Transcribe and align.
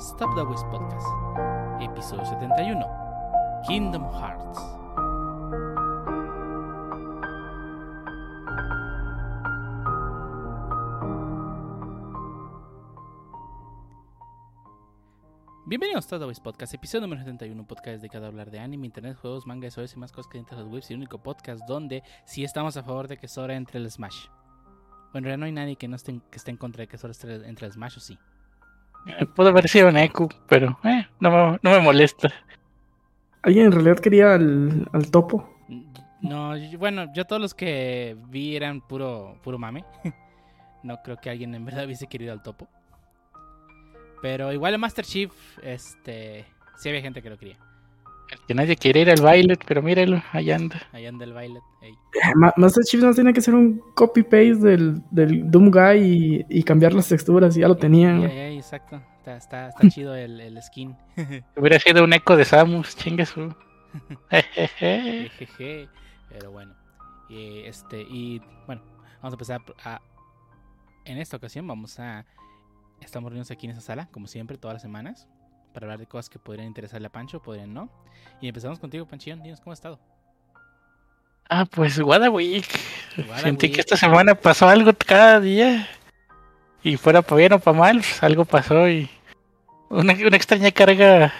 Stop 0.00 0.36
the 0.36 0.44
Wiz 0.44 0.62
Podcast, 0.70 1.08
episodio 1.80 2.24
71, 2.24 2.86
Kingdom 3.66 4.04
Hearts. 4.12 4.60
Bienvenidos 15.66 15.96
a 15.96 16.06
Stop 16.06 16.20
the 16.20 16.26
Wiz 16.26 16.38
Podcast, 16.38 16.74
episodio 16.74 17.00
número 17.00 17.22
71, 17.22 17.60
un 17.60 17.66
podcast 17.66 18.00
dedicado 18.00 18.26
a 18.26 18.28
hablar 18.28 18.52
de 18.52 18.60
anime, 18.60 18.86
internet, 18.86 19.16
juegos, 19.20 19.48
manga, 19.48 19.68
SOS 19.68 19.94
y 19.94 19.98
más 19.98 20.12
cosas 20.12 20.30
que 20.30 20.38
dentro 20.38 20.56
de 20.56 20.62
los 20.62 20.72
webs 20.72 20.88
y 20.90 20.92
el 20.92 20.98
único 21.00 21.20
podcast 21.20 21.60
donde 21.66 22.04
sí 22.24 22.44
estamos 22.44 22.76
a 22.76 22.84
favor 22.84 23.08
de 23.08 23.16
que 23.16 23.26
Sora 23.26 23.56
entre 23.56 23.80
el 23.80 23.90
Smash. 23.90 24.28
Bueno, 25.10 25.18
en 25.18 25.24
realidad 25.24 25.38
no 25.38 25.46
hay 25.46 25.52
nadie 25.52 25.74
que 25.74 25.88
no 25.88 25.96
esté, 25.96 26.20
que 26.30 26.36
esté 26.36 26.52
en 26.52 26.56
contra 26.56 26.82
de 26.82 26.86
que 26.86 26.98
Sora 26.98 27.14
entre 27.48 27.66
el 27.66 27.72
Smash 27.72 27.96
o 27.96 28.00
sí. 28.00 28.16
Eh, 29.06 29.26
Pudo 29.26 29.48
haber 29.48 29.68
sido 29.68 29.90
Neku, 29.90 30.28
pero 30.48 30.78
eh, 30.84 31.06
no, 31.20 31.30
me, 31.30 31.58
no 31.62 31.70
me 31.70 31.80
molesta. 31.80 32.30
¿Alguien 33.42 33.66
en 33.66 33.72
realidad 33.72 33.98
quería 33.98 34.34
al, 34.34 34.86
al 34.92 35.10
topo? 35.10 35.48
No, 36.20 36.56
yo- 36.56 36.78
bueno, 36.78 37.12
yo 37.14 37.24
todos 37.24 37.40
los 37.40 37.54
que 37.54 38.16
vi 38.28 38.56
eran 38.56 38.80
puro, 38.80 39.38
puro 39.42 39.58
mame. 39.58 39.84
No 40.84 41.02
creo 41.02 41.16
que 41.16 41.28
alguien 41.28 41.52
en 41.56 41.64
verdad 41.64 41.86
hubiese 41.86 42.06
querido 42.06 42.32
al 42.32 42.40
topo. 42.40 42.68
Pero 44.22 44.52
igual 44.52 44.74
el 44.74 44.78
Master 44.78 45.04
Chief, 45.04 45.32
este, 45.62 46.44
sí 46.76 46.88
había 46.88 47.00
gente 47.00 47.20
que 47.20 47.30
lo 47.30 47.36
quería. 47.36 47.56
El 48.30 48.38
que 48.46 48.54
nadie 48.54 48.76
quiere 48.76 49.00
ir 49.00 49.10
al 49.10 49.20
Violet, 49.20 49.62
pero 49.66 49.82
míralo, 49.82 50.22
allá 50.32 50.56
anda. 50.56 50.82
Allá 50.92 51.08
anda 51.08 51.24
el 51.24 51.32
Violet. 51.32 51.62
ey. 51.82 51.92
Eh, 51.92 51.96
Ma- 52.34 52.52
Master 52.56 52.84
Chief 52.84 53.02
no 53.02 53.14
tenía 53.14 53.32
que 53.32 53.40
hacer 53.40 53.54
un 53.54 53.80
copy-paste 53.94 54.56
del, 54.56 55.02
del 55.10 55.50
Doom 55.50 55.70
Guy 55.70 55.98
y, 56.50 56.58
y 56.58 56.62
cambiar 56.62 56.92
las 56.92 57.08
texturas, 57.08 57.54
ya 57.54 57.68
lo 57.68 57.76
tenían. 57.76 58.20
Y- 58.22 58.26
güey. 58.26 58.38
y- 58.50 58.54
y- 58.54 58.58
exacto. 58.58 59.00
Está, 59.18 59.36
está, 59.36 59.68
está 59.68 59.88
chido 59.90 60.14
el, 60.14 60.40
el 60.40 60.62
skin. 60.62 60.94
Hubiera 61.56 61.78
sido 61.78 62.04
un 62.04 62.12
eco 62.12 62.36
de 62.36 62.44
Samus, 62.44 62.96
chingue 62.96 63.24
su. 63.26 63.54
Jejeje. 64.30 65.30
Jejeje. 65.30 65.88
Pero 66.28 66.50
bueno. 66.52 66.74
Y 67.28 67.60
este, 67.60 68.02
y 68.02 68.40
bueno, 68.66 68.82
vamos 69.22 69.32
a 69.32 69.36
empezar 69.36 69.60
a. 69.84 70.00
En 71.04 71.18
esta 71.18 71.36
ocasión 71.36 71.66
vamos 71.66 71.98
a. 71.98 72.24
Estamos 73.00 73.30
reunidos 73.30 73.50
aquí 73.50 73.66
en 73.66 73.72
esa 73.72 73.80
sala, 73.80 74.08
como 74.12 74.26
siempre, 74.26 74.58
todas 74.58 74.74
las 74.74 74.82
semanas. 74.82 75.28
Para 75.78 75.92
hablar 75.92 76.00
de 76.00 76.06
cosas 76.06 76.28
que 76.28 76.40
podrían 76.40 76.66
interesarle 76.66 77.06
a 77.06 77.10
Pancho, 77.10 77.40
podrían 77.40 77.72
no. 77.72 77.88
Y 78.40 78.48
empezamos 78.48 78.80
contigo, 78.80 79.06
Panchillón. 79.06 79.44
Dinos 79.44 79.60
cómo 79.60 79.70
has 79.70 79.78
estado. 79.78 80.00
ah, 81.48 81.66
pues. 81.66 82.00
Wada 82.00 82.28
Sentí 83.36 83.70
que 83.70 83.78
esta 83.78 83.96
semana 83.96 84.34
pasó 84.34 84.68
algo 84.68 84.90
cada 84.92 85.38
día. 85.38 85.88
Y 86.82 86.96
fuera 86.96 87.22
para 87.22 87.36
bien 87.36 87.52
o 87.52 87.60
para 87.60 87.78
mal, 87.78 87.98
pues 87.98 88.20
algo 88.24 88.44
pasó 88.44 88.88
y. 88.88 89.08
Una, 89.88 90.14
una 90.14 90.36
extraña 90.36 90.72
carga 90.72 91.32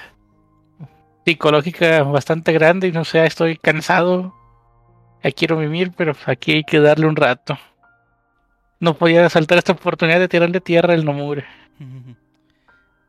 psicológica 1.25 2.05
bastante 2.05 2.53
grande 2.53 2.87
y 2.87 2.93
no 2.93 3.05
sé, 3.05 3.27
estoy 3.27 3.57
cansado. 3.57 4.37
Ya 5.25 5.33
quiero 5.33 5.57
vivir, 5.57 5.91
pero 5.97 6.15
aquí 6.27 6.53
hay 6.53 6.63
que 6.63 6.79
darle 6.79 7.07
un 7.07 7.17
rato. 7.17 7.59
No 8.79 8.95
podía 8.95 9.29
saltar 9.31 9.59
esta 9.59 9.73
oportunidad 9.73 10.21
de 10.21 10.29
tirarle 10.29 10.61
tierra 10.61 10.95
al 10.95 11.05
Nomura. 11.05 11.45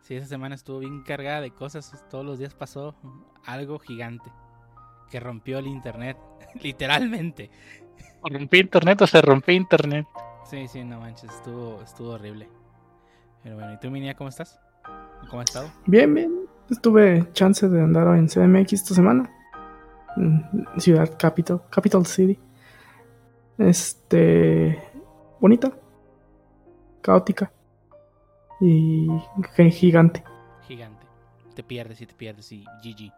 Sí, 0.10 0.16
esa 0.16 0.26
semana 0.26 0.56
estuvo 0.56 0.80
bien 0.80 1.04
cargada 1.04 1.40
de 1.40 1.52
cosas. 1.52 2.04
Todos 2.10 2.26
los 2.26 2.40
días 2.40 2.56
pasó 2.56 2.96
algo 3.46 3.78
gigante. 3.78 4.32
Que 5.12 5.20
rompió 5.20 5.60
el 5.60 5.68
internet. 5.68 6.18
Literalmente. 6.64 7.52
¿Rompí 8.24 8.58
internet 8.58 9.04
o 9.04 9.06
se 9.06 9.22
rompió 9.22 9.54
internet? 9.54 10.08
Sí, 10.50 10.68
sí, 10.68 10.84
no 10.84 11.00
manches. 11.00 11.30
Estuvo, 11.32 11.84
estuvo 11.84 12.10
horrible. 12.14 12.50
Pero 13.44 13.54
bueno, 13.54 13.72
¿y 13.72 13.78
tú, 13.78 13.92
Minia, 13.92 14.16
cómo 14.16 14.30
estás? 14.30 14.60
¿Cómo 15.30 15.44
has 15.44 15.52
estado? 15.52 15.70
Bien, 15.86 16.12
bien. 16.12 16.34
Tuve 16.82 17.32
chance 17.34 17.70
de 17.70 17.80
andar 17.80 18.08
en 18.18 18.28
CMX 18.28 18.74
esta 18.74 18.96
semana. 18.96 19.30
Ciudad 20.80 21.20
Capital, 21.20 21.62
Capital 21.70 22.04
City. 22.08 22.40
Este. 23.60 24.82
Bonita. 25.40 25.72
Caótica. 27.00 27.52
Y 28.60 29.08
gi- 29.56 29.72
gigante. 29.72 30.24
Gigante. 30.68 31.06
Te 31.56 31.64
pierdes 31.64 32.02
y 32.02 32.06
te 32.06 32.14
pierdes 32.14 32.52
y 32.52 32.64
GG. 32.84 33.12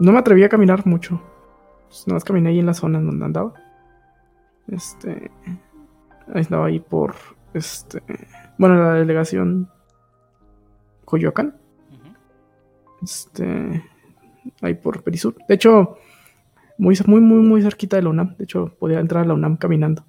No 0.00 0.12
me 0.12 0.18
atreví 0.18 0.42
a 0.44 0.48
caminar 0.48 0.86
mucho. 0.86 1.20
Pues 1.88 2.06
nada 2.06 2.16
más 2.16 2.24
caminé 2.24 2.50
ahí 2.50 2.58
en 2.58 2.66
la 2.66 2.74
zona 2.74 2.98
en 2.98 3.06
donde 3.06 3.24
andaba. 3.24 3.54
Este. 4.68 5.30
Ahí 6.34 6.40
estaba 6.40 6.66
ahí 6.66 6.80
por. 6.80 7.14
Este. 7.54 8.02
Bueno, 8.58 8.76
la 8.82 8.94
delegación. 8.94 9.70
Coyoacán. 11.04 11.56
Este. 13.02 13.84
Ahí 14.60 14.74
por 14.74 15.02
Perisur. 15.02 15.36
De 15.48 15.54
hecho, 15.54 15.98
muy, 16.78 16.96
muy, 17.06 17.20
muy, 17.20 17.40
muy 17.46 17.62
cerquita 17.62 17.96
de 17.96 18.02
la 18.02 18.08
UNAM. 18.10 18.36
De 18.36 18.44
hecho, 18.44 18.74
podía 18.78 18.98
entrar 19.00 19.24
a 19.24 19.26
la 19.28 19.34
UNAM 19.34 19.56
caminando. 19.56 20.04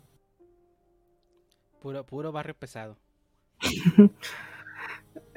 Puro, 1.82 2.04
puro 2.06 2.32
barrio 2.32 2.56
pesado. 2.56 2.98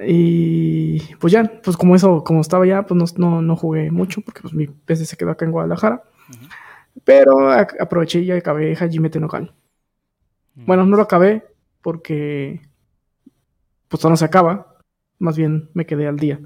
Y 0.06 1.14
pues 1.16 1.32
ya, 1.32 1.60
pues 1.62 1.76
como 1.76 1.94
eso, 1.94 2.24
como 2.24 2.40
estaba 2.40 2.66
ya, 2.66 2.84
pues 2.84 2.98
no, 3.18 3.28
no, 3.30 3.42
no 3.42 3.56
jugué 3.56 3.90
mucho 3.90 4.22
porque 4.22 4.40
pues 4.40 4.54
mi 4.54 4.66
PC 4.66 5.04
se 5.04 5.16
quedó 5.16 5.30
acá 5.30 5.44
en 5.44 5.52
Guadalajara. 5.52 6.04
Pero 7.04 7.50
aproveché 7.50 8.20
y 8.20 8.30
acabé 8.30 8.74
Hajime 8.74 9.10
Tenokan. 9.10 9.52
Bueno, 10.54 10.84
no 10.84 10.96
lo 10.96 11.02
acabé 11.02 11.44
porque 11.82 12.60
pues 13.88 14.04
no 14.04 14.16
se 14.16 14.24
acaba. 14.24 14.78
Más 15.18 15.36
bien 15.36 15.70
me 15.74 15.86
quedé 15.86 16.06
al 16.06 16.16
día. 16.16 16.40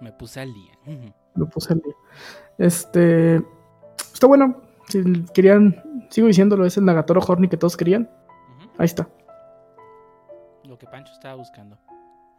Me 0.00 0.12
puse 0.12 0.40
al 0.40 0.52
día. 0.52 0.72
Lo 1.34 1.48
puse 1.48 1.72
al 1.72 1.80
día. 1.80 1.94
Este 2.58 3.42
está 4.12 4.26
bueno. 4.26 4.62
Si 4.88 5.02
querían, 5.34 6.08
sigo 6.10 6.28
diciéndolo, 6.28 6.64
es 6.64 6.76
el 6.78 6.84
Nagatoro 6.84 7.20
Horny 7.20 7.48
que 7.48 7.56
todos 7.56 7.76
querían. 7.76 8.10
Ahí 8.78 8.86
está. 8.86 9.08
Lo 10.78 10.86
que 10.86 10.92
Pancho 10.92 11.12
estaba 11.12 11.34
buscando. 11.34 11.76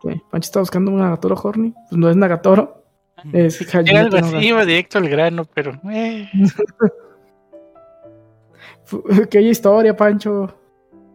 Pancho 0.01 0.45
está 0.45 0.59
buscando 0.61 0.91
un 0.91 0.99
Nagatoro 0.99 1.35
Horny. 1.43 1.71
Pues 1.71 1.91
no 1.99 2.09
es 2.09 2.15
Nagatoro, 2.15 2.85
es 3.33 3.75
algo 3.75 4.15
así, 4.15 4.37
iba 4.37 4.63
directo 4.63 4.97
al 4.97 5.09
grano, 5.09 5.43
pero 5.43 5.73
eh, 5.91 6.29
haya 9.37 9.49
historia, 9.49 9.93
Pancho. 9.93 10.55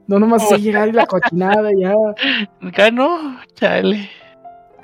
No 0.07 0.19
nomás 0.19 0.43
Oh. 0.45 0.49
sé 0.51 0.61
llegar 0.61 0.87
y 0.89 0.93
la 0.93 1.07
cochinada 1.07 1.71
ya. 1.75 1.95
ganó, 2.61 3.41
chale. 3.55 4.11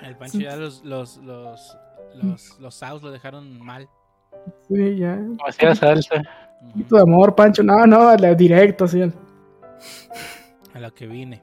El 0.02 0.16
Pancho 0.16 0.38
ya 0.38 0.56
los, 0.56 0.82
los, 0.82 1.18
los, 1.18 1.76
los, 2.14 2.58
los 2.58 2.74
Saus 2.74 3.02
lo 3.02 3.10
dejaron 3.10 3.60
mal. 3.60 3.86
Sí, 4.66 4.96
ya. 4.96 5.16
Demasiada 5.16 5.74
salsa. 5.74 6.14
Ujú. 6.14 6.24
Un 6.64 6.70
poquito 6.72 6.96
de 6.96 7.02
amor, 7.02 7.34
Pancho. 7.34 7.62
No, 7.62 7.86
no, 7.86 8.16
directo, 8.34 8.86
así. 8.86 9.02
A 10.72 10.80
lo 10.80 10.94
que 10.94 11.06
vine. 11.06 11.42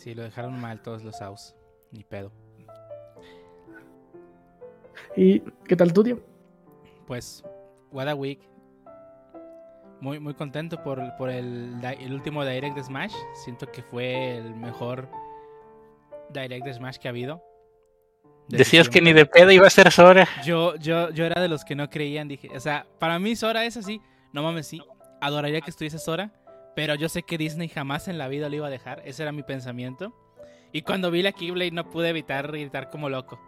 Sí, 0.00 0.14
lo 0.14 0.22
dejaron 0.22 0.58
mal 0.58 0.80
todos 0.80 1.04
los 1.04 1.18
Saus. 1.18 1.54
Ni 1.90 2.04
pedo. 2.04 2.32
¿Y 5.14 5.40
qué 5.68 5.76
tal 5.76 5.92
tu 5.92 6.02
tío? 6.02 6.18
Pues, 7.06 7.44
What 7.92 8.08
a 8.08 8.14
Week. 8.14 8.40
Muy, 10.00 10.18
muy 10.18 10.32
contento 10.32 10.82
por, 10.82 11.02
por 11.18 11.28
el, 11.28 11.74
el 12.00 12.14
último 12.14 12.46
Direct 12.46 12.76
de 12.76 12.82
Smash. 12.82 13.12
Siento 13.44 13.70
que 13.70 13.82
fue 13.82 14.38
el 14.38 14.54
mejor 14.54 15.06
Direct 16.32 16.64
de 16.64 16.72
Smash 16.72 16.96
que 16.96 17.08
ha 17.08 17.10
habido. 17.10 17.44
Desde 18.48 18.64
Decías 18.64 18.88
que 18.88 19.02
ni 19.02 19.12
de 19.12 19.26
pedo 19.26 19.50
iba 19.50 19.66
a 19.66 19.70
ser 19.70 19.92
Sora. 19.92 20.26
Yo, 20.42 20.76
yo, 20.76 21.10
yo 21.10 21.26
era 21.26 21.42
de 21.42 21.48
los 21.48 21.62
que 21.62 21.74
no 21.74 21.90
creían. 21.90 22.26
Dije, 22.26 22.48
o 22.56 22.60
sea, 22.60 22.86
para 22.98 23.18
mí 23.18 23.36
Sora 23.36 23.66
es 23.66 23.76
así. 23.76 24.00
No 24.32 24.42
mames, 24.42 24.66
sí. 24.66 24.80
Adoraría 25.20 25.60
que 25.60 25.68
estuviese 25.68 25.98
Sora. 25.98 26.32
Pero 26.74 26.94
yo 26.94 27.08
sé 27.08 27.22
que 27.22 27.36
Disney 27.38 27.68
jamás 27.68 28.08
en 28.08 28.18
la 28.18 28.28
vida 28.28 28.48
lo 28.48 28.56
iba 28.56 28.66
a 28.66 28.70
dejar. 28.70 29.02
Ese 29.04 29.22
era 29.22 29.32
mi 29.32 29.42
pensamiento. 29.42 30.14
Y 30.72 30.82
cuando 30.82 31.10
vi 31.10 31.22
la 31.22 31.32
Keyblade 31.32 31.72
no 31.72 31.88
pude 31.90 32.08
evitar 32.10 32.46
gritar 32.46 32.90
como 32.90 33.08
loco. 33.08 33.40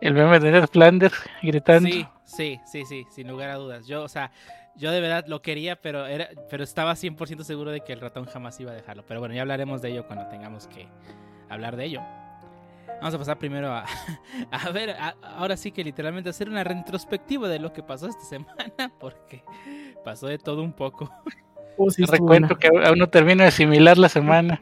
El 0.00 0.14
meme 0.14 0.40
de 0.40 0.66
Flanders 0.66 1.14
gritando. 1.42 1.88
Sí, 1.88 2.06
sí, 2.24 2.60
sí, 2.66 2.84
sí, 2.86 3.06
sin 3.10 3.28
lugar 3.28 3.50
a 3.50 3.56
dudas. 3.56 3.86
Yo, 3.86 4.02
o 4.02 4.08
sea, 4.08 4.32
yo 4.74 4.90
de 4.90 5.00
verdad 5.00 5.24
lo 5.28 5.40
quería, 5.42 5.76
pero 5.80 6.06
era, 6.06 6.28
pero 6.50 6.64
estaba 6.64 6.94
100% 6.94 7.42
seguro 7.44 7.70
de 7.70 7.80
que 7.82 7.92
el 7.92 8.00
ratón 8.00 8.24
jamás 8.26 8.58
iba 8.60 8.72
a 8.72 8.74
dejarlo. 8.74 9.04
Pero 9.06 9.20
bueno, 9.20 9.34
ya 9.34 9.42
hablaremos 9.42 9.82
de 9.82 9.90
ello 9.90 10.06
cuando 10.06 10.26
tengamos 10.28 10.66
que 10.66 10.88
hablar 11.48 11.76
de 11.76 11.84
ello. 11.84 12.00
Vamos 13.00 13.14
a 13.14 13.18
pasar 13.18 13.38
primero 13.38 13.70
a, 13.72 13.84
a 14.50 14.70
ver, 14.70 14.90
a- 14.90 15.14
ahora 15.36 15.56
sí 15.56 15.72
que 15.72 15.84
literalmente 15.84 16.30
hacer 16.30 16.48
una 16.48 16.64
retrospectiva 16.64 17.48
de 17.48 17.58
lo 17.58 17.72
que 17.72 17.82
pasó 17.82 18.08
esta 18.08 18.24
semana, 18.28 18.92
porque 18.98 19.44
pasó 20.04 20.26
de 20.26 20.38
todo 20.38 20.62
un 20.62 20.72
poco. 20.72 21.10
Oh, 21.76 21.90
sí, 21.90 22.04
recuento 22.04 22.56
buena. 22.56 22.80
que 22.82 22.88
aún 22.88 22.98
no 22.98 23.08
termino 23.08 23.42
de 23.42 23.48
asimilar 23.48 23.98
la 23.98 24.08
semana. 24.08 24.60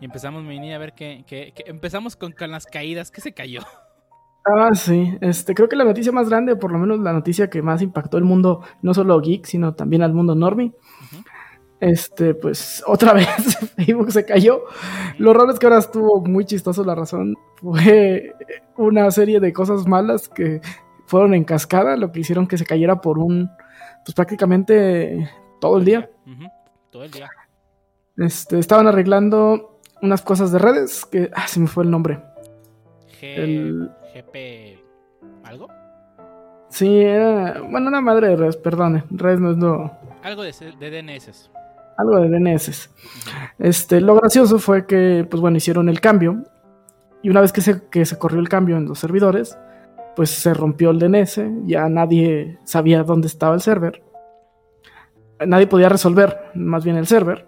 Y 0.00 0.04
empezamos, 0.06 0.42
Mini, 0.44 0.72
a 0.72 0.78
ver 0.78 0.94
que, 0.94 1.24
que- 1.26 1.52
que 1.52 1.64
empezamos 1.70 2.16
con, 2.16 2.32
con 2.32 2.50
las 2.50 2.66
caídas. 2.66 3.10
¿Qué 3.10 3.20
se 3.20 3.32
cayó? 3.34 3.60
Ah, 4.46 4.70
sí. 4.74 5.14
Este, 5.20 5.54
creo 5.54 5.68
que 5.68 5.76
la 5.76 5.84
noticia 5.84 6.10
más 6.12 6.30
grande, 6.30 6.56
por 6.56 6.72
lo 6.72 6.78
menos 6.78 7.00
la 7.00 7.12
noticia 7.12 7.50
que 7.50 7.60
más 7.60 7.82
impactó 7.82 8.16
el 8.16 8.24
mundo, 8.24 8.62
no 8.80 8.94
solo 8.94 9.20
geek, 9.20 9.44
sino 9.44 9.74
también 9.74 10.00
al 10.02 10.14
mundo 10.14 10.34
normie, 10.34 10.72
este, 11.80 12.34
pues 12.34 12.82
otra 12.86 13.12
vez 13.12 13.26
Facebook 13.76 14.10
se 14.12 14.24
cayó. 14.24 14.62
Lo 15.18 15.34
raro 15.34 15.50
es 15.52 15.58
que 15.58 15.66
ahora 15.66 15.78
estuvo 15.78 16.22
muy 16.24 16.46
chistoso 16.46 16.82
la 16.84 16.94
razón. 16.94 17.36
Fue 17.56 18.34
una 18.78 19.10
serie 19.10 19.40
de 19.40 19.52
cosas 19.52 19.86
malas 19.86 20.30
que 20.30 20.62
fueron 21.04 21.34
en 21.34 21.44
cascada, 21.44 21.96
lo 21.98 22.10
que 22.12 22.20
hicieron 22.20 22.46
que 22.46 22.56
se 22.56 22.64
cayera 22.64 23.02
por 23.02 23.18
un, 23.18 23.50
pues 24.04 24.14
prácticamente 24.14 25.30
todo 25.60 25.78
el 25.78 25.84
día. 25.84 26.10
Todo 26.90 27.04
el 27.04 27.10
día. 27.10 27.28
Este, 28.16 28.58
estaban 28.58 28.86
arreglando 28.86 29.80
unas 30.02 30.22
cosas 30.22 30.52
de 30.52 30.58
redes 30.58 31.04
que, 31.06 31.30
ah, 31.34 31.46
se 31.46 31.60
me 31.60 31.66
fue 31.66 31.84
el 31.84 31.90
nombre. 31.90 32.20
G- 33.20 33.36
El- 33.36 33.90
GP. 34.14 34.78
¿Algo? 35.44 35.68
Sí, 36.68 37.00
era, 37.00 37.60
bueno, 37.62 37.88
una 37.88 38.00
madre 38.00 38.28
de 38.28 38.36
redes, 38.36 38.56
perdone, 38.56 39.04
redes 39.10 39.40
no 39.40 39.50
es 39.50 39.56
lo, 39.56 39.90
Algo 40.22 40.42
de, 40.42 40.52
de 40.78 40.90
DNS. 41.02 41.50
algo 41.96 42.20
de 42.20 42.28
DNS. 42.28 42.90
Este, 43.58 44.00
lo 44.00 44.14
gracioso 44.14 44.58
fue 44.58 44.86
que, 44.86 45.26
pues 45.28 45.40
bueno, 45.40 45.56
hicieron 45.56 45.88
el 45.88 46.00
cambio. 46.00 46.44
Y 47.22 47.28
una 47.28 47.40
vez 47.40 47.52
que 47.52 47.60
se, 47.60 47.88
que 47.88 48.06
se 48.06 48.18
corrió 48.18 48.40
el 48.40 48.48
cambio 48.48 48.76
en 48.76 48.86
los 48.86 48.98
servidores, 48.98 49.58
pues 50.20 50.28
se 50.32 50.52
rompió 50.52 50.90
el 50.90 50.98
DNS. 50.98 51.40
Ya 51.64 51.88
nadie 51.88 52.58
sabía 52.64 53.02
dónde 53.04 53.26
estaba 53.26 53.54
el 53.54 53.62
server. 53.62 54.02
Nadie 55.46 55.66
podía 55.66 55.88
resolver, 55.88 56.36
más 56.54 56.84
bien 56.84 56.96
el 56.96 57.06
server. 57.06 57.46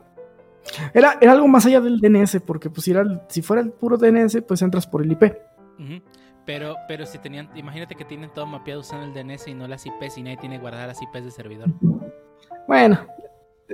Era, 0.95 1.19
era 1.21 1.33
algo 1.33 1.47
más 1.49 1.67
allá 1.67 1.83
del 1.83 2.01
DNS, 2.01 2.41
porque 2.41 2.71
pues 2.71 2.85
si, 2.87 2.93
era 2.93 3.03
el- 3.03 3.21
si 3.29 3.43
fuera 3.43 3.61
el 3.61 3.73
puro 3.73 3.99
DNS, 3.99 4.41
pues 4.41 4.63
entras 4.63 4.87
por 4.87 5.03
el 5.03 5.13
IP. 5.13 5.37
Pero, 6.47 6.77
pero 6.89 7.05
si 7.05 7.19
tenían, 7.19 7.51
imagínate 7.55 7.95
que 7.95 8.07
tienen 8.07 8.31
todo 8.33 8.47
mapeado 8.47 8.81
usando 8.81 9.05
el 9.05 9.13
DNS 9.13 9.49
y 9.49 9.55
no 9.55 9.69
las 9.69 9.85
IPs 9.85 10.17
y 10.17 10.23
nadie 10.23 10.39
tiene 10.39 10.59
guardadas 10.59 10.89
las 10.89 11.03
IPs 11.03 11.25
de 11.27 11.31
servidor. 11.31 11.69
Bueno, 12.67 13.01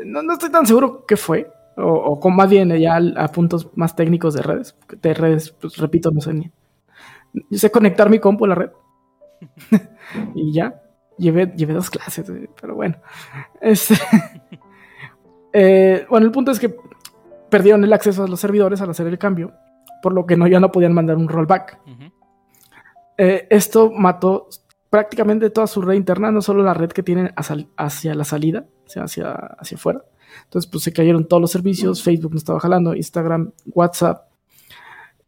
no, 0.06 0.22
no 0.24 0.32
estoy 0.32 0.50
tan 0.50 0.66
seguro 0.66 1.06
qué 1.06 1.16
fue. 1.16 1.48
O, 1.76 1.84
o 1.92 2.18
con 2.18 2.34
más 2.34 2.50
bien 2.50 2.76
ya 2.80 2.96
a 2.96 3.28
puntos 3.28 3.68
más 3.76 3.94
técnicos 3.94 4.34
de 4.34 4.42
redes. 4.42 4.76
De 5.00 5.14
redes, 5.14 5.52
pues 5.52 5.76
repito, 5.76 6.10
no 6.10 6.20
sé 6.20 6.34
ni. 6.34 6.50
Yo 7.50 7.58
sé 7.58 7.70
conectar 7.70 8.08
mi 8.10 8.18
compu 8.18 8.46
a 8.46 8.48
la 8.48 8.54
red. 8.56 8.70
y 10.34 10.52
ya. 10.52 10.82
Llevé, 11.16 11.52
llevé 11.56 11.74
dos 11.74 11.90
clases, 11.90 12.28
eh, 12.30 12.48
pero 12.60 12.76
bueno. 12.76 12.96
Este, 13.60 13.94
eh, 15.52 16.06
bueno, 16.08 16.26
el 16.26 16.32
punto 16.32 16.52
es 16.52 16.60
que 16.60 16.76
perdieron 17.50 17.82
el 17.82 17.92
acceso 17.92 18.24
a 18.24 18.28
los 18.28 18.38
servidores 18.38 18.80
al 18.80 18.90
hacer 18.90 19.06
el 19.06 19.18
cambio. 19.18 19.52
Por 20.00 20.12
lo 20.12 20.26
que 20.26 20.36
no, 20.36 20.46
ya 20.46 20.60
no 20.60 20.70
podían 20.70 20.92
mandar 20.92 21.16
un 21.16 21.28
rollback. 21.28 21.78
Eh, 23.16 23.48
esto 23.50 23.90
mató 23.90 24.48
prácticamente 24.90 25.50
toda 25.50 25.66
su 25.66 25.82
red 25.82 25.94
interna, 25.94 26.30
no 26.30 26.40
solo 26.40 26.62
la 26.62 26.72
red 26.72 26.90
que 26.90 27.02
tienen 27.02 27.32
hacia, 27.34 27.66
hacia 27.76 28.14
la 28.14 28.24
salida, 28.24 28.66
hacia, 28.86 29.34
hacia 29.34 29.76
afuera. 29.76 30.02
Entonces, 30.44 30.70
pues 30.70 30.84
se 30.84 30.92
cayeron 30.92 31.26
todos 31.26 31.40
los 31.40 31.50
servicios, 31.50 32.02
Facebook 32.02 32.32
no 32.32 32.38
estaba 32.38 32.60
jalando, 32.60 32.94
Instagram, 32.94 33.52
WhatsApp. 33.66 34.28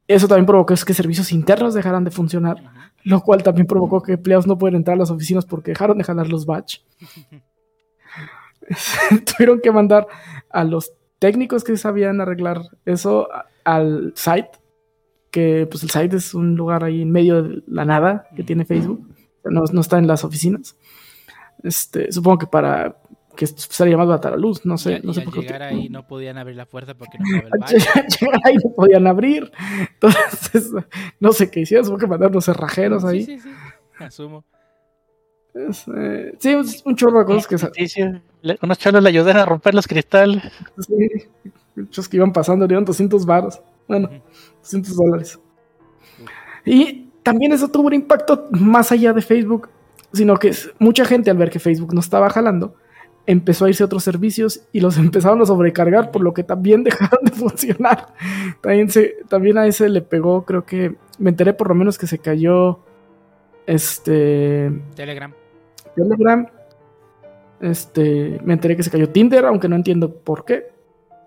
Eso 0.07 0.29
también 0.29 0.47
provocó 0.47 0.75
es 0.75 0.85
que 0.85 0.95
servicios 0.95 1.33
internos 1.33 1.75
dejaran 1.75 2.05
de 2.05 2.11
funcionar. 2.11 2.57
Lo 3.05 3.21
cual 3.21 3.43
también 3.43 3.67
provocó 3.67 4.03
que 4.03 4.13
empleados 4.13 4.47
no 4.47 4.59
pueden 4.59 4.77
entrar 4.77 4.95
a 4.97 4.99
las 4.99 5.11
oficinas 5.11 5.47
porque 5.47 5.73
dejaron 5.73 5.99
de 5.99 6.05
jalar 6.05 6.29
los 6.29 6.47
batch. 6.47 6.81
Tuvieron 9.27 9.61
que 9.61 9.73
mandar 9.73 10.07
a 10.51 10.65
los 10.65 10.93
técnicos 11.19 11.65
que 11.65 11.77
sabían 11.77 12.21
arreglar 12.21 12.63
eso 12.85 13.29
al 13.65 14.13
site, 14.17 14.51
que 15.31 15.67
pues 15.71 15.83
el 15.83 15.91
site 15.91 16.17
es 16.17 16.35
un 16.35 16.57
lugar 16.57 16.85
ahí 16.85 17.03
en 17.03 17.11
medio 17.11 17.43
de 17.43 17.63
la 17.67 17.85
nada 17.85 18.27
que 18.35 18.43
tiene 18.43 18.65
Facebook, 18.65 19.09
no, 19.45 19.65
no 19.73 19.81
está 19.81 19.99
en 19.99 20.07
las 20.07 20.25
oficinas. 20.25 20.77
Este, 21.63 22.11
supongo 22.11 22.39
que 22.39 22.47
para 22.47 22.97
que 23.37 23.47
más 23.97 24.07
barata 24.09 24.31
la 24.31 24.37
luz, 24.37 24.65
no 24.67 24.77
sé, 24.79 25.01
y, 25.03 25.07
no 25.07 25.13
y 25.13 25.15
sé 25.15 25.21
al 25.21 25.25
por 25.25 25.35
qué. 25.35 25.41
llegar 25.43 25.63
ahí 25.63 25.89
no 25.89 26.07
podían 26.07 26.37
abrir 26.39 26.57
la 26.57 26.67
puerta 26.67 26.95
porque 26.95 27.19
no 27.19 27.25
estaba 27.27 27.47
el 27.47 27.53
Al 27.53 27.59
badge. 27.61 28.21
llegar 28.21 28.41
ahí 28.45 28.55
no 28.57 28.71
podían 28.75 29.07
abrir. 29.07 29.51
Entonces, 29.95 30.71
no 31.21 31.33
sé 31.33 31.51
qué 31.51 31.61
hicieron, 31.61 31.85
supongo 31.87 32.01
que 32.01 32.07
mandaron 32.07 32.35
los 32.35 32.45
cerrajeros 32.45 33.05
ahí. 33.05 33.25
Sí, 33.25 33.39
sí, 33.41 33.49
sí. 33.49 34.05
Asumo. 34.05 34.45
Es, 35.53 35.85
eh, 35.97 36.35
sí, 36.39 36.51
es 36.51 36.83
un 36.85 36.95
chorro 36.97 37.21
de 37.21 37.25
cosas 37.25 37.73
que 37.73 37.87
le- 38.43 38.59
unos 38.63 38.79
chalos 38.79 39.03
le 39.03 39.09
ayudan 39.09 39.37
a 39.37 39.45
romper 39.47 39.75
los 39.75 39.87
cristales. 39.87 40.43
sí, 40.79 41.09
muchos 41.75 42.09
que 42.09 42.17
iban 42.19 42.33
pasando 42.33 42.67
dieron 42.67 42.85
200 42.85 43.27
baros. 43.27 43.61
Bueno, 43.89 44.09
Ujú. 44.09 44.21
200 44.63 44.97
dólares. 44.97 45.41
Y 46.65 47.09
también 47.23 47.53
eso 47.53 47.69
tuvo 47.69 47.89
un 47.89 47.95
impacto 47.95 48.49
más 48.51 48.93
allá 48.93 49.13
de 49.13 49.23
Facebook, 49.23 49.69
sino 50.13 50.37
que 50.37 50.53
mucha 50.79 51.05
gente 51.05 51.31
al 51.31 51.37
ver 51.37 51.51
que 51.51 51.59
Facebook 51.59 51.93
no 51.95 52.01
estaba 52.01 52.31
jalando, 52.31 52.75
empezó 53.31 53.65
a 53.65 53.69
irse 53.69 53.83
a 53.83 53.87
otros 53.87 54.03
servicios 54.05 54.63
y 54.73 54.81
los 54.81 54.97
empezaron 54.99 55.41
a 55.43 55.47
sobrecargar, 55.47 56.11
por 56.11 56.23
lo 56.23 56.35
que 56.35 56.43
también 56.43 56.83
dejaron 56.85 57.21
de 57.25 57.31
funcionar. 57.33 58.09
También, 58.61 58.91
se, 58.91 59.17
también 59.29 59.59
a 59.59 59.67
ese 59.67 59.89
le 59.89 60.03
pegó, 60.03 60.45
creo 60.45 60.65
que 60.65 60.95
me 61.19 61.31
enteré 61.31 61.53
por 61.55 61.69
lo 61.69 61.75
menos 61.75 61.99
que 61.99 62.07
se 62.07 62.19
cayó 62.19 62.81
este 63.67 64.71
Telegram. 64.95 65.33
Telegram. 65.95 66.47
Este, 67.61 68.41
me 68.43 68.55
enteré 68.55 68.75
que 68.77 68.83
se 68.83 68.91
cayó 68.91 69.09
Tinder, 69.11 69.45
aunque 69.45 69.69
no 69.69 69.77
entiendo 69.77 70.13
por 70.15 70.45
qué. 70.45 70.69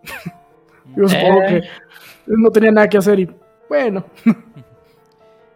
Yo 0.95 1.07
supongo 1.07 1.41
Eh. 1.43 1.61
que 1.61 1.67
no 2.27 2.49
tenía 2.51 2.71
nada 2.71 2.89
que 2.89 2.97
hacer 2.97 3.19
y 3.19 3.29
bueno, 3.69 4.05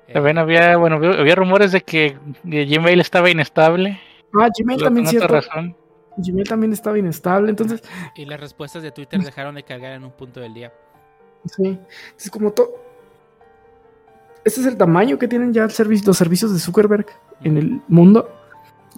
Eh, 0.08 0.14
También 0.14 0.38
había, 0.38 0.78
bueno, 0.78 0.96
había 0.96 1.36
rumores 1.36 1.72
de 1.74 1.82
que 1.82 2.16
Gmail 2.44 3.00
estaba 3.02 3.30
inestable. 3.30 4.00
ah, 4.40 4.48
Gmail 4.58 4.82
también 4.82 5.06
cierto. 5.08 5.28
razón. 5.28 5.76
Gmail 6.18 6.48
también 6.48 6.74
estaba 6.74 6.98
inestable, 6.98 7.50
entonces, 7.50 7.82
Y 8.16 8.26
las 8.26 8.40
respuestas 8.40 8.84
de 8.84 8.92
Twitter 8.92 9.22
dejaron 9.22 9.56
de 9.56 9.64
cargar 9.64 9.94
en 9.94 10.04
un 10.04 10.12
punto 10.12 10.40
del 10.40 10.54
día. 10.54 10.74
sí, 11.46 11.80
es 12.18 12.30
como 12.32 12.52
todo. 12.52 12.70
Este 14.44 14.62
es 14.62 14.68
el 14.68 14.78
tamaño 14.78 15.18
que 15.20 15.28
tienen 15.28 15.54
ya 15.54 15.64
el 15.66 15.72
servicio, 15.72 16.08
los 16.08 16.18
servicios 16.18 16.54
de 16.54 16.60
Zuckerberg 16.60 17.06
en 17.44 17.58
el 17.58 17.82
mundo, 17.88 18.30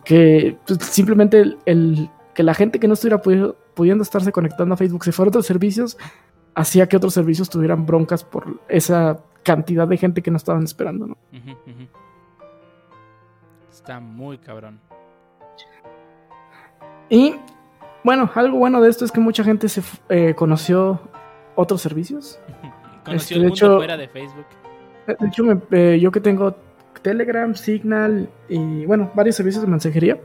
que 0.06 0.57
pues, 0.66 0.80
simplemente 0.83 1.39
el, 1.39 1.57
el- 1.66 2.10
que 2.36 2.44
la 2.44 2.54
gente 2.54 2.80
que 2.80 2.88
no 2.88 2.94
estuviera 2.94 3.22
pudiendo, 3.22 3.57
pudiendo 3.74 4.01
estarse 4.04 4.31
conectando 4.31 4.74
a 4.74 4.77
Facebook 4.77 5.04
se 5.04 5.12
fuera 5.12 5.27
a 5.27 5.31
otros 5.31 5.45
servicios, 5.45 5.98
hacía 6.56 6.88
que 6.88 6.95
otros 6.98 7.13
servicios 7.13 7.50
tuvieran 7.50 7.86
broncas 7.86 8.24
por 8.24 8.62
esa 8.69 9.19
cantidad 9.44 9.88
de 9.88 9.98
gente 9.98 10.22
que 10.22 10.31
no 10.31 10.38
estaban 10.38 10.63
esperando, 10.63 11.07
¿no? 11.07 11.18
Está 13.72 14.00
muy 14.00 14.38
cabrón. 14.38 14.80
Y 17.10 17.36
bueno, 18.04 18.30
algo 18.36 18.58
bueno 18.58 18.82
de 18.82 18.90
esto 18.90 19.06
es 19.06 19.12
que 19.12 19.20
mucha 19.20 19.44
gente 19.44 19.68
se 19.70 19.82
eh, 20.10 20.34
conoció 20.36 21.00
otros 21.56 21.82
servicios. 21.82 22.39
Conoció 23.06 23.16
Este, 23.16 23.36
el 23.36 23.42
de 23.44 23.48
hecho- 23.48 23.78
fuera 23.78 23.98
de 23.98 24.08
Facebook. 24.10 24.46
De 25.08 25.28
hecho, 25.28 25.44
me- 25.44 25.60
eh, 25.72 26.00
yo 26.00 26.12
que 26.12 26.20
tengo 26.22 26.56
Telegram, 27.01 27.56
Signal 27.56 28.30
y 28.48 28.86
bueno, 28.86 29.10
varios 29.16 29.36
servicios 29.38 29.63
de 29.63 29.70
mensajería, 29.70 30.20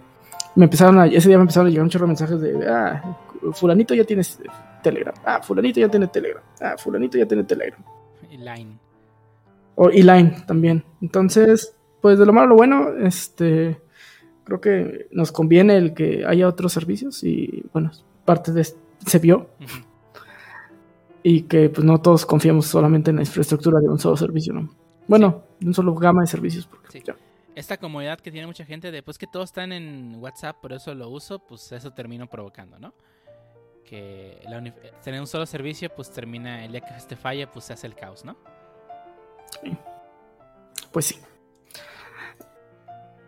me 0.56 0.64
empezaron 0.64 0.98
a, 0.98 1.06
ese 1.06 1.28
día 1.28 1.38
me 1.38 1.42
empezaron 1.42 1.68
a 1.68 1.70
llegar 1.70 1.84
un 1.84 1.88
chorro 1.90 2.04
de 2.04 2.08
mensajes 2.08 2.40
de, 2.40 2.68
ah, 2.68 3.16
fulanito 3.52 3.94
ya 3.94 4.04
tienes 4.04 4.38
Telegram, 4.82 5.14
ah, 5.24 5.40
fulanito 5.40 5.80
ya 5.80 5.88
tiene 5.88 6.08
Telegram, 6.08 6.42
ah, 6.60 6.74
fulanito 6.76 7.16
ya 7.16 7.26
tiene 7.26 7.44
Telegram. 7.44 7.80
Y 8.30 8.36
Line. 8.36 8.76
O 9.76 9.88
y 9.90 10.02
Line 10.02 10.36
también. 10.46 10.84
Entonces, 11.00 11.74
pues 12.02 12.18
de 12.18 12.26
lo 12.26 12.32
malo 12.32 12.46
a 12.46 12.48
lo 12.50 12.56
bueno, 12.56 12.88
este, 13.06 13.80
creo 14.44 14.60
que 14.60 15.08
nos 15.10 15.32
conviene 15.32 15.76
el 15.76 15.94
que 15.94 16.24
haya 16.26 16.46
otros 16.48 16.72
servicios 16.72 17.24
y 17.24 17.64
bueno, 17.72 17.90
parte 18.24 18.52
de 18.52 18.60
est- 18.62 18.78
se 19.06 19.18
vio 19.18 19.48
y 21.22 21.42
que 21.42 21.68
pues 21.70 21.84
no 21.84 22.00
todos 22.00 22.24
confiamos 22.26 22.66
solamente 22.66 23.10
en 23.10 23.16
la 23.16 23.22
infraestructura 23.22 23.80
de 23.80 23.88
un 23.88 23.98
solo 23.98 24.16
servicio, 24.16 24.52
¿no? 24.52 24.70
Bueno, 25.08 25.42
de 25.60 25.66
un 25.66 25.74
solo 25.74 25.94
gama 25.94 26.20
de 26.22 26.26
servicios. 26.26 26.66
Porque, 26.66 26.88
Sí. 26.90 27.02
ya. 27.06 27.16
Esta 27.54 27.76
comodidad 27.76 28.18
que 28.18 28.30
tiene 28.32 28.46
mucha 28.46 28.64
gente 28.64 28.90
de 28.90 29.02
pues 29.02 29.16
que 29.16 29.26
todos 29.26 29.44
están 29.50 29.72
en 29.72 30.16
WhatsApp, 30.16 30.56
por 30.60 30.72
eso 30.72 30.94
lo 30.94 31.08
uso, 31.08 31.38
pues 31.38 31.70
eso 31.72 31.92
termino 31.92 32.26
provocando, 32.28 32.78
¿no? 32.78 32.92
Que 33.84 34.40
la 34.48 34.62
tener 35.04 35.20
un 35.20 35.26
solo 35.26 35.46
servicio, 35.46 35.88
pues 35.94 36.10
termina, 36.10 36.64
el 36.64 36.72
día 36.72 36.80
que 36.80 36.94
este 36.96 37.16
falla, 37.16 37.50
pues 37.52 37.66
se 37.66 37.74
hace 37.74 37.86
el 37.86 37.94
caos, 37.94 38.24
¿no? 38.24 38.36
Pues 40.90 41.06
sí. 41.06 41.16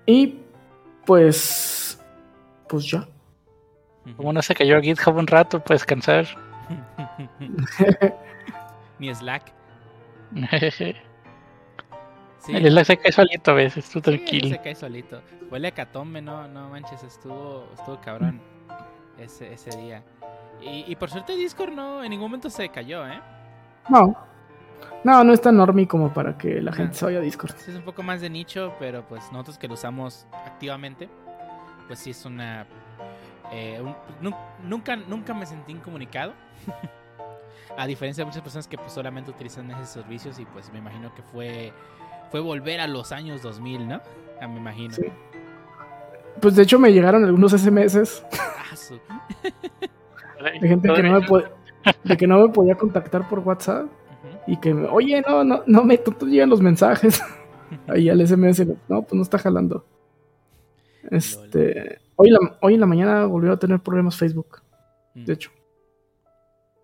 Y 0.07 0.41
pues, 1.07 2.01
pues 2.69 2.91
ya. 2.91 3.07
Como 4.17 4.33
no 4.33 4.43
se 4.43 4.55
cayó 4.55 4.77
a 4.77 4.81
GitHub 4.81 5.17
un 5.17 5.27
rato 5.27 5.61
para 5.61 5.75
descansar. 5.75 6.27
Ni 8.99 9.15
Slack. 9.15 9.53
Sí, 12.39 12.55
El 12.55 12.71
Slack 12.71 12.87
se 12.87 12.97
cae 12.97 13.11
solito 13.11 13.51
a 13.51 13.55
veces, 13.55 13.91
tú 13.91 13.99
sí, 13.99 14.03
tranquilo. 14.03 14.49
se 14.51 14.61
cae 14.61 14.77
solito. 14.77 15.21
Huele 15.51 15.67
a 15.67 15.71
catombe, 15.73 16.23
no, 16.23 16.47
no 16.47 16.69
manches, 16.69 17.03
estuvo, 17.03 17.69
estuvo 17.75 18.01
cabrón 18.01 18.41
ese, 19.19 19.53
ese 19.53 19.77
día. 19.77 20.05
Y, 20.63 20.85
y 20.87 20.95
por 20.95 21.11
suerte 21.11 21.35
Discord 21.35 21.73
no, 21.73 22.05
en 22.05 22.11
ningún 22.11 22.29
momento 22.29 22.49
se 22.49 22.69
cayó, 22.69 23.05
¿eh? 23.05 23.21
No. 23.89 24.17
No, 25.05 25.23
no 25.23 25.33
es 25.33 25.41
tan 25.41 25.57
normie 25.57 25.87
como 25.87 26.12
para 26.12 26.37
que 26.37 26.61
la 26.61 26.73
gente 26.73 26.93
Ah. 26.97 26.99
se 26.99 27.05
vaya 27.05 27.19
a 27.19 27.23
Discord. 27.23 27.53
Sí, 27.57 27.71
es 27.71 27.76
un 27.76 27.85
poco 27.85 28.03
más 28.03 28.21
de 28.21 28.29
nicho, 28.31 28.75
pero 28.79 29.03
pues 29.07 29.31
nosotros 29.33 29.57
que 29.59 29.69
lo 29.69 29.75
usamos 29.75 30.26
activamente, 30.45 31.09
pues 31.87 31.99
sí 32.00 32.11
es 32.11 32.25
una 32.25 32.67
eh, 33.53 33.81
un- 33.81 33.95
nu- 34.21 34.37
nunca, 34.65 34.97
nunca 34.97 35.33
me 35.33 35.47
sentí 35.47 35.71
incomunicado. 35.73 36.33
a 37.79 37.87
diferencia 37.87 38.23
de 38.23 38.26
muchas 38.26 38.43
personas 38.43 38.67
que 38.67 38.76
pues, 38.79 38.91
solamente 38.93 39.31
utilizan 39.31 39.71
esos 39.71 39.88
servicios 39.91 40.38
y 40.41 40.45
pues 40.47 40.73
me 40.73 40.79
imagino 40.79 41.15
que 41.15 41.23
fue, 41.23 41.73
fue 42.31 42.41
volver 42.41 42.81
a 42.81 42.87
los 42.88 43.12
años 43.12 43.43
2000, 43.43 43.87
¿no? 43.87 44.00
Ah, 44.41 44.49
me 44.49 44.59
imagino. 44.59 44.95
Sí. 44.95 45.05
Pues 46.41 46.57
de 46.57 46.62
hecho 46.65 46.79
me 46.79 46.93
llegaron 46.93 47.25
algunos 47.25 47.53
SMS 47.53 48.25
Ah, 50.41 50.50
de 50.61 50.69
gente 50.69 50.93
que 50.93 51.03
no 51.03 51.21
me, 51.21 51.26
po- 51.26 51.43
de 52.05 52.17
que 52.17 52.26
no 52.26 52.41
me 52.41 52.49
podía 52.53 52.75
contactar 52.75 53.29
por 53.29 53.38
WhatsApp. 53.41 53.87
Y 54.47 54.57
que, 54.59 54.73
me, 54.75 54.87
oye, 54.88 55.23
no, 55.26 55.45
no, 55.45 55.62
no 55.67 55.85
me 55.85 56.00
llegan 56.23 56.50
los 56.50 56.61
mensajes. 56.61 57.21
Ahí 57.88 58.09
al 58.09 58.25
SMS, 58.26 58.67
no, 58.88 59.03
pues 59.03 59.15
no 59.15 59.23
está 59.23 59.38
jalando. 59.38 59.85
Este, 61.11 62.00
hoy, 62.17 62.31
la, 62.31 62.59
hoy 62.62 62.75
en 62.75 62.81
la 62.81 62.87
mañana 62.87 63.26
volvió 63.26 63.53
a 63.53 63.59
tener 63.59 63.81
problemas 63.81 64.17
Facebook, 64.17 64.62
de 65.15 65.33
hecho. 65.33 65.50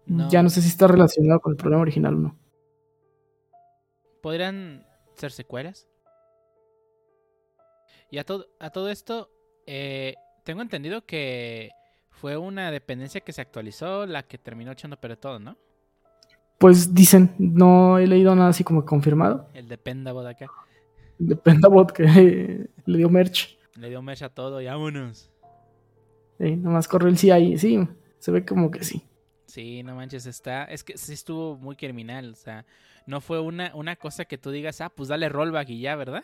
No. 0.07 0.28
Ya 0.28 0.42
no 0.42 0.50
sé 0.50 0.61
si 0.61 0.69
está 0.69 0.88
relacionado 0.88 1.40
con 1.40 1.52
el 1.52 1.57
problema 1.57 1.83
original 1.83 2.14
o 2.14 2.19
no. 2.19 2.38
¿Podrían 4.21 4.85
ser 5.14 5.31
secuelas? 5.31 5.87
Y 8.11 8.19
a 8.19 8.25
todo, 8.25 8.47
a 8.59 8.71
todo 8.71 8.88
esto, 8.90 9.31
eh, 9.66 10.14
tengo 10.45 10.62
entendido 10.62 11.07
que 11.07 11.71
fue 12.11 12.37
una 12.37 12.71
dependencia 12.71 13.21
que 13.21 13.33
se 13.33 13.40
actualizó 13.40 14.07
la 14.07 14.25
que 14.25 14.38
terminó 14.38 14.73
echando 14.73 14.97
perder 14.97 15.19
todo, 15.19 15.38
¿no? 15.38 15.57
Pues 16.62 16.95
dicen, 16.95 17.35
no 17.40 17.99
he 17.99 18.07
leído 18.07 18.37
nada 18.37 18.50
así 18.50 18.62
como 18.62 18.85
confirmado. 18.85 19.49
El 19.52 19.66
de 19.66 19.75
acá. 20.31 20.47
De 21.19 21.35
Pendabot 21.35 21.90
que 21.90 22.04
le 22.87 22.99
dio 22.99 23.11
merch. 23.11 23.59
Le 23.75 23.88
dio 23.88 24.00
mecha 24.00 24.26
a 24.26 24.28
todo 24.28 24.61
y 24.61 24.66
vámonos. 24.66 25.28
Sí, 26.38 26.54
nomás 26.54 26.87
corrió 26.87 27.09
el 27.09 27.19
CI. 27.19 27.59
Sí, 27.59 27.81
se 28.21 28.31
ve 28.31 28.45
como 28.45 28.71
que 28.71 28.85
sí. 28.85 29.02
Sí, 29.47 29.83
no 29.83 29.97
manches, 29.97 30.26
está. 30.26 30.62
Es 30.66 30.85
que 30.85 30.97
sí 30.97 31.14
estuvo 31.14 31.57
muy 31.57 31.75
criminal. 31.75 32.31
O 32.31 32.37
sea, 32.37 32.64
no 33.07 33.21
fue 33.21 33.40
una, 33.40 33.75
una 33.75 33.97
cosa 33.97 34.25
que 34.25 34.38
tú 34.38 34.52
digas, 34.52 34.81
ah, 34.83 34.88
pues 34.88 35.09
dale 35.09 35.28
rollback 35.28 35.69
y 35.71 35.81
ya, 35.81 35.97
¿verdad? 35.97 36.23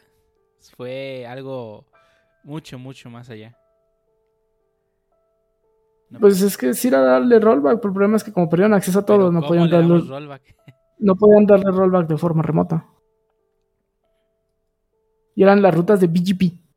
Fue 0.76 1.26
algo 1.26 1.85
mucho, 2.45 2.78
mucho 2.78 3.11
más 3.11 3.28
allá. 3.28 3.59
No, 6.11 6.21
Pues 6.21 6.41
es 6.41 6.57
que 6.57 6.73
sí 6.75 6.88
era 6.88 7.00
darle 7.00 7.38
rollback, 7.38 7.77
pero 7.77 7.88
el 7.88 7.95
problema 7.95 8.17
es 8.17 8.25
que 8.25 8.33
como 8.33 8.49
perdieron 8.49 8.75
acceso 8.75 9.00
a 9.00 9.07
todo, 9.07 9.19
pero 9.19 9.33
no 9.33 9.41
¿cómo 9.41 9.49
podían, 9.49 9.71
le 9.71 9.77
darle, 9.77 10.00
rollback? 10.09 10.43
no 10.99 11.15
podían 11.17 11.47
darle 11.47 11.71
rollback 11.71 12.09
de 12.09 12.17
forma 12.17 12.43
remota. 12.43 12.87
Y 15.35 15.43
eran 15.43 15.62
las 15.62 15.75
rutas 15.75 16.00
de 16.00 16.07
BGP 16.09 16.69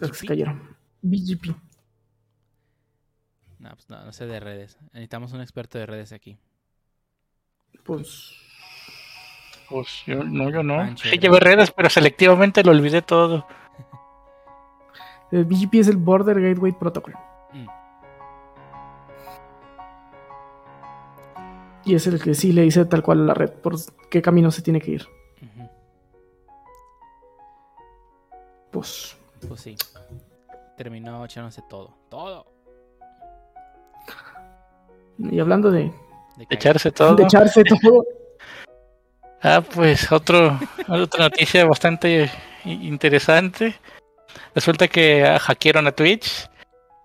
las 0.00 0.10
que 0.10 0.16
se 0.16 0.22
BGP? 0.24 0.28
cayeron. 0.28 0.76
BGP. 1.02 1.46
No, 3.58 3.70
pues 3.70 3.88
no, 3.90 4.04
no 4.04 4.12
sé 4.12 4.26
de 4.26 4.40
redes. 4.40 4.78
Necesitamos 4.92 5.32
un 5.32 5.40
experto 5.40 5.78
de 5.78 5.86
redes 5.86 6.12
aquí. 6.12 6.38
Pues 7.84 8.34
Pues 9.68 10.02
yo 10.06 10.22
no, 10.24 10.50
yo 10.50 10.62
no. 10.62 10.96
Sí 10.96 11.18
llevé 11.18 11.40
redes, 11.40 11.70
pero 11.70 11.90
selectivamente 11.90 12.62
lo 12.62 12.70
olvidé 12.70 13.02
todo. 13.02 13.46
el 15.32 15.44
BGP 15.44 15.74
es 15.74 15.88
el 15.88 15.96
Border 15.96 16.40
Gateway 16.40 16.72
Protocol. 16.72 17.14
Mm. 17.52 17.66
Y 21.88 21.94
es 21.94 22.06
el 22.06 22.22
que 22.22 22.34
sí 22.34 22.52
le 22.52 22.62
dice 22.62 22.84
tal 22.84 23.02
cual 23.02 23.22
a 23.22 23.24
la 23.24 23.34
red 23.34 23.50
por 23.50 23.74
qué 24.10 24.20
camino 24.20 24.50
se 24.50 24.60
tiene 24.60 24.78
que 24.78 24.90
ir. 24.90 25.06
Pues 28.70 29.16
Pues 29.48 29.60
sí. 29.62 29.74
Terminó 30.76 31.24
echándose 31.24 31.62
todo. 31.68 31.96
Todo. 32.10 32.46
y 35.18 35.40
hablando 35.40 35.70
de, 35.70 35.84
De 36.36 36.46
caer. 36.46 36.46
Echarse 36.50 36.92
todo. 36.92 37.14
de 37.16 37.22
echarse 37.24 37.64
todo, 37.64 38.04
Ah, 39.42 39.62
pues 39.62 40.10
otro, 40.12 40.58
otra 40.88 41.24
noticia 41.24 41.64
bastante 41.64 42.30
interesante. 42.64 43.74
Resulta 44.54 44.88
que 44.88 45.24
ah, 45.24 45.38
hackearon 45.38 45.86
a 45.86 45.92
Twitch 45.92 46.50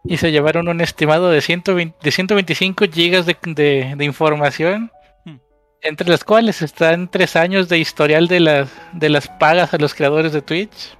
y 0.06 0.18
se 0.18 0.32
llevaron 0.32 0.68
un 0.68 0.82
estimado 0.82 1.30
de, 1.30 1.42
120 1.42 1.96
de 2.02 2.12
125 2.12 2.86
gigas 2.92 3.26
de, 3.26 3.38
de- 3.46 3.94
de 3.96 4.06
información, 4.06 4.92
Hmm. 5.26 5.38
entre 5.82 6.10
las 6.10 6.24
cuales 6.24 6.62
están 6.62 7.10
tres 7.10 7.36
años 7.36 7.70
de 7.70 7.78
historial 7.80 8.28
de 8.28 8.40
las, 8.42 8.70
de 8.94 9.10
las 9.10 9.28
pagas 9.28 9.74
a 9.74 9.78
los 9.78 9.94
creadores 9.94 10.34
de 10.34 10.42
Twitch. 10.42 10.98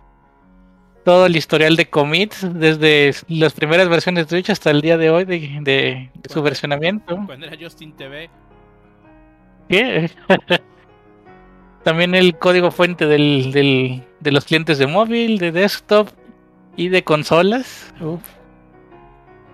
Todo 1.04 1.26
el 1.26 1.36
historial 1.36 1.76
de 1.76 1.90
commits 1.90 2.48
desde 2.54 3.14
las 3.28 3.52
primeras 3.52 3.90
versiones 3.90 4.26
de 4.26 4.30
Twitch 4.38 4.50
hasta 4.50 4.72
el 4.72 4.80
día 4.82 4.98
de 4.98 5.10
hoy 5.10 5.26
de, 5.26 5.40
de- 5.62 6.10
de 6.14 6.30
su 6.34 6.42
versionamiento. 6.42 7.20
Cuando 7.26 7.46
era 7.46 7.58
Justin 7.60 7.92
TV. 7.98 8.30
¿Qué? 9.68 10.10
También 11.84 12.16
el 12.16 12.38
código 12.38 12.72
fuente 12.72 13.06
del, 13.06 13.52
del- 13.52 14.04
de 14.22 14.32
los 14.32 14.46
clientes 14.46 14.78
de 14.78 14.88
móvil, 14.88 15.38
de 15.40 15.52
desktop 15.52 16.08
y 16.78 16.88
de 16.88 17.04
consolas. 17.04 17.94
Uf. 18.00 18.22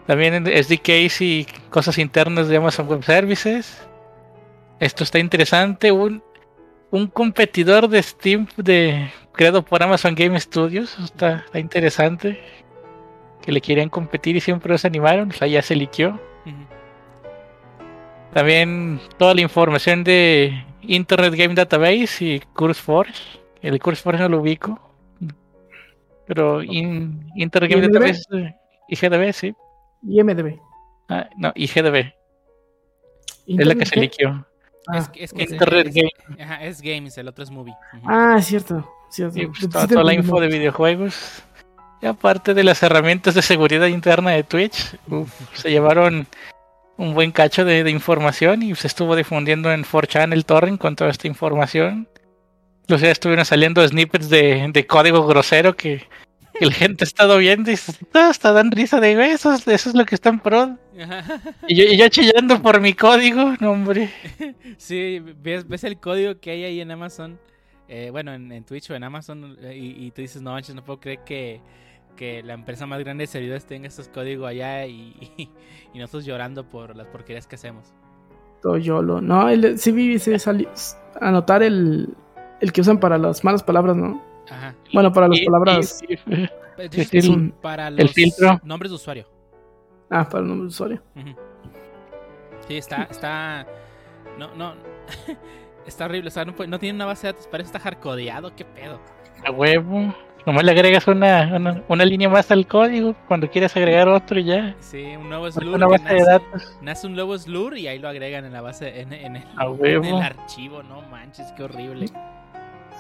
También 0.10 0.44
SDKs 0.48 1.22
y 1.22 1.46
cosas 1.70 2.00
internas 2.00 2.48
de 2.48 2.58
Amazon 2.58 2.88
Web 2.88 3.04
Services. 3.04 3.88
Esto 4.80 5.04
está 5.04 5.20
interesante. 5.20 5.92
Un, 5.92 6.24
un 6.90 7.06
competidor 7.06 7.88
de 7.88 8.02
Steam 8.02 8.48
de, 8.58 9.12
creado 9.34 9.64
por 9.64 9.84
Amazon 9.84 10.16
Game 10.16 10.40
Studios. 10.40 10.98
Está, 10.98 11.44
está 11.46 11.60
interesante. 11.60 12.40
Que 13.44 13.52
le 13.52 13.62
querían 13.62 13.90
competir 13.90 14.36
y 14.36 14.42
siempre 14.42 14.72
los 14.72 14.84
animaron. 14.84 15.30
O 15.30 15.34
sea, 15.34 15.48
ya 15.48 15.62
se 15.62 15.76
liqueó. 15.76 16.20
También 18.34 19.00
toda 19.20 19.36
la 19.36 19.42
información 19.42 20.04
de 20.04 20.66
Internet 20.82 21.36
Game 21.36 21.54
Database 21.54 22.26
y 22.26 22.40
CurseForge. 22.56 23.14
El 23.62 23.80
CurseForge 23.80 24.24
no 24.24 24.30
lo 24.30 24.40
ubico. 24.42 24.80
Pero 26.26 26.64
in- 26.64 27.28
Internet 27.36 27.72
Game. 27.72 27.88
Database 27.90 28.22
eh, 28.34 28.56
IGDB, 28.88 29.34
sí. 29.34 29.54
IMDB. 30.04 30.60
Ah, 31.10 31.30
no, 31.38 31.52
IGDB. 31.56 32.14
Es 33.48 33.66
la 33.66 33.76
que 33.76 33.86
se 33.86 34.00
liqueó. 34.00 34.46
Ah, 34.88 34.98
es, 35.00 35.10
es 35.16 35.34
que 35.34 35.44
es, 35.44 35.52
Internet 35.52 35.88
es- 35.88 35.96
Game. 35.96 36.44
ajá, 36.44 36.64
es 36.64 36.82
Games, 36.82 37.18
el 37.18 37.28
otro 37.28 37.44
es 37.44 37.52
Movie. 37.52 37.74
Ah, 38.06 38.36
es 38.40 38.46
cierto. 38.46 38.88
cierto. 39.10 39.40
Y 39.40 39.48
pues, 39.48 39.70
toda, 39.70 40.04
la 40.04 40.14
info 40.14 40.40
de 40.40 40.48
videojuegos. 40.48 41.44
Y 42.02 42.06
aparte 42.06 42.54
de 42.54 42.64
las 42.64 42.82
herramientas 42.82 43.34
de 43.36 43.42
seguridad 43.42 43.88
interna 43.88 44.32
de 44.32 44.44
Twitch, 44.44 44.96
uf, 45.10 45.32
se 45.54 45.70
llevaron 45.70 46.28
un 46.98 47.14
buen 47.14 47.32
cacho 47.32 47.66
de, 47.66 47.84
de 47.84 47.92
información 47.92 48.62
y 48.64 48.74
se 48.76 48.88
estuvo 48.88 49.16
difundiendo 49.16 49.72
en 49.72 49.84
4chan 49.84 50.32
el 50.34 50.46
torrent 50.46 50.80
con 50.80 50.96
toda 50.96 51.10
esta 51.10 51.28
información. 51.28 52.08
Los 52.88 53.02
ya 53.02 53.12
estuvieron 53.12 53.46
saliendo 53.46 53.86
snippets 53.88 54.30
de, 54.30 54.70
de 54.72 54.88
código 54.88 55.26
grosero 55.28 55.76
que, 55.76 56.04
que 56.60 56.66
la 56.66 56.72
gente 56.72 57.04
ha 57.04 57.08
estado 57.08 57.38
viendo 57.38 57.72
y 57.72 57.78
se- 57.78 57.94
hasta 58.14 58.52
dan 58.52 58.72
risa 58.72 59.00
de 59.00 59.16
"Güey, 59.16 59.32
eso, 59.32 59.54
es- 59.54 59.68
eso 59.68 59.90
es 59.90 59.96
lo 59.96 60.06
que 60.06 60.16
está 60.16 60.30
en 60.30 60.40
pro. 60.40 60.78
Y 61.68 61.76
yo, 61.76 61.84
y 61.86 61.98
yo 61.98 62.08
chillando 62.10 62.62
por 62.62 62.82
mi 62.82 62.94
código, 62.94 63.54
no 63.60 63.72
hombre. 63.72 64.10
Sí, 64.78 65.20
ves, 65.42 65.68
ves 65.68 65.84
el 65.84 65.98
código 66.00 66.40
que 66.40 66.52
hay 66.52 66.64
ahí 66.66 66.82
en 66.82 66.92
Amazon, 66.92 67.40
eh, 67.88 68.10
bueno, 68.12 68.34
en, 68.34 68.52
en 68.52 68.64
Twitch 68.64 68.90
o 68.92 68.96
en 68.96 69.04
Amazon, 69.04 69.58
y, 69.74 70.06
y 70.06 70.12
tú 70.12 70.22
dices, 70.22 70.42
no 70.42 70.52
manches, 70.52 70.76
no 70.76 70.84
puedo 70.84 71.00
creer 71.00 71.20
que, 71.26 71.62
que 72.16 72.44
la 72.44 72.54
empresa 72.54 72.86
más 72.86 73.00
grande 73.00 73.24
de 73.24 73.28
servidores 73.28 73.66
tenga 73.66 73.88
estos 73.88 74.10
códigos 74.10 74.48
allá 74.50 74.86
y, 74.86 75.50
y, 75.94 75.98
nosotros 76.00 76.26
llorando 76.26 76.68
por 76.70 76.96
las 76.96 77.08
porquerías 77.08 77.48
que 77.48 77.56
hacemos. 77.56 77.94
Todo 78.62 78.78
YOLO. 78.78 79.22
No, 79.22 79.48
el, 79.50 79.80
sí 79.80 79.92
vi, 79.92 80.20
sí 80.20 80.38
salió. 80.38 80.70
Anotar 81.22 81.64
el, 81.64 82.10
el 82.60 82.72
que 82.74 82.82
usan 82.82 83.00
para 83.00 83.18
las 83.18 83.44
malas 83.46 83.64
palabras, 83.64 83.96
¿no? 83.96 84.22
Ajá. 84.50 84.76
Bueno, 84.94 85.12
para 85.12 85.28
las 85.28 85.40
palabras. 85.42 86.02
y- 86.08 86.14
y- 86.14 86.50
De 86.78 86.90
Sí, 86.90 87.02
hecho, 87.02 87.10
sí, 87.10 87.18
Es 87.18 87.26
el- 87.26 87.32
un- 87.32 87.52
para 87.62 87.90
los 87.90 88.12
filtro. 88.14 88.60
nombres 88.64 88.90
de 88.92 88.96
usuario. 88.96 89.26
Ah, 90.10 90.24
para 90.28 90.40
el 90.40 90.48
nombre 90.48 90.64
de 90.64 90.68
usuario. 90.70 91.02
Ujú. 91.16 91.36
Sí, 92.68 92.78
está, 92.78 93.04
está, 93.04 93.66
no, 94.38 94.54
no, 94.56 94.74
está 95.86 96.06
horrible, 96.06 96.28
o 96.30 96.32
sea, 96.32 96.46
no, 96.46 96.56
puede- 96.56 96.70
no 96.70 96.80
tiene 96.80 96.96
una 96.96 97.06
base 97.06 97.28
de 97.28 97.34
datos, 97.34 97.48
parece 97.48 97.68
estar 97.68 97.82
hardcodeado, 97.82 98.56
qué 98.56 98.64
pedo. 98.66 99.00
A 99.46 99.52
huevo. 99.52 100.14
Nomás 100.46 100.64
le 100.64 100.72
agregas 100.72 101.06
una, 101.08 101.52
una, 101.54 101.84
una 101.90 102.06
línea 102.06 102.30
más 102.30 102.50
al 102.50 102.66
código 102.66 103.14
cuando 103.28 103.50
quieres 103.50 103.76
agregar 103.76 104.08
otro 104.08 104.40
y 104.40 104.46
ya. 104.46 104.74
Sí, 104.80 105.04
un 105.18 105.28
nuevo 105.30 105.52
slur. 105.52 105.76
Una 105.76 105.86
base 105.88 106.14
de 106.14 106.24
datos. 106.24 106.78
Nace 106.82 107.08
un 107.08 107.14
nuevo 107.14 107.38
slur 107.38 107.78
y 107.78 107.88
ahí 107.88 108.00
lo 108.00 108.08
agregan 108.08 108.46
en 108.46 108.54
la 108.54 108.62
base, 108.62 109.02
en, 109.02 109.12
en 109.12 109.36
el, 109.36 109.44
en 109.84 110.06
el 110.06 110.22
archivo, 110.22 110.82
no 110.82 111.02
manches, 111.04 111.52
qué 111.58 111.64
horrible. 111.64 112.06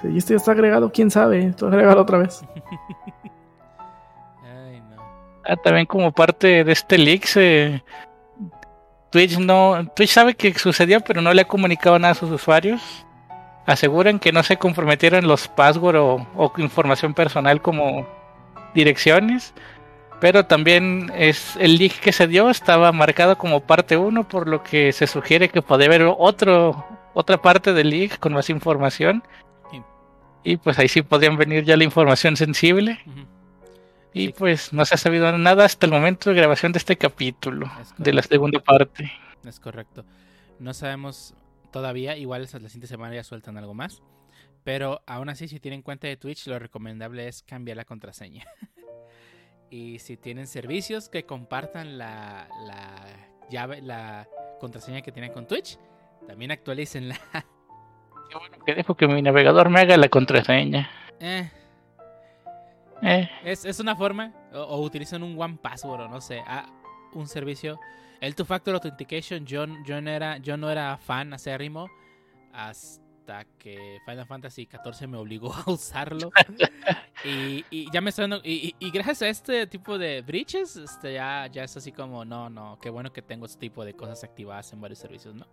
Sí, 0.01 0.07
y 0.13 0.17
este 0.17 0.33
ya 0.33 0.37
está 0.37 0.51
agregado, 0.51 0.91
quién 0.91 1.11
sabe. 1.11 1.45
Esto 1.47 1.67
agregado 1.67 2.01
otra 2.01 2.19
vez. 2.19 2.41
Ay, 4.41 4.81
no. 4.81 4.95
Ah, 5.45 5.57
también 5.57 5.85
como 5.85 6.11
parte 6.11 6.63
de 6.63 6.71
este 6.71 6.97
leak, 6.97 7.25
se- 7.25 7.83
Twitch 9.11 9.39
no, 9.39 9.87
Twitch 9.95 10.11
sabe 10.11 10.35
que 10.35 10.53
sucedió, 10.57 11.01
pero 11.01 11.21
no 11.21 11.33
le 11.33 11.41
ha 11.41 11.47
comunicado 11.47 11.97
nada 11.99 12.11
a 12.13 12.15
sus 12.15 12.31
usuarios. 12.31 13.05
Aseguran 13.65 14.19
que 14.19 14.31
no 14.31 14.43
se 14.43 14.57
comprometieron 14.57 15.27
los 15.27 15.47
passwords 15.47 15.99
o, 15.99 16.27
o 16.35 16.53
información 16.57 17.13
personal 17.13 17.61
como 17.61 18.07
direcciones, 18.73 19.53
Pero 20.21 20.45
también 20.47 21.11
es 21.15 21.55
el 21.57 21.77
leak 21.77 21.99
que 22.01 22.11
se 22.13 22.27
dio 22.27 22.49
estaba 22.49 22.91
marcado 22.91 23.37
como 23.37 23.61
parte 23.61 23.97
1, 23.97 24.27
por 24.27 24.47
lo 24.49 24.63
que 24.63 24.91
se 24.93 25.07
sugiere 25.07 25.49
que 25.49 25.61
puede 25.63 25.85
haber 25.85 26.03
otro, 26.17 26.85
otra 27.13 27.41
parte 27.41 27.73
del 27.73 27.89
leak 27.91 28.19
con 28.19 28.33
más 28.33 28.49
información. 28.49 29.23
Y 30.43 30.57
pues 30.57 30.79
ahí 30.79 30.87
sí 30.87 31.01
podrían 31.01 31.37
venir 31.37 31.63
ya 31.65 31.75
la 31.77 31.83
información 31.83 32.37
sensible. 32.37 32.99
Y 34.13 34.27
Sí. 34.27 34.33
pues 34.37 34.73
no 34.73 34.85
se 34.85 34.95
ha 34.95 34.97
sabido 34.97 35.37
nada 35.37 35.65
hasta 35.65 35.85
el 35.85 35.91
momento 35.91 36.29
de 36.29 36.35
grabación 36.35 36.71
de 36.71 36.79
este 36.79 36.97
capítulo, 36.97 37.69
Es 37.81 37.93
de 37.97 38.13
la 38.13 38.21
segunda 38.23 38.59
parte. 38.59 39.11
Es 39.45 39.59
correcto. 39.59 40.03
No 40.59 40.73
sabemos 40.73 41.35
todavía, 41.71 42.17
igual 42.17 42.43
hasta 42.43 42.59
la 42.59 42.69
siguiente 42.69 42.87
semana 42.87 43.15
ya 43.15 43.23
sueltan 43.23 43.57
algo 43.57 43.73
más. 43.73 44.01
Pero 44.63 45.01
aún 45.05 45.29
así, 45.29 45.47
si 45.47 45.59
tienen 45.59 45.81
cuenta 45.83 46.07
de 46.07 46.17
Twitch, 46.17 46.47
lo 46.47 46.57
recomendable 46.59 47.27
es 47.27 47.43
cambiar 47.43 47.77
la 47.77 47.85
contraseña. 47.85 48.45
y 49.69 49.99
si 49.99 50.17
tienen 50.17 50.47
servicios 50.47 51.07
que 51.09 51.23
compartan 51.25 51.97
la, 51.97 52.47
la 52.65 53.05
llave, 53.49 53.81
la 53.81 54.27
contraseña 54.59 55.01
que 55.01 55.11
tienen 55.11 55.31
con 55.31 55.47
Twitch, 55.47 55.77
también 56.27 56.51
actualícenla. 56.51 57.19
Qué 58.29 58.37
bueno 58.37 58.57
que 58.65 58.75
dejo 58.75 58.95
que 58.95 59.07
mi 59.07 59.21
navegador 59.21 59.69
me 59.69 59.79
haga 59.81 59.97
la 59.97 60.09
contraseña. 60.09 60.89
Eh, 61.19 61.49
Eh, 63.01 63.29
es, 63.45 63.63
es 63.63 63.79
una 63.79 63.95
forma, 63.95 64.33
o, 64.53 64.59
o 64.59 64.81
utilizan 64.81 65.23
un 65.23 65.41
One 65.41 65.57
Password, 65.61 66.01
o 66.01 66.07
no 66.09 66.19
sé, 66.19 66.43
ah, 66.45 66.65
un 67.13 67.27
servicio. 67.27 67.79
El 68.19 68.35
Two 68.35 68.45
Factor 68.45 68.73
Authentication, 68.75 69.45
yo, 69.45 69.65
yo, 69.85 70.01
no 70.01 70.09
era, 70.11 70.37
yo 70.39 70.57
no 70.57 70.69
era 70.69 70.97
fan 70.97 71.33
acérrimo 71.33 71.87
hasta 72.51 73.45
que 73.57 73.99
Final 74.05 74.25
Fantasy 74.25 74.67
XIV 74.67 75.07
me 75.07 75.17
obligó 75.17 75.53
a 75.53 75.63
usarlo. 75.71 76.29
y, 77.23 77.63
y 77.69 77.89
ya 77.91 78.01
me 78.01 78.09
estoy 78.09 78.23
dando- 78.23 78.41
y, 78.43 78.75
y- 78.79 78.85
y 78.87 78.91
gracias 78.91 79.21
a 79.21 79.29
este 79.29 79.65
tipo 79.67 79.97
de 79.97 80.21
breaches, 80.21 80.75
este, 80.75 81.13
ya, 81.13 81.47
ya 81.47 81.63
es 81.63 81.77
así 81.77 81.93
como, 81.93 82.25
no, 82.25 82.49
no, 82.49 82.77
qué 82.81 82.89
bueno 82.89 83.13
que 83.13 83.21
tengo 83.21 83.45
este 83.45 83.59
tipo 83.61 83.85
de 83.85 83.93
cosas 83.93 84.21
activadas 84.25 84.73
en 84.73 84.81
varios 84.81 84.99
servicios, 84.99 85.33
¿no? 85.35 85.47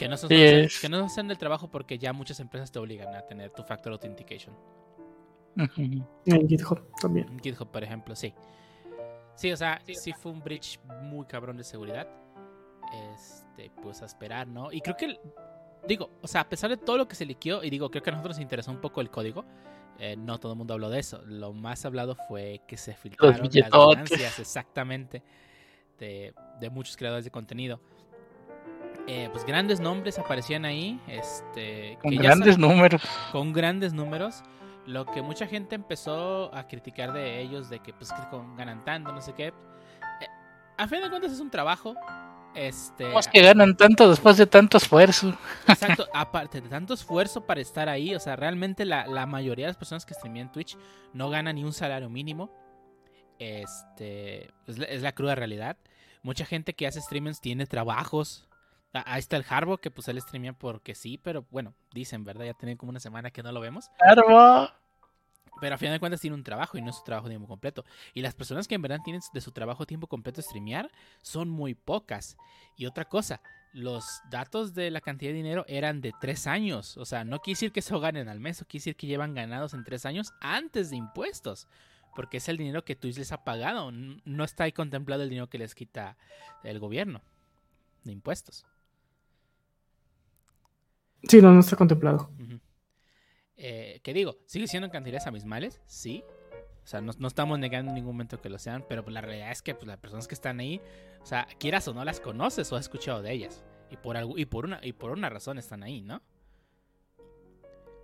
Que 0.00 0.08
no, 0.08 0.16
son 0.16 0.28
Sí 0.30 0.34
solo 0.36 0.46
hacer- 0.46 0.64
es. 0.64 0.80
que 0.80 0.88
no 0.88 1.04
hacen 1.04 1.30
el 1.30 1.38
trabajo 1.38 1.68
porque 1.70 1.98
ya 1.98 2.12
muchas 2.12 2.40
empresas 2.40 2.72
te 2.72 2.78
obligan 2.78 3.14
a 3.14 3.22
tener 3.22 3.50
tu 3.50 3.62
Factor 3.62 3.92
Authentication. 3.92 4.54
En 5.56 6.48
GitHub 6.48 6.80
también. 7.00 7.28
En 7.28 7.38
GitHub, 7.40 7.70
por 7.70 7.82
ejemplo, 7.84 8.14
sí. 8.16 8.32
Sí, 9.34 9.52
o 9.52 9.56
sea, 9.56 9.80
sí 9.92 10.12
fue 10.12 10.32
un 10.32 10.40
breach 10.40 10.78
muy 11.02 11.26
cabrón 11.26 11.56
de 11.56 11.64
seguridad. 11.64 12.08
Este, 13.14 13.70
pues 13.82 14.02
a 14.02 14.06
esperar, 14.06 14.48
¿no? 14.48 14.72
Y 14.72 14.80
creo 14.80 14.96
que, 14.96 15.18
digo, 15.86 16.10
o 16.22 16.26
sea, 16.26 16.40
a 16.42 16.48
pesar 16.48 16.70
de 16.70 16.76
todo 16.76 16.96
lo 16.96 17.06
que 17.06 17.14
se 17.14 17.24
liqueó, 17.24 17.62
y 17.62 17.70
digo, 17.70 17.90
creo 17.90 18.02
que 18.02 18.10
a 18.10 18.12
nosotros 18.12 18.36
nos 18.36 18.42
interesó 18.42 18.70
un 18.70 18.80
poco 18.80 19.00
el 19.00 19.10
código, 19.10 19.44
eh, 19.98 20.16
no 20.16 20.38
todo 20.38 20.52
el 20.52 20.58
mundo 20.58 20.74
habló 20.74 20.88
de 20.90 20.98
eso. 20.98 21.22
Lo 21.26 21.52
más 21.52 21.84
hablado 21.84 22.16
fue 22.26 22.62
que 22.66 22.76
se 22.76 22.94
filtraron 22.94 23.48
las 23.52 23.70
ganancias 23.70 24.38
exactamente 24.38 25.22
de, 25.98 26.32
de 26.58 26.70
muchos 26.70 26.96
creadores 26.96 27.24
de 27.24 27.30
contenido. 27.30 27.80
Eh, 29.06 29.28
pues 29.32 29.44
grandes 29.44 29.80
nombres 29.80 30.18
aparecían 30.18 30.64
ahí, 30.64 31.00
este, 31.08 31.98
Con 32.02 32.10
que 32.12 32.18
grandes 32.18 32.58
números. 32.58 33.02
con 33.32 33.52
grandes 33.52 33.92
números. 33.92 34.42
Lo 34.86 35.04
que 35.06 35.20
mucha 35.22 35.46
gente 35.46 35.74
empezó 35.74 36.54
a 36.54 36.66
criticar 36.66 37.12
de 37.12 37.40
ellos, 37.40 37.68
de 37.70 37.80
que 37.80 37.92
pues 37.92 38.12
que 38.12 38.22
con- 38.30 38.56
ganan 38.56 38.84
tanto, 38.84 39.12
no 39.12 39.20
sé 39.20 39.32
qué. 39.34 39.48
Eh, 39.48 39.52
a 40.78 40.86
fin 40.88 41.00
de 41.02 41.10
cuentas 41.10 41.32
es 41.32 41.40
un 41.40 41.50
trabajo. 41.50 41.94
Este, 42.54 43.04
¿Cómo 43.04 43.20
es 43.20 43.28
que 43.28 43.42
ganan 43.42 43.76
tanto 43.76 44.08
después 44.10 44.36
de 44.36 44.46
tanto 44.46 44.76
esfuerzo? 44.78 45.36
exacto, 45.68 46.06
aparte 46.14 46.60
de 46.60 46.68
tanto 46.68 46.94
esfuerzo 46.94 47.46
para 47.46 47.60
estar 47.60 47.88
ahí, 47.88 48.14
o 48.14 48.18
sea, 48.20 48.34
realmente 48.36 48.84
la, 48.84 49.06
la 49.06 49.24
mayoría 49.26 49.66
de 49.66 49.70
las 49.70 49.76
personas 49.76 50.04
que 50.04 50.14
streamean 50.14 50.50
Twitch 50.50 50.76
no 51.12 51.30
ganan 51.30 51.54
ni 51.56 51.62
un 51.64 51.72
salario 51.72 52.08
mínimo. 52.10 52.50
Este, 53.38 54.50
es 54.66 54.78
la, 54.78 54.84
es 54.86 55.02
la 55.02 55.12
cruda 55.12 55.34
realidad. 55.34 55.76
Mucha 56.22 56.44
gente 56.44 56.74
que 56.74 56.86
hace 56.86 57.00
streamings 57.00 57.40
tiene 57.40 57.66
trabajos. 57.66 58.46
Ah, 58.92 59.04
Ahí 59.06 59.20
está 59.20 59.36
el 59.36 59.44
Harbo, 59.48 59.78
que 59.78 59.90
pues 59.90 60.08
él 60.08 60.20
streamea 60.20 60.52
porque 60.52 60.94
sí, 60.94 61.18
pero 61.18 61.46
bueno, 61.50 61.74
dicen, 61.92 62.24
¿verdad? 62.24 62.46
Ya 62.46 62.54
tiene 62.54 62.76
como 62.76 62.90
una 62.90 63.00
semana 63.00 63.30
que 63.30 63.42
no 63.42 63.52
lo 63.52 63.60
vemos. 63.60 63.90
Claro. 63.98 64.70
Pero 65.60 65.74
a 65.74 65.78
final 65.78 65.94
de 65.94 66.00
cuentas 66.00 66.20
tiene 66.20 66.34
un 66.34 66.42
trabajo 66.42 66.78
y 66.78 66.82
no 66.82 66.90
es 66.90 66.96
su 66.96 67.04
trabajo 67.04 67.26
a 67.26 67.30
tiempo 67.30 67.46
completo. 67.46 67.84
Y 68.14 68.22
las 68.22 68.34
personas 68.34 68.66
que 68.66 68.74
en 68.74 68.82
verdad 68.82 69.00
tienen 69.04 69.20
de 69.32 69.40
su 69.40 69.52
trabajo 69.52 69.86
tiempo 69.86 70.06
completo 70.06 70.40
streamear 70.40 70.90
son 71.22 71.50
muy 71.50 71.74
pocas. 71.74 72.36
Y 72.76 72.86
otra 72.86 73.04
cosa, 73.04 73.42
los 73.72 74.22
datos 74.30 74.74
de 74.74 74.90
la 74.90 75.00
cantidad 75.00 75.30
de 75.30 75.36
dinero 75.36 75.64
eran 75.68 76.00
de 76.00 76.12
tres 76.18 76.46
años. 76.46 76.96
O 76.96 77.04
sea, 77.04 77.24
no 77.24 77.40
quiere 77.40 77.56
decir 77.56 77.72
que 77.72 77.80
eso 77.80 78.00
ganen 78.00 78.28
al 78.28 78.40
mes, 78.40 78.62
o 78.62 78.64
quiere 78.64 78.80
decir 78.80 78.96
que 78.96 79.06
llevan 79.06 79.34
ganados 79.34 79.74
en 79.74 79.84
tres 79.84 80.06
años 80.06 80.32
antes 80.40 80.90
de 80.90 80.96
impuestos. 80.96 81.68
Porque 82.16 82.38
es 82.38 82.48
el 82.48 82.56
dinero 82.56 82.84
que 82.84 82.96
Twitch 82.96 83.18
les 83.18 83.32
ha 83.32 83.44
pagado. 83.44 83.92
No 83.92 84.44
está 84.44 84.64
ahí 84.64 84.72
contemplado 84.72 85.22
el 85.22 85.28
dinero 85.28 85.48
que 85.48 85.58
les 85.58 85.74
quita 85.74 86.16
el 86.64 86.78
gobierno 86.80 87.20
de 88.04 88.12
impuestos. 88.12 88.66
Sí, 91.22 91.40
no, 91.40 91.52
no 91.52 91.60
está 91.60 91.76
contemplado. 91.76 92.30
¿Qué 93.56 94.12
digo? 94.14 94.38
¿Sigue 94.46 94.66
siendo 94.66 94.86
en 94.86 94.90
cantidades 94.90 95.26
abismales? 95.26 95.80
Sí. 95.84 96.24
O 96.82 96.86
sea, 96.86 97.00
no, 97.00 97.12
no 97.18 97.28
estamos 97.28 97.58
negando 97.58 97.90
en 97.90 97.94
ningún 97.96 98.14
momento 98.14 98.40
que 98.40 98.48
lo 98.48 98.58
sean, 98.58 98.84
pero 98.88 99.04
la 99.08 99.20
realidad 99.20 99.52
es 99.52 99.60
que 99.60 99.74
pues, 99.74 99.86
las 99.86 99.98
personas 99.98 100.26
que 100.26 100.34
están 100.34 100.60
ahí, 100.60 100.80
o 101.22 101.26
sea, 101.26 101.46
quieras 101.58 101.86
o 101.86 101.94
no 101.94 102.04
las 102.04 102.20
conoces 102.20 102.72
o 102.72 102.76
has 102.76 102.82
escuchado 102.82 103.20
de 103.22 103.32
ellas. 103.32 103.62
Y 103.90 103.96
por, 103.96 104.16
algo, 104.16 104.38
y 104.38 104.46
por, 104.46 104.64
una, 104.64 104.80
y 104.82 104.92
por 104.92 105.10
una 105.10 105.28
razón 105.28 105.58
están 105.58 105.82
ahí, 105.82 106.00
¿no? 106.00 106.22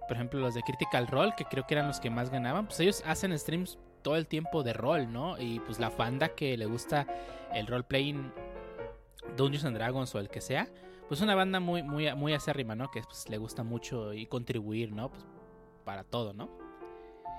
Por 0.06 0.16
ejemplo, 0.16 0.38
los 0.40 0.54
de 0.54 0.62
Critical 0.62 1.06
Role, 1.06 1.32
que 1.36 1.44
creo 1.46 1.66
que 1.66 1.74
eran 1.74 1.88
los 1.88 2.00
que 2.00 2.10
más 2.10 2.30
ganaban, 2.30 2.66
pues 2.66 2.78
ellos 2.80 3.02
hacen 3.06 3.36
streams 3.38 3.78
todo 4.02 4.16
el 4.16 4.26
tiempo 4.26 4.62
de 4.62 4.72
rol, 4.72 5.12
¿no? 5.12 5.36
Y 5.40 5.58
pues 5.60 5.80
la 5.80 5.90
banda 5.90 6.28
que 6.28 6.56
le 6.56 6.66
gusta 6.66 7.06
el 7.52 7.66
role-playing 7.66 8.32
Dungeons 9.36 9.64
and 9.64 9.76
Dragons 9.76 10.14
o 10.14 10.20
el 10.20 10.28
que 10.28 10.40
sea, 10.40 10.68
pues 11.08 11.20
una 11.20 11.34
banda 11.34 11.60
muy, 11.60 11.82
muy, 11.82 12.12
muy 12.14 12.34
acérrima, 12.34 12.74
¿no? 12.74 12.90
Que 12.90 13.02
pues, 13.02 13.28
le 13.28 13.38
gusta 13.38 13.62
mucho 13.62 14.12
y 14.12 14.26
contribuir, 14.26 14.92
¿no? 14.92 15.10
Pues, 15.10 15.24
para 15.84 16.04
todo, 16.04 16.32
¿no? 16.32 16.48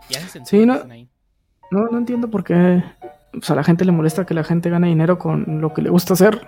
Y 0.09 0.15
hace 0.15 0.43
Sí, 0.45 0.65
no- 0.65 0.73
ahí. 0.89 1.09
No, 1.69 1.85
no 1.91 1.97
entiendo 1.97 2.29
por 2.29 2.43
qué 2.45 2.81
pues, 3.33 3.49
a 3.51 3.55
la 3.55 3.63
gente 3.63 3.83
le 3.83 3.91
molesta 3.91 4.25
que 4.25 4.33
la 4.33 4.43
gente 4.45 4.69
gane 4.69 4.87
dinero 4.87 5.19
con 5.19 5.59
lo 5.59 5.73
que 5.73 5.81
le 5.81 5.89
gusta 5.89 6.13
hacer. 6.13 6.47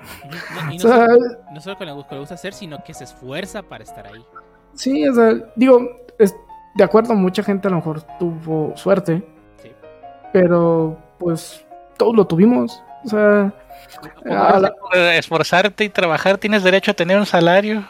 No- 0.65 0.71
y 0.73 0.79
O 0.83 0.87
no, 0.87 0.95
sea, 0.95 1.05
solo, 1.07 1.37
no 1.53 1.61
solo 1.61 1.77
con 1.77 1.87
lo 1.87 2.07
que 2.07 2.15
le 2.15 2.19
gusta 2.21 2.35
hacer, 2.35 2.53
sino 2.53 2.83
que 2.83 2.93
se 2.93 3.03
esfuerza 3.03 3.63
para 3.63 3.83
estar 3.83 4.07
ahí. 4.07 4.23
sí, 4.73 5.07
o 5.07 5.13
sea, 5.13 5.33
digo, 5.57 5.81
es, 6.17 6.33
de 6.75 6.83
acuerdo, 6.83 7.15
mucha 7.15 7.43
gente 7.43 7.67
a 7.67 7.71
lo 7.71 7.77
mejor 7.77 8.01
tuvo 8.17 8.71
suerte, 8.77 9.27
Sí. 9.61 9.71
pero 10.31 10.97
pues 11.17 11.65
todos 11.97 12.15
lo 12.15 12.25
tuvimos. 12.25 12.81
O 13.03 13.09
sea, 13.09 13.53
a 14.25 14.59
la- 14.59 14.73
Por 14.73 14.97
esforzarte 14.97 15.83
y 15.85 15.89
trabajar 15.89 16.37
tienes 16.37 16.63
derecho 16.63 16.91
a 16.91 16.93
tener 16.93 17.17
un 17.17 17.25
salario. 17.25 17.85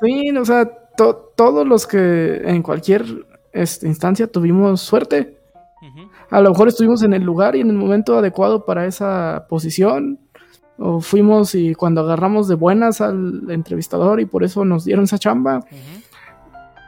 sí, 0.00 0.30
o 0.36 0.44
sea, 0.44 0.64
to- 0.96 1.32
todos 1.36 1.66
los 1.66 1.86
que 1.86 2.42
en 2.44 2.62
cualquier 2.62 3.04
este, 3.52 3.86
instancia 3.86 4.26
tuvimos 4.26 4.80
suerte. 4.80 5.38
A 6.30 6.40
lo 6.40 6.50
mejor 6.50 6.68
estuvimos 6.68 7.02
en 7.02 7.12
el 7.12 7.22
lugar 7.22 7.56
y 7.56 7.60
en 7.60 7.68
el 7.68 7.76
momento 7.76 8.16
adecuado 8.18 8.64
para 8.64 8.86
esa 8.86 9.46
posición. 9.48 10.18
O 10.78 11.00
fuimos 11.00 11.54
y 11.54 11.74
cuando 11.74 12.00
agarramos 12.00 12.48
de 12.48 12.54
buenas 12.54 13.00
al 13.02 13.50
entrevistador 13.50 14.20
y 14.20 14.24
por 14.26 14.42
eso 14.42 14.64
nos 14.64 14.84
dieron 14.84 15.04
esa 15.04 15.18
chamba. 15.18 15.60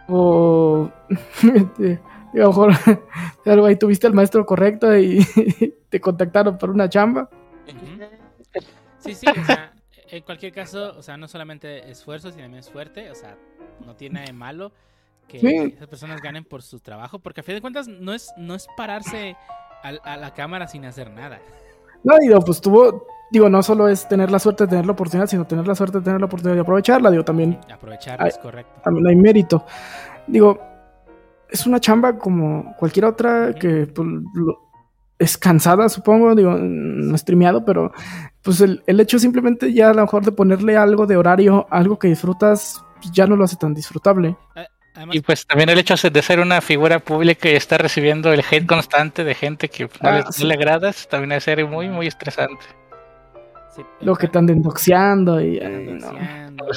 O 0.09 0.89
a 1.43 2.37
lo 2.39 2.49
mejor 2.49 2.73
algo 3.47 3.67
ahí 3.67 3.77
tuviste 3.77 4.07
al 4.07 4.15
maestro 4.15 4.45
correcto 4.47 4.97
y 4.97 5.25
te 5.91 6.01
contactaron 6.01 6.57
para 6.59 6.73
una 6.73 6.89
chamba. 6.89 7.29
Sí, 9.05 9.15
sí, 9.15 9.27
o 9.29 9.45
sea, 9.45 9.73
en 10.09 10.23
cualquier 10.23 10.53
caso, 10.53 10.95
o 10.97 11.03
sea, 11.03 11.17
no 11.17 11.29
solamente 11.29 11.91
esfuerzo, 11.91 12.31
sino 12.31 12.43
también 12.45 12.63
suerte, 12.63 13.11
o 13.11 13.15
sea, 13.15 13.37
no 13.85 13.95
tiene 13.95 14.15
nada 14.15 14.27
de 14.27 14.33
malo 14.33 14.73
que 15.29 15.41
Sí. 15.41 15.57
esas 15.77 15.89
personas 15.89 16.21
ganen 16.21 16.45
por 16.45 16.63
su 16.63 16.81
trabajo, 16.81 17.19
porque 17.19 17.41
a 17.41 17.45
fin 17.45 17.55
de 17.55 17.61
cuentas 17.61 17.89
no 17.89 18.13
es, 18.13 18.33
no 18.37 18.55
es 18.55 18.67
pararse 18.77 19.37
a, 19.83 20.17
la 20.17 20.33
cámara 20.35 20.67
sin 20.67 20.85
hacer 20.87 21.11
nada. 21.11 21.41
No, 22.03 22.17
digo, 22.19 22.41
pues 22.41 22.61
tuvo, 22.61 23.07
digo, 23.31 23.49
no 23.49 23.63
solo 23.63 23.89
es 23.89 24.07
tener 24.09 24.31
la 24.31 24.39
suerte 24.39 24.65
de 24.65 24.71
tener 24.71 24.87
la 24.87 24.93
oportunidad, 24.93 25.27
sino 25.27 25.47
tener 25.47 25.67
la 25.67 25.75
suerte 25.75 25.99
de 25.99 26.05
tener 26.05 26.21
la 26.21 26.27
oportunidad 26.27 26.55
de 26.57 26.61
aprovecharla. 26.63 27.11
Digo, 27.11 27.25
también 27.25 27.59
Aprovechar 27.73 28.21
Ay. 28.23 28.29
es 28.29 28.39
correcto. 28.39 28.81
también 28.83 29.07
hay 29.07 29.17
mérito. 29.17 29.65
Digo, 30.27 30.59
es 31.51 31.67
una 31.67 31.81
chamba 31.81 32.19
como 32.19 32.75
cualquier 32.79 33.05
otra 33.07 33.55
que 33.55 33.87
pues, 33.87 34.09
lo- 34.35 34.64
es 35.25 35.37
cansada, 35.39 35.89
supongo, 35.89 36.35
digo, 36.35 36.57
no 36.59 37.17
streameado, 37.19 37.65
pero 37.65 37.93
pues 38.43 38.61
el, 38.61 38.83
el 38.87 39.01
hecho 39.01 39.19
simplemente 39.19 39.73
ya 39.73 39.91
a 39.91 39.95
lo 39.95 40.03
mejor 40.03 40.25
de 40.25 40.33
ponerle 40.33 40.77
algo 40.77 41.07
de 41.07 41.17
horario, 41.17 41.67
algo 41.71 41.99
que 41.99 42.09
disfrutas, 42.09 42.85
pues, 43.01 43.11
ya 43.13 43.27
no 43.27 43.37
lo 43.37 43.45
hace 43.45 43.57
tan 43.57 43.75
disfrutable. 43.75 44.37
Y 45.11 45.21
pues 45.23 45.45
también 45.45 45.69
el 45.71 45.79
hecho 45.79 45.95
de 46.09 46.23
ser 46.23 46.39
una 46.39 46.61
figura 46.61 47.01
pública 47.01 47.49
y 47.49 47.55
estar 47.57 47.83
recibiendo 47.83 48.33
el 48.33 48.45
hate 48.49 48.65
constante 48.65 49.25
de 49.25 49.35
gente 49.35 49.69
que 49.69 49.85
no, 49.85 49.91
Ah, 50.03 50.19
le, 50.19 50.25
no 50.25 50.33
sí. 50.33 50.45
le 50.45 50.55
agradas, 50.55 51.09
también 51.09 51.31
debe 51.31 51.41
ser 51.41 51.67
muy, 51.67 51.89
muy 51.89 52.07
estresante. 52.07 52.65
Sí, 53.77 53.83
Lo 54.01 54.15
que 54.17 54.27
están 54.27 54.47
doxeando 54.63 55.41
y... 55.41 55.59
ay, 55.59 55.99
no. 56.01 56.13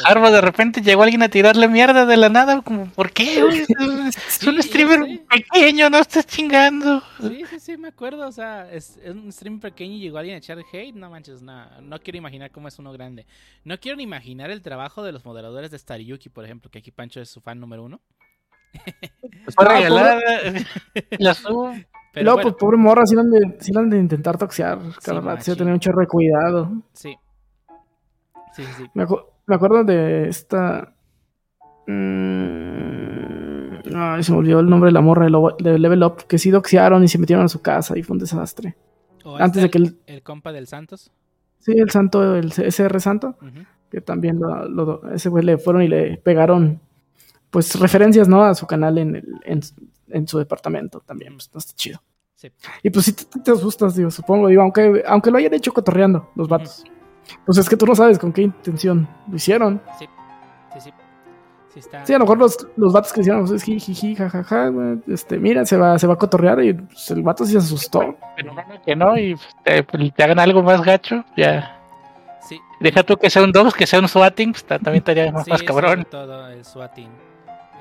Harvard 0.06 0.32
de 0.34 0.42
repente 0.42 0.82
llegó 0.82 1.04
alguien 1.04 1.22
a 1.24 1.30
tirarle 1.30 1.68
mierda 1.68 2.06
de 2.06 2.18
la 2.18 2.30
nada, 2.30 2.62
como, 2.62 2.88
¿por 2.88 3.12
qué? 3.12 3.40
Es 3.40 3.68
Sí, 4.28 4.50
un 4.50 4.62
streamer 4.62 5.22
pequeño, 5.28 5.90
no 5.90 6.00
estés 6.00 6.26
chingando. 6.26 7.02
Sí, 7.22 7.44
sí, 7.50 7.60
sí, 7.60 7.78
me 7.78 7.90
acuerdo. 7.90 8.28
O 8.28 8.32
sea, 8.32 8.72
es, 8.72 8.98
es 9.04 9.12
un 9.12 9.32
stream 9.32 9.60
pequeño 9.60 9.94
y 9.96 10.00
llegó 10.00 10.18
alguien 10.18 10.36
a 10.36 10.40
echar 10.40 10.58
hate. 10.72 10.96
No 10.96 11.10
manches, 11.10 11.42
nada. 11.42 11.80
No 11.82 12.00
quiero 12.00 12.18
imaginar 12.18 12.50
cómo 12.52 12.68
es 12.68 12.80
uno 12.80 12.92
grande. 12.92 13.26
No 13.64 13.80
quiero 13.80 13.98
ni 13.98 14.04
imaginar 14.04 14.50
el 14.50 14.62
trabajo 14.62 15.04
de 15.04 15.12
los 15.12 15.24
moderadores 15.26 15.70
de 15.72 15.78
Stariyuki, 15.80 16.30
por 16.30 16.44
ejemplo, 16.46 16.72
que 16.72 16.80
aquí 16.80 16.92
Pancho 16.92 17.22
es 17.22 17.30
su 17.30 17.40
fan 17.42 17.60
número 17.60 17.84
uno. 17.84 18.02
Fue 19.56 19.66
Ah, 19.66 19.74
regalada. 19.78 20.20
La 21.20 21.34
subo. 21.34 21.74
Pero 22.20 22.34
bueno, 22.34 22.42
pues 22.50 22.56
pobre 22.60 22.78
morra, 22.78 23.06
sí 23.06 23.16
la 23.16 23.22
han 23.22 23.32
de, 23.32 23.58
sí 23.60 23.72
la 23.74 23.80
han 23.82 23.90
de 23.90 23.98
intentar 24.00 24.38
toxear. 24.38 24.80
Cada 25.04 25.22
rato, 25.22 25.44
sí, 25.44 25.52
a 25.52 25.56
tener 25.56 25.74
un 25.74 25.80
chorro 25.80 26.02
de 26.02 26.08
cuidado. 26.08 26.72
sí. 26.94 27.16
Sí, 28.54 28.64
sí, 28.64 28.72
sí. 28.78 28.84
Me, 28.96 29.06
acu- 29.06 29.24
me 29.46 29.56
acuerdo 29.56 29.84
de 29.84 30.28
esta. 30.30 30.92
Mm, 32.38 33.96
Ay, 33.96 34.24
se 34.24 34.32
me 34.32 34.38
olvidó 34.40 34.60
el 34.60 34.70
nombre 34.70 34.88
de 34.90 34.94
la 34.94 35.02
morra 35.02 35.26
de, 35.26 35.30
Lo- 35.32 35.56
de 35.60 35.78
Level 35.80 36.04
Up. 36.04 36.26
Que 36.28 36.38
sí 36.38 36.50
doxearon 36.52 37.04
y 37.04 37.08
se 37.08 37.18
metieron 37.20 37.46
a 37.46 37.50
su 37.50 37.62
casa 37.62 37.98
y 37.98 38.04
fue 38.04 38.16
un 38.16 38.20
desastre. 38.20 38.76
O 39.24 39.36
Antes 39.38 39.64
este, 39.64 39.68
de 39.68 39.70
que 39.70 39.78
el. 39.78 39.98
el 40.08 40.24
compa 40.24 40.52
del 40.52 40.68
Santos. 40.68 41.12
Sí, 41.60 41.74
el 41.74 41.90
santo, 41.90 42.36
el 42.36 42.52
SR 42.52 43.00
Santo. 43.00 43.36
Que 43.92 44.02
también 44.02 44.40
lo, 44.40 44.68
lo- 44.68 45.12
ese 45.12 45.30
güey 45.30 45.44
le 45.44 45.58
fueron 45.58 45.82
y 45.84 45.88
le 45.88 46.18
pegaron. 46.18 46.80
Pues 47.50 47.80
referencias, 47.80 48.28
¿no? 48.28 48.44
A 48.44 48.54
su 48.56 48.68
canal 48.68 48.98
en, 48.98 49.16
el- 49.18 49.36
en, 49.46 49.62
en 50.10 50.28
su 50.28 50.38
departamento 50.40 51.00
también. 51.02 51.34
Pues 51.36 51.50
no 51.54 51.60
está 51.60 51.74
chido. 51.76 52.02
Sí. 52.36 52.52
Y 52.84 52.90
pues 52.92 53.06
sí 53.06 53.14
te, 53.14 53.26
te 53.40 53.52
asustas, 53.52 53.96
digo, 53.96 54.12
supongo. 54.12 54.48
Digo, 54.48 54.62
aunque, 54.62 55.04
aunque 55.08 55.32
lo 55.32 55.38
hayan 55.38 55.54
hecho 55.54 55.74
cotorreando 55.74 56.30
los 56.36 56.48
vatos. 56.48 56.84
Pues 57.46 57.58
es 57.58 57.68
que 57.68 57.76
tú 57.76 57.86
no 57.86 57.96
sabes 57.96 58.20
con 58.20 58.32
qué 58.32 58.44
intención 58.44 59.08
lo 59.30 59.36
hicieron. 59.36 59.82
Sí, 60.00 60.06
sí. 60.80 60.92
Sí, 61.74 61.80
está. 61.80 62.06
Sí, 62.06 62.14
a 62.14 62.18
lo 62.20 62.24
mejor 62.26 62.38
los, 62.38 62.58
los 62.78 62.94
vatos 62.94 63.12
que 63.12 63.20
hicieron, 63.22 63.42
pues 63.46 63.52
es 63.52 63.64
jiji, 63.64 64.16
jajaja, 64.16 64.72
este, 65.08 65.38
mira, 65.38 65.66
se 65.66 65.76
va, 65.78 66.00
se 66.00 66.08
va 66.08 66.14
a 66.14 66.18
cotorrear 66.18 66.64
y 66.64 66.74
pues, 66.74 67.12
el 67.12 67.22
vato 67.24 67.46
sí 67.46 67.52
se 67.52 67.58
asustó. 67.58 68.16
Pero 68.36 68.54
no, 68.54 68.64
que 68.86 68.96
no, 68.96 69.18
y 69.18 69.36
pues, 69.36 69.48
te, 69.64 69.84
pues, 69.84 70.14
te 70.16 70.24
hagan 70.24 70.40
algo 70.40 70.64
más 70.64 70.82
gacho, 70.82 71.24
ya. 71.36 71.74
Sí, 72.42 72.58
Deja 72.80 73.04
tú 73.04 73.18
que 73.18 73.30
sea 73.30 73.44
un 73.44 73.52
Dogs, 73.52 73.74
que 73.74 73.86
sea 73.86 74.00
un 74.00 74.08
swatting, 74.08 74.54
pues 74.54 74.64
ta- 74.64 74.80
también 74.80 75.00
estaría 75.02 75.30
más, 75.32 75.44
sí, 75.44 75.52
más 75.52 75.60
sobre 75.60 75.88
cabrón. 75.88 76.08
todo 76.10 76.48
el 76.48 76.64
swatting. 76.64 77.10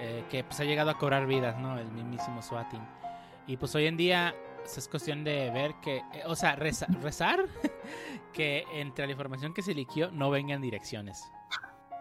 Eh, 0.01 0.25
que 0.31 0.45
pues 0.45 0.59
ha 0.61 0.65
llegado 0.65 0.91
a 0.91 0.99
cobrar 0.99 1.27
vidas, 1.27 1.59
¿no? 1.59 1.79
El 1.79 1.89
mismísimo 1.93 2.43
swatting. 2.43 2.81
Y 3.47 3.57
pues 3.57 3.75
hoy 3.75 3.87
en 3.87 3.97
día 3.97 4.35
pues, 4.63 4.79
es 4.79 4.89
cuestión 4.89 5.23
de 5.25 5.51
ver 5.51 5.73
que, 5.83 5.97
eh, 5.99 6.23
o 6.27 6.35
sea, 6.35 6.57
reza- 6.57 6.87
rezar 7.03 7.41
que 8.33 8.65
entre 8.75 9.07
la 9.07 9.13
información 9.13 9.55
que 9.55 9.63
se 9.63 9.75
liquió 9.75 10.11
no 10.11 10.31
vengan 10.31 10.61
direcciones. 10.61 11.23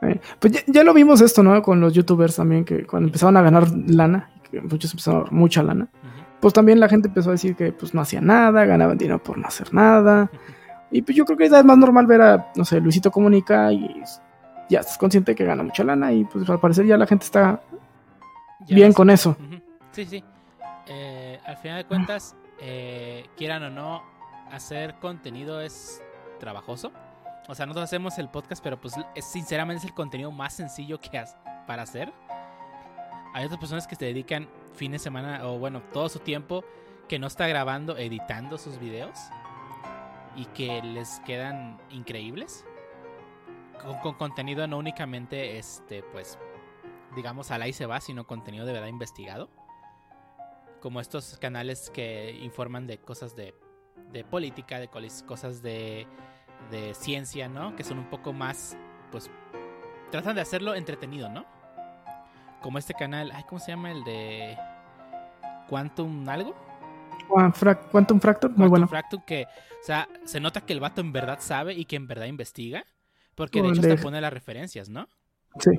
Eh, 0.02 0.20
Pues 0.40 0.54
ya, 0.54 0.60
ya 0.68 0.84
lo 0.84 0.94
vimos 0.94 1.22
esto, 1.22 1.42
¿no? 1.44 1.62
Con 1.62 1.80
los 1.80 1.94
youtubers 1.94 2.36
también, 2.36 2.66
que 2.66 2.86
cuando 2.86 3.08
empezaron 3.08 3.38
a 3.38 3.42
ganar 3.42 3.68
lana, 3.88 4.30
que 4.52 4.60
muchos 4.62 4.92
empezaron 4.92 5.28
mucha 5.32 5.64
lana, 5.64 5.86
Ujú. 5.86 6.24
pues 6.42 6.54
también 6.54 6.80
la 6.80 6.90
gente 6.90 7.08
empezó 7.08 7.30
a 7.30 7.34
decir 7.34 7.56
que 7.56 7.72
pues 7.72 7.94
no 7.94 8.02
hacían 8.02 8.26
nada, 8.26 8.66
ganaban 8.66 8.98
dinero 8.98 9.22
por 9.24 9.38
no 9.38 9.48
hacer 9.48 9.74
nada. 9.74 10.30
Y 10.92 11.02
pues 11.02 11.18
yo 11.18 11.26
creo 11.26 11.38
que 11.38 11.46
es 11.46 11.52
más 11.66 11.78
normal 11.78 12.06
ver 12.06 12.22
a, 12.22 12.52
no 12.56 12.64
sé, 12.64 12.80
Luisito 12.80 13.12
Comunica 13.12 13.74
y 13.74 13.90
ya 14.70 14.80
estás 14.80 14.98
consciente 14.98 15.34
que 15.36 15.44
gana 15.44 15.62
mucha 15.64 15.84
lana 15.84 16.14
y 16.14 16.24
pues 16.26 16.48
al 16.50 16.60
parecer 16.60 16.86
ya 16.86 16.96
la 16.96 17.08
gente 17.08 17.26
está 17.26 17.60
bien 18.68 18.94
con 18.94 19.10
eso. 19.10 19.38
Sí, 19.92 20.06
sí. 20.06 20.24
Eh, 20.88 21.40
al 21.46 21.58
final 21.58 21.78
de 21.78 21.86
cuentas, 21.86 22.36
eh, 22.60 23.26
quieran 23.38 23.64
o 23.64 23.70
no, 23.70 24.04
hacer 24.52 24.96
contenido 24.96 25.62
es 25.62 26.02
trabajoso. 26.40 26.92
O 27.48 27.56
sea, 27.56 27.66
nosotros 27.66 27.86
hacemos 27.86 28.18
el 28.18 28.30
podcast, 28.30 28.64
pero 28.64 28.80
pues 28.80 28.96
es, 29.14 29.26
sinceramente 29.26 29.80
es 29.80 29.86
el 29.86 29.94
contenido 29.94 30.32
más 30.32 30.54
sencillo 30.54 31.00
que 31.00 31.18
has 31.18 31.38
para 31.68 31.84
hacer. 31.84 32.12
Hay 33.34 33.46
otras 33.46 33.60
personas 33.60 33.88
que 33.88 33.96
se 33.96 34.06
dedican 34.06 34.48
fin 34.74 34.92
de 34.92 35.00
semana 35.00 35.48
o 35.48 35.60
bueno, 35.60 35.82
todo 35.94 36.10
su 36.10 36.20
tiempo 36.20 36.64
que 37.08 37.20
no 37.20 37.28
está 37.28 37.48
grabando, 37.48 37.98
editando 37.98 38.58
sus 38.58 38.80
videos 38.80 39.20
y 40.36 40.46
que 40.46 40.82
les 40.82 41.20
quedan 41.22 41.78
increíbles. 41.92 42.66
Con, 43.82 44.00
con 44.00 44.14
contenido 44.16 44.66
no 44.68 44.78
únicamente 44.78 45.58
este 45.58 46.02
pues 46.02 46.40
digamos, 47.16 47.52
al 47.52 47.62
ahí 47.62 47.74
se 47.74 47.86
va, 47.86 48.00
sino 48.02 48.28
contenido 48.28 48.66
de 48.66 48.74
verdad 48.74 48.88
investigado. 48.88 49.50
Como 50.82 51.00
estos 51.00 51.38
canales 51.40 51.90
que 51.90 52.32
informan 52.42 52.86
de 52.86 53.00
cosas 53.00 53.36
de, 53.36 53.56
de 54.12 54.24
política, 54.24 54.80
de 54.80 54.88
cosas 55.26 55.62
de, 55.62 56.08
de 56.70 56.94
ciencia, 56.94 57.48
¿no? 57.50 57.76
Que 57.76 57.84
son 57.84 57.98
un 57.98 58.10
poco 58.10 58.34
más, 58.34 58.78
pues, 59.12 59.32
tratan 60.12 60.36
de 60.36 60.42
hacerlo 60.42 60.76
entretenido, 60.76 61.30
¿no? 61.30 61.46
Como 62.62 62.78
este 62.78 62.94
canal, 62.94 63.32
ay, 63.34 63.44
¿cómo 63.48 63.60
se 63.60 63.72
llama? 63.72 63.92
El 63.92 64.04
de 64.04 64.58
Quantum 65.70 66.28
algo. 66.30 66.56
Quantum 67.28 68.20
Fracture, 68.20 68.54
muy 68.54 68.58
Quantum 68.58 68.70
bueno. 68.70 68.88
Fracture, 68.88 69.24
que, 69.26 69.46
o 69.46 69.84
sea, 69.84 70.08
se 70.26 70.40
nota 70.40 70.62
que 70.62 70.74
el 70.74 70.80
vato 70.80 71.02
en 71.02 71.12
verdad 71.12 71.40
sabe 71.42 71.74
y 71.74 71.86
que 71.86 71.96
en 71.96 72.08
verdad 72.08 72.26
investiga. 72.26 72.86
Porque 73.34 73.62
de 73.62 73.70
hecho 73.70 73.82
de- 73.82 73.98
pone 73.98 74.22
las 74.22 74.32
referencias, 74.32 74.88
¿no? 74.90 75.10
Sí. 75.60 75.72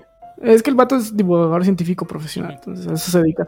Es 0.43 0.63
que 0.63 0.71
el 0.71 0.77
vato 0.77 0.97
es 0.97 1.17
divulgador 1.17 1.65
científico 1.65 2.07
profesional, 2.07 2.53
entonces 2.55 2.87
a 2.87 2.93
eso 2.95 3.11
se 3.11 3.19
dedica. 3.21 3.47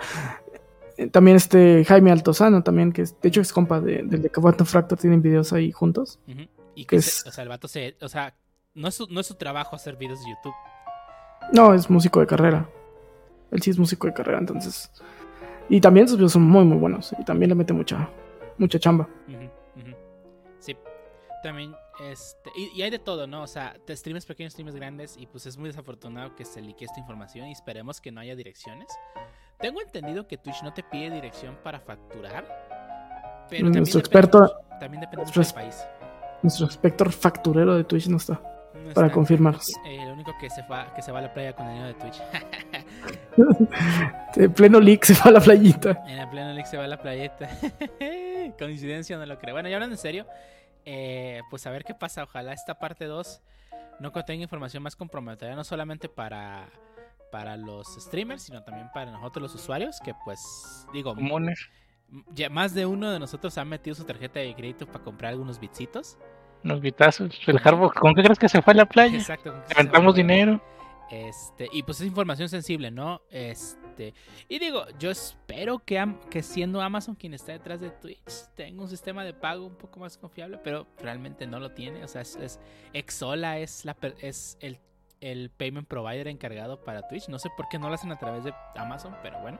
Eh, 0.97 1.07
También 1.09 1.37
este 1.37 1.85
Jaime 1.85 2.11
Altozano, 2.11 2.63
también, 2.63 2.93
que 2.93 3.03
es- 3.03 3.21
de 3.21 3.29
hecho 3.29 3.41
es 3.41 3.53
compa 3.53 3.81
de, 3.81 4.03
del 4.05 4.23
de 4.23 4.31
Quantum 4.31 4.67
Fracture, 4.67 5.01
tienen 5.01 5.23
videos 5.23 5.53
ahí 5.53 5.71
juntos. 5.71 6.19
Y 6.75 6.85
Que 6.85 6.87
que, 6.87 6.97
es- 6.97 7.21
se- 7.23 7.29
o 7.29 7.33
sea, 7.33 7.43
el 7.43 7.49
vato 7.49 7.69
se, 7.69 7.97
o 8.01 8.09
sea, 8.09 8.35
no 8.75 8.89
es 8.89 8.95
su, 8.95 9.07
no 9.09 9.21
es 9.21 9.27
su 9.27 9.35
trabajo 9.35 9.77
hacer 9.77 9.97
videos 9.97 10.21
de 10.21 10.31
YouTube. 10.31 10.55
No, 11.53 11.73
es 11.75 11.89
músico 11.89 12.21
de 12.21 12.27
carrera. 12.27 12.69
Él 13.51 13.63
sí 13.63 13.71
es 13.71 13.79
músico 13.79 14.07
de 14.07 14.13
carrera, 14.13 14.39
entonces. 14.39 14.91
Y 15.69 15.81
también 15.81 16.09
sus 16.09 16.17
videos 16.17 16.33
son 16.33 16.43
muy, 16.43 16.65
muy 16.65 16.79
buenos. 16.79 17.15
Y 17.19 17.25
también 17.25 17.49
le 17.51 17.55
mete 17.55 17.73
mucha, 17.73 18.09
mucha 18.59 18.79
chamba. 18.79 19.09
Sí. 20.59 20.77
También, 21.43 21.73
este, 22.01 22.51
y, 22.57 22.71
y 22.79 22.83
hay 22.83 22.91
de 22.91 22.99
todo, 22.99 23.27
¿no? 23.27 23.43
O 23.43 23.47
sea, 23.47 23.75
te 23.87 23.97
streams 23.97 24.25
pequeños, 24.27 24.53
streams 24.53 24.75
grandes, 24.75 25.17
y 25.19 25.27
pues 25.27 25.47
es 25.47 25.57
muy 25.57 25.69
desafortunado 25.69 26.35
que 26.37 26.45
se 26.45 26.61
liquee 26.61 26.85
esta 26.87 27.01
información 27.01 27.49
y 27.49 27.53
esperemos 27.53 28.01
que 28.01 28.11
no 28.13 28.21
haya 28.21 28.35
direcciones. 28.37 28.87
Tengo 29.59 29.81
entendido 29.81 30.27
que 30.29 30.37
Twitch 30.39 30.63
no 30.63 30.73
te 30.73 30.83
pide 30.85 31.11
dirección 31.11 31.57
para 31.65 31.81
facturar. 31.81 32.45
Pero 33.51 33.65
también 33.65 33.83
Nuestro 33.83 34.01
depende 34.03 34.29
experto- 34.29 34.61
también 34.79 35.01
depende 35.01 35.25
mucho 35.25 35.33
del 35.33 35.37
nuestro 35.39 35.55
país. 35.61 35.87
Nuestro 36.43 36.67
inspector 36.67 37.11
facturero 37.13 37.75
de 37.77 37.83
Twitch 37.85 38.07
no 38.09 38.19
está 38.19 38.35
No 38.35 38.93
para 38.95 39.07
está- 39.07 39.11
confirmar. 39.11 39.57
eh, 39.87 40.05
lo 40.07 40.13
único 40.13 40.33
que 40.39 40.49
se, 40.51 40.63
va, 40.63 40.93
que 40.95 41.03
se 41.03 41.11
va 41.11 41.19
a 41.19 41.23
la 41.23 41.33
playa 41.35 41.53
con 41.55 41.67
el 41.67 41.73
niño 41.75 41.87
de 41.87 41.95
Twitch. 41.95 42.23
De 44.37 44.49
pleno 44.51 44.81
leak 44.81 45.05
se 45.05 45.15
va 45.15 45.23
a 45.25 45.31
la 45.33 45.41
playita. 45.41 46.03
En 46.07 46.19
el 46.19 46.29
pleno 46.29 46.53
league 46.53 46.67
se 46.69 46.77
va 46.77 46.85
a 46.85 46.89
la 46.89 47.01
playeta. 47.01 47.49
Coincidencia, 48.59 49.17
no 49.17 49.27
lo 49.27 49.39
creo. 49.39 49.55
Bueno, 49.55 49.69
y 49.69 49.75
hablando 49.75 49.95
en 49.95 49.99
serio, 49.99 50.27
eh, 50.91 51.43
pues 51.51 51.67
a 51.67 51.71
ver 51.71 51.85
qué 51.85 51.93
pasa. 51.93 52.23
Ojalá 52.23 52.55
esta 52.55 52.79
parte 52.79 53.05
2 53.05 53.43
no 54.01 54.11
contenga 54.11 54.43
información 54.43 54.83
más 54.83 54.97
comprometedora, 54.97 55.55
no 55.55 55.63
solamente 55.63 56.09
para, 56.09 56.71
para 57.31 57.59
los 57.59 57.95
streamers, 58.01 58.45
sino 58.45 58.63
también 58.63 58.89
para 58.95 59.11
nosotros 59.11 59.43
los 59.43 59.55
usuarios, 59.55 60.01
que 60.01 60.15
pues 60.25 60.87
digo, 60.95 61.15
ya 62.33 62.49
más 62.49 62.73
de 62.73 62.87
uno 62.87 63.11
de 63.11 63.19
nosotros 63.19 63.59
ha 63.59 63.67
metido 63.67 63.95
su 63.95 64.05
tarjeta 64.05 64.41
de 64.41 64.55
crédito 64.55 64.87
para 64.87 65.05
comprar 65.05 65.33
algunos 65.33 65.61
bitsitos. 65.61 66.17
Unos 66.65 66.81
bitazos. 66.81 67.39
El 67.47 67.61
¿con 67.61 68.15
qué 68.15 68.23
crees 68.23 68.39
que 68.39 68.49
se 68.49 68.63
fue 68.63 68.73
a 68.73 68.77
la 68.77 68.87
playa? 68.87 69.19
Exacto. 69.19 69.55
Levantamos 69.69 70.15
dinero. 70.15 70.59
Este, 71.11 71.69
y 71.73 71.83
pues 71.85 72.01
es 72.01 72.07
información 72.07 72.49
sensible, 72.51 72.91
¿no? 72.91 73.23
Este, 73.31 74.13
y 74.49 74.59
digo, 74.59 74.85
yo 74.99 75.11
espero 75.11 75.79
que, 75.79 75.99
am- 75.99 76.21
que 76.31 76.43
siendo 76.43 76.83
Amazon 76.83 77.15
quien 77.15 77.33
está 77.33 77.53
detrás 77.53 77.81
de 77.81 77.91
Twitch 77.91 78.47
tenga 78.55 78.83
un 78.83 78.89
sistema 78.91 79.25
de 79.25 79.33
pago 79.33 79.65
un 79.67 79.77
poco 79.77 80.01
más 80.01 80.19
confiable, 80.19 80.59
pero 80.63 80.87
realmente 81.01 81.47
no 81.47 81.61
lo 81.61 81.73
tiene. 81.73 82.05
O 82.05 82.09
sea, 82.09 82.21
es, 82.21 82.37
es 82.37 82.61
Exola 82.93 83.59
es 83.59 83.87
la 83.87 83.97
es 84.21 84.59
el, 84.61 84.79
el 85.23 85.51
payment 85.51 85.89
provider 85.89 86.29
encargado 86.29 86.85
para 86.85 87.09
Twitch. 87.09 87.29
No 87.29 87.39
sé 87.39 87.49
por 87.57 87.69
qué 87.71 87.79
no 87.79 87.89
lo 87.89 87.95
hacen 87.95 88.13
a 88.13 88.19
través 88.19 88.45
de 88.45 88.53
Amazon, 88.77 89.15
pero 89.23 89.41
bueno. 89.41 89.59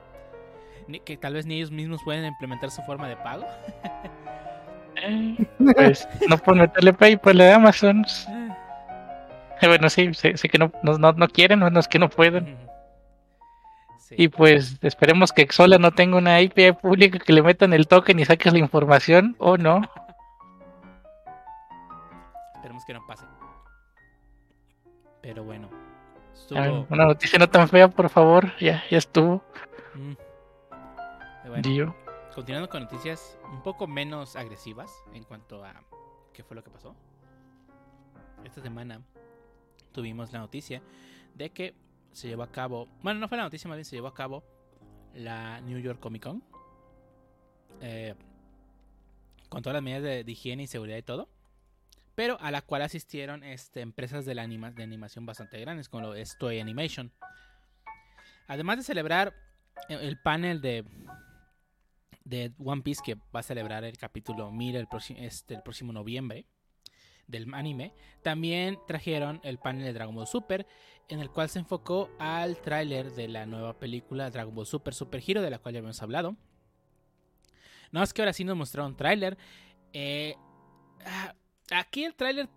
Ni- 0.87 0.99
que 0.99 1.17
tal 1.17 1.33
vez 1.33 1.47
ni 1.47 1.55
ellos 1.55 1.71
mismos 1.71 2.01
pueden 2.03 2.25
implementar 2.25 2.69
su 2.69 2.81
forma 2.83 3.07
de 3.09 3.17
pago. 3.17 3.45
Eh, 5.01 5.37
pues 5.75 6.05
no 6.27 6.37
por 6.39 6.55
meterle 6.57 6.91
PayPal 6.91 7.39
a 7.39 7.55
Amazon. 7.55 8.03
Bueno, 9.67 9.89
sí, 9.89 10.13
sé, 10.13 10.37
sé 10.37 10.49
que 10.49 10.57
no, 10.57 10.71
no, 10.83 10.97
no, 10.97 11.27
quieren, 11.27 11.59
no 11.59 11.79
es 11.79 11.87
que 11.87 11.99
no 11.99 12.09
pueden. 12.09 12.57
Sí. 13.99 14.15
Y 14.17 14.27
pues 14.29 14.79
esperemos 14.81 15.31
que 15.31 15.43
Exola 15.43 15.77
no 15.77 15.91
tenga 15.91 16.17
una 16.17 16.37
API 16.37 16.71
pública 16.71 17.19
que 17.19 17.33
le 17.33 17.43
metan 17.43 17.73
el 17.73 17.87
token 17.87 18.19
y 18.19 18.25
saques 18.25 18.53
la 18.53 18.59
información 18.59 19.35
o 19.37 19.57
no. 19.57 19.81
Esperemos 22.55 22.85
que 22.85 22.93
no 22.93 23.05
pase. 23.05 23.25
Pero 25.21 25.43
bueno. 25.43 25.69
Estuvo. 26.33 26.87
Una 26.89 27.05
noticia 27.05 27.37
no 27.37 27.49
tan 27.49 27.67
fea, 27.67 27.89
por 27.89 28.09
favor. 28.09 28.51
Ya, 28.59 28.83
ya 28.89 28.97
estuvo. 28.97 29.43
Mm. 29.93 30.13
Bueno, 31.47 31.61
Dio. 31.63 31.95
continuando 32.33 32.69
con 32.69 32.83
noticias 32.83 33.37
un 33.51 33.61
poco 33.61 33.87
menos 33.87 34.35
agresivas 34.35 34.91
en 35.13 35.23
cuanto 35.23 35.63
a 35.63 35.73
qué 36.33 36.43
fue 36.43 36.55
lo 36.55 36.63
que 36.63 36.69
pasó. 36.69 36.95
Esta 38.43 38.61
semana 38.61 39.01
tuvimos 39.91 40.31
la 40.31 40.39
noticia 40.39 40.81
de 41.35 41.49
que 41.51 41.73
se 42.11 42.27
llevó 42.27 42.43
a 42.43 42.51
cabo, 42.51 42.87
bueno, 43.01 43.19
no 43.19 43.27
fue 43.27 43.37
la 43.37 43.43
noticia, 43.43 43.67
más 43.67 43.77
bien 43.77 43.85
se 43.85 43.95
llevó 43.95 44.07
a 44.07 44.13
cabo 44.13 44.43
la 45.13 45.61
New 45.61 45.79
York 45.79 45.99
Comic 45.99 46.23
Con. 46.23 46.43
Eh, 47.81 48.13
con 49.47 49.61
todas 49.63 49.75
las 49.75 49.83
medidas 49.83 50.03
de, 50.03 50.31
higiene 50.31 50.63
y 50.63 50.67
seguridad 50.67 50.97
y 50.97 51.01
todo 51.01 51.29
pero 52.13 52.37
a 52.41 52.51
la 52.51 52.61
cual 52.61 52.81
asistieron 52.81 53.45
este, 53.45 53.79
empresas 53.79 54.25
de, 54.25 54.35
la 54.35 54.43
anima 54.43 54.71
de 54.71 54.83
animación 54.83 55.25
bastante 55.25 55.57
grandes, 55.61 55.87
como 55.87 56.07
lo 56.07 56.15
es 56.15 56.37
Toei 56.37 56.59
Animation. 56.59 57.13
Además 58.45 58.75
de 58.75 58.83
celebrar 58.83 59.33
el 59.87 60.19
panel 60.19 60.59
de, 60.59 60.83
de 62.25 62.51
One 62.61 62.81
Piece, 62.81 63.01
que 63.05 63.15
va 63.33 63.39
a 63.39 63.43
celebrar 63.43 63.85
el 63.85 63.97
capítulo 63.97 64.51
1000 64.51 64.75
el, 64.75 64.87
este, 65.15 65.53
el 65.53 65.63
próximo 65.63 65.93
noviembre 65.93 66.45
del 67.29 67.53
anime, 67.53 67.93
también 68.21 68.79
trajeron 68.87 69.39
el 69.43 69.59
panel 69.59 69.83
de 69.83 69.93
Dragon 69.93 70.15
Ball 70.15 70.27
Super, 70.27 70.67
en 71.07 71.19
el 71.19 71.29
cual 71.29 71.49
se 71.49 71.59
enfocó 71.59 72.09
al 72.19 72.57
tráiler 72.57 73.11
de 73.13 73.27
la 73.27 73.45
nueva 73.45 73.77
película 73.79 74.29
Dragon 74.29 74.53
Ball 74.53 74.65
Super 74.65 74.93
Super 74.93 75.23
Hero, 75.25 75.41
de 75.41 75.49
la 75.49 75.59
cual 75.59 75.73
ya 75.73 75.79
habíamos 75.79 76.01
hablado. 76.01 76.35
No, 77.91 78.03
es 78.03 78.13
que 78.13 78.21
ahora 78.21 78.33
sí 78.33 78.43
nos 78.43 78.57
mostraron 78.57 78.95
tráiler. 78.95 79.37
Eh, 79.93 80.35
ah, 81.05 81.33
aquí 81.71 82.03
el 82.03 82.15
tráiler, 82.15 82.49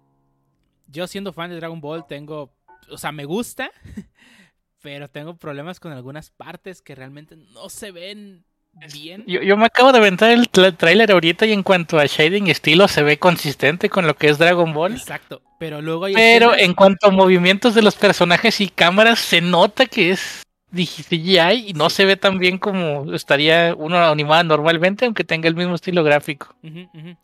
yo 0.87 1.07
siendo 1.07 1.33
fan 1.33 1.51
de 1.51 1.57
Dragon 1.57 1.81
Ball, 1.81 2.07
tengo, 2.07 2.55
o 2.91 2.99
sea, 2.99 3.13
me 3.13 3.25
gusta, 3.25 3.71
pero 4.83 5.09
tengo 5.09 5.37
problemas 5.37 5.81
con 5.81 5.93
algunas 5.93 6.31
partes 6.31 6.83
que 6.83 6.95
realmente 6.95 7.37
no 7.37 7.69
se 7.69 7.93
ven 7.93 8.45
bien. 8.93 9.25
Yo, 9.27 9.43
yo 9.43 9.57
me 9.57 9.67
acabo 9.67 9.93
de 9.93 9.99
aventar 9.99 10.31
el 10.31 10.49
tráiler 10.49 11.13
ahorita 11.13 11.47
y 11.47 11.53
en 11.53 11.63
cuanto 11.63 11.99
a 11.99 12.07
shading 12.07 12.47
y 12.47 12.51
estilo 12.51 12.89
se 12.89 13.03
ve 13.03 13.19
consistente 13.19 13.89
con 13.89 14.07
lo 14.07 14.17
que 14.17 14.29
es 14.29 14.39
Dragon 14.39 14.73
Ball. 14.73 14.93
Exacto, 14.93 15.43
pero 15.59 15.81
luego 15.81 16.07
hay 16.07 16.15
Pero 16.15 16.53
escenas... 16.53 16.69
en 16.69 16.75
cuanto 16.75 17.07
a 17.09 17.11
movimientos 17.11 17.75
de 17.75 17.83
los 17.83 17.95
personajes 17.95 18.61
y 18.61 18.69
cámaras 18.69 19.19
se 19.19 19.41
nota 19.41 19.87
que 19.87 20.11
es 20.11 20.43
CGI 20.73 21.69
y 21.69 21.73
no 21.75 21.91
sí. 21.91 21.97
se 21.97 22.05
ve 22.07 22.17
tan 22.17 22.39
bien 22.39 22.59
como 22.59 23.13
estaría 23.13 23.75
uno 23.77 23.99
animado 23.99 24.45
normalmente, 24.45 25.05
aunque 25.05 25.25
tenga 25.25 25.49
el 25.49 25.55
mismo 25.55 25.75
estilo 25.75 26.03
gráfico. 26.03 26.55
Uh 26.63 26.69
-huh, 26.69 26.91
uh 26.93 26.99
-huh. 26.99 27.17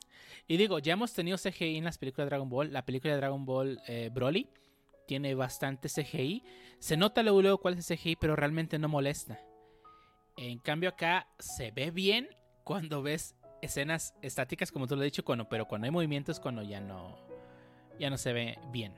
Y 0.46 0.56
digo, 0.56 0.78
ya 0.78 0.94
hemos 0.94 1.12
tenido 1.12 1.36
CGI 1.36 1.76
en 1.76 1.84
las 1.84 1.98
películas 1.98 2.26
de 2.26 2.30
Dragon 2.30 2.48
Ball. 2.48 2.72
La 2.72 2.84
película 2.84 3.12
de 3.12 3.20
Dragon 3.20 3.44
Ball 3.44 3.80
eh, 3.86 4.10
Broly 4.12 4.48
tiene 5.06 5.34
bastante 5.34 5.88
CGI. 5.88 6.42
Se 6.78 6.96
nota 6.96 7.22
luego, 7.22 7.42
luego 7.42 7.58
cuál 7.58 7.74
es 7.74 7.90
el 7.90 7.98
CGI, 7.98 8.16
pero 8.16 8.34
realmente 8.34 8.78
no 8.78 8.88
molesta. 8.88 9.38
En 10.40 10.60
cambio 10.60 10.90
acá 10.90 11.26
se 11.40 11.72
ve 11.72 11.90
bien 11.90 12.28
cuando 12.62 13.02
ves 13.02 13.34
escenas 13.60 14.14
estáticas, 14.22 14.70
como 14.70 14.86
tú 14.86 14.94
lo 14.94 15.00
has 15.00 15.06
dicho, 15.06 15.24
cuando, 15.24 15.48
pero 15.48 15.66
cuando 15.66 15.86
hay 15.86 15.90
movimientos, 15.90 16.38
cuando 16.38 16.62
ya 16.62 16.80
no, 16.80 17.18
ya 17.98 18.08
no 18.08 18.16
se 18.16 18.32
ve 18.32 18.56
bien. 18.70 18.92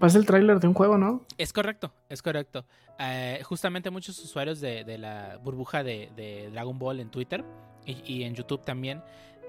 Pasa 0.00 0.18
el 0.18 0.26
tráiler 0.26 0.58
de 0.58 0.66
un 0.66 0.74
juego, 0.74 0.98
¿no? 0.98 1.24
Es 1.38 1.52
correcto, 1.52 1.94
es 2.08 2.20
correcto. 2.20 2.66
Eh, 2.98 3.42
justamente 3.44 3.90
muchos 3.90 4.18
usuarios 4.18 4.60
de, 4.60 4.82
de 4.82 4.98
la 4.98 5.38
burbuja 5.40 5.84
de, 5.84 6.10
de, 6.16 6.50
Dragon 6.50 6.76
Ball 6.80 6.98
en 6.98 7.10
Twitter 7.10 7.44
y, 7.86 8.02
y 8.04 8.24
en 8.24 8.34
YouTube 8.34 8.64
también 8.64 9.04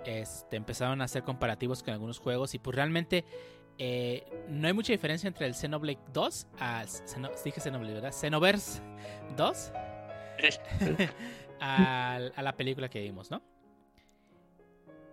este, 0.05 0.57
empezaron 0.57 1.01
a 1.01 1.05
hacer 1.05 1.23
comparativos 1.23 1.81
con 1.81 1.93
algunos 1.93 2.19
juegos 2.19 2.53
y 2.53 2.59
pues 2.59 2.75
realmente 2.75 3.25
eh, 3.79 4.23
no 4.49 4.67
hay 4.67 4.73
mucha 4.73 4.93
diferencia 4.93 5.27
entre 5.27 5.47
el 5.47 5.55
Xenoblade 5.55 5.99
2 6.13 6.47
a 6.59 6.85
Xeno, 6.85 7.31
dije 7.43 7.59
Xenoblade, 7.59 7.93
¿verdad? 7.95 8.11
Xenoverse 8.11 8.83
2 9.35 9.71
a, 11.59 12.19
la 12.41 12.53
película 12.55 12.89
que 12.89 13.01
vimos, 13.01 13.31
¿no? 13.31 13.41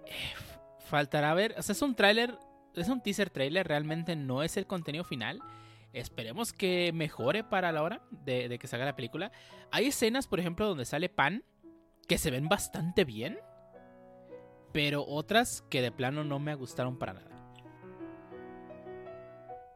Eh, 0.07 0.35
faltará 0.81 1.35
ver, 1.35 1.55
o 1.59 1.63
sea, 1.63 1.73
es 1.73 1.83
un 1.83 1.95
tráiler, 1.95 2.37
es 2.75 2.89
un 2.89 3.01
teaser 3.01 3.31
trailer, 3.31 3.67
realmente 3.67 4.17
no 4.17 4.43
es 4.43 4.57
el 4.57 4.67
contenido 4.67 5.05
final. 5.05 5.41
Esperemos 5.93 6.53
que 6.53 6.93
mejore 6.95 7.43
para 7.43 7.73
la 7.73 7.83
hora 7.83 8.03
de 8.11 8.57
que 8.61 8.69
salga 8.69 8.85
la 8.85 8.95
película. 8.95 9.33
Hay 9.73 9.87
escenas, 9.87 10.29
por 10.29 10.39
ejemplo, 10.39 10.69
donde 10.69 10.85
sale 10.85 11.09
Pan 11.09 11.43
que 12.07 12.17
se 12.17 12.31
ven 12.31 12.49
bastante 12.49 13.05
bien 13.05 13.41
pero 14.73 15.05
otras 15.07 15.63
que 15.69 15.83
de 15.83 15.93
plano 15.93 16.25
no 16.25 16.39
me 16.39 16.55
gustaron 16.55 16.99
para 16.99 17.15
nada. 17.15 17.40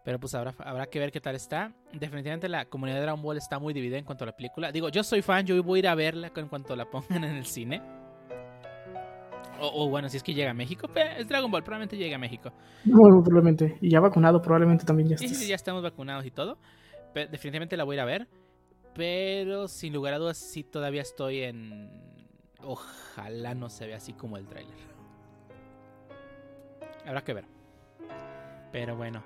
Pero 0.05 0.21
pues 0.21 0.35
habrá, 0.35 0.55
habrá 0.59 0.87
que 0.87 0.99
ver 0.99 1.11
qué 1.11 1.21
tal 1.21 1.35
está. 1.35 1.73
Definitivamente 1.93 2.49
la 2.49 2.67
comunidad 2.67 2.97
de 2.99 3.03
Dragon 3.03 3.23
Ball 3.23 3.39
está 3.39 3.59
muy 3.59 3.73
dividida 3.73 3.99
en 3.99 4.05
cuanto 4.05 4.25
a 4.25 4.27
la 4.27 4.37
película. 4.37 4.71
Digo, 4.71 4.91
yo 4.91 5.03
soy 5.03 5.23
fan, 5.23 5.47
yo 5.47 5.61
voy 5.63 5.79
a 5.79 5.81
ir 5.81 5.89
a 5.89 5.95
verla 5.95 6.31
en 6.37 6.49
cuanto 6.49 6.77
la 6.77 6.85
pongan 6.85 7.25
en 7.25 7.37
el 7.37 7.47
cine. 7.47 7.81
O, 9.61 9.87
o 9.87 9.89
bueno, 9.89 10.09
si 10.11 10.19
es 10.19 10.23
que 10.23 10.35
llega 10.35 10.51
a 10.51 10.55
México, 10.55 10.89
es 10.95 11.27
Dragon 11.27 11.51
Ball, 11.51 11.63
probablemente 11.63 11.97
llegue 11.97 12.15
a 12.15 12.19
México. 12.19 12.51
Bueno, 12.85 13.23
probablemente. 13.25 13.79
Y 13.81 13.91
ya 13.91 14.01
vacunado, 14.01 14.43
probablemente 14.43 14.85
también 14.85 15.09
ya 15.09 15.17
sí, 15.17 15.29
sí, 15.29 15.49
ya 15.49 15.55
estamos 15.55 15.83
vacunados 15.83 16.27
y 16.27 16.31
todo. 16.31 16.59
Pero 17.15 17.31
definitivamente 17.31 17.77
la 17.77 17.85
voy 17.85 17.95
a 17.95 17.97
ir 17.97 18.01
a 18.01 18.05
ver. 18.05 18.29
Pero 18.95 19.69
sin 19.69 19.95
lugar 19.95 20.13
a 20.13 20.19
dudas, 20.19 20.37
sí 20.37 20.65
todavía 20.65 21.01
estoy 21.01 21.45
en. 21.45 22.29
Ojalá 22.63 23.55
no 23.55 23.71
se 23.71 23.87
vea 23.87 23.97
así 23.97 24.13
como 24.13 24.37
el 24.37 24.47
tráiler. 24.47 24.77
Habrá 27.07 27.23
que 27.23 27.33
ver. 27.33 27.47
Pero 28.71 28.97
bueno. 28.97 29.23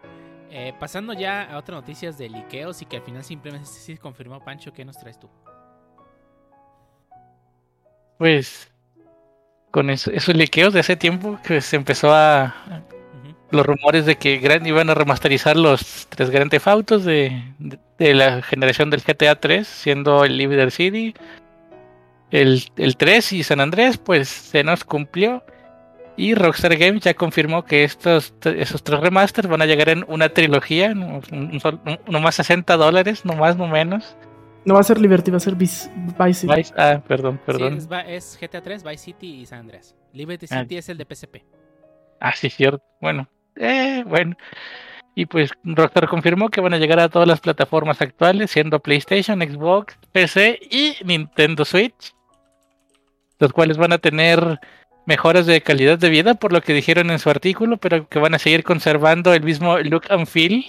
Eh, 0.50 0.72
pasando 0.78 1.12
ya 1.12 1.42
a 1.42 1.58
otras 1.58 1.76
noticias 1.76 2.16
de 2.16 2.28
liqueos 2.28 2.80
y 2.80 2.87
que 2.87 2.96
al 2.96 3.02
final 3.02 3.22
simplemente 3.22 3.66
sí 3.66 3.96
confirmó 3.96 4.42
Pancho, 4.42 4.72
¿qué 4.72 4.84
nos 4.84 4.98
traes 4.98 5.18
tú? 5.18 5.28
Pues 8.16 8.70
con 9.70 9.90
eso, 9.90 10.11
esos 10.11 10.34
liqueos 10.34 10.72
de 10.72 10.80
hace 10.80 10.96
tiempo 10.96 11.38
que 11.44 11.61
se 11.61 11.76
empezó 11.76 12.12
a... 12.12 12.54
Uh 12.66 12.70
-huh. 12.70 13.34
Los 13.50 13.64
rumores 13.64 14.04
de 14.04 14.16
que 14.16 14.37
Grand 14.38 14.66
iban 14.66 14.90
a 14.90 14.94
remasterizar 14.94 15.56
los 15.56 16.06
tres 16.08 16.28
Grand 16.28 16.50
Theft 16.50 16.68
Autos 16.68 17.04
de, 17.04 17.42
de, 17.58 17.78
de, 17.96 18.14
la 18.14 18.42
generación 18.42 18.90
del 18.90 19.00
GTA 19.00 19.40
3, 19.40 19.66
siendo 19.66 20.24
el 20.24 20.37
Liberty 20.37 20.70
City, 20.70 21.14
el, 22.30 22.62
el 22.76 22.96
3 22.96 23.32
y 23.32 23.42
San 23.42 23.61
Andrés, 23.61 23.96
pues 23.96 24.28
se 24.28 24.62
nos 24.64 24.84
cumplió. 24.84 25.42
Y 26.18 26.35
Rockstar 26.35 26.76
Games 26.76 27.04
ya 27.04 27.14
confirmó 27.14 27.64
que 27.64 27.85
estos 27.85 28.35
esos 28.44 28.83
tres 28.83 28.98
remasters 28.98 29.48
van 29.48 29.62
a 29.62 29.66
llegar 29.66 29.88
en 29.88 30.04
una 30.09 30.28
trilogía, 30.28 30.92
no, 30.92 31.20
no 31.31 32.20
más 32.20 32.35
60 32.35 32.76
dólares, 32.76 33.24
no 33.24 33.35
más, 33.35 33.57
no 33.57 33.68
menos. 33.68 34.16
No 34.64 34.74
va 34.74 34.81
a 34.81 34.83
ser 34.83 35.00
Liberty, 35.00 35.31
va 35.31 35.37
a 35.37 35.40
ser 35.40 35.54
Vice, 35.54 35.88
Vice 36.18 36.40
City. 36.40 36.72
ah, 36.76 37.00
perdón, 37.07 37.40
perdón. 37.46 37.81
Sí, 37.81 37.88
es, 38.09 38.35
es, 38.35 38.38
GTA 38.40 38.61
3, 38.61 38.83
Vice 38.83 38.98
City 38.98 39.40
y 39.42 39.46
San 39.46 39.61
Andreas. 39.61 39.94
Liberty 40.12 40.48
City 40.48 40.74
ah. 40.74 40.78
es 40.81 40.88
el 40.88 40.98
de 40.98 41.07
PSP. 41.09 41.37
Ah, 42.18 42.33
sí, 42.35 42.50
cierto. 42.50 42.83
Bueno, 43.00 43.28
eh, 43.54 44.02
bueno. 44.04 44.37
Y 45.14 45.26
pues 45.26 45.52
Rockstar 45.62 46.09
confirmó 46.09 46.48
que 46.48 46.61
van 46.61 46.74
a 46.74 46.78
llegar 46.78 46.98
a 46.98 47.09
todas 47.09 47.28
las 47.28 47.38
plataformas 47.38 48.02
actuales, 48.02 48.50
siendo 48.50 48.81
PlayStation, 48.81 49.40
Xbox, 49.40 49.96
PC 50.11 50.59
y 50.68 50.96
Nintendo 51.04 51.64
Switch. 51.64 52.12
Los 53.38 53.52
cuales 53.52 53.78
van 53.78 53.92
a 53.92 53.98
tener 53.98 54.59
mejoras 55.08 55.46
de 55.46 55.62
calidad 55.62 55.98
de 55.98 56.10
vida, 56.10 56.34
por 56.34 56.52
lo 56.52 56.60
que 56.60 56.74
dijeron 56.74 57.10
en 57.10 57.18
su 57.18 57.30
artículo, 57.30 57.78
pero 57.78 58.06
que 58.08 58.18
van 58.18 58.34
a 58.34 58.38
seguir 58.38 58.62
conservando 58.62 59.32
el 59.32 59.42
mismo 59.42 59.78
look 59.78 60.04
and 60.10 60.26
feel. 60.26 60.66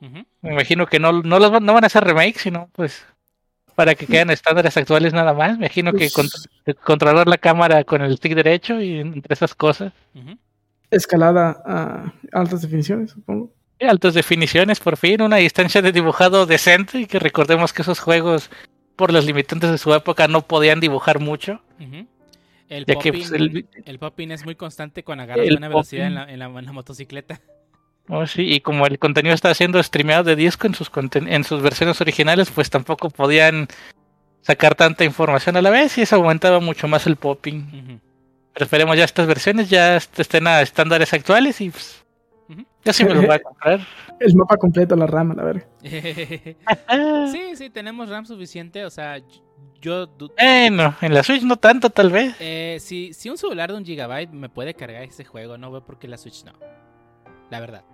Uh 0.00 0.06
-huh. 0.06 0.26
Me 0.40 0.52
imagino 0.52 0.86
que 0.86 1.00
no, 1.00 1.10
no, 1.22 1.40
los, 1.40 1.50
no 1.60 1.74
van 1.74 1.82
a 1.82 1.88
hacer 1.88 2.04
remakes, 2.04 2.42
sino 2.42 2.70
pues 2.72 3.04
para 3.74 3.96
que 3.96 4.06
queden 4.06 4.30
estándares 4.30 4.76
actuales 4.76 5.12
nada 5.12 5.34
más. 5.34 5.58
Me 5.58 5.66
imagino 5.66 5.90
pues... 5.90 6.14
que 6.64 6.74
controlar 6.74 7.26
la 7.26 7.38
cámara 7.38 7.82
con 7.82 8.02
el 8.02 8.16
stick 8.16 8.34
derecho 8.34 8.80
y 8.80 9.00
entre 9.00 9.34
esas 9.34 9.52
cosas. 9.54 9.92
Uh 10.14 10.20
-huh. 10.20 10.38
Escalada 10.92 11.60
a 11.66 12.12
altas 12.32 12.62
definiciones, 12.62 13.10
supongo. 13.10 13.50
Sí, 13.80 13.86
altas 13.86 14.14
definiciones, 14.14 14.78
por 14.78 14.96
fin, 14.96 15.22
una 15.22 15.38
distancia 15.38 15.82
de 15.82 15.90
dibujado 15.90 16.46
decente 16.46 17.00
y 17.00 17.06
que 17.06 17.18
recordemos 17.18 17.72
que 17.72 17.82
esos 17.82 17.98
juegos, 17.98 18.48
por 18.94 19.12
los 19.12 19.24
limitantes 19.24 19.70
de 19.72 19.78
su 19.78 19.92
época, 19.92 20.28
no 20.28 20.42
podían 20.42 20.78
dibujar 20.78 21.18
mucho. 21.18 21.60
Uh 21.80 21.84
-huh. 21.84 22.06
El 22.72 22.86
popping, 22.86 23.12
pues, 23.12 23.32
el, 23.32 23.68
el 23.84 23.98
popping, 23.98 24.30
es 24.30 24.46
muy 24.46 24.54
constante 24.54 25.02
con 25.02 25.20
agarrar 25.20 25.46
buena 25.46 25.68
velocidad 25.68 26.06
en 26.06 26.14
la, 26.14 26.22
en, 26.24 26.38
la, 26.38 26.46
en 26.46 26.64
la, 26.64 26.72
motocicleta. 26.72 27.38
Oh, 28.08 28.26
sí, 28.26 28.50
y 28.50 28.60
como 28.60 28.86
el 28.86 28.98
contenido 28.98 29.34
está 29.34 29.52
siendo 29.52 29.82
streameado 29.82 30.24
de 30.24 30.36
disco 30.36 30.66
en 30.66 30.74
sus, 30.74 30.90
en 31.12 31.44
sus 31.44 31.60
versiones 31.62 32.00
originales, 32.00 32.50
pues 32.50 32.70
tampoco 32.70 33.10
podían 33.10 33.68
sacar 34.40 34.74
tanta 34.74 35.04
información 35.04 35.56
a 35.56 35.62
la 35.62 35.68
vez 35.68 35.98
y 35.98 36.02
eso 36.02 36.16
aumentaba 36.16 36.60
mucho 36.60 36.88
más 36.88 37.06
el 37.06 37.16
popping. 37.16 37.56
Uh 37.56 37.76
-huh. 37.76 38.00
Pero 38.54 38.64
esperemos 38.64 38.96
ya 38.96 39.04
estas 39.04 39.26
versiones 39.26 39.68
ya 39.68 39.96
estén 39.96 40.46
a 40.46 40.62
estándares 40.62 41.12
actuales 41.12 41.60
y 41.60 41.68
pues, 41.68 42.04
uh 42.48 42.54
-huh. 42.54 42.66
yo 42.86 42.92
sí 42.92 43.04
me 43.04 43.14
lo 43.14 43.22
voy 43.22 43.34
a 43.36 43.38
comprar. 43.42 43.80
El 44.18 44.34
mapa 44.34 44.56
completo, 44.56 44.96
la 44.96 45.06
RAM, 45.06 45.38
a 45.38 45.44
ver. 45.44 45.66
sí, 47.32 47.56
sí, 47.56 47.70
tenemos 47.70 48.08
RAM 48.08 48.24
suficiente, 48.24 48.84
o 48.84 48.90
sea, 48.90 49.18
yo... 49.82 50.06
Bueno, 50.38 50.96
en 51.02 51.12
la 51.12 51.22
Switch 51.22 51.42
no 51.42 51.56
tanto, 51.56 51.90
tal 51.90 52.10
vez. 52.10 52.34
Eh, 52.40 52.78
si, 52.80 53.12
si 53.12 53.28
un 53.28 53.36
celular 53.36 53.70
de 53.70 53.76
un 53.76 53.84
gigabyte 53.84 54.30
me 54.30 54.48
puede 54.48 54.74
cargar 54.74 55.02
ese 55.02 55.24
juego, 55.24 55.58
no 55.58 55.70
veo 55.70 55.84
por 55.84 55.98
qué 55.98 56.08
la 56.08 56.16
Switch 56.16 56.44
no. 56.44 56.52
La 57.50 57.60
verdad. 57.60 57.84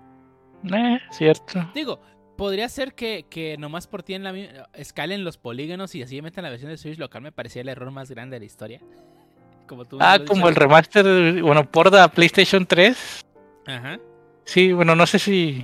Eh, 0.72 1.00
cierto. 1.10 1.68
Digo, 1.74 2.00
podría 2.36 2.68
ser 2.68 2.94
que, 2.94 3.26
que 3.28 3.56
nomás 3.58 3.86
por 3.86 4.02
ti 4.02 4.14
en 4.14 4.22
la 4.22 4.68
escalen 4.74 5.24
los 5.24 5.38
polígonos 5.38 5.94
y 5.94 6.02
así 6.02 6.22
metan 6.22 6.44
la 6.44 6.50
versión 6.50 6.70
de 6.70 6.76
Switch 6.76 6.98
local, 6.98 7.22
me 7.22 7.32
parecía 7.32 7.62
el 7.62 7.68
error 7.68 7.90
más 7.90 8.10
grande 8.10 8.36
de 8.36 8.40
la 8.40 8.46
historia. 8.46 8.80
Como 9.66 9.84
tú 9.84 9.98
ah, 10.00 10.18
como 10.26 10.48
el 10.48 10.54
remaster, 10.54 11.42
bueno, 11.42 11.70
por 11.70 11.92
la 11.92 12.08
PlayStation 12.08 12.64
3. 12.64 13.26
Ajá. 13.66 13.98
Sí, 14.44 14.72
bueno, 14.72 14.96
no 14.96 15.06
sé 15.06 15.18
si 15.18 15.62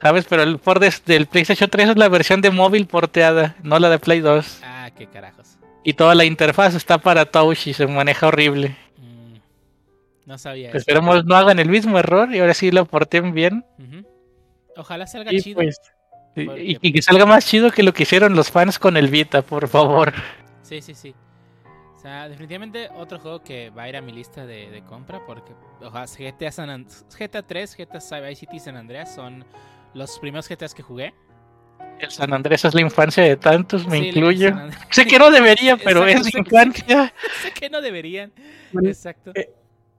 ¿Sabes? 0.00 0.26
Pero 0.28 0.42
el 0.42 0.58
port 0.58 0.82
del 1.06 1.26
PlayStation 1.26 1.68
3 1.68 1.90
es 1.90 1.96
la 1.96 2.08
versión 2.08 2.40
de 2.40 2.50
móvil 2.50 2.86
porteada, 2.86 3.56
no 3.62 3.78
la 3.78 3.88
de 3.90 3.98
Play 3.98 4.20
2. 4.20 4.60
Ah, 4.62 4.90
qué 4.96 5.06
carajos. 5.06 5.56
Y 5.82 5.94
toda 5.94 6.14
la 6.14 6.24
interfaz 6.24 6.74
está 6.74 6.98
para 6.98 7.24
touch 7.26 7.66
y 7.66 7.72
se 7.74 7.86
maneja 7.86 8.28
horrible. 8.28 8.76
Mm, 8.96 9.34
no 10.26 10.38
sabía 10.38 10.70
Pues 10.70 10.82
eso. 10.82 10.90
Esperemos 10.92 11.24
no 11.24 11.34
hagan 11.34 11.58
el 11.58 11.68
mismo 11.68 11.98
error 11.98 12.32
y 12.34 12.38
ahora 12.38 12.54
sí 12.54 12.70
lo 12.70 12.84
porten 12.84 13.32
bien. 13.32 13.64
Ojalá 14.76 15.06
salga 15.08 15.32
Y, 15.32 15.40
chido. 15.40 15.56
pues, 15.56 15.80
y- 16.36 16.44
Porque- 16.44 16.62
y- 16.64 16.78
y 16.80 16.92
que 16.92 17.02
salga 17.02 17.26
más 17.26 17.44
chido 17.46 17.70
que 17.72 17.82
lo 17.82 17.92
que 17.92 18.04
hicieron 18.04 18.36
los 18.36 18.50
fans 18.50 18.78
con 18.78 18.96
el 18.96 19.08
Vita, 19.08 19.42
por 19.42 19.66
favor. 19.66 20.12
Sí, 20.62 20.80
sí, 20.80 20.94
sí. 20.94 21.14
O 21.96 22.00
sea, 22.00 22.28
definitivamente 22.28 22.88
otro 22.96 23.18
juego 23.18 23.42
que 23.42 23.70
va 23.70 23.82
a 23.84 23.88
ir 23.88 23.96
a 23.96 24.00
mi 24.00 24.12
lista 24.12 24.46
de, 24.46 24.70
de 24.70 24.82
compra 24.82 25.20
porque 25.26 25.52
ojalá, 25.82 26.06
GTA, 26.06 26.52
San 26.52 26.70
And- 26.70 26.88
GTA 27.18 27.42
3, 27.42 27.74
GTA 27.76 28.20
Vice 28.20 28.36
City 28.36 28.56
y 28.58 28.60
San 28.60 28.76
Andreas 28.76 29.12
son 29.12 29.44
los 29.98 30.18
primeros 30.18 30.48
GTAs 30.48 30.74
que 30.74 30.82
jugué. 30.82 31.12
El 32.00 32.10
San 32.10 32.32
Andrés 32.32 32.64
es 32.64 32.74
la 32.74 32.80
infancia 32.80 33.24
de 33.24 33.36
tantos, 33.36 33.86
me 33.86 33.98
Sí, 33.98 34.06
incluyo. 34.08 34.54
Sé 34.90 35.04
que 35.04 35.18
no 35.18 35.30
debería, 35.30 35.76
pero 35.84 36.06
Exacto, 36.06 36.20
es 36.20 36.24
sé 36.26 36.32
que- 36.32 36.38
infancia. 36.38 37.14
sé 37.42 37.52
que 37.52 37.68
no 37.70 37.80
deberían. 37.80 38.32
Bueno, 38.72 38.88
Exacto. 38.88 39.32
eh, 39.34 39.50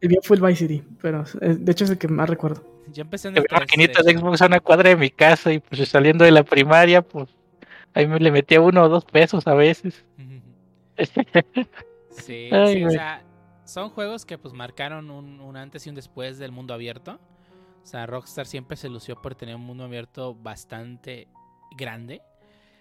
el 0.02 0.10
mío 0.10 0.20
fue 0.24 0.38
el 0.38 0.42
Vice 0.44 0.68
City, 0.68 0.84
pero 1.02 1.26
eh, 1.42 1.56
de 1.60 1.72
hecho 1.72 1.84
es 1.84 1.90
el 1.90 1.98
que 1.98 2.08
más 2.08 2.30
recuerdo. 2.30 2.64
Yo 2.94 3.02
empecé 3.02 3.28
en 3.28 3.38
el 3.38 3.44
vi 3.44 3.48
maquinitas 3.56 4.06
de 4.06 4.14
3, 4.14 4.22
Xbox 4.22 4.42
a 4.42 4.46
una 4.48 4.60
cuadra 4.62 4.90
de 4.90 4.96
mi 4.96 5.10
casa 5.12 5.52
y 5.52 5.60
pues 5.60 5.88
saliendo 5.90 6.24
de 6.26 6.32
la 6.32 6.44
primaria, 6.44 7.02
pues 7.02 7.30
ahí 7.94 8.08
me 8.08 8.18
le 8.20 8.32
metía 8.32 8.62
uno 8.62 8.84
o 8.84 8.90
dos 8.90 9.04
pesos 9.06 9.46
a 9.48 9.54
veces. 9.54 10.04
Sí, 12.12 12.50
Ay, 12.52 12.76
sí, 12.76 12.86
o 12.86 12.90
sea, 12.90 13.22
son 13.64 13.90
juegos 13.90 14.26
que 14.26 14.38
pues 14.38 14.54
marcaron 14.54 15.10
un, 15.10 15.40
un 15.40 15.56
antes 15.58 15.86
y 15.86 15.90
un 15.90 15.96
después 15.96 16.38
del 16.38 16.52
mundo 16.52 16.74
abierto. 16.74 17.20
O 17.82 17.86
sea, 17.86 18.06
Rockstar 18.06 18.46
siempre 18.46 18.78
se 18.78 18.90
lució 18.90 19.22
por 19.22 19.36
tener 19.36 19.56
un 19.56 19.62
mundo 19.62 19.84
abierto 19.84 20.36
bastante 20.36 21.28
grande. 21.78 22.22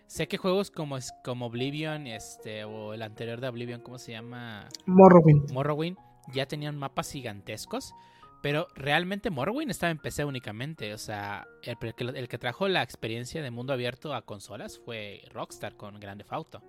Sé 0.07 0.27
que 0.29 0.37
juegos 0.39 0.71
como, 0.71 0.97
es- 0.97 1.13
como 1.25 1.47
Oblivion, 1.47 2.07
este, 2.07 2.65
o 2.65 2.95
el 2.95 3.03
anterior 3.03 3.41
de 3.41 3.49
Oblivion, 3.49 3.81
¿cómo 3.83 3.99
se 3.99 4.13
llama? 4.13 4.69
Morrowind. 4.87 5.51
Morrowind, 5.53 5.97
ya 6.33 6.47
tenían 6.47 6.77
mapas 6.77 7.11
gigantescos. 7.13 7.95
Pero 8.41 8.69
realmente 8.77 9.31
Morrowind 9.31 9.71
estaba 9.71 9.91
en 9.91 9.99
PC 9.99 10.25
únicamente. 10.25 10.95
O 10.95 10.99
sea, 10.99 11.45
el, 11.65 11.77
el 12.15 12.29
que 12.29 12.39
trajo 12.39 12.69
la 12.69 12.83
experiencia 12.85 13.43
de 13.43 13.51
mundo 13.51 13.73
abierto 13.73 14.15
a 14.15 14.23
consolas 14.23 14.79
fue 14.85 15.23
Rockstar 15.33 15.77
con 15.77 15.99
Grande 15.99 16.25
Auto. 16.31 16.63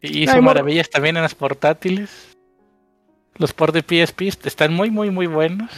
Y 0.00 0.22
hizo 0.22 0.40
maravillas 0.40 0.88
también 0.88 1.16
en 1.16 1.22
las 1.22 1.34
portátiles. 1.34 2.38
Los 3.36 3.52
ports 3.52 3.74
de 3.74 3.82
PSP 4.04 4.22
están 4.46 4.74
muy, 4.74 4.90
muy, 4.90 5.10
muy 5.10 5.26
buenos 5.26 5.70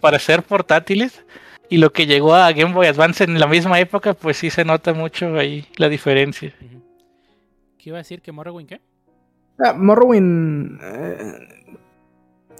para 0.00 0.18
ser 0.18 0.42
portátiles. 0.42 1.24
Y 1.70 1.78
lo 1.78 1.92
que 1.92 2.06
llegó 2.06 2.34
a 2.34 2.52
Game 2.52 2.74
Boy 2.74 2.86
Advance 2.86 3.24
en 3.24 3.38
la 3.40 3.46
misma 3.46 3.80
época, 3.80 4.14
pues 4.14 4.36
sí 4.36 4.50
se 4.50 4.64
nota 4.64 4.92
mucho 4.92 5.38
ahí 5.38 5.66
la 5.76 5.88
diferencia. 5.88 6.54
¿Qué 7.78 7.90
iba 7.90 7.98
a 7.98 8.02
decir 8.02 8.20
que 8.20 8.32
Morrowind 8.32 8.68
qué? 8.68 8.80
Ah, 9.58 9.72
Morrowind 9.72 10.78
eh, 10.82 11.38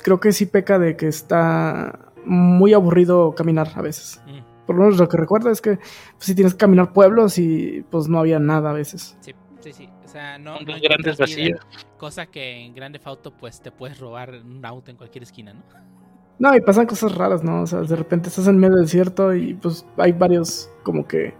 creo 0.02 0.20
que 0.20 0.32
sí 0.32 0.46
peca 0.46 0.78
de 0.78 0.96
que 0.96 1.08
está 1.08 1.98
muy 2.24 2.72
aburrido 2.72 3.34
caminar 3.34 3.68
a 3.74 3.82
veces. 3.82 4.22
Mm, 4.26 4.66
Por 4.66 4.76
lo 4.76 4.82
menos 4.82 4.98
lo 4.98 5.08
que 5.08 5.16
recuerdo 5.16 5.50
es 5.50 5.60
que 5.60 5.78
si 6.18 6.34
tienes 6.34 6.54
que 6.54 6.58
caminar 6.58 6.92
pueblos 6.92 7.38
y 7.38 7.84
pues 7.90 8.08
no 8.08 8.18
había 8.20 8.38
nada 8.38 8.70
a 8.70 8.74
veces. 8.74 9.16
sí, 9.20 9.34
sí, 9.60 9.72
sí. 9.72 9.88
O 10.14 10.16
sea, 10.16 10.38
no. 10.38 10.58
Son 10.58 10.66
no 10.66 10.72
dos 10.74 10.80
grandes 10.80 11.18
vacíos. 11.18 11.60
Cosa 11.98 12.26
que 12.26 12.64
en 12.64 12.72
Grande 12.72 13.00
Auto, 13.02 13.32
pues 13.32 13.60
te 13.60 13.72
puedes 13.72 13.98
robar 13.98 14.30
un 14.44 14.64
auto 14.64 14.92
en 14.92 14.96
cualquier 14.96 15.24
esquina, 15.24 15.52
¿no? 15.52 15.62
No, 16.38 16.56
y 16.56 16.60
pasan 16.60 16.86
cosas 16.86 17.16
raras, 17.16 17.42
¿no? 17.42 17.62
O 17.62 17.66
sea, 17.66 17.80
de 17.80 17.96
repente 17.96 18.28
estás 18.28 18.46
en 18.46 18.56
medio 18.56 18.76
del 18.76 18.84
desierto 18.84 19.34
y 19.34 19.54
pues 19.54 19.84
hay 19.96 20.12
varios 20.12 20.70
como 20.84 21.08
que 21.08 21.34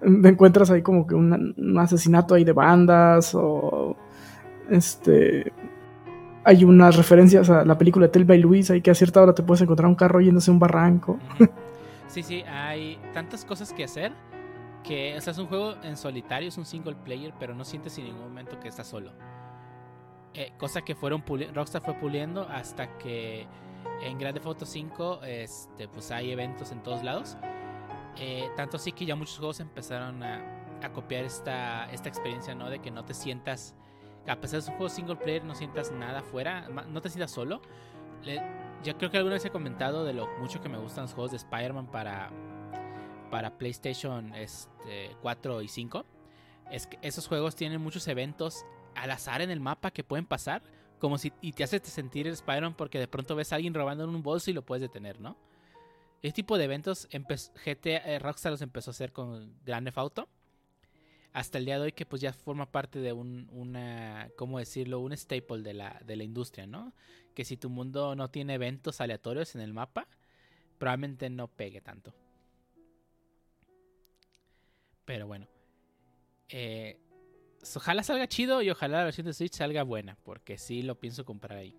encuentras 0.00 0.70
ahí 0.70 0.80
como 0.80 1.06
que 1.06 1.14
un, 1.14 1.54
un 1.54 1.78
asesinato 1.78 2.34
ahí 2.34 2.44
de 2.44 2.52
bandas 2.52 3.34
o 3.34 3.94
este 4.70 5.52
hay 6.44 6.64
unas 6.64 6.96
referencias 6.96 7.50
a 7.50 7.62
la 7.66 7.76
película 7.76 8.06
de 8.06 8.12
Tell 8.12 8.24
by 8.24 8.38
Luis 8.38 8.70
ahí 8.70 8.80
que 8.80 8.90
a 8.90 8.94
cierta 8.94 9.20
hora 9.20 9.34
te 9.34 9.42
puedes 9.42 9.60
encontrar 9.60 9.86
un 9.86 9.96
carro 9.96 10.22
yéndose 10.22 10.50
a 10.50 10.54
un 10.54 10.60
barranco. 10.60 11.18
Sí, 12.08 12.22
sí, 12.22 12.42
hay 12.42 12.98
tantas 13.12 13.44
cosas 13.44 13.72
que 13.72 13.84
hacer 13.84 14.12
que, 14.82 15.16
o 15.16 15.20
sea, 15.20 15.30
es 15.32 15.38
un 15.38 15.46
juego 15.46 15.74
en 15.82 15.96
solitario, 15.96 16.48
es 16.48 16.58
un 16.58 16.64
single 16.64 16.96
player, 16.96 17.32
pero 17.38 17.54
no 17.54 17.64
sientes 17.64 17.96
en 17.98 18.04
ningún 18.04 18.22
momento 18.22 18.58
que 18.60 18.68
estás 18.68 18.86
solo. 18.86 19.12
Eh, 20.34 20.52
cosa 20.58 20.82
que 20.82 20.94
fueron 20.94 21.22
Rockstar 21.54 21.82
fue 21.82 21.94
puliendo 21.94 22.48
hasta 22.48 22.96
que 22.98 23.46
en 24.02 24.18
Grand 24.18 24.34
Theft 24.34 24.46
Auto 24.46 24.66
5 24.66 25.20
este, 25.24 25.88
pues 25.88 26.10
hay 26.10 26.30
eventos 26.32 26.72
en 26.72 26.82
todos 26.82 27.02
lados. 27.02 27.36
Eh, 28.16 28.48
tanto 28.56 28.76
así 28.76 28.92
que 28.92 29.04
ya 29.06 29.14
muchos 29.14 29.38
juegos 29.38 29.60
empezaron 29.60 30.22
a, 30.22 30.58
copiar 30.92 31.24
esta, 31.24 31.84
esta 31.92 32.08
experiencia, 32.08 32.54
¿no? 32.54 32.68
De 32.68 32.80
que 32.80 32.90
no 32.90 33.04
te 33.04 33.14
sientas, 33.14 33.74
a 34.26 34.36
pesar 34.40 34.58
de 34.58 34.62
ser 34.62 34.72
un 34.72 34.78
juego 34.78 34.88
single 34.92 35.16
player, 35.16 35.44
no 35.44 35.54
sientas 35.54 35.92
nada 35.92 36.20
afuera, 36.20 36.66
ma- 36.72 36.82
no 36.82 37.00
te 37.00 37.08
sientas 37.08 37.30
solo. 37.30 37.62
Le- 38.24 38.42
yo 38.82 38.96
creo 38.98 39.10
que 39.10 39.16
alguna 39.18 39.34
vez 39.34 39.44
he 39.44 39.50
comentado 39.50 40.04
de 40.04 40.12
lo 40.12 40.26
mucho 40.40 40.60
que 40.60 40.68
me 40.68 40.78
gustan 40.78 41.02
los 41.04 41.14
juegos 41.14 41.30
de 41.30 41.36
Spider-Man 41.36 41.86
para, 41.86 42.30
para 43.32 43.56
PlayStation 43.56 44.34
este, 44.34 45.16
4 45.22 45.62
y 45.62 45.68
5. 45.68 46.04
Es 46.70 46.86
que 46.86 46.98
esos 47.00 47.26
juegos 47.26 47.56
tienen 47.56 47.80
muchos 47.80 48.06
eventos 48.06 48.66
al 48.94 49.10
azar 49.10 49.40
en 49.40 49.50
el 49.50 49.58
mapa 49.58 49.90
que 49.90 50.04
pueden 50.04 50.26
pasar. 50.26 50.62
Como 50.98 51.16
si, 51.16 51.32
y 51.40 51.52
te 51.52 51.64
hace 51.64 51.80
sentir 51.80 52.26
el 52.26 52.34
Spider-Man 52.34 52.74
porque 52.74 52.98
de 52.98 53.08
pronto 53.08 53.34
ves 53.34 53.50
a 53.50 53.56
alguien 53.56 53.72
robando 53.72 54.04
en 54.04 54.10
un 54.10 54.22
bolso 54.22 54.50
y 54.50 54.52
lo 54.52 54.60
puedes 54.60 54.82
detener, 54.82 55.18
¿no? 55.18 55.38
Este 56.20 56.36
tipo 56.36 56.58
de 56.58 56.64
eventos 56.64 57.08
GTA, 57.10 57.96
eh, 58.04 58.18
Rockstar 58.18 58.52
los 58.52 58.60
empezó 58.60 58.90
a 58.90 58.92
hacer 58.92 59.12
con 59.12 59.54
Grand 59.64 59.86
Theft 59.86 59.98
Auto. 59.98 60.28
Hasta 61.32 61.56
el 61.56 61.64
día 61.64 61.78
de 61.78 61.84
hoy 61.86 61.92
que 61.92 62.04
pues 62.04 62.20
ya 62.20 62.34
forma 62.34 62.70
parte 62.70 62.98
de 62.98 63.14
un, 63.14 63.48
una, 63.50 64.28
¿cómo 64.36 64.58
decirlo? 64.58 65.00
Un 65.00 65.16
staple 65.16 65.62
de 65.62 65.72
la, 65.72 65.98
de 66.04 66.16
la 66.16 66.22
industria, 66.22 66.66
¿no? 66.66 66.92
Que 67.34 67.46
si 67.46 67.56
tu 67.56 67.70
mundo 67.70 68.14
no 68.14 68.28
tiene 68.28 68.54
eventos 68.54 69.00
aleatorios 69.00 69.54
en 69.54 69.62
el 69.62 69.72
mapa, 69.72 70.06
probablemente 70.76 71.30
no 71.30 71.48
pegue 71.48 71.80
tanto. 71.80 72.12
Pero 75.12 75.26
bueno. 75.26 75.46
Eh, 76.48 76.98
ojalá 77.76 78.02
salga 78.02 78.26
chido 78.28 78.62
y 78.62 78.70
ojalá 78.70 79.00
la 79.00 79.04
versión 79.04 79.26
de 79.26 79.34
Switch 79.34 79.52
salga 79.52 79.82
buena, 79.82 80.16
porque 80.24 80.56
sí 80.56 80.80
lo 80.80 80.98
pienso 80.98 81.26
comprar 81.26 81.58
ahí. 81.58 81.76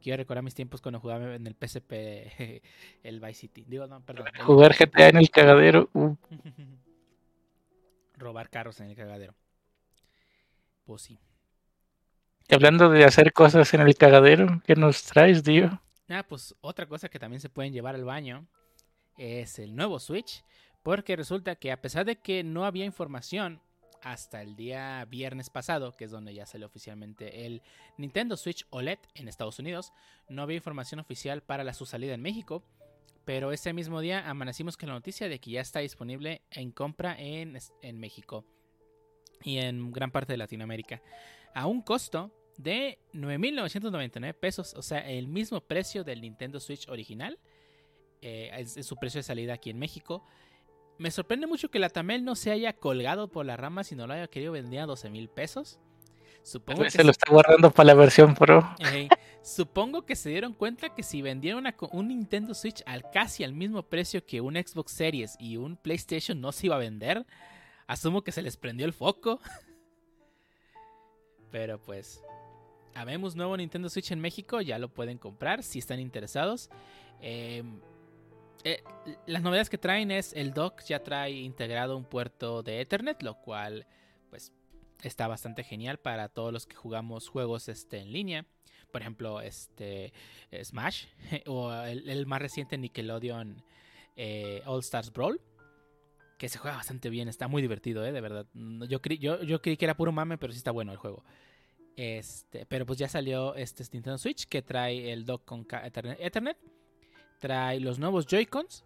Quiero 0.00 0.18
recordar 0.18 0.44
mis 0.44 0.54
tiempos 0.54 0.80
cuando 0.80 1.00
jugaba 1.00 1.34
en 1.34 1.48
el 1.48 1.56
PSP 1.56 1.92
el 3.02 3.18
Vice 3.18 3.34
City. 3.34 3.64
Digo, 3.66 3.88
no, 3.88 4.06
perdón. 4.06 4.26
Jugar 4.44 4.76
GTA 4.78 5.08
en 5.08 5.16
el 5.16 5.30
cagadero. 5.30 5.90
uh, 5.94 6.14
Robar 8.18 8.50
carros 8.50 8.80
en 8.80 8.90
el 8.90 8.94
cagadero. 8.94 9.34
Pues 10.84 11.02
sí. 11.02 11.18
y 12.48 12.54
hablando 12.54 12.88
de 12.88 13.02
hacer 13.04 13.32
cosas 13.32 13.74
en 13.74 13.80
el 13.80 13.96
cagadero, 13.96 14.62
¿qué 14.64 14.76
nos 14.76 15.02
traes, 15.02 15.42
tío? 15.42 15.82
Ah, 16.08 16.24
pues 16.28 16.54
otra 16.60 16.86
cosa 16.86 17.08
que 17.08 17.18
también 17.18 17.40
se 17.40 17.50
pueden 17.50 17.72
llevar 17.72 17.96
al 17.96 18.04
baño 18.04 18.46
es 19.18 19.58
el 19.58 19.74
nuevo 19.74 19.98
Switch, 19.98 20.44
porque 20.86 21.16
resulta 21.16 21.56
que 21.56 21.72
a 21.72 21.82
pesar 21.82 22.04
de 22.04 22.14
que 22.14 22.44
no 22.44 22.64
había 22.64 22.84
información 22.84 23.60
hasta 24.02 24.40
el 24.40 24.54
día 24.54 25.04
viernes 25.06 25.50
pasado, 25.50 25.96
que 25.96 26.04
es 26.04 26.12
donde 26.12 26.32
ya 26.32 26.46
salió 26.46 26.68
oficialmente 26.68 27.44
el 27.44 27.60
Nintendo 27.96 28.36
Switch 28.36 28.64
OLED 28.70 29.00
en 29.16 29.26
Estados 29.26 29.58
Unidos, 29.58 29.92
no 30.28 30.42
había 30.42 30.58
información 30.58 31.00
oficial 31.00 31.42
para 31.42 31.74
su 31.74 31.86
salida 31.86 32.14
en 32.14 32.22
México, 32.22 32.62
pero 33.24 33.50
ese 33.50 33.72
mismo 33.72 34.00
día 34.00 34.30
amanecimos 34.30 34.76
con 34.76 34.90
la 34.90 34.94
noticia 34.94 35.28
de 35.28 35.40
que 35.40 35.50
ya 35.50 35.60
está 35.60 35.80
disponible 35.80 36.42
en 36.52 36.70
compra 36.70 37.16
en, 37.18 37.58
México 37.94 38.44
y 39.42 39.58
en 39.58 39.90
gran 39.90 40.12
parte 40.12 40.34
de 40.34 40.36
Latinoamérica 40.36 41.02
a 41.52 41.66
un 41.66 41.82
costo 41.82 42.30
de 42.58 43.00
9.999 43.12 44.34
pesos, 44.34 44.72
o 44.74 44.82
sea, 44.82 45.00
el 45.00 45.26
mismo 45.26 45.60
precio 45.62 46.04
del 46.04 46.20
Nintendo 46.20 46.60
Switch 46.60 46.88
original, 46.88 47.40
eh, 48.22 48.50
es 48.56 48.86
su 48.86 48.94
precio 48.94 49.18
de 49.18 49.24
salida 49.24 49.54
aquí 49.54 49.70
en 49.70 49.80
México. 49.80 50.24
Me 50.98 51.10
sorprende 51.10 51.46
mucho 51.46 51.70
que 51.70 51.78
la 51.78 51.90
Tamel 51.90 52.24
no 52.24 52.34
se 52.34 52.50
haya 52.50 52.72
colgado 52.72 53.28
por 53.28 53.44
la 53.44 53.56
rama, 53.56 53.84
sino 53.84 54.06
lo 54.06 54.14
haya 54.14 54.28
querido 54.28 54.52
vender 54.52 54.80
a 54.80 54.86
12 54.86 55.10
mil 55.10 55.28
pesos. 55.28 55.78
Supongo 56.42 56.84
que, 56.84 56.90
Se 56.90 57.04
lo 57.04 57.10
está 57.10 57.30
guardando 57.30 57.70
para 57.70 57.88
la 57.88 57.94
versión 57.94 58.34
Pro. 58.34 58.62
eh, 58.92 59.08
supongo 59.42 60.06
que 60.06 60.16
se 60.16 60.30
dieron 60.30 60.54
cuenta 60.54 60.94
que 60.94 61.02
si 61.02 61.20
vendieron 61.20 61.60
una 61.60 61.74
un 61.90 62.08
Nintendo 62.08 62.54
Switch 62.54 62.82
al 62.86 63.10
casi 63.10 63.44
al 63.44 63.52
mismo 63.52 63.82
precio 63.82 64.24
que 64.24 64.40
un 64.40 64.54
Xbox 64.54 64.92
Series 64.92 65.36
y 65.38 65.56
un 65.56 65.76
PlayStation 65.76 66.40
no 66.40 66.52
se 66.52 66.66
iba 66.66 66.76
a 66.76 66.78
vender, 66.78 67.26
asumo 67.86 68.22
que 68.22 68.32
se 68.32 68.42
les 68.42 68.56
prendió 68.56 68.86
el 68.86 68.92
foco. 68.92 69.40
Pero 71.50 71.82
pues, 71.82 72.22
habemos 72.94 73.36
nuevo 73.36 73.56
Nintendo 73.56 73.88
Switch 73.88 74.12
en 74.12 74.20
México, 74.20 74.60
ya 74.60 74.78
lo 74.78 74.88
pueden 74.88 75.18
comprar 75.18 75.62
si 75.62 75.80
están 75.80 76.00
interesados. 76.00 76.70
Eh, 77.20 77.62
eh, 78.66 78.82
las 79.26 79.42
novedades 79.42 79.70
que 79.70 79.78
traen 79.78 80.10
es 80.10 80.32
el 80.32 80.52
dock 80.52 80.82
ya 80.82 81.00
trae 81.04 81.30
integrado 81.30 81.96
un 81.96 82.04
puerto 82.04 82.64
de 82.64 82.80
Ethernet, 82.80 83.22
lo 83.22 83.40
cual 83.40 83.86
pues 84.28 84.52
está 85.02 85.28
bastante 85.28 85.62
genial 85.62 86.00
para 86.00 86.28
todos 86.28 86.52
los 86.52 86.66
que 86.66 86.74
jugamos 86.74 87.28
juegos 87.28 87.68
este, 87.68 87.98
en 87.98 88.12
línea. 88.12 88.44
Por 88.90 89.02
ejemplo, 89.02 89.40
este 89.40 90.12
Smash 90.64 91.04
o 91.46 91.72
el, 91.72 92.26
más 92.26 92.42
reciente 92.42 92.76
Nickelodeon 92.76 93.62
eh, 94.16 94.62
All 94.66 94.80
Stars 94.80 95.12
Brawl. 95.12 95.40
Que 96.36 96.48
se 96.48 96.58
juega 96.58 96.76
bastante 96.76 97.08
bien, 97.08 97.28
está 97.28 97.46
muy 97.46 97.62
divertido, 97.62 98.04
¿eh? 98.04 98.10
De 98.10 98.20
verdad. 98.20 98.46
No, 98.52 98.84
Yo 98.84 99.00
creí, 99.00 99.18
yo, 99.18 99.44
yo 99.44 99.62
creí 99.62 99.76
que 99.76 99.84
era 99.84 99.96
puro 99.96 100.10
mame, 100.10 100.38
pero 100.38 100.52
sí 100.52 100.58
está 100.58 100.72
bueno 100.72 100.90
el 100.90 100.98
juego. 100.98 101.24
Este, 101.94 102.66
pero 102.66 102.84
pues 102.84 102.98
ya 102.98 103.06
salió 103.06 103.54
este 103.54 103.84
Nintendo 103.92 104.18
Switch 104.18 104.46
que 104.46 104.60
trae 104.60 105.12
el 105.12 105.24
dock 105.24 105.44
con 105.44 105.64
Ethernet, 105.84 106.58
trae 107.38 107.80
los 107.80 107.98
nuevos 107.98 108.26
Joy-Cons, 108.26 108.84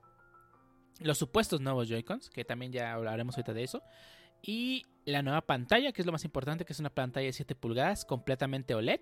los 1.01 1.19
supuestos 1.19 1.61
nuevos 1.61 1.89
Joy-Cons, 1.89 2.31
que 2.31 2.45
también 2.45 2.73
ya 2.73 2.93
hablaremos 2.93 3.37
ahorita 3.37 3.53
de 3.53 3.65
eso, 3.65 3.83
y 4.43 4.87
la 5.05 5.23
nueva 5.23 5.43
pantalla, 5.43 5.93
que 5.93 6.03
es 6.03 6.07
lo 6.07 6.13
más 6.13 6.25
importante, 6.25 6.65
que 6.65 6.73
es 6.73 6.81
una 6.81 6.91
pantalla 6.91 7.27
de 7.27 7.33
7 7.33 7.55
pulgadas 7.55 8.05
completamente 8.05 8.75
OLED, 8.75 9.01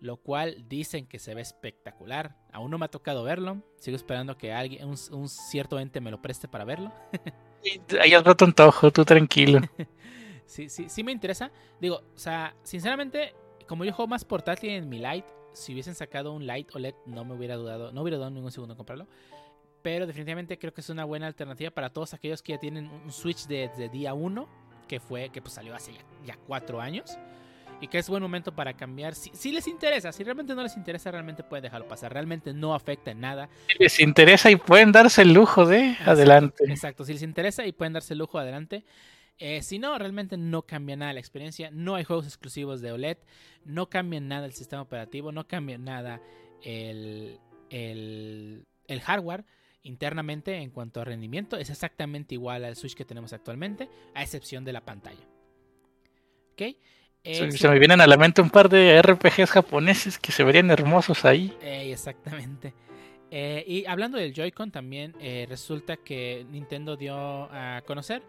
lo 0.00 0.18
cual 0.18 0.68
dicen 0.68 1.06
que 1.06 1.18
se 1.18 1.34
ve 1.34 1.40
espectacular. 1.40 2.36
Aún 2.52 2.70
no 2.70 2.78
me 2.78 2.84
ha 2.84 2.90
tocado 2.90 3.24
verlo, 3.24 3.64
sigo 3.78 3.96
esperando 3.96 4.36
que 4.38 4.52
alguien, 4.52 4.84
un, 4.84 4.96
un 5.10 5.28
cierto 5.28 5.80
ente 5.80 6.00
me 6.00 6.10
lo 6.10 6.22
preste 6.22 6.46
para 6.48 6.64
verlo. 6.64 6.92
Ahí 8.00 8.14
al 8.14 8.24
rato 8.24 8.44
antojo, 8.44 8.92
tú 8.92 9.04
tranquilo. 9.04 9.60
Sí, 10.48 10.70
sí, 10.70 10.88
sí 10.88 11.04
me 11.04 11.12
interesa. 11.12 11.52
Digo, 11.78 11.96
o 11.96 12.18
sea, 12.18 12.56
sinceramente, 12.62 13.34
como 13.66 13.84
yo 13.84 13.92
juego 13.92 14.08
más 14.08 14.24
portátil 14.24 14.70
en 14.70 14.88
mi 14.88 14.98
Lite, 14.98 15.28
si 15.52 15.72
hubiesen 15.72 15.94
sacado 15.94 16.32
un 16.32 16.46
Lite 16.46 16.70
OLED 16.74 16.94
no 17.06 17.24
me 17.24 17.34
hubiera 17.34 17.56
dudado, 17.56 17.92
no 17.92 18.02
hubiera 18.02 18.16
dudado 18.16 18.30
ningún 18.30 18.52
segundo 18.52 18.74
en 18.74 18.76
comprarlo. 18.76 19.06
Pero 19.82 20.06
definitivamente 20.06 20.58
creo 20.58 20.74
que 20.74 20.80
es 20.80 20.90
una 20.90 21.04
buena 21.04 21.26
alternativa 21.26 21.70
para 21.70 21.90
todos 21.90 22.14
aquellos 22.14 22.42
que 22.42 22.52
ya 22.52 22.58
tienen 22.58 22.88
un 22.88 23.12
Switch 23.12 23.46
de, 23.46 23.70
de 23.76 23.88
día 23.88 24.12
1, 24.12 24.48
que 24.88 25.00
fue, 25.00 25.30
que 25.30 25.40
pues 25.40 25.54
salió 25.54 25.74
hace 25.74 25.92
ya, 25.92 26.00
ya 26.26 26.36
cuatro 26.46 26.80
años. 26.80 27.16
Y 27.80 27.86
que 27.86 27.98
es 27.98 28.08
buen 28.08 28.22
momento 28.22 28.52
para 28.52 28.72
cambiar. 28.74 29.14
Si, 29.14 29.30
si 29.34 29.52
les 29.52 29.68
interesa, 29.68 30.10
si 30.10 30.24
realmente 30.24 30.52
no 30.54 30.64
les 30.64 30.76
interesa, 30.76 31.12
realmente 31.12 31.44
pueden 31.44 31.62
dejarlo 31.62 31.86
pasar. 31.86 32.12
Realmente 32.12 32.52
no 32.52 32.74
afecta 32.74 33.12
en 33.12 33.20
nada. 33.20 33.48
Si 33.68 33.78
les 33.78 34.00
interesa 34.00 34.50
y 34.50 34.56
pueden 34.56 34.90
darse 34.90 35.22
el 35.22 35.32
lujo 35.32 35.64
de 35.64 35.90
Exacto, 35.90 36.10
adelante. 36.10 36.64
Exacto, 36.66 37.04
si 37.04 37.12
les 37.12 37.22
interesa 37.22 37.64
y 37.66 37.72
pueden 37.72 37.92
darse 37.92 38.14
el 38.14 38.18
lujo 38.18 38.38
adelante. 38.38 38.84
Eh, 39.38 39.62
si 39.62 39.78
no, 39.78 39.96
realmente 39.98 40.36
no 40.36 40.62
cambia 40.62 40.96
nada 40.96 41.12
la 41.12 41.20
experiencia. 41.20 41.70
No 41.70 41.94
hay 41.94 42.04
juegos 42.04 42.26
exclusivos 42.26 42.80
de 42.80 42.92
OLED. 42.92 43.18
No 43.64 43.88
cambia 43.88 44.20
nada 44.20 44.46
el 44.46 44.52
sistema 44.52 44.82
operativo. 44.82 45.32
No 45.32 45.46
cambia 45.46 45.78
nada 45.78 46.20
el, 46.62 47.38
el, 47.70 48.66
el 48.86 49.00
hardware 49.00 49.44
internamente 49.82 50.56
en 50.56 50.70
cuanto 50.70 51.00
a 51.00 51.04
rendimiento. 51.04 51.56
Es 51.56 51.70
exactamente 51.70 52.34
igual 52.34 52.64
al 52.64 52.76
Switch 52.76 52.94
que 52.94 53.04
tenemos 53.04 53.32
actualmente, 53.32 53.88
a 54.14 54.22
excepción 54.22 54.64
de 54.64 54.72
la 54.72 54.84
pantalla. 54.84 55.24
¿Ok? 56.52 56.62
Eh, 57.24 57.34
Se, 57.34 57.52
se 57.52 57.68
me 57.68 57.78
vienen 57.78 58.00
a 58.00 58.06
la 58.06 58.16
mente 58.16 58.42
un 58.42 58.50
par 58.50 58.68
de 58.68 59.00
RPGs 59.00 59.50
japoneses 59.50 60.18
que 60.18 60.32
se 60.32 60.44
verían 60.44 60.70
hermosos 60.70 61.24
ahí. 61.24 61.56
Exactamente. 61.62 62.74
Eh, 63.30 63.64
y 63.66 63.86
hablando 63.86 64.18
del 64.18 64.32
Joy-Con 64.32 64.70
también, 64.70 65.14
eh, 65.20 65.46
resulta 65.48 65.96
que 65.98 66.46
Nintendo 66.50 66.96
dio 66.96 67.14
a 67.16 67.82
conocer, 67.86 68.22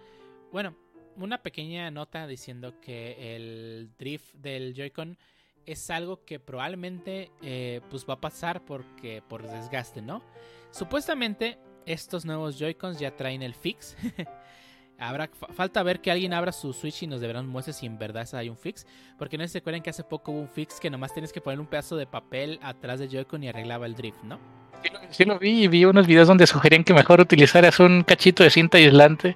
bueno, 0.51 0.75
una 1.19 1.41
pequeña 1.41 1.89
nota 1.91 2.27
diciendo 2.27 2.79
que 2.81 3.35
el 3.35 3.89
drift 3.97 4.33
del 4.35 4.73
Joy-Con 4.73 5.17
es 5.65 5.89
algo 5.89 6.23
que 6.25 6.39
probablemente 6.39 7.31
eh, 7.41 7.81
pues 7.89 8.05
va 8.09 8.15
a 8.15 8.21
pasar 8.21 8.65
porque 8.65 9.21
por 9.27 9.43
desgaste, 9.47 10.01
¿no? 10.01 10.23
Supuestamente 10.71 11.57
estos 11.85 12.25
nuevos 12.25 12.57
Joy-Cons 12.57 12.99
ya 12.99 13.15
traen 13.15 13.41
el 13.43 13.53
fix. 13.53 13.95
Habrá, 14.97 15.27
fa- 15.29 15.47
falta 15.53 15.81
ver 15.83 16.01
que 16.01 16.11
alguien 16.11 16.33
abra 16.33 16.51
su 16.51 16.73
Switch 16.73 17.03
y 17.03 17.07
nos 17.07 17.21
deberán 17.21 17.47
muestre 17.47 17.73
si 17.73 17.85
en 17.85 17.97
verdad 17.97 18.27
hay 18.33 18.49
un 18.49 18.57
fix. 18.57 18.85
Porque 19.17 19.37
no 19.37 19.47
se 19.47 19.59
acuerdan 19.59 19.81
que 19.81 19.89
hace 19.89 20.03
poco 20.03 20.31
hubo 20.31 20.41
un 20.41 20.49
fix 20.49 20.79
que 20.79 20.89
nomás 20.89 21.13
tienes 21.13 21.31
que 21.31 21.39
poner 21.41 21.59
un 21.59 21.67
pedazo 21.67 21.95
de 21.95 22.05
papel 22.05 22.59
atrás 22.61 22.99
del 22.99 23.09
Joy-Con 23.09 23.43
y 23.43 23.47
arreglaba 23.49 23.85
el 23.85 23.95
drift, 23.95 24.23
¿no? 24.23 24.39
Sí 24.83 24.89
lo, 24.89 24.99
sí 25.13 25.25
lo 25.25 25.39
vi 25.39 25.63
y 25.63 25.67
vi 25.67 25.85
unos 25.85 26.07
videos 26.07 26.27
donde 26.27 26.47
sugerían 26.47 26.83
que 26.83 26.93
mejor 26.93 27.19
utilizaras 27.21 27.79
un 27.79 28.03
cachito 28.03 28.43
de 28.43 28.49
cinta 28.49 28.77
aislante, 28.77 29.35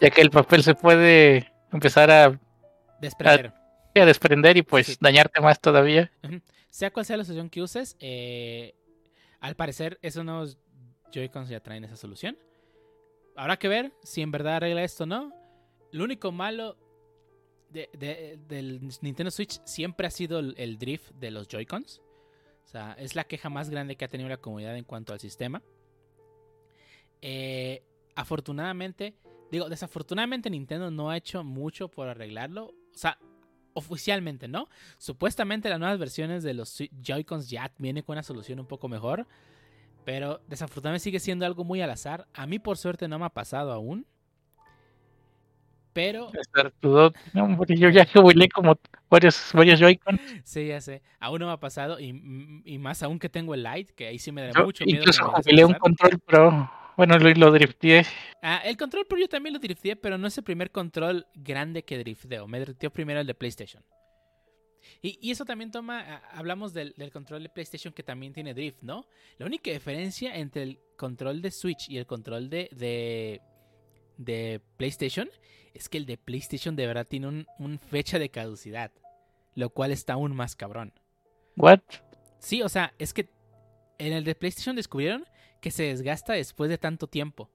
ya 0.00 0.10
que 0.10 0.20
el 0.20 0.30
papel 0.30 0.62
se 0.62 0.74
puede 0.74 1.52
empezar 1.72 2.10
a, 2.10 2.38
Desprender. 3.00 3.52
a 3.94 4.04
desprender 4.04 4.56
y 4.56 4.62
pues 4.62 4.86
Sí. 4.86 4.96
dañarte 5.00 5.40
más 5.40 5.60
todavía. 5.60 6.10
Sea 6.70 6.90
cual 6.92 7.04
sea 7.06 7.16
la 7.16 7.24
solución 7.24 7.48
que 7.50 7.62
uses, 7.62 7.96
eh, 8.00 8.74
al 9.40 9.56
parecer 9.56 9.98
esos 10.02 10.24
nuevos 10.24 10.58
Joy-Cons 11.12 11.48
ya 11.48 11.60
traen 11.60 11.84
esa 11.84 11.96
solución. 11.96 12.36
Habrá 13.36 13.58
que 13.58 13.68
ver 13.68 13.92
si 14.02 14.22
en 14.22 14.30
verdad 14.30 14.56
arregla 14.56 14.82
esto 14.84 15.04
o 15.04 15.06
no. 15.06 15.32
Lo 15.92 16.04
único 16.04 16.32
malo 16.32 16.76
de- 17.70 17.88
de- 17.92 18.38
del 18.48 18.80
Nintendo 19.00 19.30
Switch 19.30 19.60
siempre 19.64 20.06
ha 20.06 20.10
sido 20.10 20.38
el, 20.38 20.54
el 20.58 20.78
drift 20.78 21.10
de 21.12 21.30
los 21.30 21.48
Joy-Cons. 21.48 22.00
O 22.66 22.68
sea, 22.68 22.96
es 22.98 23.14
la 23.14 23.24
queja 23.24 23.48
más 23.48 23.70
grande 23.70 23.96
que 23.96 24.04
ha 24.04 24.08
tenido 24.08 24.28
la 24.28 24.38
comunidad 24.38 24.76
en 24.76 24.84
cuanto 24.84 25.12
al 25.12 25.20
sistema. 25.20 25.62
Eh, 27.22 27.84
afortunadamente, 28.16 29.14
digo, 29.52 29.68
desafortunadamente 29.68 30.50
Nintendo 30.50 30.90
no 30.90 31.08
ha 31.08 31.16
hecho 31.16 31.44
mucho 31.44 31.88
por 31.88 32.08
arreglarlo. 32.08 32.66
O 32.66 32.98
sea, 32.98 33.18
oficialmente, 33.72 34.48
¿no? 34.48 34.68
Supuestamente 34.98 35.68
las 35.68 35.78
nuevas 35.78 35.98
versiones 35.98 36.42
de 36.42 36.54
los 36.54 36.76
Joy-Cons 37.00 37.48
ya 37.48 37.72
vienen 37.78 38.02
con 38.02 38.14
una 38.14 38.24
solución 38.24 38.58
un 38.58 38.66
poco 38.66 38.88
mejor. 38.88 39.28
Pero 40.04 40.40
desafortunadamente 40.48 41.04
sigue 41.04 41.20
siendo 41.20 41.46
algo 41.46 41.62
muy 41.62 41.80
al 41.82 41.90
azar. 41.90 42.26
A 42.34 42.48
mí 42.48 42.58
por 42.58 42.78
suerte 42.78 43.06
no 43.06 43.20
me 43.20 43.26
ha 43.26 43.30
pasado 43.30 43.72
aún. 43.72 44.06
Pero 45.96 46.30
yo 47.68 47.88
ya 47.88 48.06
jubilé 48.12 48.48
como 48.50 48.78
varios, 49.08 49.50
varios 49.54 49.80
Joy-Con. 49.80 50.20
sí, 50.44 50.66
ya 50.66 50.80
sé. 50.82 51.00
Aún 51.18 51.40
no 51.40 51.46
me 51.46 51.52
ha 51.52 51.56
pasado. 51.56 51.98
Y, 51.98 52.62
y 52.66 52.78
más 52.78 53.02
aún 53.02 53.18
que 53.18 53.30
tengo 53.30 53.54
el 53.54 53.62
Lite, 53.62 53.94
que 53.94 54.08
ahí 54.08 54.18
sí 54.18 54.30
me 54.30 54.42
da 54.42 54.52
Yo 54.52 54.66
mucho 54.66 54.84
miedo. 54.84 54.98
incluso 55.00 55.24
que 55.24 55.42
jubilé 55.42 55.64
un 55.64 55.72
control 55.72 56.18
pro. 56.18 56.70
Bueno, 56.98 57.18
lo, 57.18 57.30
lo 57.30 57.50
drifteé. 57.50 58.04
Ah, 58.42 58.60
el 58.64 58.76
control 58.76 59.06
Pro 59.06 59.18
yo 59.18 59.28
también 59.28 59.54
lo 59.54 59.58
drifteé, 59.58 59.96
pero 59.96 60.18
no 60.18 60.26
es 60.26 60.36
el 60.36 60.44
primer 60.44 60.70
control 60.70 61.26
grande 61.34 61.82
que 61.82 61.98
drifteo. 61.98 62.46
Me 62.46 62.60
drifteó 62.60 62.90
primero 62.90 63.20
el 63.20 63.26
de 63.26 63.34
PlayStation. 63.34 63.82
Y, 65.02 65.18
y 65.20 65.30
eso 65.30 65.44
también 65.44 65.70
toma, 65.70 66.00
ah, 66.06 66.22
hablamos 66.32 66.72
del, 66.74 66.94
del 66.96 67.10
control 67.10 67.42
de 67.42 67.48
PlayStation 67.48 67.92
que 67.92 68.02
también 68.02 68.32
tiene 68.34 68.52
drift, 68.54 68.82
¿no? 68.82 69.06
La 69.38 69.46
única 69.46 69.70
diferencia 69.70 70.36
entre 70.36 70.62
el 70.62 70.78
control 70.96 71.40
de 71.42 71.50
Switch 71.50 71.88
y 71.88 71.98
el 71.98 72.06
control 72.06 72.48
de, 72.48 72.68
de, 72.72 73.40
de 74.16 74.60
PlayStation 74.76 75.28
es 75.74 75.88
que 75.88 75.98
el 75.98 76.06
de 76.06 76.16
PlayStation 76.16 76.76
de 76.76 76.86
verdad 76.86 77.06
tiene 77.06 77.28
un, 77.28 77.46
un 77.58 77.78
fecha 77.78 78.18
de 78.18 78.30
caducidad, 78.30 78.90
lo 79.54 79.70
cual 79.70 79.90
está 79.92 80.14
aún 80.14 80.34
más 80.34 80.56
cabrón. 80.56 80.92
What? 81.56 81.80
Sí, 82.38 82.62
o 82.62 82.68
sea, 82.68 82.94
es 82.98 83.12
que 83.12 83.28
en 83.98 84.12
el 84.12 84.24
de 84.24 84.34
PlayStation 84.34 84.76
descubrieron 84.76 85.26
que 85.60 85.70
se 85.70 85.84
desgasta 85.84 86.34
después 86.34 86.70
de 86.70 86.78
tanto 86.78 87.06
tiempo. 87.06 87.50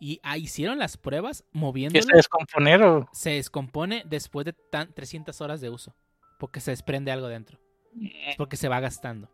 Y 0.00 0.20
ah, 0.22 0.36
hicieron 0.36 0.78
las 0.78 0.96
pruebas 0.96 1.42
¿Qué 1.42 1.58
moviéndolo. 1.58 2.04
se 2.04 2.16
descomponer 2.16 2.82
o...? 2.82 3.08
Se 3.12 3.30
descompone 3.30 4.02
después 4.06 4.44
de 4.44 4.52
tan 4.52 4.92
300 4.92 5.40
horas 5.40 5.60
de 5.60 5.70
uso. 5.70 5.94
Porque 6.38 6.60
se 6.60 6.72
desprende 6.72 7.12
algo 7.12 7.28
dentro. 7.28 7.58
Porque 8.36 8.56
se 8.56 8.68
va 8.68 8.80
gastando. 8.80 9.30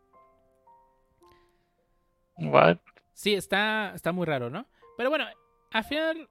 What? 2.37 2.79
Sí, 3.15 3.35
está, 3.35 3.93
está 3.95 4.13
muy 4.13 4.27
raro, 4.27 4.51
¿no? 4.51 4.67
Pero 4.97 5.11
bueno, 5.11 5.27
al 5.71 5.85
final 5.85 6.29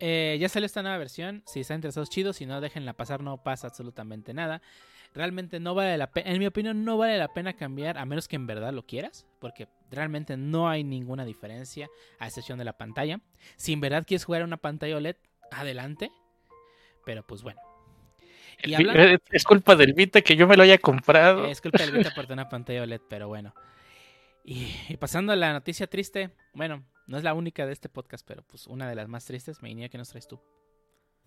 eh, 0.00 0.36
ya 0.40 0.48
salió 0.48 0.66
esta 0.66 0.82
nueva 0.82 0.98
versión. 0.98 1.42
Si 1.46 1.60
están 1.60 1.76
interesados, 1.76 2.10
chido. 2.10 2.32
Si 2.32 2.46
no, 2.46 2.60
déjenla 2.60 2.92
pasar, 2.94 3.22
no 3.22 3.42
pasa 3.42 3.66
absolutamente 3.68 4.34
nada. 4.34 4.62
Realmente 5.14 5.58
no 5.58 5.74
vale 5.74 5.96
la 5.96 6.10
pena, 6.10 6.30
en 6.30 6.38
mi 6.38 6.46
opinión, 6.46 6.84
no 6.84 6.98
vale 6.98 7.16
la 7.16 7.28
pena 7.28 7.54
cambiar 7.54 7.96
a 7.96 8.04
menos 8.04 8.28
que 8.28 8.36
en 8.36 8.46
verdad 8.46 8.72
lo 8.72 8.84
quieras. 8.84 9.26
Porque 9.40 9.68
realmente 9.90 10.36
no 10.36 10.68
hay 10.68 10.84
ninguna 10.84 11.24
diferencia 11.24 11.88
a 12.18 12.26
excepción 12.26 12.58
de 12.58 12.64
la 12.64 12.74
pantalla. 12.76 13.20
Si 13.56 13.72
en 13.72 13.80
verdad 13.80 14.04
quieres 14.06 14.24
jugar 14.24 14.42
a 14.42 14.44
una 14.44 14.58
pantalla 14.58 14.96
OLED, 14.96 15.16
adelante. 15.50 16.10
Pero 17.04 17.26
pues 17.26 17.42
bueno. 17.42 17.60
Y 18.62 18.74
hablando- 18.74 19.18
es 19.30 19.44
culpa 19.44 19.76
del 19.76 19.94
Vita 19.94 20.20
que 20.20 20.36
yo 20.36 20.46
me 20.46 20.56
lo 20.56 20.62
haya 20.62 20.78
comprado. 20.78 21.46
es 21.46 21.60
culpa 21.60 21.78
del 21.78 21.92
Vita 21.92 22.10
por 22.14 22.26
tener 22.26 22.42
una 22.42 22.48
pantalla 22.48 22.82
OLED, 22.82 23.00
pero 23.08 23.28
bueno. 23.28 23.54
Y, 24.48 24.66
y 24.88 24.96
pasando 24.96 25.32
a 25.32 25.36
la 25.36 25.52
noticia 25.52 25.86
triste, 25.88 26.30
bueno, 26.54 26.82
no 27.06 27.18
es 27.18 27.22
la 27.22 27.34
única 27.34 27.66
de 27.66 27.72
este 27.74 27.90
podcast, 27.90 28.26
pero 28.26 28.42
pues 28.42 28.66
una 28.66 28.88
de 28.88 28.94
las 28.94 29.06
más 29.06 29.26
tristes, 29.26 29.60
me 29.60 29.90
que 29.90 29.98
nos 29.98 30.08
traes 30.08 30.26
tú. 30.26 30.40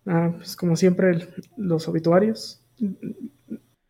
Ah, 0.06 0.32
pues 0.36 0.56
como 0.56 0.74
siempre, 0.74 1.28
los 1.56 1.86
obituarios. 1.86 2.60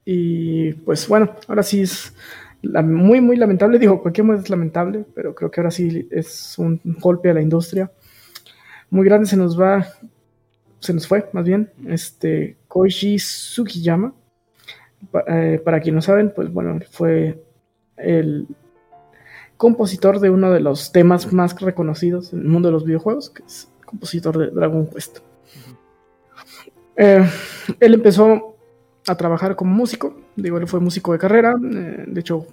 Y 0.05 0.75
pues 0.75 1.09
bueno, 1.09 1.35
ahora 1.49 1.63
sí 1.63 1.81
es 1.81 2.15
la- 2.61 2.83
muy, 2.83 3.23
muy 3.23 3.37
lamentable. 3.37 3.79
Digo, 3.79 4.03
cualquier 4.03 4.27
muerte 4.27 4.45
es 4.45 4.51
lamentable, 4.51 5.07
pero 5.15 5.35
creo 5.35 5.51
que 5.51 5.61
ahora 5.63 5.71
sí 5.71 6.07
es 6.11 6.59
un 6.59 6.79
golpe 6.85 7.31
a 7.31 7.35
la 7.35 7.41
industria. 7.41 7.91
Muy 8.91 9.07
grande 9.07 9.27
se 9.27 9.39
nos 9.39 9.59
va, 9.59 9.87
se 10.79 10.93
nos 10.93 11.09
fue 11.09 11.27
más 11.33 11.47
bien, 11.47 11.71
este 11.89 12.59
Koichi 12.69 13.17
Tsukiyama. 13.17 14.13
Pa- 15.11 15.25
eh, 15.27 15.59
para 15.65 15.81
quien 15.81 15.95
no 15.95 16.03
saben, 16.03 16.35
pues 16.37 16.53
bueno, 16.53 16.79
fue 16.91 17.43
el 17.97 18.47
compositor 19.63 20.19
de 20.19 20.29
uno 20.29 20.51
de 20.51 20.59
los 20.59 20.91
temas 20.91 21.33
más 21.33 21.55
reconocidos 21.61 22.33
en 22.33 22.41
el 22.41 22.49
mundo 22.49 22.67
de 22.69 22.73
los 22.73 22.85
videojuegos, 22.85 23.31
que 23.31 23.45
es 23.45 23.69
compositor 23.87 24.37
de 24.37 24.51
Dragon 24.51 24.89
Quest. 24.89 25.21
Eh, 26.97 27.25
él 27.79 27.95
empezó 27.95 28.57
a 29.07 29.15
trabajar 29.15 29.55
como 29.55 29.73
músico, 29.73 30.17
digo, 30.35 30.59
él 30.59 30.67
fue 30.67 30.81
músico 30.81 31.13
de 31.13 31.19
carrera, 31.21 31.55
eh, 31.63 32.05
de 32.09 32.21
hecho, 32.21 32.45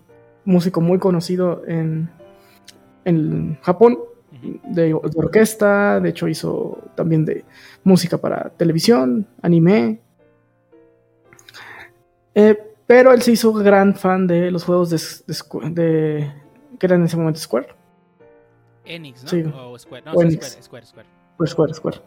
músico 0.46 0.82
muy 0.82 1.00
conocido 1.00 1.64
en, 1.68 2.12
en 3.06 3.58
Japón, 3.64 3.98
de, 4.68 4.84
de 4.84 4.94
orquesta, 4.94 6.00
de 6.00 6.10
hecho 6.10 6.28
hizo 6.28 6.78
también 6.96 7.26
de 7.26 7.44
música 7.84 8.20
para 8.20 8.52
televisión, 8.52 9.26
anime. 9.42 10.00
Eh, 12.36 12.56
pero 12.86 13.12
él 13.14 13.24
se 13.24 13.32
hizo 13.32 13.52
gran 13.52 13.96
fan 13.96 14.28
de 14.28 14.52
los 14.52 14.64
juegos 14.64 14.92
de, 14.92 14.98
de 14.98 15.34
Squ- 15.34 15.74
de- 15.74 16.49
que 16.80 16.86
eran 16.88 17.02
en 17.02 17.06
ese 17.06 17.18
momento 17.18 17.40
Square. 17.40 17.68
Enix, 18.86 19.24
¿no? 19.24 19.30
Sí. 19.30 19.44
O 19.44 19.78
Square. 19.78 20.06
No, 20.06 20.14
O 20.14 20.24
Enix. 20.24 20.58
Square, 20.62 20.64
Square, 20.64 20.86
Square. 20.86 21.08
Pues 21.38 21.52
Square, 21.52 21.74
Square. 21.74 22.02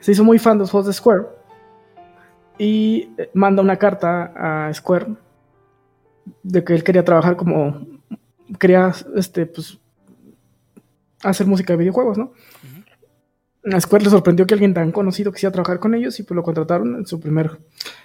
Se 0.00 0.12
hizo 0.12 0.24
muy 0.24 0.38
fan 0.38 0.58
de 0.58 0.62
los 0.62 0.70
juegos 0.70 0.86
de 0.86 0.92
Square. 0.92 1.26
Y 2.58 3.10
eh, 3.18 3.30
manda 3.34 3.62
una 3.62 3.76
carta 3.76 4.66
a 4.66 4.74
Square 4.74 5.14
de 6.42 6.64
que 6.64 6.74
él 6.74 6.82
quería 6.82 7.04
trabajar 7.04 7.36
como. 7.36 7.86
Quería 8.58 8.92
este, 9.14 9.46
pues, 9.46 9.78
hacer 11.22 11.46
música 11.46 11.74
de 11.74 11.78
videojuegos, 11.78 12.18
¿no? 12.18 12.32
A 13.72 13.80
Square 13.80 14.04
le 14.04 14.10
sorprendió 14.10 14.46
que 14.46 14.54
alguien 14.54 14.72
tan 14.72 14.92
conocido 14.92 15.32
quisiera 15.32 15.52
trabajar 15.52 15.78
con 15.78 15.94
ellos 15.94 16.18
y 16.18 16.22
pues 16.22 16.34
lo 16.34 16.42
contrataron 16.42 16.96
en 16.96 17.06
su 17.06 17.20
primer 17.20 17.58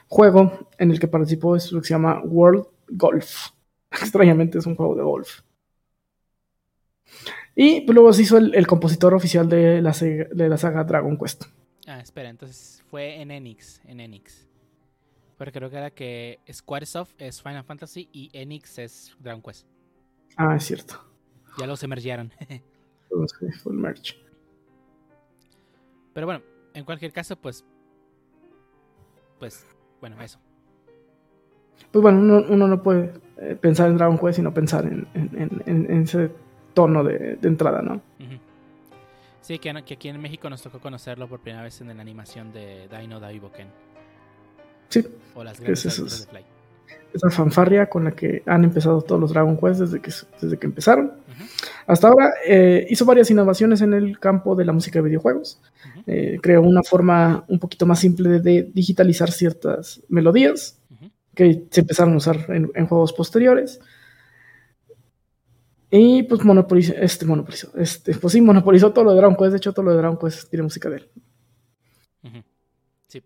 juego 0.07 0.69
en 0.77 0.91
el 0.91 0.99
que 0.99 1.07
participó, 1.07 1.55
es 1.55 1.71
lo 1.71 1.79
que 1.79 1.87
se 1.87 1.93
llama 1.93 2.21
World 2.23 2.65
Golf. 2.89 3.51
Extrañamente 3.91 4.57
es 4.57 4.65
un 4.65 4.75
juego 4.75 4.95
de 4.95 5.03
golf. 5.03 5.41
Y 7.55 7.81
pues, 7.81 7.93
luego 7.95 8.11
se 8.13 8.23
hizo 8.23 8.37
el, 8.37 8.53
el 8.55 8.65
compositor 8.67 9.13
oficial 9.13 9.47
de 9.49 9.81
la, 9.81 9.91
sega- 9.91 10.29
de 10.29 10.49
la 10.49 10.57
saga 10.57 10.83
Dragon 10.83 11.17
Quest. 11.17 11.45
Ah, 11.87 11.99
espera, 11.99 12.29
entonces 12.29 12.83
fue 12.89 13.21
en 13.21 13.31
Enix, 13.31 13.81
en 13.85 13.99
Enix. 13.99 14.47
Pero 15.37 15.51
creo 15.51 15.69
que 15.69 15.77
era 15.77 15.89
que 15.91 16.39
Squaresoft 16.51 17.13
es 17.17 17.41
Final 17.41 17.63
Fantasy 17.63 18.07
y 18.11 18.29
Enix 18.33 18.79
es 18.79 19.15
Dragon 19.19 19.41
Quest. 19.41 19.67
Ah, 20.37 20.55
es 20.55 20.63
cierto. 20.63 20.95
Ya 21.59 21.67
los 21.67 21.83
emergieron. 21.83 22.31
Entonces, 23.11 23.61
fue 23.61 23.73
el. 23.73 23.95
Pero 26.13 26.25
bueno, 26.27 26.41
en 26.73 26.85
cualquier 26.85 27.11
caso, 27.11 27.35
pues. 27.35 27.63
Pues, 29.39 29.65
bueno, 29.99 30.21
eso. 30.21 30.39
Pues 31.91 32.01
bueno, 32.01 32.19
uno, 32.19 32.45
uno 32.49 32.67
no 32.67 32.81
puede 32.81 33.13
eh, 33.37 33.55
pensar 33.59 33.89
en 33.89 33.97
Dragon 33.97 34.17
Quest 34.17 34.37
sino 34.37 34.53
pensar 34.53 34.85
en, 34.85 35.07
en- 35.13 35.29
en- 35.39 35.63
en- 35.65 35.91
en 35.91 36.01
ese 36.03 36.31
tono 36.73 37.03
de, 37.03 37.35
de 37.35 37.47
entrada, 37.47 37.81
¿no? 37.81 38.01
Sí, 39.43 39.59
que, 39.59 39.73
que 39.85 39.95
aquí 39.95 40.07
en 40.07 40.21
México 40.21 40.49
nos 40.49 40.61
tocó 40.61 40.79
conocerlo 40.79 41.27
por 41.27 41.41
primera 41.41 41.63
vez 41.63 41.81
en 41.81 41.87
la 41.87 42.01
animación 42.01 42.53
de 42.53 42.87
Dino 42.87 43.19
Daiboken. 43.19 43.67
Sí, 44.87 45.05
O 45.35 45.43
las 45.43 45.57
¿Qué 45.57 45.63
grandes 45.63 45.85
es 45.85 46.27
de 46.27 46.31
Fly. 46.31 46.45
esa 47.13 47.29
fanfarria 47.29 47.89
con 47.89 48.05
la 48.05 48.11
que 48.11 48.41
han 48.45 48.63
empezado 48.63 49.01
todos 49.01 49.19
los 49.19 49.31
Dragon 49.31 49.57
Quest 49.57 49.81
desde 49.81 49.99
que, 49.99 50.11
desde 50.41 50.57
que 50.57 50.65
empezaron. 50.65 51.11
Hasta 51.87 52.07
ahora 52.07 52.33
eh, 52.47 52.87
hizo 52.89 53.03
varias 53.03 53.29
innovaciones 53.31 53.81
en 53.81 53.93
el 53.93 54.17
campo 54.17 54.55
de 54.55 54.63
la 54.63 54.71
música 54.71 54.99
de 54.99 55.09
videojuegos. 55.09 55.59
Eh, 56.07 56.39
creó 56.41 56.61
una 56.61 56.81
forma 56.81 57.43
un 57.49 57.59
poquito 57.59 57.85
más 57.85 57.99
simple 57.99 58.39
de, 58.39 58.69
digitalizar 58.73 59.29
ciertas 59.29 60.01
melodías 60.07 60.79
que 61.35 61.65
se 61.69 61.81
empezaron 61.81 62.13
a 62.13 62.17
usar 62.17 62.45
en, 62.47 62.71
en 62.75 62.87
juegos 62.87 63.11
posteriores. 63.11 63.81
Y 65.95 66.23
pues 66.23 66.43
monopolizó, 66.43 66.93
este 66.95 67.23
monopolizó, 67.23 67.69
este, 67.77 68.15
pues 68.15 68.33
sí, 68.33 68.41
monopolizó 68.41 68.91
todo 68.91 69.05
lo 69.05 69.11
de 69.11 69.17
Dragon 69.17 69.35
Quest. 69.35 69.51
De 69.51 69.57
hecho, 69.57 69.73
todo 69.73 69.85
lo 69.85 69.91
de 69.91 69.97
Dragon 69.97 70.17
Quest 70.17 70.49
tiene 70.49 70.63
música 70.63 70.89
de 70.89 70.95
él. 70.97 71.09
Sí. 73.07 73.23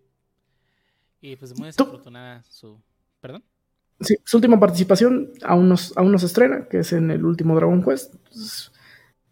Y 1.22 1.36
pues 1.36 1.58
muy 1.58 1.70
Tú- 1.72 1.84
desafortunada 1.84 2.44
su. 2.50 2.78
¿Perdón? 3.20 3.42
Sí, 4.00 4.16
su 4.24 4.36
última 4.36 4.60
participación 4.60 5.32
aún 5.42 5.68
nos, 5.70 5.96
aún 5.96 6.12
no 6.12 6.18
se 6.18 6.26
estrena, 6.26 6.68
que 6.68 6.80
es 6.80 6.92
en 6.92 7.10
el 7.10 7.24
último 7.24 7.56
Dragon 7.56 7.82
Quest. 7.82 8.14
Pues, 8.24 8.70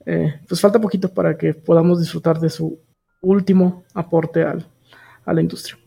eh, 0.07 0.41
pues 0.49 0.61
falta 0.61 0.81
poquito 0.81 1.13
para 1.13 1.37
que 1.37 1.53
podamos 1.53 2.01
disfrutar 2.01 2.41
de 2.41 2.49
su 2.49 2.81
último 3.21 3.85
aporte 3.95 4.45
al, 4.45 4.67
a 5.27 5.33
la 5.35 5.41
industria. 5.43 5.79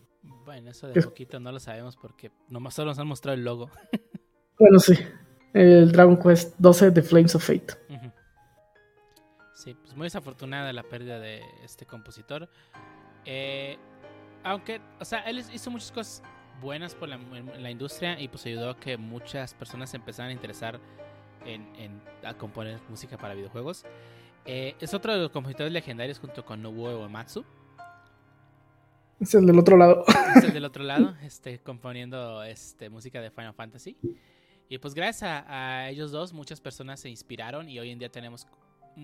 Bueno, 0.44 0.70
eso 0.70 0.86
de 0.86 0.94
¿Qué? 0.94 1.02
poquito 1.02 1.40
no 1.40 1.50
lo 1.52 1.58
sabemos 1.58 1.96
porque 1.96 2.30
nomás 2.48 2.74
solo 2.74 2.90
nos 2.92 2.98
han 3.00 3.08
mostrado 3.08 3.36
el 3.36 3.44
logo. 3.44 3.70
Bueno, 4.58 4.78
sí, 4.78 4.94
el 5.52 5.92
Dragon 5.92 6.16
Quest 6.16 6.54
12 6.58 6.90
de 6.90 7.02
Flames 7.02 7.34
of 7.34 7.44
Fate. 7.44 7.74
Sí, 9.54 9.74
pues 9.74 9.94
muy 9.94 10.06
desafortunada 10.06 10.72
la 10.72 10.82
pérdida 10.82 11.18
de 11.18 11.42
este 11.62 11.84
compositor. 11.84 12.48
Eh, 13.26 13.76
aunque, 14.42 14.80
o 14.98 15.04
sea, 15.04 15.20
él 15.20 15.44
hizo 15.52 15.70
muchas 15.70 15.92
cosas 15.92 16.22
buenas 16.62 16.94
por 16.94 17.08
la, 17.08 17.70
industria 17.70 18.18
y 18.18 18.28
pues 18.28 18.46
ayudó 18.46 18.70
a 18.70 18.76
que 18.78 18.96
muchas 18.96 19.52
personas 19.54 19.90
se 19.90 19.98
empezaran 19.98 20.30
a 20.30 20.32
interesar 20.32 20.80
en, 21.44 21.68
en- 21.76 22.00
a 22.24 22.34
componer 22.34 22.80
música 22.88 23.18
para 23.18 23.34
videojuegos. 23.34 23.84
Eh, 24.46 24.74
es 24.80 24.94
otro 24.94 25.12
de 25.12 25.20
los 25.20 25.30
compositores 25.30 25.72
legendarios 25.72 26.18
junto 26.18 26.44
con 26.44 26.62
Nobuo 26.62 27.02
Uematsu. 27.02 27.44
Es 29.20 29.34
el 29.34 29.44
del 29.44 29.58
otro 29.58 29.76
lado. 29.76 30.04
es 30.36 30.44
el 30.44 30.54
del 30.54 30.64
otro 30.64 30.82
lado, 30.84 31.14
este, 31.22 31.58
componiendo 31.58 32.42
este, 32.44 32.88
música 32.88 33.20
de 33.20 33.30
Final 33.30 33.52
Fantasy. 33.52 33.96
Y 34.70 34.78
pues 34.78 34.94
gracias 34.94 35.44
a, 35.48 35.88
ellos 35.88 36.12
dos, 36.12 36.32
muchas 36.32 36.60
personas 36.60 37.00
se 37.00 37.10
inspiraron 37.10 37.68
y 37.68 37.80
hoy 37.80 37.90
en 37.90 37.98
día 37.98 38.08
tenemos 38.08 38.46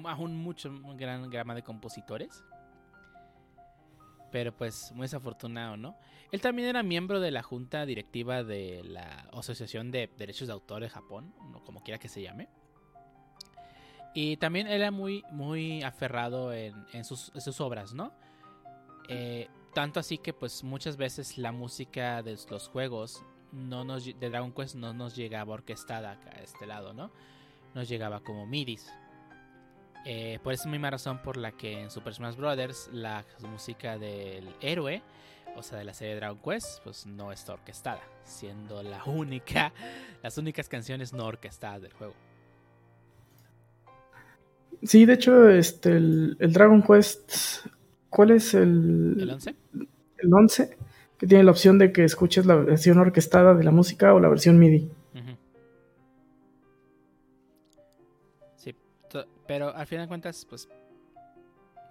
aún 0.04 0.36
mucho, 0.36 0.70
un 0.70 0.96
gran 0.96 1.28
gama 1.28 1.56
de 1.56 1.62
compositores. 1.62 2.44
Pero 4.30 4.56
pues 4.56 4.92
muy 4.94 5.06
desafortunado, 5.06 5.76
¿no? 5.76 5.98
Él 6.30 6.40
también 6.40 6.68
era 6.68 6.84
miembro 6.84 7.18
de 7.18 7.32
la 7.32 7.42
junta 7.42 7.84
directiva 7.84 8.44
de 8.44 8.84
la 8.84 9.28
Asociación 9.32 9.90
de 9.90 10.08
Derechos 10.16 10.46
de 10.46 10.54
Autor 10.54 10.82
de 10.82 10.88
Japón, 10.88 11.34
o 11.52 11.64
como 11.64 11.82
quiera 11.82 11.98
que 11.98 12.08
se 12.08 12.22
llame. 12.22 12.48
Y 14.14 14.36
también 14.36 14.68
era 14.68 14.92
muy, 14.92 15.24
muy 15.32 15.82
aferrado 15.82 16.52
en, 16.52 16.86
en 16.92 17.04
sus, 17.04 17.32
en 17.34 17.40
sus 17.40 17.60
obras, 17.60 17.92
¿no? 17.92 18.12
Eh, 19.08 19.48
tanto 19.74 19.98
así 19.98 20.18
que 20.18 20.32
pues 20.32 20.62
muchas 20.62 20.96
veces 20.96 21.38
la 21.38 21.50
música 21.50 22.22
de 22.22 22.38
los 22.50 22.68
juegos 22.68 23.24
no 23.56 23.84
nos, 23.84 24.04
de 24.04 24.30
Dragon 24.30 24.52
Quest 24.52 24.76
no 24.76 24.92
nos 24.92 25.16
llegaba 25.16 25.54
orquestada 25.54 26.12
acá 26.12 26.30
a 26.36 26.42
este 26.42 26.66
lado, 26.66 26.92
¿no? 26.92 27.10
Nos 27.74 27.88
llegaba 27.88 28.20
como 28.20 28.46
midis. 28.46 28.92
Eh, 30.04 30.38
por 30.44 30.52
esa 30.52 30.68
misma 30.68 30.90
razón 30.90 31.20
por 31.20 31.36
la 31.36 31.50
que 31.52 31.80
en 31.80 31.90
Super 31.90 32.14
Smash 32.14 32.36
Bros. 32.36 32.90
la 32.92 33.24
música 33.40 33.98
del 33.98 34.48
héroe, 34.60 35.02
o 35.56 35.62
sea 35.62 35.78
de 35.78 35.84
la 35.84 35.94
serie 35.94 36.14
Dragon 36.14 36.38
Quest, 36.38 36.82
pues 36.84 37.06
no 37.06 37.32
está 37.32 37.54
orquestada, 37.54 38.02
siendo 38.24 38.82
la 38.82 39.02
única, 39.04 39.72
las 40.22 40.38
únicas 40.38 40.68
canciones 40.68 41.12
no 41.12 41.24
orquestadas 41.24 41.82
del 41.82 41.92
juego. 41.92 42.14
Sí, 44.82 45.06
de 45.06 45.14
hecho, 45.14 45.48
este, 45.48 45.96
el, 45.96 46.36
el 46.38 46.52
Dragon 46.52 46.82
Quest, 46.82 47.66
¿cuál 48.08 48.30
es 48.30 48.54
el, 48.54 49.16
¿El 49.18 49.30
11? 49.30 49.56
el 50.18 50.32
11? 50.32 50.76
Que 51.18 51.26
tiene 51.26 51.44
la 51.44 51.50
opción 51.50 51.78
de 51.78 51.92
que 51.92 52.04
escuches 52.04 52.46
la 52.46 52.56
versión 52.56 52.98
orquestada 52.98 53.54
de 53.54 53.64
la 53.64 53.70
música 53.70 54.12
o 54.12 54.20
la 54.20 54.28
versión 54.28 54.58
MIDI. 54.58 54.90
Sí, 58.56 58.74
pero 59.46 59.74
al 59.74 59.86
final 59.86 60.04
de 60.04 60.08
cuentas, 60.08 60.46
pues 60.48 60.68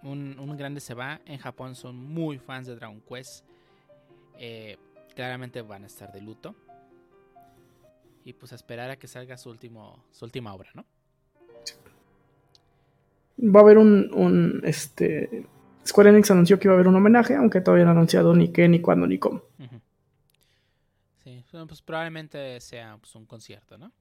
un, 0.04 0.38
un 0.40 0.56
grande 0.56 0.80
se 0.80 0.94
va. 0.94 1.22
En 1.26 1.40
Japón 1.40 1.76
son 1.76 1.96
muy 1.96 2.38
fans 2.38 2.68
de 2.68 2.76
Dragon 2.76 3.02
Quest. 3.02 3.46
Eh, 4.38 4.78
claramente 5.16 5.62
van 5.62 5.84
a 5.84 5.88
estar 5.88 6.12
de 6.12 6.22
luto. 6.22 6.56
Y 8.24 8.34
pues 8.34 8.52
a 8.52 8.56
esperar 8.56 8.90
a 8.90 8.98
que 8.98 9.08
salga 9.08 9.38
su, 9.38 9.50
último, 9.50 10.04
su 10.12 10.26
última 10.26 10.54
obra, 10.54 10.70
¿no? 10.74 10.86
Va 13.38 13.60
a 13.60 13.64
haber 13.64 13.78
un, 13.78 14.12
un, 14.14 14.62
este, 14.64 15.46
Square 15.88 16.10
Enix 16.10 16.32
anunció 16.32 16.58
que 16.60 16.68
iba 16.68 16.74
a 16.74 16.76
haber 16.76 16.88
un 16.88 16.96
homenaje, 16.96 17.36
aunque 17.36 17.62
todavía 17.62 17.86
no 17.86 17.92
ha 17.92 17.94
anunciado 17.94 18.34
ni 18.36 18.52
qué, 18.52 18.68
ni 18.68 18.82
cuándo, 18.82 19.06
ni 19.08 19.20
cómo. 19.20 19.44
Sí, 21.24 21.44
bueno, 21.52 21.68
pues 21.68 21.82
probablemente 21.82 22.60
sea 22.62 22.98
pues, 22.98 23.14
un 23.16 23.26
concierto, 23.26 23.78
¿no? 23.78 23.92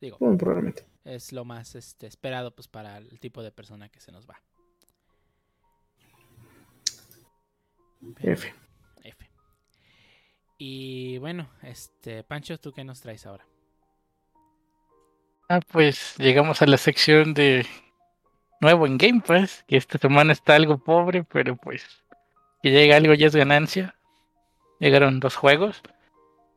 Digo, 0.00 0.18
Muy 0.20 0.36
probablemente. 0.36 0.84
es 1.04 1.32
lo 1.32 1.44
más 1.44 1.74
este, 1.74 2.06
esperado 2.06 2.54
pues 2.54 2.68
para 2.68 2.98
el 2.98 3.18
tipo 3.18 3.42
de 3.42 3.50
persona 3.50 3.88
que 3.88 4.00
se 4.00 4.12
nos 4.12 4.28
va. 4.28 4.40
Pero- 8.20 8.32
F. 8.32 8.54
F. 9.02 9.30
Y 10.58 11.18
bueno, 11.18 11.48
este 11.62 12.22
Pancho, 12.24 12.58
¿tú 12.58 12.72
qué 12.72 12.84
nos 12.84 13.00
traes 13.00 13.26
ahora? 13.26 13.46
Ah, 15.48 15.60
pues 15.72 16.14
llegamos 16.18 16.60
a 16.62 16.66
la 16.66 16.76
sección 16.76 17.32
de 17.34 17.66
nuevo 18.60 18.86
en 18.86 18.98
Game 18.98 19.20
Pass, 19.20 19.64
que 19.66 19.76
esta 19.76 19.98
semana 19.98 20.32
está 20.32 20.54
algo 20.54 20.78
pobre, 20.78 21.24
pero 21.24 21.56
pues 21.56 21.84
que 22.62 22.70
llega 22.70 22.96
algo 22.96 23.14
ya 23.14 23.26
es 23.26 23.36
ganancia. 23.36 23.94
Llegaron 24.78 25.20
dos 25.20 25.36
juegos. 25.36 25.82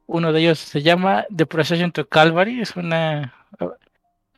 Uno 0.07 0.33
de 0.33 0.41
ellos 0.41 0.59
se 0.59 0.81
llama 0.81 1.25
The 1.35 1.45
Procession 1.45 1.91
to 1.91 2.07
Calvary, 2.07 2.61
es 2.61 2.75
una 2.75 3.33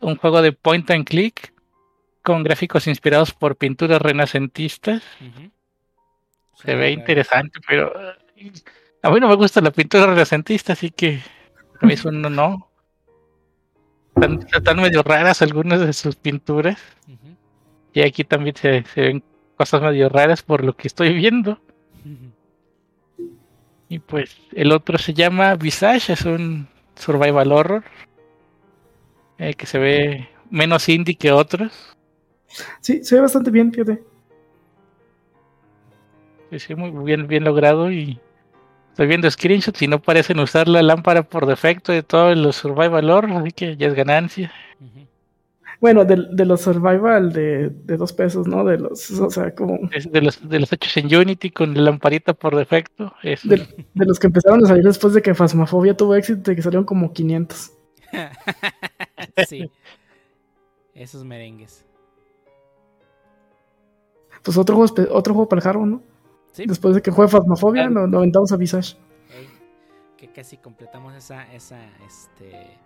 un 0.02 0.16
juego 0.18 0.42
de 0.42 0.52
point 0.52 0.90
and 0.92 1.08
click 1.08 1.54
con 2.24 2.44
gráficos 2.44 2.88
inspirados 2.88 3.34
por 3.34 3.56
pinturas 3.56 4.02
renacentistas. 4.02 5.02
Se 6.56 6.76
ve 6.76 6.92
interesante, 6.92 7.60
pero 7.68 7.94
a 9.02 9.10
mí 9.10 9.20
no 9.20 9.28
me 9.28 9.36
gusta 9.36 9.62
la 9.62 9.72
pintura 9.72 10.06
renacentista, 10.08 10.74
así 10.74 10.92
que 10.92 11.22
a 11.80 11.86
mí 11.86 11.94
eso 11.94 12.12
no, 12.12 12.30
no. 12.30 12.70
Están, 14.16 14.46
están 14.54 14.82
medio 14.82 15.02
raras 15.04 15.42
algunas 15.42 15.80
de 15.80 15.94
sus 15.94 16.16
pinturas. 16.16 16.78
Y 17.94 18.02
aquí 18.02 18.24
también 18.24 18.56
se, 18.56 18.84
se 18.84 19.02
ven 19.02 19.24
cosas 19.58 19.82
medio 19.82 20.10
raras 20.10 20.42
por 20.42 20.64
lo 20.64 20.76
que 20.76 20.88
estoy 20.88 21.14
viendo. 21.14 21.60
Y 23.90 24.00
pues 24.00 24.38
el 24.54 24.72
otro 24.72 24.98
se 24.98 25.14
llama 25.14 25.56
Visage, 25.56 26.14
es 26.14 26.26
un 26.26 26.68
survival 26.96 27.52
horror 27.52 27.84
eh, 29.38 29.54
que 29.54 29.66
se 29.66 29.80
ve 29.80 30.30
menos 30.50 30.88
indie 30.88 31.16
que 31.16 31.32
otros. 31.32 31.96
Sí, 32.80 33.04
se 33.04 33.16
ve 33.16 33.22
bastante 33.22 33.52
bien, 33.52 33.72
fíjate. 33.72 34.04
Sí, 36.52 36.60
sí, 36.60 36.76
muy 36.76 36.92
bien, 37.04 37.28
bien 37.28 37.44
logrado 37.44 37.92
y 37.92 38.20
estoy 38.90 39.08
viendo 39.08 39.30
screenshots 39.30 39.82
y 39.82 39.88
no 39.88 40.02
parecen 40.02 40.40
usar 40.40 40.68
la 40.68 40.82
lámpara 40.82 41.24
por 41.24 41.46
defecto 41.46 41.92
de 41.92 42.04
todos 42.04 42.38
los 42.38 42.56
survival 42.56 43.10
horror, 43.10 43.32
así 43.34 43.52
que 43.52 43.78
ya 43.78 43.88
es 43.88 43.94
ganancia. 43.94 44.52
Ujú. 44.80 45.08
Bueno, 45.82 46.06
de, 46.06 46.28
de 46.32 46.46
los 46.46 46.62
survival 46.62 47.34
de, 47.34 47.70
de 47.70 47.98
dos 47.98 48.14
pesos, 48.14 48.48
¿no? 48.48 48.64
De 48.64 48.78
los, 48.78 49.10
o 49.20 49.30
sea, 49.32 49.54
como 49.56 49.80
Es 49.92 50.10
de 50.12 50.22
los, 50.22 50.48
de 50.48 50.60
los 50.60 50.72
hechos 50.72 50.96
en 50.98 51.14
Unity 51.14 51.50
con 51.50 51.74
la 51.74 51.82
lamparita 51.82 52.34
por 52.36 52.56
defecto. 52.56 53.12
Es, 53.24 53.48
de, 53.48 53.58
de 53.96 54.06
los 54.06 54.20
que 54.20 54.28
empezaron 54.28 54.64
a 54.64 54.68
salir 54.68 54.84
después 54.84 55.14
de 55.16 55.24
que 55.24 55.34
Phasmophobia 55.34 55.98
tuvo 55.98 56.14
éxito 56.16 56.52
y 56.52 56.56
que 56.56 56.62
salieron 56.62 56.86
como 56.86 57.12
500. 57.12 57.72
sí. 59.48 59.70
Esos 60.94 61.24
merengues. 61.26 61.84
Pues 64.44 64.58
otro 64.58 64.76
juego, 64.76 64.94
otro 65.12 65.34
juego 65.34 65.50
para 65.50 65.60
el 65.60 65.64
hardware, 65.64 65.88
¿no? 65.88 66.02
Sí. 66.52 66.66
Después 66.68 66.96
de 66.96 67.02
que 67.02 67.12
juegue 67.12 67.32
Phasmophobia, 67.32 67.90
lo, 67.90 68.08
lo 68.08 68.18
aventamos 68.20 68.52
a 68.52 68.58
Visage. 68.58 68.98
Ey, 69.36 69.48
que 70.18 70.32
casi 70.32 70.58
completamos 70.58 71.16
esa, 71.16 71.52
esa, 71.54 71.80
este 72.06 72.78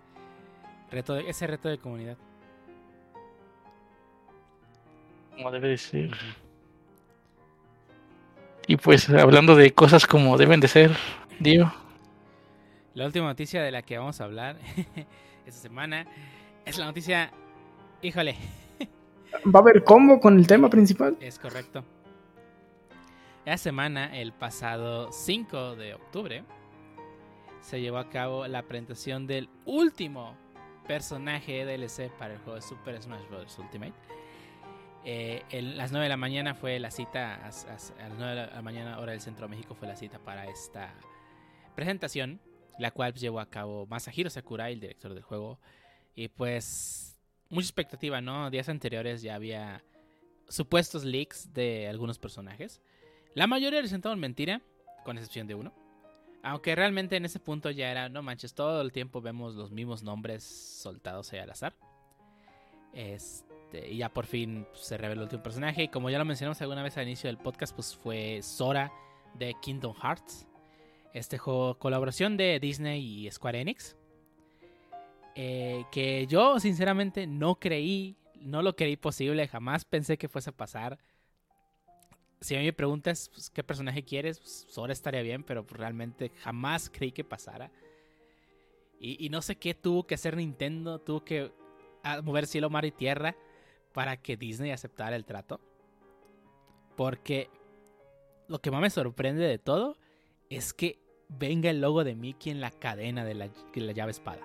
reto 0.91 1.13
de- 1.15 1.29
ese 1.29 1.47
reto 1.47 1.67
de 1.69 1.77
comunidad. 1.77 2.17
Como 5.35 5.51
debe 5.51 5.69
de 5.69 5.77
ser. 5.77 6.11
Y 8.67 8.77
pues 8.77 9.09
hablando 9.09 9.55
de 9.55 9.71
cosas 9.73 10.07
como 10.07 10.37
deben 10.37 10.59
de 10.59 10.67
ser, 10.67 10.91
Dio. 11.39 11.71
La 12.93 13.05
última 13.05 13.25
noticia 13.27 13.61
de 13.61 13.71
la 13.71 13.81
que 13.81 13.97
vamos 13.97 14.21
a 14.21 14.23
hablar 14.23 14.57
esta 15.45 15.61
semana 15.61 16.07
es 16.65 16.77
la 16.77 16.85
noticia, 16.85 17.31
híjole, 18.01 18.35
Va 19.53 19.59
a 19.59 19.61
haber 19.61 19.83
combo 19.83 20.19
con 20.19 20.37
el 20.37 20.47
tema 20.47 20.69
principal. 20.69 21.17
es 21.19 21.37
correcto. 21.37 21.83
Esta 23.45 23.57
semana, 23.57 24.17
el 24.17 24.31
pasado 24.33 25.11
5 25.11 25.75
de 25.75 25.93
octubre, 25.93 26.43
se 27.61 27.81
llevó 27.81 27.97
a 27.97 28.09
cabo 28.09 28.47
la 28.47 28.63
presentación 28.63 29.27
del 29.27 29.49
último 29.65 30.35
personaje 30.87 31.65
DLC 31.65 32.09
para 32.17 32.33
el 32.33 32.39
juego 32.39 32.55
de 32.55 32.61
Super 32.61 33.01
Smash 33.01 33.27
Bros. 33.29 33.59
Ultimate. 33.59 33.93
Eh, 35.07 35.43
en 35.51 35.77
las 35.77 35.91
9 35.91 36.05
de 36.05 36.09
la 36.09 36.17
mañana 36.17 36.55
fue 36.55 36.79
la 36.79 36.89
cita, 36.89 37.35
a, 37.35 37.47
a- 37.49 37.49
las 38.09 38.17
9 38.17 38.41
de 38.41 38.47
la 38.47 38.61
mañana 38.63 38.99
hora 38.99 39.11
del 39.11 39.21
Centro 39.21 39.45
de 39.45 39.51
México 39.51 39.75
fue 39.75 39.87
la 39.87 39.95
cita 39.95 40.17
para 40.19 40.47
esta 40.47 40.95
presentación, 41.75 42.41
la 42.79 42.89
cual 42.91 43.11
pues, 43.13 43.21
llevó 43.21 43.39
a 43.39 43.49
cabo 43.49 43.85
Masahiro 43.85 44.29
Sakurai, 44.29 44.73
el 44.73 44.79
director 44.79 45.13
del 45.13 45.21
juego. 45.23 45.59
Y 46.15 46.29
pues 46.29 47.19
mucha 47.49 47.65
expectativa, 47.67 48.19
¿no? 48.21 48.49
Días 48.49 48.67
anteriores 48.69 49.21
ya 49.21 49.35
había 49.35 49.83
supuestos 50.49 51.03
leaks 51.03 51.53
de 51.53 51.87
algunos 51.87 52.17
personajes. 52.17 52.81
La 53.35 53.45
mayoría 53.47 53.81
resultaron 53.81 54.19
mentira, 54.19 54.61
con 55.03 55.17
excepción 55.17 55.45
de 55.45 55.53
uno. 55.55 55.73
Aunque 56.41 56.75
realmente 56.75 57.15
en 57.15 57.25
ese 57.25 57.39
punto 57.39 57.69
ya 57.69 57.91
era, 57.91 58.09
no 58.09 58.23
manches, 58.23 58.53
todo 58.55 58.81
el 58.81 58.91
tiempo 58.91 59.21
vemos 59.21 59.55
los 59.55 59.71
mismos 59.71 60.03
nombres 60.03 60.43
soltados 60.43 61.31
ahí 61.33 61.39
al 61.39 61.49
azar. 61.51 61.75
Este, 63.65 63.91
y 63.91 63.97
ya 63.97 64.09
por 64.09 64.25
fin 64.25 64.67
pues, 64.71 64.85
se 64.85 64.97
reveló 64.97 65.21
el 65.21 65.23
último 65.23 65.43
personaje. 65.43 65.83
Y 65.83 65.87
como 65.87 66.09
ya 66.09 66.19
lo 66.19 66.25
mencionamos 66.25 66.61
alguna 66.61 66.83
vez 66.83 66.97
al 66.97 67.03
inicio 67.03 67.27
del 67.27 67.37
podcast, 67.37 67.73
pues 67.73 67.95
fue 67.95 68.41
Sora 68.41 68.91
de 69.33 69.55
Kingdom 69.61 69.95
Hearts. 69.95 70.47
Este 71.13 71.37
juego, 71.37 71.77
colaboración 71.79 72.37
de 72.37 72.59
Disney 72.59 73.25
y 73.25 73.31
Square 73.31 73.61
Enix. 73.61 73.95
Eh, 75.35 75.83
que 75.91 76.27
yo 76.27 76.59
sinceramente 76.59 77.27
no 77.27 77.55
creí, 77.55 78.15
no 78.39 78.61
lo 78.61 78.75
creí 78.75 78.95
posible, 78.95 79.47
jamás 79.47 79.83
pensé 79.83 80.17
que 80.17 80.29
fuese 80.29 80.51
a 80.51 80.53
pasar. 80.53 80.97
Si 82.41 82.55
a 82.55 82.59
mí 82.59 82.65
me 82.65 82.73
preguntas 82.73 83.29
pues, 83.33 83.49
qué 83.49 83.63
personaje 83.63 84.03
quieres, 84.03 84.39
pues, 84.39 84.67
Sora 84.69 84.93
estaría 84.93 85.21
bien, 85.21 85.43
pero 85.43 85.65
pues, 85.65 85.79
realmente 85.79 86.29
jamás 86.41 86.89
creí 86.89 87.11
que 87.11 87.23
pasara. 87.23 87.71
Y, 88.99 89.25
y 89.25 89.29
no 89.29 89.41
sé 89.41 89.57
qué 89.57 89.73
tuvo 89.73 90.05
que 90.05 90.15
hacer 90.15 90.37
Nintendo, 90.37 90.99
tuvo 90.99 91.23
que 91.25 91.51
ah, 92.03 92.21
mover 92.21 92.47
cielo, 92.47 92.69
mar 92.69 92.85
y 92.85 92.91
tierra 92.91 93.35
para 93.95 94.17
que 94.17 94.35
Disney 94.37 94.69
aceptara 94.71 95.15
el 95.15 95.25
trato. 95.25 95.59
Porque 96.95 97.49
lo 98.47 98.59
que 98.59 98.69
más 98.69 98.81
me 98.81 98.89
sorprende 98.89 99.47
de 99.47 99.57
todo 99.57 99.97
es 100.49 100.73
que 100.73 100.99
venga 101.29 101.69
el 101.71 101.81
logo 101.81 102.03
de 102.03 102.13
Mickey 102.13 102.51
en 102.51 102.61
la 102.61 102.69
cadena 102.69 103.25
de 103.25 103.33
la, 103.33 103.47
de 103.47 103.81
la 103.81 103.93
llave 103.93 104.11
espada. 104.11 104.41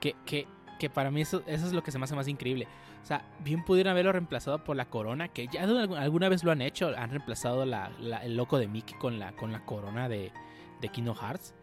Que, 0.00 0.14
que, 0.26 0.46
que 0.78 0.90
para 0.90 1.10
mí 1.10 1.20
eso, 1.20 1.42
eso 1.46 1.66
es 1.66 1.72
lo 1.72 1.82
que 1.82 1.90
se 1.92 1.98
me 1.98 2.04
hace 2.04 2.16
más 2.16 2.28
increíble. 2.28 2.66
O 3.02 3.06
sea, 3.06 3.24
bien 3.44 3.64
pudieron 3.64 3.92
haberlo 3.92 4.12
reemplazado 4.12 4.62
por 4.64 4.76
la 4.76 4.90
corona, 4.90 5.28
que 5.28 5.46
ya 5.46 5.62
alguna 5.62 6.28
vez 6.28 6.42
lo 6.44 6.50
han 6.50 6.60
hecho, 6.62 6.92
han 6.96 7.10
reemplazado 7.10 7.64
la- 7.64 7.90
la- 8.00 8.24
el 8.24 8.36
loco 8.36 8.58
de 8.58 8.66
Mickey 8.68 8.98
con 8.98 9.18
la, 9.18 9.32
con 9.36 9.52
la 9.52 9.64
corona 9.64 10.08
de, 10.08 10.32
de 10.80 10.88
Kingdom 10.88 11.16
Hearts. 11.16 11.54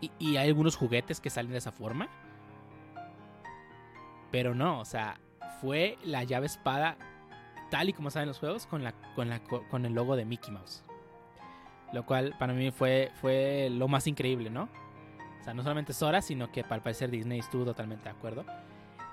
Y, 0.00 0.10
y 0.18 0.36
hay 0.36 0.48
algunos 0.48 0.76
juguetes 0.76 1.20
que 1.20 1.30
salen 1.30 1.52
de 1.52 1.58
esa 1.58 1.72
forma. 1.72 2.08
Pero 4.30 4.54
no, 4.54 4.80
o 4.80 4.84
sea, 4.84 5.18
fue 5.60 5.98
la 6.04 6.24
llave 6.24 6.46
espada 6.46 6.96
tal 7.70 7.88
y 7.88 7.92
como 7.92 8.10
saben 8.10 8.28
los 8.28 8.38
juegos 8.38 8.66
con, 8.66 8.82
la, 8.82 8.92
con, 9.14 9.28
la, 9.28 9.42
co- 9.42 9.64
con 9.68 9.86
el 9.86 9.92
logo 9.94 10.16
de 10.16 10.24
Mickey 10.24 10.50
Mouse. 10.52 10.84
Lo 11.92 12.06
cual 12.06 12.34
para 12.38 12.52
mí 12.52 12.70
fue, 12.70 13.10
fue 13.20 13.68
lo 13.70 13.88
más 13.88 14.06
increíble, 14.06 14.50
¿no? 14.50 14.68
O 15.40 15.44
sea, 15.44 15.54
no 15.54 15.62
solamente 15.62 15.92
Sora, 15.92 16.22
sino 16.22 16.52
que 16.52 16.62
para 16.64 16.82
parecer 16.82 17.10
Disney 17.10 17.38
estuvo 17.38 17.64
totalmente 17.64 18.04
de 18.04 18.10
acuerdo. 18.10 18.44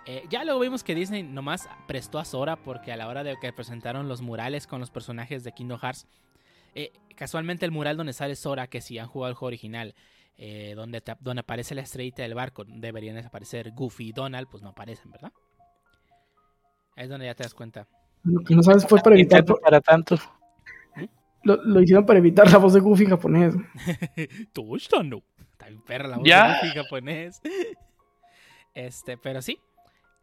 Eh, 0.05 0.25
ya 0.29 0.43
luego 0.43 0.59
vimos 0.59 0.83
que 0.83 0.95
Disney 0.95 1.23
nomás 1.23 1.67
prestó 1.87 2.19
a 2.19 2.25
Sora 2.25 2.55
porque 2.55 2.91
a 2.91 2.97
la 2.97 3.07
hora 3.07 3.23
de 3.23 3.35
que 3.39 3.51
presentaron 3.51 4.07
los 4.07 4.21
murales 4.21 4.67
con 4.67 4.79
los 4.79 4.89
personajes 4.89 5.43
de 5.43 5.51
Kingdom 5.51 5.79
Hearts, 5.79 6.07
eh, 6.75 6.91
casualmente 7.15 7.65
el 7.65 7.71
mural 7.71 7.97
donde 7.97 8.13
sale 8.13 8.35
Sora, 8.35 8.67
que 8.67 8.81
si 8.81 8.99
han 8.99 9.07
jugado 9.07 9.29
el 9.29 9.35
juego 9.35 9.47
original, 9.47 9.95
eh, 10.37 10.73
donde, 10.75 11.01
te- 11.01 11.15
donde 11.19 11.39
aparece 11.41 11.73
la 11.75 11.81
estrellita 11.81 12.21
del 12.21 12.35
barco, 12.35 12.63
deberían 12.65 13.17
aparecer 13.17 13.71
Goofy 13.71 14.09
y 14.09 14.11
Donald, 14.11 14.47
pues 14.49 14.61
no 14.63 14.69
aparecen, 14.69 15.11
¿verdad? 15.11 15.31
Ahí 16.95 17.03
es 17.05 17.09
donde 17.09 17.25
ya 17.27 17.35
te 17.35 17.43
das 17.43 17.53
cuenta. 17.53 17.87
Lo 18.23 18.43
que 18.43 18.55
no 18.55 18.63
sabes 18.63 18.85
fue 18.87 18.99
para 19.01 19.15
evitar. 19.15 19.43
Para 19.45 19.79
tanto. 19.81 20.17
Lo, 21.43 21.55
lo 21.63 21.81
hicieron 21.81 22.05
para 22.05 22.19
evitar 22.19 22.51
la 22.51 22.57
voz 22.57 22.73
de 22.73 22.79
Goofy 22.81 23.03
en 23.05 23.09
japonés. 23.11 23.55
Touchdown, 24.53 25.09
no. 25.09 25.21
Está 25.51 25.67
bien 25.69 25.81
perra 25.81 26.07
la 26.07 26.17
voz 26.17 26.27
Ya. 26.27 26.47
de 26.47 26.53
Goofy 26.53 26.67
en 26.67 26.83
japonés. 26.83 27.41
Este, 28.73 29.17
pero 29.17 29.41
sí. 29.41 29.59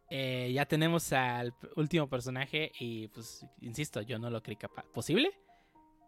eh, 0.09 0.49
ya 0.53 0.65
tenemos 0.65 1.11
al 1.11 1.53
último 1.75 2.07
personaje 2.07 2.71
y 2.79 3.09
pues, 3.09 3.45
insisto, 3.59 4.01
yo 4.01 4.17
no 4.17 4.29
lo 4.29 4.41
creí 4.41 4.55
capaz. 4.55 4.85
¿Posible? 4.93 5.29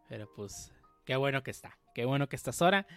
Pero 0.07 0.29
pues, 0.33 0.71
qué 1.03 1.17
bueno 1.17 1.43
que 1.43 1.51
está. 1.51 1.77
Qué 1.93 2.05
bueno 2.05 2.29
que 2.29 2.37
está 2.37 2.53
Sora. 2.53 2.87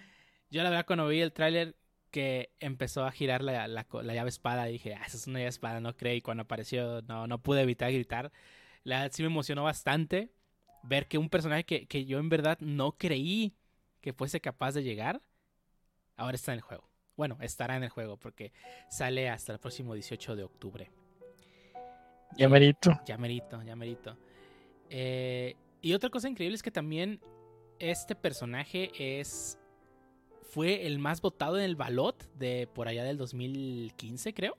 Yo 0.51 0.63
la 0.63 0.71
verdad 0.71 0.87
cuando 0.87 1.07
vi 1.09 1.21
el 1.21 1.33
tráiler 1.33 1.77
que 2.11 2.53
empezó 2.59 3.05
a 3.05 3.13
girar 3.13 3.43
la, 3.43 3.69
la 3.69 3.87
la 3.91 4.15
llave 4.15 4.31
espada, 4.31 4.65
dije, 4.65 4.95
ah, 4.95 5.05
esa 5.07 5.17
es 5.17 5.27
una 5.27 5.39
llave 5.39 5.49
espada, 5.49 5.81
no 5.81 5.97
creí. 5.97 6.19
Y 6.19 6.23
cuando 6.23 6.43
apareció, 6.43 7.03
no, 7.03 7.27
no 7.27 7.41
pude 7.41 7.63
evitar 7.63 7.93
gritar. 7.93 8.33
La 8.83 9.01
verdad 9.01 9.13
sí 9.15 9.23
me 9.23 9.29
emocionó 9.29 9.65
bastante 9.65 10.33
ver 10.83 11.07
que 11.07 11.19
un 11.19 11.29
personaje 11.29 11.65
que, 11.65 11.87
que 11.87 12.05
yo 12.05 12.19
en 12.19 12.29
verdad 12.29 12.59
no 12.61 12.93
creí 12.93 13.55
que 14.01 14.13
fuese 14.13 14.41
capaz 14.41 14.73
de 14.73 14.83
llegar, 14.83 15.21
ahora 16.17 16.35
está 16.35 16.53
en 16.53 16.57
el 16.57 16.63
juego. 16.63 16.89
Bueno, 17.17 17.37
estará 17.41 17.77
en 17.77 17.85
el 17.85 17.91
juego 17.91 18.17
porque 18.17 18.53
sale 18.89 19.29
hasta 19.29 19.53
el 19.53 19.59
próximo 19.59 19.95
18 19.95 20.37
de 20.37 20.43
octubre. 20.43 20.91
Ya 22.37 22.49
merito. 22.49 22.99
Ya 23.05 23.19
merito, 23.19 23.63
ya 23.63 23.77
merito. 23.77 24.17
Eh, 24.89 25.55
y 25.83 25.93
otra 25.93 26.11
cosa 26.11 26.29
increíble 26.29 26.57
es 26.57 26.63
que 26.63 26.71
también 26.71 27.21
este 27.79 28.15
personaje 28.15 28.91
es 28.97 29.60
fue 30.51 30.87
el 30.87 30.99
más 30.99 31.21
votado 31.21 31.59
en 31.59 31.65
el 31.65 31.77
ballot 31.77 32.29
de 32.35 32.69
por 32.75 32.89
allá 32.89 33.05
del 33.05 33.17
2015, 33.19 34.35
creo. 34.35 34.59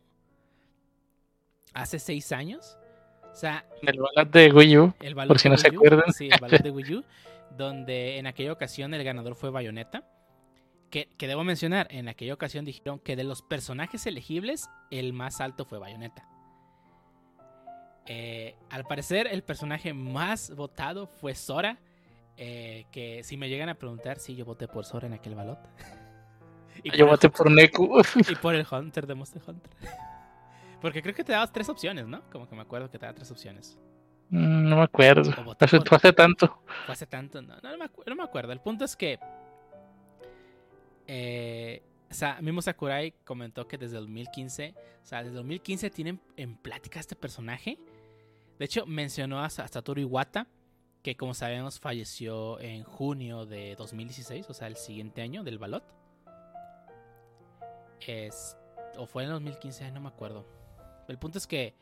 Hace 1.73 1.99
seis 1.99 2.31
años. 2.31 2.77
O 3.31 3.35
sea, 3.35 3.65
El 3.81 3.99
balad 3.99 4.27
de 4.27 4.51
Wii 4.51 4.77
U. 4.77 4.93
el 4.99 5.15
Por 5.15 5.39
si 5.39 5.49
no 5.49 5.57
se 5.57 5.67
acuerdan. 5.69 6.11
Sí, 6.13 6.29
el 6.31 6.39
ballot 6.39 6.61
de 6.61 6.71
Wii 6.71 6.95
U. 6.95 7.03
donde 7.57 8.17
en 8.17 8.27
aquella 8.27 8.51
ocasión 8.51 8.93
el 8.93 9.03
ganador 9.03 9.35
fue 9.35 9.49
Bayonetta. 9.49 10.03
Que, 10.89 11.07
que 11.17 11.27
debo 11.27 11.45
mencionar, 11.45 11.87
en 11.89 12.09
aquella 12.09 12.33
ocasión 12.33 12.65
dijeron 12.65 12.99
que 12.99 13.15
de 13.15 13.23
los 13.23 13.41
personajes 13.41 14.05
elegibles, 14.05 14.69
el 14.89 15.13
más 15.13 15.39
alto 15.39 15.63
fue 15.63 15.79
Bayonetta. 15.79 16.27
Eh, 18.07 18.55
al 18.69 18.83
parecer, 18.85 19.27
el 19.27 19.41
personaje 19.43 19.93
más 19.93 20.53
votado 20.53 21.07
fue 21.07 21.33
Sora. 21.35 21.79
Eh, 22.37 22.85
que 22.91 23.23
si 23.23 23.37
me 23.37 23.49
llegan 23.49 23.69
a 23.69 23.75
preguntar, 23.75 24.19
sí, 24.19 24.35
yo 24.35 24.45
voté 24.45 24.67
por 24.67 24.85
Sora 24.85 25.07
en 25.07 25.13
aquel 25.13 25.35
ballot. 25.35 25.59
y, 26.83 26.95
Yo 26.97 27.07
voté 27.07 27.27
el, 27.27 27.33
por 27.33 27.51
Neku. 27.51 28.01
y 28.29 28.35
por 28.35 28.55
el 28.55 28.65
Hunter 28.69 29.05
de 29.07 29.15
Monster 29.15 29.41
Hunter. 29.45 29.71
Porque 30.81 31.01
creo 31.03 31.13
que 31.13 31.23
te 31.23 31.31
dabas 31.31 31.51
tres 31.51 31.69
opciones, 31.69 32.07
¿no? 32.07 32.23
Como 32.31 32.49
que 32.49 32.55
me 32.55 32.63
acuerdo 32.63 32.89
que 32.89 32.97
te 32.97 33.05
daba 33.05 33.15
tres 33.15 33.29
opciones. 33.29 33.77
Mm, 34.29 34.69
No 34.69 34.77
me 34.77 34.83
acuerdo. 34.83 35.29
Hace, 35.59 35.79
por- 35.79 35.93
hace 35.95 36.11
tanto. 36.13 36.59
Fue 36.85 36.93
hace 36.93 37.05
tanto, 37.05 37.39
no, 37.41 37.55
no, 37.61 37.77
me 37.77 37.85
acu- 37.85 38.03
no 38.07 38.15
me 38.15 38.23
acuerdo. 38.23 38.51
El 38.51 38.61
punto 38.61 38.85
es 38.85 38.95
que. 38.95 39.19
Eh, 41.07 41.83
o 42.09 42.13
sea, 42.13 42.41
mismo 42.41 42.61
Sakurai 42.61 43.13
comentó 43.25 43.67
que 43.67 43.77
desde 43.77 43.97
2015. 43.97 44.73
O 45.03 45.05
sea, 45.05 45.23
desde 45.23 45.35
2015 45.35 45.89
tienen 45.89 46.19
en 46.35 46.55
plática 46.57 46.99
este 46.99 47.15
personaje. 47.15 47.77
De 48.59 48.65
hecho, 48.65 48.85
mencionó 48.85 49.43
a, 49.43 49.49
Sa- 49.49 49.67
Satoru 49.67 50.01
Iwata. 50.01 50.47
Que 51.03 51.15
como 51.15 51.33
sabemos 51.33 51.79
falleció 51.79 52.59
en 52.59 52.83
junio 52.83 53.45
de 53.45 53.75
2016. 53.75 54.49
O 54.49 54.53
sea, 54.53 54.67
el 54.67 54.75
siguiente 54.75 55.21
año 55.21 55.43
del 55.43 55.57
Balot. 55.57 55.83
Es, 58.05 58.57
o 58.97 59.05
fue 59.05 59.23
en 59.23 59.29
2015, 59.29 59.91
no 59.91 60.01
me 60.01 60.09
acuerdo. 60.09 60.45
El 61.07 61.17
punto 61.17 61.37
es 61.37 61.47
que 61.47 61.75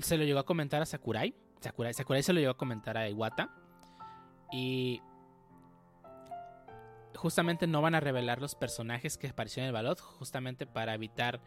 se 0.00 0.16
lo 0.16 0.24
llegó 0.24 0.38
a 0.38 0.46
comentar 0.46 0.82
a 0.82 0.86
Sakurai. 0.86 1.34
Sakurai, 1.60 1.94
Sakurai 1.94 2.22
se 2.22 2.32
lo 2.32 2.40
llegó 2.40 2.52
a 2.52 2.56
comentar 2.56 2.96
a 2.96 3.08
Iwata. 3.08 3.50
Y 4.52 5.02
justamente 7.14 7.66
no 7.66 7.82
van 7.82 7.94
a 7.94 8.00
revelar 8.00 8.40
los 8.40 8.54
personajes 8.54 9.18
que 9.18 9.28
aparecieron 9.28 9.64
en 9.64 9.68
el 9.68 9.72
balot, 9.74 10.00
justamente 10.00 10.66
para 10.66 10.94
evitar 10.94 11.40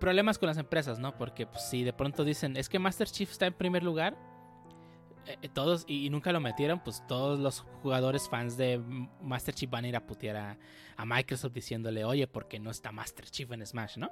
problemas 0.00 0.38
con 0.38 0.48
las 0.48 0.58
empresas, 0.58 0.98
¿no? 0.98 1.16
Porque 1.16 1.46
pues, 1.46 1.62
si 1.62 1.84
de 1.84 1.92
pronto 1.92 2.24
dicen, 2.24 2.56
es 2.56 2.68
que 2.68 2.78
Master 2.78 3.08
Chief 3.08 3.30
está 3.30 3.46
en 3.46 3.54
primer 3.54 3.84
lugar, 3.84 4.16
eh, 5.26 5.38
eh, 5.42 5.48
todos, 5.48 5.84
y, 5.86 6.10
nunca 6.10 6.32
lo 6.32 6.40
metieron, 6.40 6.80
pues 6.80 7.06
todos 7.06 7.38
los 7.38 7.60
jugadores 7.60 8.28
fans 8.28 8.56
de 8.56 8.78
Master 9.20 9.54
Chief 9.54 9.70
van 9.70 9.84
a 9.84 9.88
ir 9.88 9.96
a 9.96 10.06
putear 10.06 10.36
a, 10.96 11.04
Microsoft 11.04 11.52
diciéndole, 11.52 12.04
oye, 12.04 12.28
¿por 12.28 12.46
qué 12.46 12.60
no 12.60 12.70
está 12.70 12.92
Master 12.92 13.28
Chief 13.28 13.50
en 13.50 13.66
Smash, 13.66 13.96
no? 13.96 14.10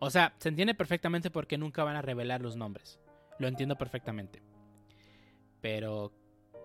O 0.00 0.08
sea, 0.10 0.34
se 0.38 0.48
entiende 0.48 0.74
perfectamente 0.74 1.30
porque 1.30 1.58
nunca 1.58 1.84
van 1.84 1.96
a 1.96 2.02
revelar 2.02 2.40
los 2.40 2.56
nombres. 2.56 2.98
Lo 3.38 3.46
entiendo 3.46 3.76
perfectamente. 3.76 4.42
Pero, 5.60 6.12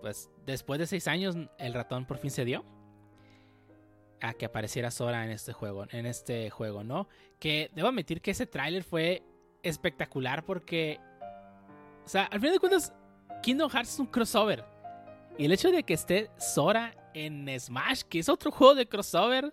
pues, 0.00 0.30
después 0.46 0.80
de 0.80 0.86
seis 0.86 1.06
años, 1.08 1.36
el 1.58 1.74
ratón 1.74 2.06
por 2.06 2.18
fin 2.18 2.30
se 2.30 2.44
dio 2.44 2.64
a 4.20 4.34
que 4.34 4.46
apareciera 4.46 4.90
Sora 4.90 5.24
en 5.24 5.30
este 5.30 5.52
juego, 5.52 5.86
en 5.90 6.06
este 6.06 6.50
juego, 6.50 6.82
¿no? 6.84 7.08
Que 7.38 7.70
debo 7.74 7.88
admitir 7.88 8.20
que 8.20 8.32
ese 8.32 8.46
tráiler 8.46 8.82
fue 8.82 9.22
espectacular 9.62 10.44
porque, 10.44 10.98
o 12.04 12.08
sea, 12.08 12.24
al 12.24 12.40
fin 12.40 12.52
de 12.52 12.58
cuentas, 12.58 12.92
Kingdom 13.42 13.70
Hearts 13.70 13.94
es 13.94 13.98
un 13.98 14.06
crossover. 14.06 14.64
Y 15.36 15.44
el 15.44 15.52
hecho 15.52 15.70
de 15.70 15.82
que 15.84 15.94
esté 15.94 16.30
Sora 16.38 16.94
en 17.14 17.48
Smash, 17.58 18.02
que 18.02 18.18
es 18.18 18.28
otro 18.28 18.50
juego 18.50 18.74
de 18.74 18.88
crossover, 18.88 19.50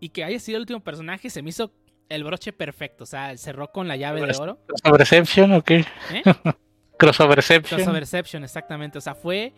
y 0.00 0.08
que 0.10 0.24
haya 0.24 0.38
sido 0.38 0.56
el 0.56 0.62
último 0.62 0.80
personaje, 0.80 1.30
se 1.30 1.42
me 1.42 1.50
hizo 1.50 1.72
el 2.08 2.24
broche 2.24 2.52
perfecto. 2.52 3.04
O 3.04 3.06
sea, 3.06 3.36
cerró 3.36 3.70
con 3.70 3.88
la 3.88 3.96
llave 3.96 4.20
de 4.20 4.36
oro. 4.36 4.58
¿Crossoverception 4.66 5.52
o 5.52 5.62
qué? 5.62 5.84
¿Eh? 6.12 6.22
Crossoverception. 6.98 7.78
Crossoverception, 7.78 8.44
exactamente. 8.44 8.98
O 8.98 9.00
sea, 9.00 9.14
fue 9.14 9.52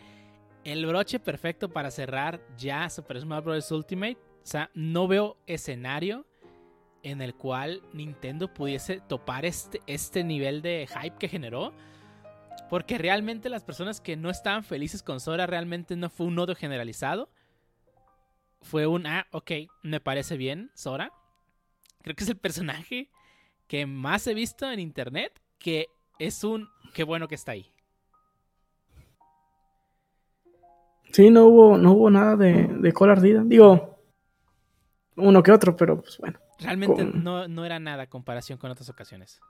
el 0.65 0.87
broche 0.87 1.19
perfecto 1.19 1.69
para 1.69 1.91
cerrar 1.91 2.41
ya 2.57 2.89
Super 2.89 3.21
Smash 3.21 3.45
Bros. 3.45 3.71
Ultimate. 3.71 4.19
O 4.43 4.47
sea, 4.47 4.71
no 4.75 5.09
veo 5.09 5.37
escenario 5.47 6.27
en 7.03 7.21
el 7.21 7.35
cual 7.35 7.83
Nintendo 7.93 8.53
pudiese 8.53 9.01
topar 9.01 9.45
este, 9.45 9.83
este 9.87 10.25
nivel 10.25 10.63
de 10.63 10.89
hype 10.89 11.17
que 11.19 11.29
generó. 11.29 11.73
Porque 12.71 12.99
realmente 12.99 13.49
las 13.49 13.63
personas 13.65 14.01
que 14.01 14.17
no 14.17 14.31
estaban 14.31 14.65
felices 14.65 15.03
con 15.03 15.21
Sora 15.21 15.47
realmente 15.47 15.97
no 15.97 16.11
fue 16.11 16.27
un 16.27 16.39
odio 16.39 16.55
generalizado. 16.55 17.31
Fue 18.63 18.87
un, 18.87 19.07
ah, 19.07 19.27
ok, 19.31 19.51
me 19.83 20.01
parece 20.01 20.37
bien, 20.37 20.71
Sora. 20.75 21.13
Creo 22.03 22.17
que 22.17 22.25
es 22.25 22.31
el 22.31 22.37
personaje 22.39 23.11
que 23.67 23.87
más 23.87 24.27
he 24.27 24.35
visto 24.35 24.71
en 24.71 24.81
internet 24.81 25.41
que 25.59 25.87
es 26.19 26.45
un, 26.45 26.69
qué 26.95 27.05
bueno 27.05 27.29
que 27.29 27.35
está 27.35 27.53
ahí. 27.53 27.71
Sí, 31.13 31.31
no 31.31 31.45
hubo, 31.47 31.79
no 31.79 31.93
hubo 31.93 32.11
nada 32.11 32.37
de, 32.37 32.67
de 32.67 32.93
cola 32.93 33.13
ardida. 33.13 33.43
Digo, 33.45 33.99
uno 35.17 35.43
que 35.43 35.53
otro, 35.53 35.77
pero 35.77 36.01
pues 36.01 36.19
bueno. 36.19 36.39
Realmente 36.59 36.97
Con- 36.97 37.23
no, 37.23 37.47
no 37.47 37.65
era 37.65 37.79
nada 37.79 38.07
comparación 38.09 38.59
con 38.59 38.71
otras 38.71 38.89
ocasiones. 38.89 39.41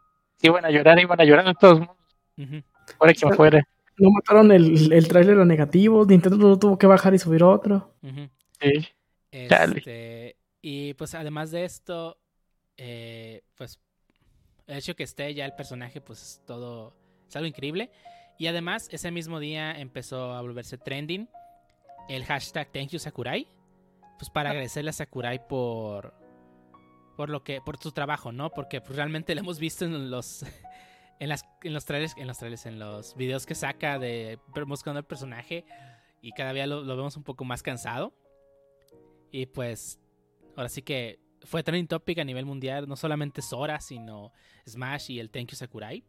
Iban 0.42 0.64
a 0.64 0.70
llorar, 0.70 0.98
iban 0.98 1.20
a 1.20 1.24
llorar 1.24 1.46
de 1.46 1.54
todos 1.54 1.80
modos. 1.80 1.96
Ujú. 2.36 2.62
Fuera 2.98 3.14
quien 3.14 3.34
fuera. 3.34 3.66
No 3.96 4.10
mataron 4.10 4.50
el, 4.50 4.92
el 4.92 5.08
tráiler 5.08 5.38
a 5.38 5.44
negativo. 5.44 6.04
Nintendo 6.04 6.36
no 6.36 6.58
tuvo 6.58 6.78
que 6.78 6.86
bajar 6.86 7.14
y 7.14 7.18
subir 7.18 7.44
otro. 7.44 7.94
Sí. 8.60 8.86
Este, 9.30 10.36
y 10.62 10.94
pues 10.94 11.14
además 11.14 11.50
de 11.50 11.64
esto, 11.64 12.18
eh, 12.76 13.42
pues 13.56 13.80
el 14.66 14.78
hecho 14.78 14.94
que 14.94 15.02
esté 15.02 15.34
ya 15.34 15.44
el 15.44 15.54
personaje, 15.54 16.00
pues 16.00 16.22
es 16.22 16.42
todo, 16.46 16.96
es 17.28 17.36
algo 17.36 17.46
increíble. 17.46 17.90
Y 18.38 18.46
además, 18.46 18.88
ese 18.90 19.10
mismo 19.10 19.38
día 19.40 19.72
empezó 19.72 20.32
a 20.32 20.40
volverse 20.40 20.78
trending 20.78 21.28
el 22.08 22.24
hashtag 22.24 22.70
Thank 22.72 22.90
you 22.90 22.98
Sakurai. 22.98 23.48
Pues 24.18 24.30
para 24.30 24.50
agradecerle 24.50 24.90
a 24.90 24.92
Sakurai 24.92 25.46
por, 25.48 26.14
por 27.16 27.28
lo 27.28 27.42
que, 27.42 27.60
por 27.60 27.78
su 27.78 27.92
trabajo, 27.92 28.32
¿no? 28.32 28.50
Porque 28.50 28.80
pues, 28.80 28.96
realmente 28.96 29.34
lo 29.34 29.40
hemos 29.40 29.58
visto 29.58 29.84
en 29.84 30.10
los, 30.10 30.44
en 31.20 31.28
las, 31.28 31.44
en 31.62 31.72
los 31.72 31.84
trailers, 31.84 32.14
en 32.16 32.26
los 32.26 32.38
trailers, 32.38 32.66
en 32.66 32.78
los 32.78 33.14
videos 33.14 33.46
que 33.46 33.54
saca 33.54 33.98
de 33.98 34.38
buscando 34.66 34.98
el 34.98 35.06
personaje 35.06 35.64
y 36.20 36.32
cada 36.32 36.52
día 36.52 36.66
lo, 36.66 36.82
lo 36.82 36.96
vemos 36.96 37.16
un 37.16 37.22
poco 37.22 37.44
más 37.44 37.62
cansado. 37.62 38.14
Y 39.30 39.46
pues, 39.46 39.98
ahora 40.56 40.68
sí 40.68 40.82
que 40.82 41.18
fue 41.42 41.62
trending 41.62 41.88
topic 41.88 42.18
a 42.18 42.24
nivel 42.24 42.46
mundial, 42.46 42.88
no 42.88 42.96
solamente 42.96 43.42
Sora, 43.42 43.80
sino 43.80 44.32
Smash 44.66 45.10
y 45.10 45.20
el 45.20 45.30
Thank 45.30 45.48
you 45.50 45.56
Sakurai. 45.56 46.04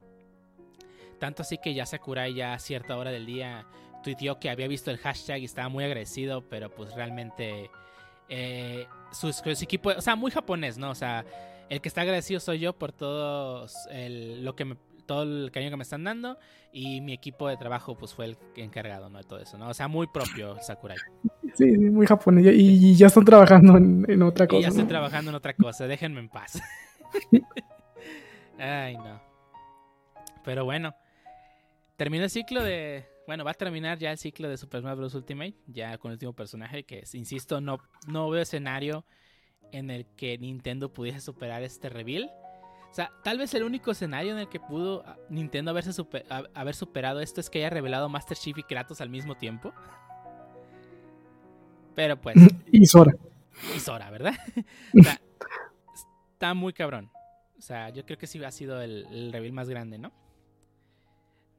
Tanto 1.19 1.41
así 1.41 1.57
que 1.57 1.73
ya 1.73 1.85
Sakurai 1.85 2.33
ya 2.33 2.53
a 2.53 2.59
cierta 2.59 2.97
hora 2.97 3.11
del 3.11 3.25
día 3.25 3.65
tuiteó 4.03 4.39
que 4.39 4.49
había 4.49 4.67
visto 4.67 4.91
el 4.91 4.97
hashtag 4.97 5.39
y 5.41 5.45
estaba 5.45 5.69
muy 5.69 5.83
agradecido, 5.83 6.47
pero 6.47 6.69
pues 6.69 6.93
realmente 6.93 7.69
eh, 8.29 8.87
su, 9.11 9.33
su 9.33 9.49
equipo, 9.49 9.89
o 9.89 10.01
sea, 10.01 10.15
muy 10.15 10.31
japonés, 10.31 10.77
¿no? 10.77 10.91
O 10.91 10.95
sea, 10.95 11.25
el 11.69 11.81
que 11.81 11.89
está 11.89 12.01
agradecido 12.01 12.39
soy 12.39 12.59
yo 12.59 12.73
por 12.73 12.91
todo 12.91 13.65
el, 13.89 14.43
lo 14.45 14.55
que 14.55 14.65
me, 14.65 14.77
todo 15.05 15.23
el 15.23 15.51
cariño 15.51 15.71
que 15.71 15.77
me 15.77 15.83
están 15.83 16.03
dando 16.03 16.37
y 16.71 17.01
mi 17.01 17.13
equipo 17.13 17.47
de 17.47 17.57
trabajo 17.57 17.95
pues 17.97 18.13
fue 18.13 18.25
el 18.25 18.37
encargado, 18.55 19.09
¿no? 19.09 19.17
De 19.19 19.23
todo 19.23 19.39
eso, 19.39 19.57
¿no? 19.57 19.69
O 19.69 19.73
sea, 19.73 19.87
muy 19.87 20.07
propio 20.07 20.57
Sakurai. 20.61 20.97
Sí, 21.53 21.65
muy 21.65 22.05
japonés. 22.05 22.45
Y, 22.55 22.91
y 22.91 22.95
ya 22.95 23.07
están 23.07 23.25
trabajando 23.25 23.77
en, 23.77 24.05
en 24.09 24.21
otra 24.23 24.45
Y 24.45 24.47
cosa. 24.47 24.61
ya 24.61 24.67
estoy 24.69 24.83
¿no? 24.83 24.89
trabajando 24.89 25.29
en 25.31 25.35
otra 25.35 25.53
cosa, 25.53 25.87
déjenme 25.87 26.19
en 26.19 26.29
paz. 26.29 26.61
Ay, 28.57 28.95
no. 28.97 29.21
Pero 30.43 30.65
bueno, 30.65 30.95
terminó 31.97 32.23
el 32.23 32.29
ciclo 32.29 32.63
de. 32.63 33.05
Bueno, 33.27 33.43
va 33.43 33.51
a 33.51 33.55
terminar 33.55 33.97
ya 33.97 34.11
el 34.11 34.17
ciclo 34.17 34.47
de 34.49 34.57
Super 34.57 34.81
Smash 34.81 34.97
Bros. 34.97 35.15
Ultimate, 35.15 35.55
ya 35.67 35.97
con 35.97 36.11
el 36.11 36.15
último 36.15 36.33
personaje, 36.33 36.83
que 36.83 36.99
es, 36.99 37.15
insisto, 37.15 37.59
no, 37.59 37.79
no 38.07 38.29
veo 38.29 38.41
escenario 38.41 39.05
en 39.71 39.89
el 39.89 40.05
que 40.15 40.37
Nintendo 40.37 40.93
pudiese 40.93 41.21
superar 41.21 41.63
este 41.63 41.89
reveal. 41.89 42.31
O 42.95 42.97
sea, 42.97 43.11
tal 43.25 43.37
vez 43.37 43.53
el 43.53 43.63
único 43.63 43.91
escenario 43.91 44.31
en 44.31 44.37
el 44.39 44.47
que 44.47 44.57
pudo 44.61 45.03
ah, 45.05 45.17
Nintendo 45.29 45.71
haberse 45.71 45.91
super- 45.91 46.25
a- 46.29 46.45
haber 46.53 46.75
superado 46.75 47.19
esto 47.19 47.41
es 47.41 47.49
que 47.49 47.57
haya 47.59 47.69
revelado 47.69 48.07
Master 48.07 48.37
Chief 48.37 48.57
y 48.57 48.63
Kratos 48.63 49.01
al 49.01 49.09
mismo 49.09 49.35
tiempo. 49.35 49.73
Pero 51.93 52.15
pues, 52.21 52.35
Y 52.71 52.85
Sora. 52.85 53.13
y 53.75 53.79
Sora, 53.81 54.09
¿verdad? 54.11 54.33
o 54.97 55.03
sea, 55.03 55.19
está 56.33 56.53
muy 56.53 56.71
cabrón. 56.71 57.09
O 57.57 57.61
sea, 57.61 57.89
yo 57.89 58.05
creo 58.05 58.17
que 58.17 58.27
sí 58.27 58.41
ha 58.43 58.51
sido 58.51 58.81
el, 58.81 59.05
el 59.11 59.33
reveal 59.33 59.51
más 59.51 59.67
grande, 59.67 59.97
¿no? 59.97 60.13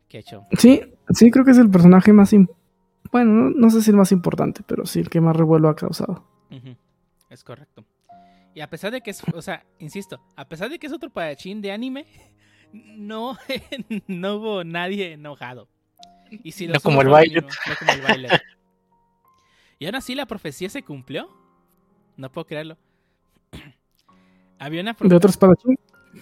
Que 0.09 0.17
he 0.17 0.21
hecho. 0.21 0.47
Sí, 0.59 0.81
sí, 1.11 1.31
creo 1.31 1.45
que 1.45 1.51
es 1.51 1.59
el 1.59 1.69
personaje 1.71 2.15
más. 2.15 2.33
Bueno, 3.13 3.31
no, 3.33 3.51
no 3.51 3.69
sé 3.71 3.83
si 3.83 3.91
el 3.91 3.97
más 3.99 4.11
importante, 4.11 4.63
pero 4.67 4.87
sí 4.87 5.01
el 5.01 5.11
que 5.11 5.21
más 5.21 5.37
revuelo 5.37 5.69
ha 5.69 5.77
causado. 5.77 6.25
Es 7.29 7.45
correcto. 7.45 7.85
Y 8.57 8.63
a 8.63 8.71
pesar 8.71 8.91
de 8.91 9.03
que 9.03 9.11
es, 9.11 9.23
o 9.35 9.43
sea, 9.43 9.67
insisto, 9.79 10.19
a 10.35 10.49
pesar 10.49 10.71
de 10.71 10.79
que 10.79 10.87
es 10.87 10.93
otro 10.95 11.11
padachín 11.11 11.61
de 11.61 11.73
anime, 11.73 12.07
no, 12.73 13.37
no 14.07 14.37
hubo 14.37 14.65
nadie 14.65 15.13
enojado. 15.13 15.69
Y 16.31 16.53
si 16.53 16.67
No 16.67 16.81
como 16.81 17.03
hubo, 17.03 17.19
el 17.19 17.29
mínimo, 17.29 17.49
no 17.49 17.75
como 17.79 17.93
el 17.93 18.01
Violet. 18.01 18.43
Y 19.79 19.85
aún 19.85 19.95
así 19.95 20.15
la 20.15 20.25
profecía 20.25 20.71
se 20.71 20.83
cumplió. 20.83 21.29
No 22.17 22.33
puedo 22.33 22.47
creerlo. 22.47 22.79
Había 24.59 24.81
una 24.81 24.97
De 24.99 25.15
otro 25.15 25.29
espadachín. 25.29 25.79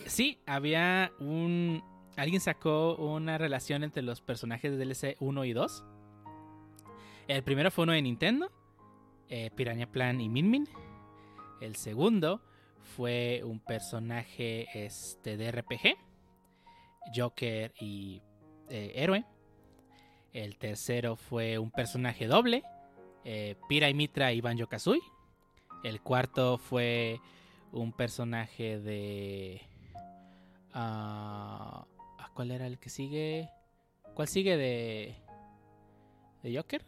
Sí, 0.06 0.40
había 0.44 1.12
un. 1.20 1.84
Alguien 2.16 2.40
sacó 2.40 2.96
una 2.96 3.38
relación 3.38 3.84
entre 3.84 4.02
los 4.02 4.20
personajes 4.20 4.72
de 4.72 4.84
DLC 4.84 5.16
1 5.20 5.44
y 5.44 5.52
2. 5.52 5.84
El 7.28 7.44
primero 7.44 7.70
fue 7.70 7.84
uno 7.84 7.92
de 7.92 8.02
Nintendo, 8.02 8.50
eh, 9.28 9.52
Piranha 9.54 9.86
Plan 9.86 10.20
y 10.20 10.28
Min 10.28 10.50
Min. 10.50 10.68
El 11.64 11.76
segundo 11.76 12.42
fue 12.94 13.40
un 13.42 13.58
personaje 13.58 14.66
este, 14.74 15.38
de 15.38 15.50
RPG, 15.50 15.96
Joker 17.14 17.72
y 17.80 18.20
eh, 18.68 18.92
Héroe. 18.96 19.24
El 20.34 20.58
tercero 20.58 21.16
fue 21.16 21.58
un 21.58 21.70
personaje 21.70 22.26
doble, 22.26 22.64
eh, 23.24 23.56
Pira 23.66 23.88
y 23.88 23.94
Mitra 23.94 24.34
y 24.34 24.42
Banjo 24.42 24.66
Kazooie. 24.66 25.00
El 25.82 26.02
cuarto 26.02 26.58
fue 26.58 27.18
un 27.72 27.92
personaje 27.92 28.78
de 28.78 29.62
Ah, 30.74 31.86
¿Cuál 32.34 32.50
era 32.50 32.66
el 32.66 32.78
que 32.78 32.90
sigue? 32.90 33.48
¿Cuál 34.14 34.28
sigue 34.28 34.58
de. 34.58 35.14
de 36.42 36.56
Joker? 36.56 36.84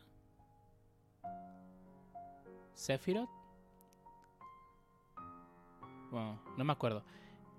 ¿Sephiroth? 2.74 3.35
Bueno, 6.16 6.40
no 6.56 6.64
me 6.64 6.72
acuerdo. 6.72 7.04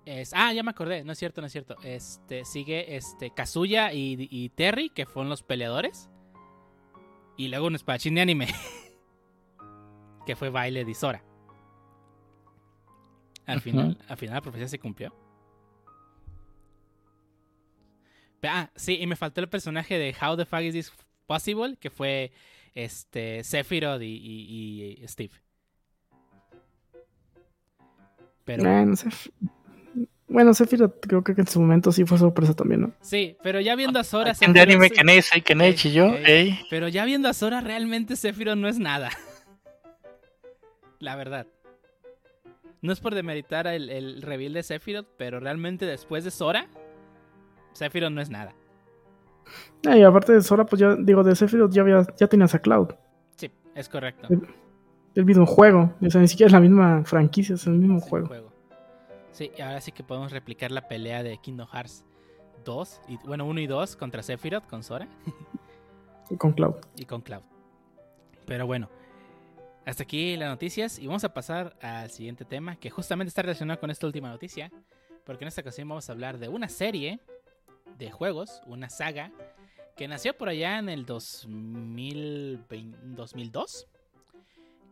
Es, 0.04 0.32
ah, 0.34 0.52
ya 0.52 0.64
me 0.64 0.70
acordé, 0.72 1.04
no 1.04 1.12
es 1.12 1.18
cierto, 1.18 1.40
no 1.40 1.46
es 1.46 1.52
cierto. 1.52 1.76
Este 1.84 2.44
sigue 2.44 2.96
este 2.96 3.30
Kazuya 3.32 3.92
y, 3.92 4.26
y 4.32 4.48
Terry, 4.48 4.90
que 4.90 5.06
fueron 5.06 5.28
los 5.30 5.44
peleadores. 5.44 6.10
Y 7.36 7.46
luego 7.46 7.68
un 7.68 7.76
espadachín 7.76 8.16
de 8.16 8.22
anime. 8.22 8.48
que 10.26 10.34
fue 10.34 10.50
baile 10.50 10.84
de 10.84 10.92
Sora. 10.94 11.22
Al 13.46 13.60
final, 13.60 13.96
al 14.08 14.16
final 14.16 14.34
la 14.34 14.40
profecía 14.40 14.66
se 14.66 14.80
cumplió. 14.80 15.14
Ah, 18.42 18.70
sí, 18.74 18.98
y 19.00 19.06
me 19.06 19.14
faltó 19.14 19.40
el 19.40 19.48
personaje 19.48 19.98
de 19.98 20.14
How 20.20 20.36
the 20.36 20.44
fuck 20.46 20.62
is 20.62 20.72
this 20.74 20.92
possible, 21.26 21.76
que 21.76 21.90
fue 21.90 22.32
este 22.74 23.44
Sephiroth 23.44 24.02
y, 24.02 24.06
y- 24.16 24.98
y 25.02 25.08
Steve. 25.08 25.32
Pero 28.48 28.62
Bueno, 28.62 28.92
Seph- 28.92 29.30
bueno, 30.26 30.54
Sephiroth 30.54 31.00
creo 31.06 31.22
que 31.22 31.32
en 31.32 31.46
su 31.46 31.60
momento 31.60 31.92
sí 31.92 32.06
fue 32.06 32.16
sorpresa 32.16 32.54
también, 32.54 32.80
¿no? 32.80 32.92
sí, 33.02 33.36
pero 33.42 33.60
ya 33.60 33.76
viendo 33.76 33.98
a 33.98 34.04
Sora, 34.04 34.32
En 34.40 34.54
de 34.54 34.60
anime 34.62 34.88
que 34.90 35.54
Neichi 35.54 35.92
yo, 35.92 36.14
Ey, 36.14 36.58
pero 36.70 36.88
ya 36.88 37.04
viendo 37.04 37.28
a 37.28 37.34
Sora 37.34 37.60
realmente 37.60 38.16
Sephiroth 38.16 38.56
no 38.56 38.66
es 38.68 38.78
nada. 38.78 39.10
La 40.98 41.14
verdad. 41.14 41.46
No 42.80 42.90
es 42.92 43.00
por 43.00 43.14
demeritar 43.14 43.66
el, 43.66 43.90
el 43.90 44.22
reveal 44.22 44.54
de 44.54 44.62
Sephiroth, 44.62 45.08
pero 45.18 45.40
realmente 45.40 45.84
después 45.84 46.24
de 46.24 46.30
Sora, 46.30 46.68
Sephiroth 47.74 48.12
no 48.12 48.22
es 48.22 48.30
nada. 48.30 48.54
Y 49.82 50.02
aparte 50.02 50.32
de 50.32 50.40
Sora, 50.42 50.64
pues 50.64 50.80
ya 50.80 50.96
digo, 50.98 51.22
de 51.22 51.36
Sephiroth 51.36 51.70
ya, 51.72 51.82
había, 51.82 52.06
ya 52.16 52.26
tenías 52.28 52.54
a 52.54 52.60
Cloud. 52.60 52.94
Sí, 53.36 53.50
es 53.74 53.88
correcto. 53.90 54.28
Sí. 54.28 54.36
El 55.18 55.24
mismo 55.24 55.46
juego. 55.46 55.92
O 56.00 56.10
sea, 56.10 56.20
ni 56.20 56.28
siquiera 56.28 56.46
es 56.46 56.52
la 56.52 56.60
misma 56.60 57.02
franquicia, 57.04 57.56
es 57.56 57.66
el 57.66 57.72
mismo 57.72 57.96
el 57.96 58.02
juego. 58.02 58.52
Sí, 59.32 59.50
y 59.58 59.60
ahora 59.60 59.80
sí 59.80 59.90
que 59.90 60.04
podemos 60.04 60.30
replicar 60.30 60.70
la 60.70 60.86
pelea 60.86 61.24
de 61.24 61.38
Kingdom 61.38 61.66
Hearts 61.66 62.04
2, 62.64 63.00
y, 63.08 63.16
bueno, 63.26 63.44
1 63.44 63.58
y 63.58 63.66
2 63.66 63.96
contra 63.96 64.22
Sephiroth 64.22 64.64
con 64.68 64.84
Sora 64.84 65.08
Con 66.38 66.52
Cloud. 66.52 66.76
y 66.94 67.04
con 67.04 67.20
Cloud. 67.22 67.42
Pero 68.46 68.68
bueno, 68.68 68.88
hasta 69.84 70.04
aquí 70.04 70.36
las 70.36 70.50
noticias 70.50 71.00
y 71.00 71.08
vamos 71.08 71.24
a 71.24 71.34
pasar 71.34 71.76
al 71.82 72.10
siguiente 72.10 72.44
tema 72.44 72.76
que 72.76 72.88
justamente 72.88 73.30
está 73.30 73.42
relacionado 73.42 73.80
con 73.80 73.90
esta 73.90 74.06
última 74.06 74.28
noticia, 74.28 74.70
porque 75.26 75.42
en 75.42 75.48
esta 75.48 75.62
ocasión 75.62 75.88
vamos 75.88 76.08
a 76.08 76.12
hablar 76.12 76.38
de 76.38 76.46
una 76.46 76.68
serie 76.68 77.18
de 77.98 78.12
juegos, 78.12 78.62
una 78.66 78.88
saga 78.88 79.32
que 79.96 80.06
nació 80.06 80.38
por 80.38 80.48
allá 80.48 80.78
en 80.78 80.88
el 80.88 81.06
2020 81.06 82.98
2002, 83.16 83.88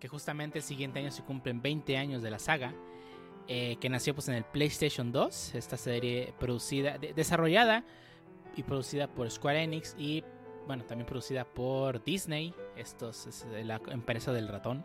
justamente 0.08 0.58
el 0.58 0.64
siguiente 0.64 0.98
año 0.98 1.10
se 1.10 1.22
cumplen 1.22 1.60
20 1.62 1.96
años 1.96 2.22
de 2.22 2.30
la 2.30 2.38
saga, 2.38 2.74
eh, 3.48 3.76
que 3.80 3.88
nació 3.88 4.14
pues 4.14 4.28
en 4.28 4.34
el 4.34 4.44
PlayStation 4.44 5.12
2, 5.12 5.54
esta 5.54 5.76
serie 5.76 6.34
producida, 6.38 6.98
de- 6.98 7.12
desarrollada 7.14 7.84
y 8.56 8.62
producida 8.62 9.06
por 9.08 9.30
Square 9.30 9.62
Enix 9.62 9.94
y 9.98 10.24
bueno, 10.66 10.84
también 10.84 11.06
producida 11.06 11.44
por 11.44 12.02
Disney, 12.02 12.52
estos 12.76 13.46
la 13.62 13.80
empresa 13.88 14.32
del 14.32 14.48
ratón. 14.48 14.84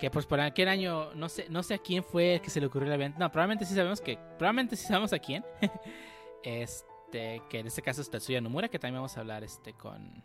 Que 0.00 0.10
pues 0.10 0.26
por 0.26 0.40
aquel 0.40 0.68
año, 0.68 1.14
no 1.14 1.28
sé, 1.28 1.46
no 1.48 1.62
sé 1.62 1.74
a 1.74 1.78
quién 1.78 2.02
fue 2.04 2.34
el 2.34 2.40
que 2.40 2.50
se 2.50 2.60
le 2.60 2.66
ocurrió 2.66 2.90
la 2.90 2.96
venta. 2.98 3.18
No, 3.18 3.30
probablemente 3.30 3.64
sí 3.64 3.74
sabemos 3.74 4.00
que. 4.02 4.18
Probablemente 4.38 4.76
sí 4.76 4.86
sabemos 4.86 5.12
a 5.12 5.18
quién. 5.18 5.42
este. 6.42 7.42
Que 7.48 7.60
en 7.60 7.66
este 7.66 7.80
caso 7.80 8.02
es 8.02 8.10
Tetsuya 8.10 8.40
Nomura, 8.40 8.68
que 8.68 8.78
también 8.78 8.96
vamos 8.96 9.16
a 9.16 9.20
hablar 9.20 9.42
este 9.44 9.72
con. 9.72 10.22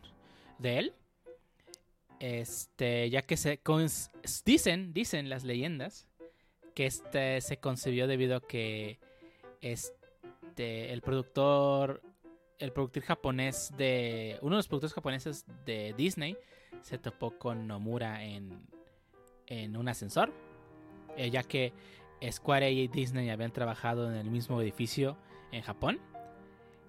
de 0.58 0.78
él. 0.80 0.94
Este. 2.22 3.10
Ya 3.10 3.24
que 3.24 3.36
se. 3.36 3.60
dicen, 4.46 4.94
dicen 4.94 5.30
las 5.30 5.44
leyendas. 5.44 6.08
Que 6.76 6.86
este 6.86 7.42
se 7.42 7.58
concibió 7.58 8.08
debido 8.08 8.38
a 8.38 8.48
que. 8.48 9.00
Este. 9.60 10.94
El 10.94 11.02
productor 11.02 12.02
el 12.60 12.72
productor 12.72 13.04
japonés 13.04 13.74
de. 13.76 14.38
Uno 14.42 14.56
de 14.56 14.60
los 14.60 14.68
productores 14.68 14.94
japoneses 14.94 15.46
de 15.66 15.94
Disney 15.98 16.38
se 16.82 16.98
topó 16.98 17.38
con 17.38 17.68
Nomura 17.68 18.24
en, 18.24 18.68
en 19.48 19.76
un 19.76 19.88
ascensor. 19.90 20.32
eh, 21.18 21.30
ya 21.30 21.44
que 21.44 21.74
Square 22.32 22.72
y 22.72 22.88
Disney 22.88 23.30
habían 23.30 23.52
trabajado 23.52 24.10
en 24.10 24.16
el 24.16 24.30
mismo 24.30 24.62
edificio 24.62 25.18
en 25.52 25.64
Japón. 25.64 26.00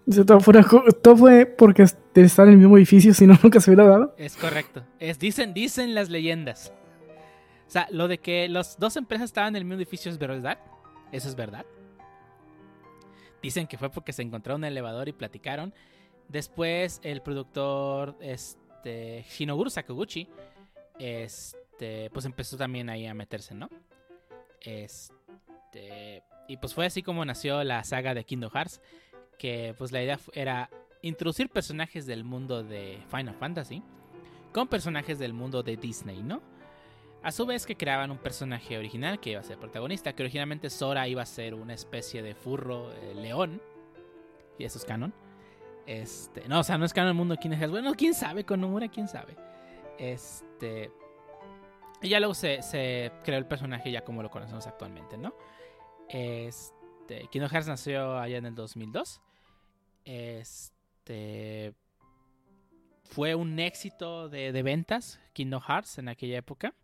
Todo, 0.26 1.16
fue 1.16 1.46
porque 1.46 1.82
estar 1.82 2.46
en 2.46 2.54
el 2.54 2.58
mismo 2.58 2.76
edificio, 2.76 3.14
si 3.14 3.26
no, 3.26 3.38
nunca 3.42 3.60
se 3.60 3.70
hubiera 3.70 3.88
dado. 3.88 4.14
Es 4.18 4.36
correcto. 4.36 4.84
Es, 4.98 5.18
dicen, 5.18 5.54
dicen 5.54 5.94
las 5.94 6.08
leyendas. 6.10 6.72
O 7.66 7.70
sea, 7.70 7.86
lo 7.90 8.08
de 8.08 8.18
que 8.18 8.48
las 8.48 8.78
dos 8.78 8.96
empresas 8.96 9.26
estaban 9.26 9.54
en 9.54 9.56
el 9.56 9.64
mismo 9.64 9.76
edificio 9.76 10.10
es 10.10 10.18
verdad. 10.18 10.58
Eso 11.10 11.28
es 11.28 11.36
verdad. 11.36 11.64
Dicen 13.42 13.66
que 13.66 13.78
fue 13.78 13.90
porque 13.90 14.12
se 14.12 14.22
encontraron 14.22 14.62
en 14.64 14.68
el 14.68 14.72
elevador 14.74 15.08
y 15.08 15.12
platicaron. 15.12 15.74
Después 16.28 17.00
el 17.02 17.22
productor 17.22 18.16
este, 18.20 19.24
Shinoguru 19.28 19.70
Sakaguchi 19.70 20.28
este, 20.98 22.10
pues 22.10 22.24
empezó 22.24 22.56
también 22.56 22.88
ahí 22.88 23.06
a 23.06 23.14
meterse, 23.14 23.54
¿no? 23.54 23.68
Este, 24.60 26.22
y 26.46 26.56
pues 26.58 26.74
fue 26.74 26.86
así 26.86 27.02
como 27.02 27.24
nació 27.24 27.64
la 27.64 27.82
saga 27.84 28.14
de 28.14 28.24
Kingdom 28.24 28.50
Hearts, 28.52 28.80
que 29.42 29.74
pues 29.76 29.90
la 29.90 30.00
idea 30.00 30.20
era 30.34 30.70
introducir 31.02 31.48
personajes 31.48 32.06
del 32.06 32.22
mundo 32.22 32.62
de 32.62 33.02
Final 33.10 33.34
Fantasy 33.34 33.82
con 34.52 34.68
personajes 34.68 35.18
del 35.18 35.32
mundo 35.32 35.64
de 35.64 35.76
Disney, 35.76 36.22
¿no? 36.22 36.40
A 37.24 37.32
su 37.32 37.44
vez 37.44 37.66
que 37.66 37.76
creaban 37.76 38.12
un 38.12 38.18
personaje 38.18 38.78
original 38.78 39.18
que 39.18 39.30
iba 39.30 39.40
a 39.40 39.42
ser 39.42 39.58
protagonista, 39.58 40.12
que 40.12 40.22
originalmente 40.22 40.70
Sora 40.70 41.08
iba 41.08 41.22
a 41.22 41.26
ser 41.26 41.54
una 41.54 41.74
especie 41.74 42.22
de 42.22 42.36
furro 42.36 42.92
eh, 42.92 43.16
león, 43.16 43.60
y 44.60 44.64
eso 44.64 44.78
es 44.78 44.84
canon. 44.84 45.12
Este, 45.86 46.46
no, 46.48 46.60
o 46.60 46.62
sea, 46.62 46.78
no 46.78 46.84
es 46.84 46.92
canon 46.92 47.08
el 47.08 47.16
mundo 47.16 47.36
Kingdom 47.36 47.58
Hearts. 47.58 47.72
Bueno, 47.72 47.94
quién 47.94 48.14
sabe, 48.14 48.44
con 48.44 48.60
Nomura, 48.60 48.86
quién 48.86 49.08
sabe. 49.08 49.36
Este. 49.98 50.92
Y 52.00 52.10
ya 52.10 52.20
luego 52.20 52.34
se, 52.34 52.62
se 52.62 53.10
creó 53.24 53.38
el 53.38 53.46
personaje 53.46 53.90
ya 53.90 54.04
como 54.04 54.22
lo 54.22 54.30
conocemos 54.30 54.68
actualmente, 54.68 55.18
¿no? 55.18 55.34
Este. 56.08 57.26
Kingdom 57.28 57.50
Hearts 57.50 57.66
nació 57.66 58.20
allá 58.20 58.38
en 58.38 58.46
el 58.46 58.54
2002. 58.54 59.20
Este. 60.04 61.74
Fue 63.04 63.34
un 63.34 63.58
éxito 63.58 64.30
de, 64.30 64.62
ventas, 64.62 65.20
Kingdom 65.34 65.60
Hearts, 65.60 65.98
en 65.98 66.08
aquella 66.08 66.38
época. 66.38 66.74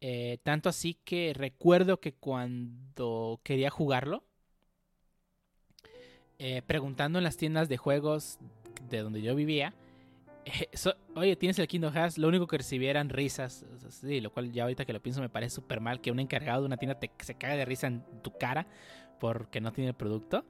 Eh, 0.00 0.38
tanto 0.42 0.68
así 0.68 0.98
que 1.04 1.32
recuerdo 1.32 2.00
que 2.00 2.12
cuando 2.12 3.40
quería 3.44 3.70
jugarlo, 3.70 4.24
eh, 6.40 6.62
preguntando 6.66 7.18
en 7.18 7.24
las 7.24 7.36
tiendas 7.36 7.68
de 7.68 7.76
juegos 7.76 8.40
de 8.90 8.98
donde 8.98 9.22
yo 9.22 9.36
vivía, 9.36 9.74
eh, 10.44 10.68
oye, 11.14 11.36
¿tienes 11.36 11.58
el 11.60 11.68
Kingdom 11.68 11.92
Hearts? 11.92 12.18
Lo 12.18 12.26
único 12.26 12.48
que 12.48 12.58
recibieran 12.58 13.08
risas, 13.08 13.64
o 13.72 13.78
sea, 13.78 13.90
sí, 13.90 14.20
lo 14.20 14.32
cual 14.32 14.50
ya 14.50 14.64
ahorita 14.64 14.84
que 14.84 14.92
lo 14.92 15.00
pienso 15.00 15.20
me 15.20 15.28
parece 15.28 15.54
súper 15.54 15.80
mal 15.80 16.00
que 16.00 16.10
un 16.10 16.18
encargado 16.18 16.62
de 16.62 16.66
una 16.66 16.76
tienda 16.76 16.98
te, 16.98 17.10
se 17.20 17.34
caga 17.36 17.54
de 17.54 17.64
risa 17.64 17.86
en 17.86 18.02
tu 18.22 18.36
cara 18.36 18.66
porque 19.20 19.60
no 19.60 19.72
tiene 19.72 19.90
el 19.90 19.94
producto. 19.94 20.44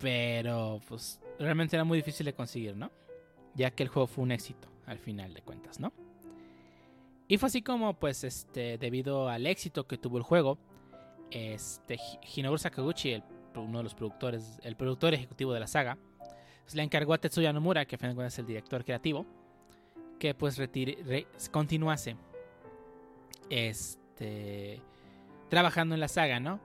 Pero, 0.00 0.80
pues, 0.88 1.20
realmente 1.38 1.76
era 1.76 1.84
muy 1.84 1.98
difícil 1.98 2.26
de 2.26 2.32
conseguir, 2.34 2.76
¿no? 2.76 2.90
Ya 3.54 3.70
que 3.70 3.82
el 3.82 3.88
juego 3.88 4.06
fue 4.06 4.22
un 4.24 4.32
éxito, 4.32 4.68
al 4.86 4.98
final 4.98 5.34
de 5.34 5.42
cuentas, 5.42 5.80
¿no? 5.80 5.92
Y 7.26 7.36
fue 7.38 7.48
así 7.48 7.62
como, 7.62 7.94
pues, 7.94 8.24
este, 8.24 8.78
debido 8.78 9.28
al 9.28 9.46
éxito 9.46 9.86
que 9.86 9.98
tuvo 9.98 10.16
el 10.18 10.22
juego, 10.22 10.58
este, 11.30 11.96
Hi- 11.96 12.18
Hinoguro 12.40 12.58
Sakaguchi, 12.58 13.22
uno 13.56 13.78
de 13.78 13.84
los 13.84 13.94
productores, 13.94 14.60
el 14.62 14.76
productor 14.76 15.14
ejecutivo 15.14 15.52
de 15.52 15.60
la 15.60 15.66
saga, 15.66 15.98
pues, 16.62 16.74
le 16.76 16.82
encargó 16.84 17.12
a 17.14 17.18
Tetsuya 17.18 17.52
Nomura, 17.52 17.84
que 17.86 17.96
a 17.96 17.98
fin 17.98 18.10
de 18.10 18.14
cuentas 18.14 18.34
es 18.34 18.38
el 18.38 18.46
director 18.46 18.84
creativo, 18.84 19.26
que 20.20 20.34
pues 20.34 20.58
retire- 20.58 21.02
re- 21.04 21.26
continuase 21.50 22.16
este, 23.50 24.80
trabajando 25.48 25.94
en 25.94 26.00
la 26.00 26.08
saga, 26.08 26.40
¿no? 26.40 26.60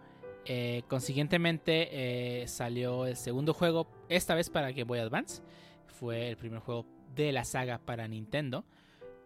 Eh, 0.45 0.83
consiguientemente 0.87 2.41
eh, 2.41 2.47
salió 2.47 3.05
el 3.05 3.15
segundo 3.15 3.53
juego, 3.53 3.87
esta 4.09 4.35
vez 4.35 4.49
para 4.49 4.71
Game 4.71 4.83
Boy 4.83 4.99
Advance. 4.99 5.41
Fue 5.87 6.29
el 6.29 6.37
primer 6.37 6.59
juego 6.59 6.85
de 7.15 7.31
la 7.31 7.45
saga 7.45 7.79
para 7.79 8.07
Nintendo. 8.07 8.65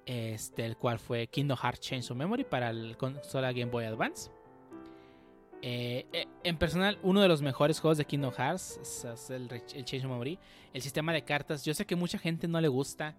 Este, 0.07 0.65
el 0.65 0.77
cual 0.77 0.99
fue 0.99 1.27
Kingdom 1.27 1.57
Hearts 1.57 1.81
Chains 1.81 2.09
of 2.09 2.17
Memory 2.17 2.45
para 2.45 2.71
la 2.71 2.95
consola 2.95 3.51
Game 3.51 3.71
Boy 3.71 3.83
Advance. 3.83 4.31
Eh, 5.61 6.05
eh, 6.13 6.27
en 6.45 6.57
personal, 6.57 6.97
uno 7.03 7.21
de 7.21 7.27
los 7.27 7.41
mejores 7.41 7.81
juegos 7.81 7.97
de 7.97 8.05
Kingdom 8.05 8.31
Hearts 8.31 8.79
es, 8.81 9.29
el, 9.29 9.49
Chains 9.65 10.05
of 10.05 10.11
Memory. 10.11 10.39
El 10.71 10.81
sistema 10.81 11.11
de 11.11 11.23
cartas, 11.23 11.65
yo 11.65 11.73
sé 11.73 11.85
que 11.85 11.97
mucha 11.97 12.17
gente 12.17 12.47
no 12.47 12.61
le 12.61 12.69
gusta, 12.69 13.17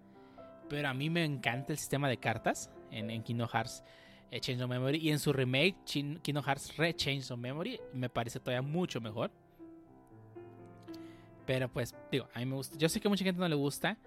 pero 0.67 0.87
a 0.87 0.95
mí 0.95 1.11
me 1.11 1.23
encanta 1.23 1.73
el 1.73 1.77
sistema 1.77 2.09
de 2.09 2.17
cartas 2.17 2.71
en 2.89 3.21
Kingdom 3.21 3.47
Hearts. 3.47 3.83
Eh, 4.31 4.39
Change 4.39 4.63
of 4.63 4.69
Memory. 4.69 4.97
Y 4.99 5.09
en 5.11 5.19
su 5.19 5.33
remake, 5.33 5.75
Chin- 5.85 6.19
Kingdom 6.21 6.43
Hearts 6.43 6.75
Re 6.77 6.93
Change 6.95 7.31
of 7.31 7.39
Memory, 7.39 7.79
me 7.93 8.09
parece 8.09 8.39
todavía 8.39 8.61
mucho 8.61 9.01
mejor. 9.01 9.31
Pero 11.45 11.67
pues, 11.67 11.95
digo, 12.11 12.27
a 12.33 12.39
mí 12.39 12.45
me 12.45 12.55
gusta. 12.55 12.77
Yo 12.77 12.89
sé 12.89 12.99
que 12.99 13.09
mucha 13.09 13.23
gente 13.23 13.39
no 13.39 13.47
le 13.47 13.55
gusta. 13.55 13.97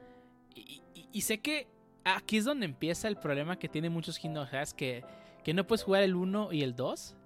Y, 0.54 1.20
sé 1.20 1.38
que 1.40 1.66
aquí 2.04 2.38
es 2.38 2.44
donde 2.44 2.66
empieza 2.66 3.08
el 3.08 3.16
problema 3.16 3.58
que 3.58 3.68
tiene 3.68 3.90
muchos 3.90 4.18
Kingdom 4.18 4.46
Hearts, 4.46 4.72
que, 4.74 5.04
que 5.44 5.52
no 5.52 5.66
puedes 5.66 5.82
jugar 5.82 6.02
el 6.02 6.14
1 6.14 6.52
y 6.52 6.62
el 6.62 6.74
2 6.74 7.16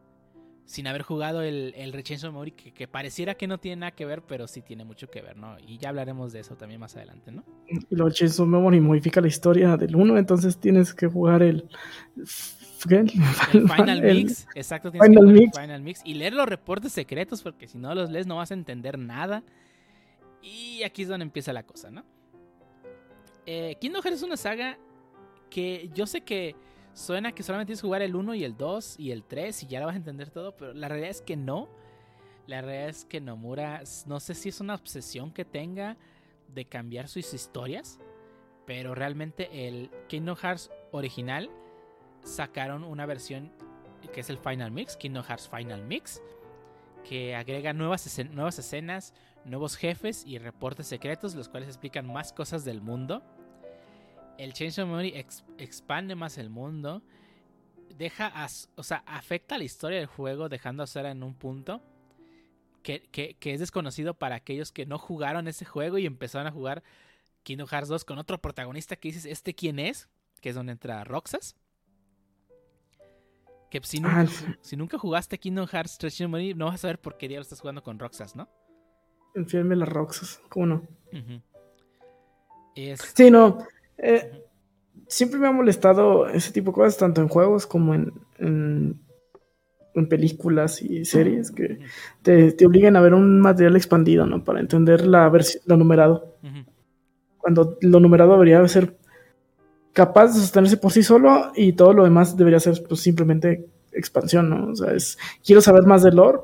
sin 0.67 0.89
haber 0.89 1.03
jugado 1.03 1.43
el, 1.43 1.73
el 1.77 1.93
Re 1.93 2.03
Change 2.03 2.25
of 2.25 2.33
Memory, 2.33 2.51
que, 2.51 2.89
pareciera 2.89 3.35
que 3.37 3.47
no 3.47 3.59
tiene 3.59 3.77
nada 3.77 3.93
que 3.93 4.05
ver, 4.05 4.23
pero 4.23 4.49
sí 4.49 4.63
tiene 4.63 4.85
mucho 4.85 5.09
que 5.09 5.23
ver, 5.23 5.37
¿no? 5.37 5.57
Y 5.65 5.79
ya 5.79 5.91
hablaremos 5.91 6.33
de 6.33 6.41
eso 6.41 6.57
también 6.57 6.81
más 6.81 6.97
adelante, 6.97 7.31
¿no? 7.31 7.45
Luego 7.89 8.11
Chains 8.11 8.41
of 8.41 8.49
Memory 8.49 8.81
modifica 8.81 9.21
la 9.21 9.29
historia 9.29 9.77
del 9.77 9.95
1, 9.95 10.19
entonces 10.19 10.59
tienes 10.59 10.93
que 10.93 11.07
jugar 11.07 11.43
el. 11.43 11.69
¿Qué? 12.87 12.97
El 12.97 13.11
Final 13.69 14.05
el- 14.05 14.15
Mix, 14.25 14.47
exacto, 14.55 14.91
tienes 14.91 15.09
Final 15.09 15.27
que 15.27 15.33
Mix. 15.41 15.59
Final 15.59 15.83
Mix 15.83 16.01
y 16.05 16.15
leer 16.15 16.33
los 16.33 16.49
reportes 16.49 16.93
secretos 16.93 17.43
porque 17.43 17.67
si 17.69 17.79
no 17.79 17.95
los 17.95 18.11
lees 18.11 18.27
no 18.27 18.37
vas 18.37 18.51
a 18.51 18.55
entender 18.55 18.99
nada. 18.99 19.43
Y 20.43 20.83
aquí 20.85 21.03
es 21.03 21.09
donde 21.09 21.25
empieza 21.25 21.53
la 21.53 21.65
cosa, 21.65 21.91
¿no? 21.91 22.05
Eh, 23.47 23.77
Kingdom 23.81 24.03
Hearts 24.03 24.19
es 24.19 24.23
una 24.23 24.37
saga 24.37 24.79
que 25.51 25.91
yo 25.95 26.07
sé 26.07 26.23
que 26.23 26.55
suena 26.93 27.33
que 27.33 27.43
solamente 27.43 27.69
tienes 27.71 27.81
que 27.81 27.87
jugar 27.87 28.03
el 28.03 28.17
1 28.17 28.35
y 28.35 28.45
el 28.45 28.57
2 28.57 28.97
y 28.99 29.11
el 29.11 29.23
3 29.25 29.63
y 29.63 29.67
ya 29.67 29.81
lo 29.81 29.87
vas 29.87 29.95
a 29.95 29.99
entender 29.99 30.31
todo, 30.31 30.57
pero 30.57 30.73
la 30.75 30.89
realidad 30.89 31.11
es 31.11 31.21
que 31.23 31.37
no. 31.37 31.69
La 32.47 32.61
realidad 32.61 32.89
es 32.89 33.05
que 33.05 33.21
Nomura, 33.21 33.83
no 34.07 34.21
sé 34.21 34.35
si 34.35 34.49
es 34.51 34.61
una 34.61 34.75
obsesión 34.75 35.33
que 35.33 35.45
tenga 35.45 35.97
de 36.55 36.65
cambiar 36.65 37.09
sus 37.09 37.35
historias, 37.35 37.99
pero 38.67 38.95
realmente 38.95 39.67
el 39.69 39.91
Kingdom 40.09 40.37
Hearts 40.37 40.71
original 40.93 41.51
sacaron 42.27 42.85
una 42.85 43.07
versión 43.07 43.53
que 44.13 44.21
es 44.21 44.31
el 44.31 44.39
Final 44.39 44.71
Mix, 44.71 44.97
Kingdom 44.97 45.25
Hearts 45.25 45.49
Final 45.49 45.83
Mix, 45.85 46.23
que 47.09 47.35
agrega 47.35 47.73
nuevas, 47.73 48.07
escen- 48.07 48.31
nuevas 48.31 48.59
escenas, 48.59 49.15
nuevos 49.45 49.77
jefes 49.77 50.25
y 50.27 50.39
reportes 50.39 50.87
secretos, 50.87 51.35
los 51.35 51.49
cuales 51.49 51.69
explican 51.69 52.07
más 52.13 52.33
cosas 52.33 52.65
del 52.65 52.81
mundo. 52.81 53.23
El 54.39 54.53
Change 54.53 54.81
of 54.83 54.89
Memory 54.89 55.13
ex- 55.17 55.45
expande 55.59 56.15
más 56.15 56.37
el 56.39 56.51
mundo, 56.51 57.03
deja, 57.97 58.33
o 58.77 58.83
sea, 58.83 59.03
afecta 59.07 59.55
a 59.55 59.59
la 59.59 59.65
historia 59.65 59.99
del 59.99 60.07
juego, 60.07 60.49
dejando 60.49 60.83
a 60.83 60.87
en 61.11 61.23
un 61.23 61.35
punto 61.35 61.81
que, 62.83 63.03
que- 63.11 63.35
que 63.35 63.55
es 63.55 63.61
desconocido 63.61 64.15
para 64.15 64.37
aquellos 64.37 64.73
que 64.73 64.87
no 64.87 64.99
jugaron 64.99 65.49
ese 65.49 65.65
juego 65.65 65.99
y 65.99 66.07
empezaron 66.07 66.47
a 66.47 66.53
jugar 66.53 66.83
Kingdom 67.45 67.67
Hearts 67.69 67.89
2 67.89 68.05
con 68.05 68.19
otro 68.19 68.41
protagonista 68.41 68.97
que 68.97 69.09
dices, 69.09 69.25
¿este 69.25 69.55
quién 69.55 69.79
es? 69.79 70.09
Que 70.41 70.51
es 70.51 70.55
donde 70.55 70.73
entra 70.73 71.03
Roxas. 71.05 71.57
Que 73.71 73.81
si 73.83 74.01
nunca, 74.01 74.21
Ah, 74.21 74.57
si 74.61 74.77
nunca 74.77 74.99
jugaste 74.99 75.39
Kingdom 75.39 75.67
Hearts 75.67 75.99
3 75.99 76.15
Change 76.17 76.27
of 76.29 76.33
Memory, 76.33 76.55
no 76.55 76.67
vas 76.67 76.77
a 76.77 76.79
saber 76.79 77.01
por 77.01 77.17
qué 77.17 77.29
diablos 77.29 77.47
estás 77.47 77.61
jugando 77.61 77.83
con 77.83 77.99
Roxas, 77.99 78.37
¿no? 78.37 78.49
Enfíame 79.35 79.77
las 79.77 79.89
Roxas, 79.89 80.41
¿cómo 80.49 80.67
no? 80.67 80.83
Es, 82.75 83.01
Sí, 83.15 83.31
no. 83.31 83.59
eh, 83.99 84.45
siempre 85.09 85.39
me 85.39 85.47
ha 85.49 85.53
molestado 85.53 86.29
ese 86.29 86.53
tipo 86.53 86.71
de 86.71 86.75
cosas, 86.75 86.97
tanto 86.99 87.21
en 87.21 87.29
juegos 87.29 87.67
como 87.67 87.95
en, 87.95 88.13
en, 88.39 89.01
en 89.95 90.09
películas 90.09 90.83
y 90.83 91.05
series, 91.05 91.51
que 91.51 91.81
te, 92.23 92.53
te 92.53 92.67
obligan 92.67 92.97
a 92.97 93.01
ver 93.01 93.15
un 93.15 93.41
material 93.41 93.77
expandido, 93.77 94.27
¿no? 94.27 94.45
Para 94.45 94.61
entender 94.61 95.07
la 95.07 95.31
lo 95.67 95.77
numerado. 95.77 96.37
Cuando 97.39 97.79
lo 97.81 98.01
numerado 98.01 98.33
debería 98.33 98.67
ser 98.69 98.97
capaz 99.97 100.35
de 100.35 100.41
sostenerse 100.41 100.77
por 100.77 100.93
sí 100.93 101.03
solo 101.03 101.53
y 101.57 101.73
todo 101.73 101.95
lo 101.95 102.05
demás 102.05 102.37
debería 102.37 102.61
ser 102.61 102.83
pues, 102.87 103.01
simplemente 103.01 103.67
expansión, 103.93 104.51
¿no? 104.51 104.73
O 104.73 104.77
sea, 104.77 104.93
es, 104.93 105.17
quiero 105.43 105.63
saber 105.63 105.85
más 105.85 106.03
del 106.03 106.17
lore, 106.17 106.41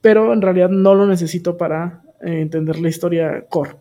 pero 0.00 0.32
en 0.32 0.40
realidad 0.40 0.70
no 0.70 0.94
lo 0.94 1.06
necesito 1.06 1.58
para 1.58 2.02
eh, 2.22 2.40
entender 2.40 2.80
la 2.80 2.88
historia 2.88 3.46
core. 3.46 3.76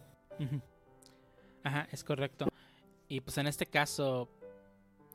Ajá, 1.64 1.88
es 1.90 2.04
correcto. 2.04 2.50
Y 3.08 3.22
pues 3.22 3.38
en 3.38 3.48
este 3.48 3.66
caso, 3.66 4.28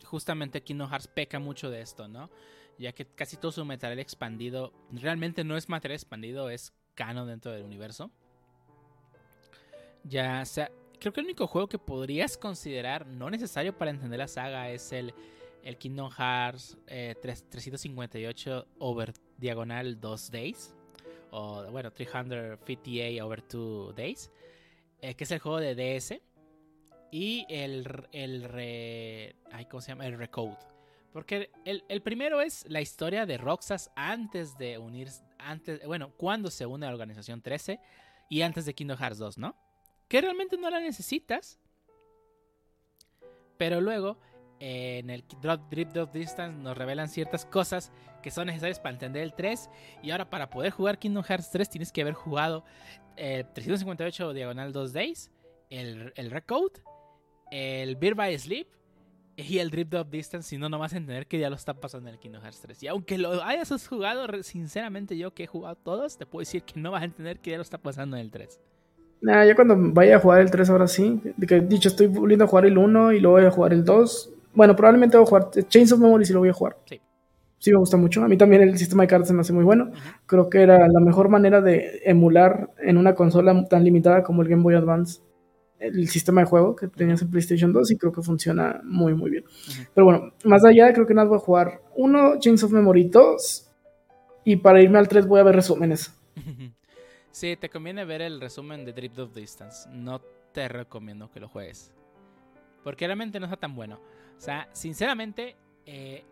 justamente 0.07 0.63
Kingdom 0.63 0.89
Hearts 0.89 1.09
peca 1.09 1.39
mucho 1.39 1.69
de 1.69 1.83
esto, 1.83 2.09
¿no? 2.09 2.31
Ya 2.79 2.93
que 2.93 3.05
casi 3.05 3.37
todo 3.37 3.53
su 3.53 3.63
material 3.67 3.99
expandido 3.99 4.73
realmente 4.91 5.45
no 5.45 5.59
es 5.59 5.69
material 5.69 5.97
expandido, 5.97 6.49
es 6.49 6.73
canon 6.95 7.29
dentro 7.29 7.53
del 7.53 7.63
universo. 7.63 8.11
Ya 10.03 10.43
sea, 10.47 10.71
creo 10.99 11.13
que 11.13 11.21
el 11.21 11.27
único 11.27 11.47
juego 11.47 11.69
que 11.69 11.79
podrías 11.79 12.37
considerar 12.37 13.07
no 13.07 13.31
necesario 13.31 13.77
para 13.77 13.91
entender 13.91 14.19
la 14.19 14.29
saga 14.29 14.71
es 14.71 14.93
el, 14.93 15.15
el 15.63 15.77
Kingdom 15.77 16.11
Hearts 16.11 16.77
eh, 16.87 17.15
3- 17.23 17.45
358 17.49 18.67
over 18.79 19.13
diagonal 19.37 20.01
2 20.01 20.31
days. 20.31 20.75
O 21.31 21.65
bueno, 21.71 21.91
358 21.91 23.25
over 23.25 23.43
2 23.47 23.95
days 23.95 24.31
eh, 25.01 25.15
que 25.15 25.25
es 25.25 25.31
el 25.31 25.39
juego 25.39 25.61
de 25.61 25.75
DS, 25.75 26.21
y 27.11 27.47
el, 27.49 27.87
el 28.13 28.45
re, 28.45 29.37
ay, 29.53 29.65
¿cómo 29.67 29.81
se 29.81 29.93
llama? 29.93 30.07
El 30.07 30.19
Recode. 30.19 30.57
Porque 31.13 31.51
el, 31.65 31.85
el 31.89 32.03
primero 32.03 32.41
es 32.41 32.69
la 32.69 32.81
historia 32.81 33.25
de 33.25 33.39
Roxas 33.39 33.91
antes 33.97 34.59
de 34.59 34.77
unirse, 34.79 35.25
antes, 35.39 35.85
bueno, 35.87 36.13
cuando 36.17 36.51
se 36.51 36.67
une 36.67 36.85
a 36.85 36.91
la 36.91 36.95
organización 36.95 37.41
13 37.41 37.81
y 38.29 38.43
antes 38.43 38.67
de 38.67 38.75
Kingdom 38.75 38.99
Hearts 38.99 39.19
2, 39.19 39.39
¿no? 39.39 39.57
Que 40.09 40.21
realmente 40.21 40.57
no 40.57 40.71
la 40.71 40.81
necesitas. 40.81 41.59
Pero 43.59 43.81
luego, 43.81 44.19
eh, 44.61 44.99
en 44.99 45.11
el 45.11 45.25
Drop, 45.41 45.69
Drip 45.71 45.91
Drop 45.91 46.13
Distance 46.13 46.59
nos 46.59 46.77
revelan 46.77 47.09
ciertas 47.09 47.45
cosas 47.47 47.93
que 48.23 48.31
son 48.31 48.47
necesarias 48.47 48.81
para 48.81 48.95
entender 48.95 49.23
el 49.23 49.35
3. 49.35 49.71
Y 50.03 50.11
ahora 50.11 50.31
para 50.31 50.51
poder 50.51 50.71
jugar 50.71 50.99
Kingdom 50.99 51.25
Hearts 51.25 51.51
3 51.51 51.69
tienes 51.69 51.93
que 51.93 52.03
haber 52.03 52.15
jugado 52.15 52.65
eh, 53.17 53.45
358 53.55 54.33
diagonal 54.33 54.73
2 54.73 54.93
days, 54.93 55.31
el, 55.71 56.13
el 56.17 56.31
Recode, 56.31 56.83
el 57.51 57.97
Beer 57.97 58.15
by 58.15 58.39
Sleep 58.39 58.69
y 59.37 59.59
el 59.59 59.71
Drip 59.71 59.89
Drop 59.89 60.09
Distance. 60.09 60.49
Si 60.49 60.59
no, 60.59 60.69
no 60.69 60.79
vas 60.79 60.93
a 60.93 60.97
entender 60.97 61.27
que 61.27 61.39
ya 61.39 61.51
lo 61.51 61.57
está 61.57 61.75
pasando 61.75 62.09
en 62.09 62.15
el 62.15 62.21
Kingdom 62.21 62.43
Hearts 62.43 62.61
3. 62.61 62.83
Y 62.83 62.89
aunque 62.89 63.19
lo 63.19 63.43
hayas 63.45 63.87
jugado, 63.87 64.43
sinceramente 64.43 65.17
yo 65.17 65.33
que 65.33 65.45
he 65.45 65.47
jugado 65.47 65.77
todos, 65.77 66.17
te 66.17 66.27
puedo 66.27 66.41
decir 66.41 66.63
que 66.63 66.81
no 66.81 66.91
vas 66.91 67.03
a 67.03 67.07
entender 67.07 67.39
que 67.41 67.53
ya 67.53 67.57
lo 67.57 67.63
está 67.63 67.79
pasando 67.79 68.17
en 68.17 68.23
el 68.23 68.31
3. 68.31 68.61
Nah, 69.21 69.45
ya 69.45 69.55
cuando 69.55 69.77
vaya 69.77 70.17
a 70.17 70.21
jugar 70.21 70.41
el 70.41 70.51
3 70.51 70.71
ahora 70.71 70.87
sí. 70.87 71.21
De 71.37 71.47
que, 71.47 71.61
dicho, 71.61 71.89
estoy 71.89 72.07
volviendo 72.07 72.45
a 72.45 72.49
jugar 72.49 72.67
el 72.67 72.79
1 72.79 73.13
y 73.13 73.21
luego 73.21 73.39
voy 73.39 73.47
a 73.47 73.51
jugar 73.51 73.73
el 73.73 73.85
2. 73.85 74.33
Bueno, 74.55 74.77
probablemente 74.77 75.17
voy 75.17 75.25
a 75.25 75.29
jugar 75.29 75.51
Chains 75.51 75.93
of 75.93 76.01
Memory 76.01 76.25
si 76.25 76.33
lo 76.33 76.41
voy 76.41 76.49
a 76.51 76.53
jugar. 76.53 76.77
Sí. 76.87 77.01
Sí, 77.59 77.73
me 77.73 77.79
gusta 77.79 77.97
mucho. 77.97 78.23
A 78.23 78.29
mí 78.29 78.37
también 78.37 78.63
el 78.63 78.79
sistema 78.79 79.03
de 79.03 79.09
cartas 79.09 79.29
se 79.29 79.35
me 79.35 79.41
hace 79.41 79.53
muy 79.53 79.65
bueno. 79.65 79.91
Creo 80.27 80.49
que 80.49 80.63
era 80.63 80.79
la 80.87 81.01
mejor 81.01 81.29
manera 81.29 81.61
de 81.61 82.01
emular 82.05 82.71
en 82.79 82.97
una 82.97 83.15
consola 83.17 83.67
tan 83.69 83.83
limitada 83.83 84.23
como 84.23 84.43
el 84.43 84.49
Game 84.49 84.63
Boy 84.63 84.75
Advance 84.75 85.21
el 85.81 86.09
sistema 86.09 86.41
de 86.41 86.47
juego 86.47 86.75
que 86.75 86.89
tenías 86.89 87.23
en 87.23 87.31
PlayStation 87.31 87.73
2 87.73 87.93
y 87.93 87.97
creo 87.97 88.13
que 88.13 88.23
funciona 88.23 88.81
muy, 88.85 89.15
muy 89.15 89.31
bien. 89.31 89.45
Pero 89.95 90.05
bueno, 90.05 90.33
más 90.45 90.65
allá, 90.65 90.93
creo 90.93 91.07
que 91.07 91.15
nada 91.15 91.29
voy 91.29 91.37
a 91.37 91.41
jugar 91.41 91.81
uno, 91.97 92.39
Chains 92.39 92.65
of 92.65 92.73
Memory 92.73 93.05
2. 93.09 93.71
Y 94.45 94.57
para 94.57 94.81
irme 94.81 94.99
al 94.99 95.09
3 95.09 95.27
voy 95.27 95.41
a 95.41 95.45
ver 95.45 95.57
resúmenes. 95.57 96.15
Sí, 97.39 97.57
te 97.57 97.71
conviene 97.71 98.05
ver 98.05 98.21
el 98.21 98.41
resumen 98.41 98.85
de 98.85 98.93
Drip 98.93 99.15
Drop 99.15 99.33
Distance. 99.33 99.89
No 99.91 100.21
te 100.53 100.67
recomiendo 100.67 101.31
que 101.31 101.39
lo 101.39 101.49
juegues. 101.49 101.93
Porque 102.83 103.07
realmente 103.07 103.39
no 103.39 103.47
está 103.47 103.57
tan 103.57 103.77
bueno. 103.77 104.01
O 104.37 104.41
sea, 104.41 104.69
sinceramente, 104.73 105.55
eh, 105.87 106.25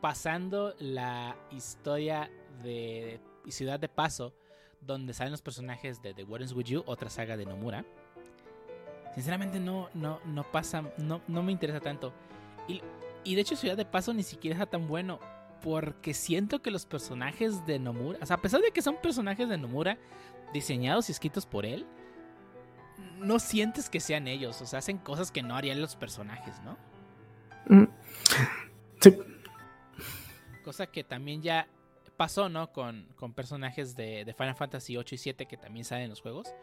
pasando 0.00 0.74
la 0.78 1.36
historia 1.50 2.30
de 2.62 3.20
Ciudad 3.48 3.78
de 3.78 3.90
Paso, 3.90 4.32
donde 4.80 5.12
salen 5.12 5.32
los 5.32 5.42
personajes 5.42 6.00
de 6.00 6.14
The 6.14 6.24
Warrens 6.24 6.54
With 6.54 6.64
You, 6.64 6.84
otra 6.86 7.10
saga 7.10 7.36
de 7.36 7.44
Nomura. 7.44 7.84
Sinceramente 9.14 9.60
no, 9.60 9.90
no, 9.92 10.20
no 10.24 10.50
pasa, 10.50 10.90
no, 10.96 11.20
no 11.28 11.42
me 11.42 11.52
interesa 11.52 11.80
tanto. 11.80 12.14
Y, 12.66 12.80
y 13.24 13.34
de 13.34 13.42
hecho 13.42 13.56
Ciudad 13.56 13.76
de 13.76 13.84
Paso 13.84 14.14
ni 14.14 14.22
siquiera 14.22 14.56
está 14.56 14.70
tan 14.70 14.88
bueno. 14.88 15.20
Porque 15.62 16.14
siento 16.14 16.62
que 16.62 16.70
los 16.70 16.86
personajes 16.86 17.66
de 17.66 17.78
Nomura, 17.78 18.18
o 18.22 18.26
sea, 18.26 18.36
a 18.36 18.40
pesar 18.40 18.60
de 18.60 18.70
que 18.70 18.82
son 18.82 18.96
personajes 18.96 19.48
de 19.48 19.58
Nomura 19.58 19.98
diseñados 20.52 21.08
y 21.08 21.12
escritos 21.12 21.46
por 21.46 21.66
él, 21.66 21.86
no 23.18 23.38
sientes 23.38 23.90
que 23.90 24.00
sean 24.00 24.26
ellos. 24.26 24.60
O 24.62 24.66
sea, 24.66 24.78
hacen 24.78 24.98
cosas 24.98 25.30
que 25.30 25.42
no 25.42 25.56
harían 25.56 25.80
los 25.80 25.96
personajes, 25.96 26.60
¿no? 26.62 26.78
Mm. 27.66 27.88
Sí, 29.00 29.16
Cosa 30.64 30.86
que 30.86 31.04
también 31.04 31.42
ya 31.42 31.68
pasó, 32.16 32.48
¿no? 32.48 32.72
Con, 32.72 33.06
con 33.16 33.32
personajes 33.32 33.96
de, 33.96 34.24
de 34.24 34.34
Final 34.34 34.54
Fantasy 34.54 34.96
8 34.96 35.14
y 35.14 35.18
7 35.18 35.46
que 35.46 35.56
también 35.56 35.84
salen 35.84 36.04
en 36.04 36.10
los 36.10 36.20
juegos. 36.20 36.54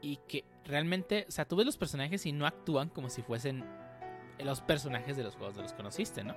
Y 0.00 0.18
que 0.28 0.44
realmente, 0.64 1.26
o 1.28 1.30
sea, 1.30 1.46
tú 1.46 1.56
ves 1.56 1.66
los 1.66 1.76
personajes 1.76 2.26
y 2.26 2.32
no 2.32 2.46
actúan 2.46 2.88
como 2.90 3.08
si 3.08 3.22
fuesen 3.22 3.64
los 4.38 4.60
personajes 4.60 5.16
de 5.16 5.22
los 5.22 5.36
juegos 5.36 5.56
de 5.56 5.62
los 5.62 5.72
conociste, 5.72 6.24
¿no? 6.24 6.34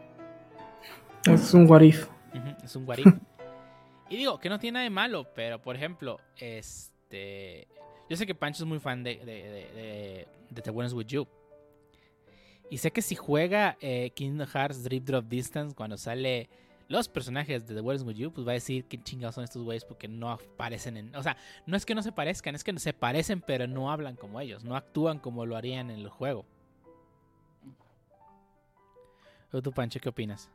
Es 1.26 1.54
un 1.54 1.70
what 1.70 1.82
if. 1.82 2.08
Ujú, 2.34 2.56
Es 2.64 2.76
un 2.76 2.88
what 2.88 2.98
if. 2.98 3.08
y 4.10 4.18
digo, 4.18 4.40
que 4.40 4.50
no 4.50 4.60
tiene 4.60 4.74
nada 4.76 4.84
de 4.84 4.90
malo, 4.90 5.28
pero 5.34 5.62
por 5.62 5.76
ejemplo, 5.76 6.20
este. 6.38 7.68
Yo 8.10 8.16
sé 8.16 8.26
que 8.26 8.36
Pancho 8.36 8.64
es 8.64 8.68
muy 8.70 8.80
fan 8.80 9.04
de, 9.04 9.18
de, 9.18 9.26
de, 9.26 9.52
de, 9.74 10.28
de 10.50 10.62
The 10.62 10.70
Ones 10.70 10.94
With 10.94 11.08
You. 11.08 11.28
Y 12.70 12.78
sé 12.78 12.92
que 12.92 13.02
si 13.02 13.16
juega 13.16 13.78
eh, 13.82 14.12
Kingdom 14.12 14.48
Hearts 14.48 14.84
Drip 14.84 15.04
Drop 15.06 15.26
Distance, 15.26 15.74
cuando 15.76 15.98
sale 15.98 16.50
los 16.90 17.10
personajes 17.10 17.66
de 17.68 17.76
The 17.76 17.82
World 17.82 18.06
With 18.08 18.16
You, 18.16 18.32
pues 18.32 18.48
va 18.48 18.52
a 18.52 18.54
decir 18.54 18.86
qué 18.86 19.02
chingados 19.02 19.36
son 19.36 19.44
estos 19.44 19.64
güeyes 19.64 19.84
porque 19.84 20.08
no 20.08 20.32
aparecen 20.32 20.96
en. 20.98 21.16
O 21.16 21.24
sea, 21.24 21.36
no 21.66 21.76
es 21.76 21.86
que 21.86 21.96
no 21.96 22.02
se 22.02 22.12
parezcan, 22.14 22.56
es 22.56 22.64
que 22.64 22.72
no 22.74 22.80
se 22.80 22.94
parecen, 22.94 23.42
pero 23.42 23.68
no 23.68 23.92
hablan 23.92 24.16
como 24.16 24.40
ellos, 24.40 24.64
no 24.64 24.76
actúan 24.76 25.20
como 25.20 25.46
lo 25.46 25.56
harían 25.58 25.90
en 25.90 26.00
el 26.00 26.10
juego. 26.10 26.46
¿O 29.52 29.62
tú, 29.62 29.72
Pancho, 29.72 30.00
qué 30.00 30.10
opinas? 30.10 30.50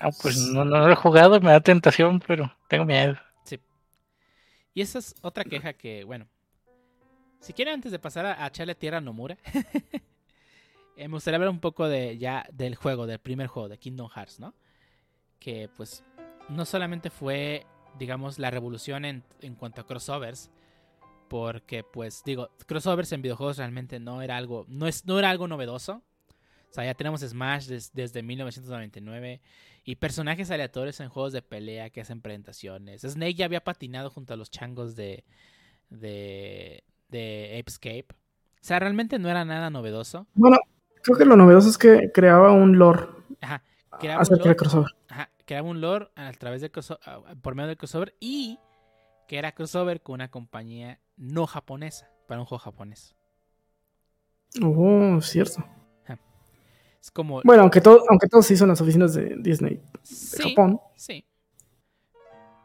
Ah, 0.00 0.10
pues 0.22 0.36
no, 0.38 0.64
no 0.64 0.86
lo 0.86 0.92
he 0.92 0.96
jugado, 0.96 1.40
me 1.40 1.50
da 1.52 1.60
tentación, 1.60 2.20
pero 2.26 2.52
tengo 2.68 2.84
miedo. 2.84 3.16
Sí. 3.44 3.60
Y 4.74 4.80
esa 4.80 4.98
es 4.98 5.14
otra 5.22 5.44
queja 5.44 5.72
que, 5.74 6.04
bueno. 6.04 6.26
Si 7.40 7.52
quieren, 7.52 7.74
antes 7.74 7.92
de 7.92 7.98
pasar 7.98 8.24
a, 8.26 8.44
a 8.44 8.48
echarle 8.48 8.74
tierra 8.74 8.98
a 8.98 9.00
Nomura, 9.00 9.36
eh, 10.96 11.08
me 11.08 11.14
gustaría 11.14 11.36
hablar 11.36 11.50
un 11.50 11.60
poco 11.60 11.88
de 11.88 12.18
ya 12.18 12.46
del 12.52 12.74
juego, 12.76 13.06
del 13.06 13.18
primer 13.18 13.46
juego, 13.48 13.68
de 13.68 13.78
Kingdom 13.78 14.08
Hearts, 14.08 14.40
¿no? 14.40 14.54
Que 15.38 15.68
pues 15.76 16.04
no 16.48 16.64
solamente 16.64 17.10
fue, 17.10 17.66
digamos, 17.98 18.38
la 18.38 18.50
revolución 18.50 19.04
en, 19.04 19.24
en 19.40 19.54
cuanto 19.56 19.80
a 19.80 19.86
crossovers, 19.86 20.50
porque 21.28 21.82
pues 21.82 22.22
digo, 22.24 22.50
crossovers 22.66 23.10
en 23.12 23.22
videojuegos 23.22 23.58
realmente 23.58 23.98
no 23.98 24.22
era 24.22 24.36
algo, 24.36 24.64
no, 24.68 24.86
es, 24.86 25.04
no 25.06 25.18
era 25.18 25.30
algo 25.30 25.48
novedoso. 25.48 26.02
O 26.70 26.74
sea, 26.74 26.84
ya 26.84 26.94
tenemos 26.94 27.20
Smash 27.20 27.66
des- 27.66 27.92
desde 27.92 28.22
1999 28.22 29.40
y 29.84 29.96
personajes 29.96 30.50
aleatorios 30.50 31.00
en 31.00 31.08
juegos 31.08 31.32
de 31.32 31.42
pelea 31.42 31.90
que 31.90 32.00
hacen 32.00 32.20
presentaciones. 32.20 33.02
Snake 33.02 33.34
ya 33.34 33.46
había 33.46 33.64
patinado 33.64 34.10
junto 34.10 34.32
a 34.32 34.36
los 34.36 34.50
changos 34.50 34.94
de, 34.94 35.24
de, 35.90 36.84
de 37.08 37.58
Apescape. 37.60 38.06
O 38.12 38.64
sea, 38.64 38.78
realmente 38.78 39.18
no 39.18 39.28
era 39.28 39.44
nada 39.44 39.70
novedoso. 39.70 40.26
Bueno, 40.34 40.58
creo 41.02 41.16
que 41.18 41.24
lo 41.24 41.36
novedoso 41.36 41.68
es 41.68 41.78
que 41.78 42.12
creaba 42.12 42.52
un 42.52 42.78
lore 42.78 43.08
Ajá, 43.40 43.62
creaba 43.98 44.22
un 44.22 44.38
lore, 44.38 44.56
crossover. 44.56 44.90
ajá, 45.08 45.30
creaba 45.46 45.68
un 45.68 45.80
lore 45.80 46.08
a 46.14 46.32
través 46.32 46.60
del 46.60 46.70
por 47.42 47.54
medio 47.56 47.68
del 47.68 47.76
crossover 47.76 48.14
y 48.20 48.58
que 49.26 49.38
era 49.38 49.52
crossover 49.52 50.00
con 50.00 50.14
una 50.14 50.30
compañía 50.30 51.00
no 51.16 51.46
japonesa, 51.46 52.08
para 52.28 52.40
un 52.40 52.46
juego 52.46 52.60
japonés. 52.60 53.16
Oh, 54.62 55.20
cierto. 55.22 55.64
Es 57.02 57.10
como... 57.10 57.42
Bueno, 57.44 57.62
aunque 57.62 57.80
todo, 57.80 58.04
aunque 58.08 58.28
todo 58.28 58.42
se 58.42 58.54
hizo 58.54 58.64
en 58.64 58.68
las 58.70 58.80
oficinas 58.80 59.12
de 59.14 59.34
Disney 59.38 59.74
de 59.74 59.82
sí, 60.04 60.50
Japón. 60.50 60.80
sí. 60.94 61.24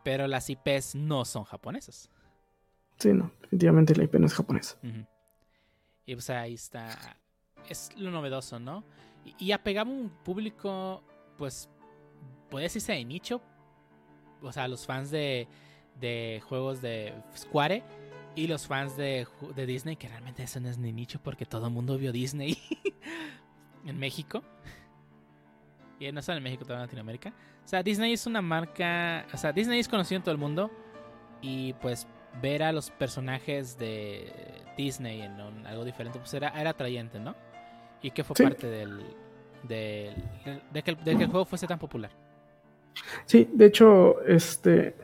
Pero 0.03 0.27
las 0.27 0.49
IPs 0.49 0.95
no 0.95 1.25
son 1.25 1.43
japonesas. 1.43 2.09
Sí, 2.99 3.13
no, 3.13 3.31
definitivamente 3.41 3.95
la 3.95 4.03
IP 4.03 4.15
no 4.15 4.27
es 4.27 4.33
japonesa. 4.33 4.77
Ujú. 4.83 5.05
Y 6.05 6.13
pues 6.13 6.29
ahí 6.29 6.53
está. 6.53 7.17
Es 7.67 7.89
lo 7.97 8.11
novedoso, 8.11 8.59
¿no? 8.59 8.83
Y, 9.25 9.47
y 9.47 9.51
apegaba 9.51 9.89
un 9.89 10.09
público, 10.23 11.03
pues, 11.38 11.67
puede 12.49 12.63
decirse 12.63 12.93
de 12.93 13.03
nicho. 13.03 13.41
O 14.41 14.51
sea, 14.51 14.67
los 14.67 14.85
fans 14.85 15.09
de, 15.11 15.47
de 15.99 16.41
juegos 16.47 16.81
de 16.81 17.13
Square 17.35 17.83
y 18.35 18.47
los 18.47 18.67
fans 18.67 18.95
de, 18.95 19.27
de 19.55 19.65
Disney, 19.65 19.95
que 19.95 20.07
realmente 20.07 20.43
eso 20.43 20.59
no 20.59 20.69
es 20.69 20.77
ni 20.77 20.93
nicho 20.93 21.19
porque 21.21 21.45
todo 21.45 21.67
el 21.67 21.73
mundo 21.73 21.97
vio 21.97 22.11
Disney 22.11 22.57
en 23.88 23.97
México. 23.99 24.43
Y 25.99 26.11
no 26.11 26.21
solo 26.21 26.38
en 26.38 26.43
México, 26.43 26.63
también 26.63 26.81
en 26.81 26.85
Latinoamérica. 26.88 27.29
O 27.65 27.67
sea, 27.67 27.81
Disney 27.83 28.13
es 28.13 28.25
una 28.27 28.41
marca. 28.41 29.25
O 29.33 29.38
sea, 29.38 29.51
Disney 29.51 29.79
es 29.79 29.88
conocido 29.88 30.17
en 30.17 30.23
todo 30.23 30.31
el 30.33 30.38
mundo. 30.38 30.69
Y 31.41 31.73
pues 31.73 32.07
ver 32.41 32.63
a 32.63 32.71
los 32.71 32.91
personajes 32.91 33.77
de 33.79 34.31
Disney 34.77 35.21
en 35.21 35.39
un- 35.41 35.65
algo 35.65 35.83
diferente, 35.85 36.19
pues 36.19 36.33
era, 36.33 36.49
era 36.49 36.71
atrayente, 36.71 37.19
¿no? 37.19 37.35
Y 38.01 38.11
que 38.11 38.23
fue 38.23 38.35
Sí. 38.35 38.43
parte 38.43 38.67
del, 38.67 38.99
del- 39.67 40.13
de, 40.71 40.83
que 40.83 40.91
el, 40.91 41.03
de 41.03 41.17
que 41.17 41.23
el 41.23 41.29
juego 41.29 41.45
fuese 41.45 41.65
tan 41.67 41.79
popular. 41.79 42.11
Sí, 43.25 43.47
de 43.53 43.65
hecho, 43.65 44.21
este. 44.23 44.95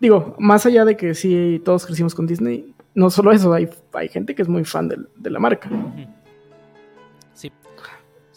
Digo, 0.00 0.36
más 0.38 0.64
allá 0.66 0.84
de 0.84 0.96
que 0.96 1.14
sí 1.14 1.60
todos 1.64 1.84
crecimos 1.86 2.14
con 2.14 2.26
Disney, 2.26 2.74
no 2.94 3.10
solo 3.10 3.32
eso, 3.32 3.52
hay, 3.52 3.68
hay 3.94 4.08
gente 4.08 4.34
que 4.34 4.42
es 4.42 4.48
muy 4.48 4.64
fan 4.64 4.88
del- 4.88 5.08
de, 5.16 5.30
la 5.30 5.38
marca. 5.38 5.68
Sí. 5.96 6.06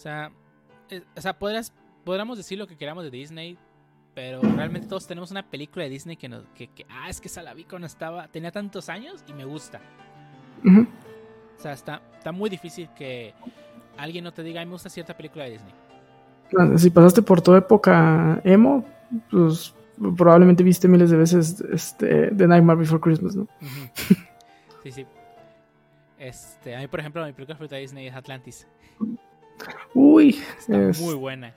O 0.01 0.03
sea, 0.03 0.31
eh, 0.89 1.03
o 1.15 1.21
sea 1.21 1.37
podrás, 1.37 1.71
podríamos 2.03 2.35
decir 2.35 2.57
lo 2.57 2.65
que 2.65 2.75
queramos 2.75 3.03
de 3.03 3.11
Disney, 3.11 3.55
pero 4.15 4.41
realmente 4.41 4.87
todos 4.87 5.05
tenemos 5.05 5.29
una 5.29 5.47
película 5.47 5.83
de 5.83 5.91
Disney 5.91 6.17
que 6.17 6.27
nos. 6.27 6.43
Que, 6.55 6.69
que, 6.69 6.87
ah, 6.89 7.07
es 7.07 7.21
que 7.21 7.27
esa 7.27 7.43
la 7.43 7.53
vi 7.53 7.65
cuando 7.65 7.85
estaba. 7.85 8.27
Tenía 8.27 8.51
tantos 8.51 8.89
años 8.89 9.23
y 9.27 9.33
me 9.33 9.45
gusta. 9.45 9.79
O 10.65 11.61
sea, 11.61 11.73
está, 11.73 12.01
está 12.17 12.31
muy 12.31 12.49
difícil 12.49 12.89
que 12.97 13.35
alguien 13.95 14.23
no 14.23 14.33
te 14.33 14.41
diga, 14.41 14.61
a 14.61 14.65
mí 14.65 14.69
me 14.69 14.73
gusta 14.73 14.89
cierta 14.89 15.15
película 15.15 15.43
de 15.43 15.51
Disney. 15.51 15.73
Si 16.79 16.89
pasaste 16.89 17.21
por 17.21 17.39
tu 17.39 17.53
época 17.53 18.41
emo, 18.43 18.83
pues 19.29 19.71
probablemente 20.17 20.63
viste 20.63 20.87
miles 20.87 21.11
de 21.11 21.17
veces 21.17 21.63
este, 21.71 22.31
The 22.35 22.47
Nightmare 22.47 22.79
Before 22.79 22.99
Christmas, 22.99 23.35
¿no? 23.35 23.47
Sí, 24.81 24.91
sí. 24.91 25.05
Este, 26.17 26.75
a 26.75 26.79
mí, 26.79 26.87
por 26.87 26.99
ejemplo, 26.99 27.23
mi 27.23 27.33
película 27.33 27.55
favorita 27.55 27.75
de 27.75 27.81
Disney 27.81 28.07
es 28.07 28.15
Atlantis. 28.15 28.65
Uy, 29.93 30.41
Está 30.59 30.89
es- 30.89 30.99
muy 30.99 31.16
buena. 31.16 31.53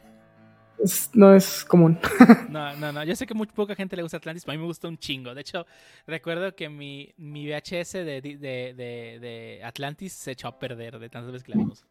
es- 0.78 1.10
no 1.14 1.34
es 1.34 1.64
común. 1.64 1.98
No, 2.48 2.74
no, 2.76 2.92
no. 2.92 3.02
Yo 3.04 3.16
sé 3.16 3.26
que 3.26 3.34
muy 3.34 3.46
poca 3.48 3.74
gente 3.74 3.96
le 3.96 4.02
gusta 4.02 4.16
Atlantis, 4.18 4.44
pero 4.44 4.52
a 4.52 4.56
mí 4.56 4.60
me 4.62 4.66
gusta 4.68 4.86
un 4.88 4.96
chingo. 4.98 5.34
De 5.34 5.40
hecho, 5.40 5.66
recuerdo 6.06 6.54
que 6.54 6.68
mi, 6.68 7.12
mi 7.16 7.46
VHS 7.48 7.92
de, 8.04 8.20
de, 8.20 8.36
de, 8.38 9.18
de 9.20 9.60
Atlantis 9.64 10.12
se 10.12 10.32
echó 10.32 10.48
a 10.48 10.58
perder 10.58 10.98
de 10.98 11.08
tantas 11.08 11.32
veces 11.32 11.44
que 11.44 11.52
la 11.52 11.58
vimos. 11.58 11.84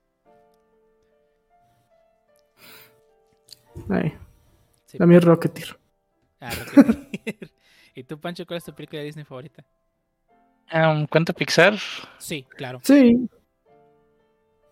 Ay, 3.90 4.14
Sí. 4.86 4.98
la 5.00 5.06
mía 5.08 5.18
es 5.18 5.24
Rocketeer. 5.24 5.78
Ah, 6.40 6.52
Rocketeer. 6.76 7.52
¿Y 7.96 8.04
tú, 8.04 8.20
Pancho, 8.20 8.46
cuál 8.46 8.58
es 8.58 8.64
tu 8.64 8.74
película 8.74 9.00
de 9.00 9.06
Disney 9.06 9.26
favorita? 9.26 9.64
Um, 10.72 11.06
¿Cuánto 11.08 11.34
Pixar? 11.34 11.78
Sí, 12.20 12.44
claro. 12.56 12.80
Sí. 12.84 13.28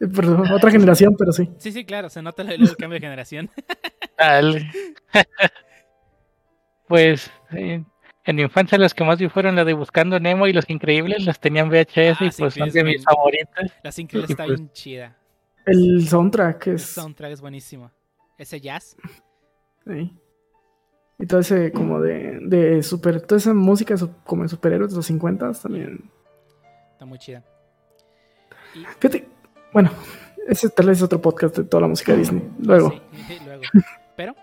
Eh, 0.01 0.07
Perdón, 0.13 0.51
otra 0.51 0.71
generación, 0.71 1.15
pero 1.17 1.31
sí. 1.31 1.49
Sí, 1.57 1.71
sí, 1.71 1.85
claro. 1.85 2.09
Se 2.09 2.21
nota 2.21 2.41
el, 2.41 2.51
el 2.61 2.75
cambio 2.75 2.95
de 2.95 3.01
generación. 3.01 3.49
Dale. 4.17 4.69
pues 6.87 7.31
eh, 7.51 7.83
en 8.25 8.35
mi 8.35 8.41
infancia 8.41 8.77
las 8.77 8.93
que 8.93 9.03
más 9.03 9.19
vi 9.19 9.29
fueron 9.29 9.55
la 9.55 9.63
de 9.63 9.73
Buscando 9.73 10.19
Nemo 10.19 10.47
y 10.47 10.53
Los 10.53 10.69
Increíbles, 10.69 11.25
las 11.25 11.39
tenían 11.39 11.69
VHS 11.69 11.97
Ah, 11.97 12.25
y 12.25 12.31
sí, 12.31 12.41
pues 12.41 12.53
son 12.55 12.69
de 12.69 12.83
mis 12.83 13.03
favoritas. 13.03 13.71
La 13.83 13.91
Increíbles 13.95 14.29
está 14.31 14.45
pues- 14.45 14.59
bien 14.59 14.71
chida. 14.73 15.17
El 15.65 16.07
soundtrack 16.07 16.67
El 16.67 16.75
es. 16.75 16.81
soundtrack 16.83 17.31
es 17.33 17.41
buenísimo. 17.41 17.91
Ese 18.37 18.59
jazz. 18.59 18.95
sí. 19.85 20.11
Y 21.19 21.27
todo 21.27 21.41
ese 21.41 21.71
como 21.71 22.01
de, 22.01 22.39
de 22.41 22.81
super. 22.81 23.21
Toda 23.21 23.37
esa 23.37 23.53
música 23.53 23.93
como 24.25 24.41
de 24.41 24.49
superhéroes 24.49 24.89
de 24.89 24.97
los 24.97 25.05
50 25.05 25.51
también. 25.53 26.09
Está 26.93 27.05
muy 27.05 27.19
chida. 27.19 27.43
Y, 28.73 28.79
Fíjate, 28.99 29.27
bueno, 29.73 29.91
ese 30.47 30.69
tal 30.69 30.87
vez 30.87 30.97
es 30.97 31.03
otro 31.03 31.21
podcast 31.21 31.57
de 31.57 31.63
toda 31.63 31.81
la 31.81 31.87
música 31.87 32.11
de 32.13 32.19
Disney. 32.19 32.43
Luego. 32.59 32.93
Sí, 33.27 33.37
luego. 33.45 33.63
Pero, 34.15 34.35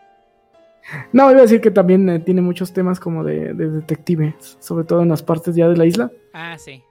No, 1.12 1.30
iba 1.30 1.40
a 1.40 1.42
decir 1.42 1.60
que 1.60 1.70
también 1.70 2.08
eh, 2.08 2.18
tiene 2.20 2.40
muchos 2.40 2.72
temas 2.72 2.98
como 3.00 3.22
de, 3.24 3.52
de 3.54 3.68
detectives, 3.70 4.56
sobre 4.60 4.84
todo 4.84 5.02
en 5.02 5.08
las 5.10 5.22
partes 5.22 5.54
ya 5.54 5.68
de 5.68 5.76
la 5.76 5.84
isla. 5.86 6.10
ah, 6.32 6.56
sí. 6.58 6.82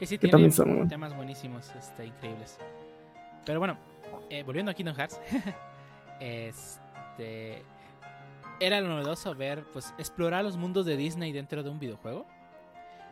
Y 0.00 0.06
sí, 0.06 0.18
Que 0.18 0.26
tiene 0.28 0.50
también 0.50 0.74
bueno. 0.76 0.88
temas 0.88 1.16
buenísimos, 1.16 1.70
este, 1.76 2.04
increíbles. 2.06 2.58
Pero 3.46 3.60
bueno, 3.60 3.78
eh, 4.28 4.42
volviendo 4.42 4.72
a 4.72 4.74
Kingdom 4.74 4.96
Hearts, 4.96 5.20
este, 6.20 7.62
era 8.60 8.80
lo 8.80 8.88
novedoso 8.88 9.34
ver, 9.34 9.64
pues, 9.72 9.94
explorar 9.98 10.44
los 10.44 10.56
mundos 10.56 10.84
de 10.86 10.96
Disney 10.96 11.32
dentro 11.32 11.62
de 11.62 11.70
un 11.70 11.78
videojuego. 11.78 12.26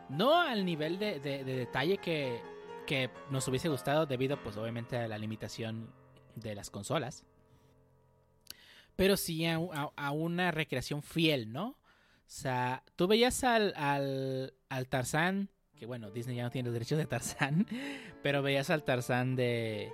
No 0.09 0.39
al 0.39 0.65
nivel 0.65 0.99
de, 0.99 1.19
de- 1.19 1.43
de 1.43 1.55
detalle 1.55 1.97
que, 1.97 2.39
que 2.85 3.09
nos 3.29 3.47
hubiese 3.47 3.69
gustado 3.69 4.05
debido, 4.05 4.41
pues, 4.41 4.57
obviamente 4.57 4.97
a 4.97 5.07
la 5.07 5.17
limitación 5.17 5.89
de 6.35 6.55
las 6.55 6.69
consolas. 6.69 7.23
Pero 8.95 9.17
sí 9.17 9.45
a, 9.45 10.11
una 10.11 10.51
recreación 10.51 11.01
fiel, 11.01 11.51
¿no? 11.51 11.69
O 11.69 12.35
sea, 12.35 12.83
tú 12.95 13.07
veías 13.07 13.43
al, 13.43 13.73
al, 13.75 14.87
Tarzán, 14.87 15.49
que 15.75 15.85
bueno, 15.85 16.11
Disney 16.11 16.37
ya 16.37 16.43
no 16.43 16.51
tiene 16.51 16.67
los 16.67 16.73
derechos 16.73 16.97
de 16.97 17.05
Tarzán, 17.05 17.67
pero 18.23 18.41
veías 18.41 18.69
al 18.69 18.83
Tarzán 18.83 19.35
de, 19.35 19.91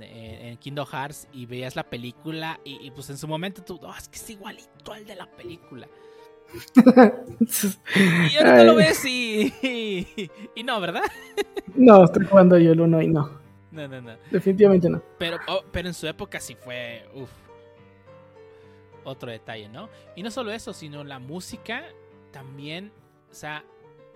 en 0.00 0.56
Kingdom 0.58 0.86
Hearts 0.86 1.28
y 1.32 1.46
veías 1.46 1.74
la 1.74 1.88
película 1.88 2.60
y, 2.64 2.86
y, 2.86 2.90
pues 2.90 3.08
en 3.10 3.18
su 3.18 3.26
momento 3.26 3.62
tú, 3.62 3.80
"Oh, 3.82 3.94
es 3.96 4.08
que 4.08 4.16
es 4.16 4.30
igualito 4.30 4.92
al 4.92 5.06
de 5.06 5.16
la 5.16 5.26
película. 5.30 5.88
Y 6.50 8.36
ahorita 8.36 8.64
lo 8.64 8.72
Ay, 8.72 8.76
ves 8.76 9.04
y, 9.04 9.52
y, 9.62 10.30
y 10.54 10.64
no, 10.64 10.80
¿verdad? 10.80 11.02
No, 11.74 12.04
estoy 12.04 12.26
jugando 12.26 12.58
yo 12.58 12.72
el 12.72 12.80
1 12.80 13.02
y 13.02 13.08
no. 13.08 13.30
No, 13.70 13.86
no, 13.86 14.00
no. 14.00 14.16
Definitivamente 14.30 14.88
no. 14.88 15.02
Pero, 15.18 15.38
oh, 15.46 15.62
pero 15.70 15.88
en 15.88 15.94
su 15.94 16.06
época 16.06 16.40
sí 16.40 16.54
fue, 16.54 17.08
uf, 17.14 17.30
otro 19.04 19.30
detalle, 19.30 19.68
¿no? 19.68 19.88
Y 20.16 20.22
no 20.22 20.30
solo 20.30 20.50
eso, 20.52 20.72
sino 20.72 21.04
la 21.04 21.18
música 21.18 21.84
también, 22.32 22.92
o 23.30 23.34
sea, 23.34 23.64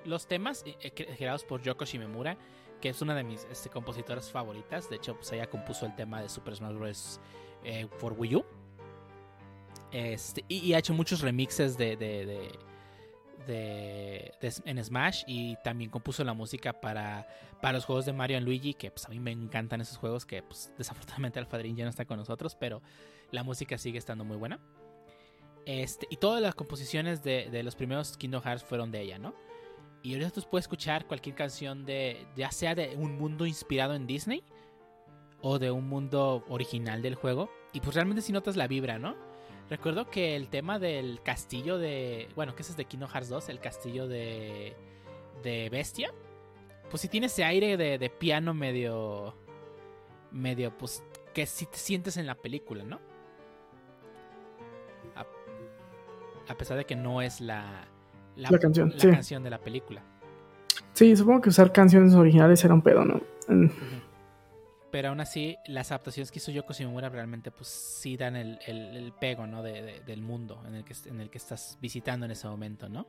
los 0.05 0.27
temas 0.27 0.65
eh, 0.67 0.77
eh, 0.81 0.91
creados 0.93 1.45
por 1.45 1.63
Yoko 1.63 1.85
Shimemura, 1.85 2.37
que 2.81 2.89
es 2.89 3.01
una 3.03 3.15
de 3.15 3.25
mis 3.25 3.47
este, 3.51 3.71
compositoras 3.71 4.31
favoritas. 4.31 4.91
De 4.91 4.97
hecho, 4.97 5.15
pues 5.15 5.31
ella 5.33 5.49
compuso 5.49 5.87
el 5.87 5.95
tema 5.95 6.21
de 6.21 6.29
Super 6.29 6.57
Smash 6.57 6.75
Bros. 6.75 7.21
Eh, 7.65 7.87
por 8.01 8.15
Wii 8.15 8.37
U. 8.37 8.45
Este, 9.93 10.45
y, 10.49 10.73
ha 10.73 10.79
hecho 10.79 10.95
muchos 10.95 11.21
remixes 11.21 11.77
de, 11.77 11.97
de, 11.97 12.51
de, 13.47 14.33
en 14.65 14.83
Smash 14.83 15.25
y 15.27 15.57
también 15.63 15.91
compuso 15.91 16.25
la 16.25 16.33
música 16.33 16.81
para, 16.81 17.29
para 17.61 17.75
los 17.75 17.85
juegos 17.85 18.07
de 18.07 18.15
Mario 18.15 18.39
y 18.39 18.41
Luigi, 18.41 18.75
que 18.75 18.91
pues 18.91 19.05
a 19.05 19.11
mí 19.11 19.21
me 19.21 19.33
encantan 19.33 19.83
esos 19.83 19.99
juegos 19.99 20.25
que 20.25 20.43
pues, 20.43 20.73
desafortunadamente 20.79 21.39
Alfadrin 21.39 21.77
ya 21.77 21.85
no 21.85 21.91
está 21.91 22.07
con 22.07 22.19
nosotros, 22.19 22.57
pero 22.59 22.81
la 23.31 23.43
música 23.43 23.77
sigue 23.77 23.99
estando 23.99 24.25
muy 24.25 24.39
buena. 24.39 24.61
Este, 25.67 26.07
y 26.11 26.17
todas 26.17 26.43
las 26.43 26.55
composiciones 26.55 27.23
de, 27.23 27.49
de 27.51 27.63
los 27.63 27.77
primeros 27.77 28.17
Kingdom 28.17 28.43
Hearts 28.43 28.65
fueron 28.65 28.91
de 28.91 29.03
ella, 29.03 29.19
¿no? 29.19 29.35
Y 30.03 30.15
ahorita 30.15 30.31
tú 30.31 30.43
puedes 30.51 30.65
escuchar 30.65 31.07
cualquier 31.07 31.37
canción 31.37 31.85
de, 31.85 32.27
ya 32.35 32.51
sea 32.51 32.75
de 32.75 32.97
un 32.97 33.17
mundo 33.17 33.47
inspirado 33.47 33.95
en 33.95 34.07
Disney 34.07 34.43
o 35.43 35.59
de 35.61 35.71
un 35.71 35.89
mundo 35.89 36.45
original 36.49 37.03
del 37.03 37.15
juego. 37.15 37.51
Y 37.73 37.81
pues 37.81 37.95
realmente 37.95 38.23
si 38.23 38.33
notas 38.33 38.57
la 38.57 38.67
vibra, 38.67 38.99
¿no? 38.99 39.15
Recuerdo 39.73 40.11
que 40.11 40.37
el 40.37 40.49
tema 40.49 40.79
del 40.79 41.23
castillo 41.23 41.79
de. 41.79 42.29
Bueno, 42.37 42.55
que 42.55 42.61
ese 42.61 42.73
es 42.73 42.77
de 42.77 42.85
Kingdom 42.85 43.09
Hearts 43.09 43.31
2, 43.31 43.49
el 43.49 43.59
castillo 43.59 44.07
de. 44.07 44.77
de 45.43 45.71
Bestia. 45.71 46.13
Pues 46.91 47.01
sí 47.01 47.09
tiene 47.09 47.29
ese 47.29 47.43
aire 47.43 47.79
de, 47.79 47.97
de 47.97 48.11
piano 48.11 48.53
medio. 48.53 49.35
medio, 50.31 50.77
pues. 50.77 51.03
que 51.33 51.47
sí 51.47 51.65
te 51.65 51.79
sientes 51.79 52.19
en 52.19 52.27
la 52.27 52.35
película, 52.35 52.85
¿no? 52.85 53.01
A, 55.17 55.25
a 56.53 56.55
pesar 56.55 56.77
de 56.77 56.85
que 56.85 56.95
no 56.95 57.23
es 57.23 57.41
la. 57.41 57.89
La 58.37 58.51
canción, 58.59 58.91
la 58.91 59.01
sí. 59.01 59.11
canción 59.11 59.43
de 59.43 59.49
la 59.49 59.59
película. 59.59 60.03
Sí, 60.93 61.17
supongo 61.17 61.41
que 61.41 61.49
usar 61.49 61.73
canciones 61.73 62.13
originales 62.13 62.63
era 62.63 62.75
un 62.75 62.83
pedo, 62.83 63.07
¿no? 63.07 63.23
Mm, 63.49 63.71
Pero 64.93 65.09
aún 65.09 65.21
así, 65.21 65.57
las 65.67 65.91
adaptaciones 65.91 66.31
que 66.31 66.39
hizo 66.39 66.53
Yoko 66.53 66.73
Shimomura 66.75 67.09
realmente 67.09 67.51
pues 67.51 67.67
sí 67.69 68.17
dan 68.17 68.37
el, 68.37 68.59
el- 68.67 68.97
el 68.97 69.13
pego, 69.13 69.47
¿no? 69.47 69.63
De, 69.63 69.83
de- 69.83 70.01
del 70.07 70.21
mundo 70.23 70.63
en 70.69 70.75
el, 70.77 70.85
que, 70.85 70.95
en 71.07 71.21
el 71.21 71.31
que 71.31 71.39
estás 71.39 71.79
visitando 71.81 72.27
en 72.27 72.33
ese 72.33 72.47
momento, 72.47 72.89
¿no? 72.89 73.07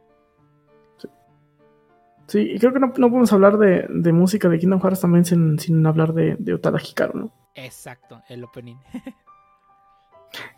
Sí, 2.27 2.39
y 2.39 2.57
creo 2.57 2.71
que 2.71 2.79
no, 2.79 2.87
no 2.87 3.09
podemos 3.09 3.33
hablar 3.33 3.57
de, 3.57 3.85
de 3.89 4.13
música 4.13 4.47
de 4.47 4.57
Kingdom 4.57 4.79
Hearts 4.81 5.01
también 5.01 5.25
sin, 5.25 5.59
sin 5.59 5.85
hablar 5.85 6.13
de, 6.13 6.37
de 6.39 6.53
Otada 6.53 6.79
Hikaru, 6.81 7.19
¿no? 7.19 7.33
Exacto, 7.53 8.21
el 8.29 8.43
opening. 8.45 8.77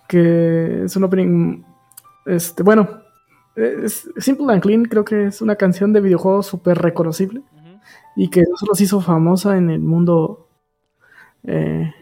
Que 0.07 0.83
es 0.85 0.95
un 0.95 1.03
opening. 1.03 1.63
Este, 2.25 2.63
bueno, 2.63 2.87
es 3.55 4.09
Simple 4.17 4.53
and 4.53 4.61
Clean, 4.61 4.85
creo 4.85 5.03
que 5.03 5.25
es 5.25 5.41
una 5.41 5.55
canción 5.55 5.91
de 5.93 6.01
videojuego 6.01 6.43
súper 6.43 6.77
reconocible 6.77 7.41
y 8.15 8.29
que 8.29 8.41
no 8.41 8.55
solo 8.55 8.75
se 8.75 8.83
hizo 8.83 9.01
famosa 9.01 9.57
en 9.57 9.69
el 9.69 9.79
mundo 9.81 10.44
eh, 11.47 11.93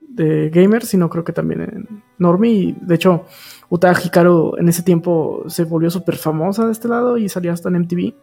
de 0.00 0.50
gamers, 0.50 0.88
sino 0.88 1.08
creo 1.08 1.24
que 1.24 1.32
también 1.32 1.62
en 1.62 2.02
Normie. 2.18 2.50
Y 2.50 2.72
de 2.80 2.94
hecho, 2.94 3.26
Utada 3.68 3.98
Hikaru 3.98 4.56
en 4.58 4.68
ese 4.68 4.82
tiempo 4.82 5.44
se 5.46 5.64
volvió 5.64 5.90
súper 5.90 6.16
famosa 6.16 6.66
de 6.66 6.72
este 6.72 6.88
lado 6.88 7.16
y 7.18 7.28
salió 7.28 7.52
hasta 7.52 7.68
en 7.68 7.80
MTV. 7.80 8.14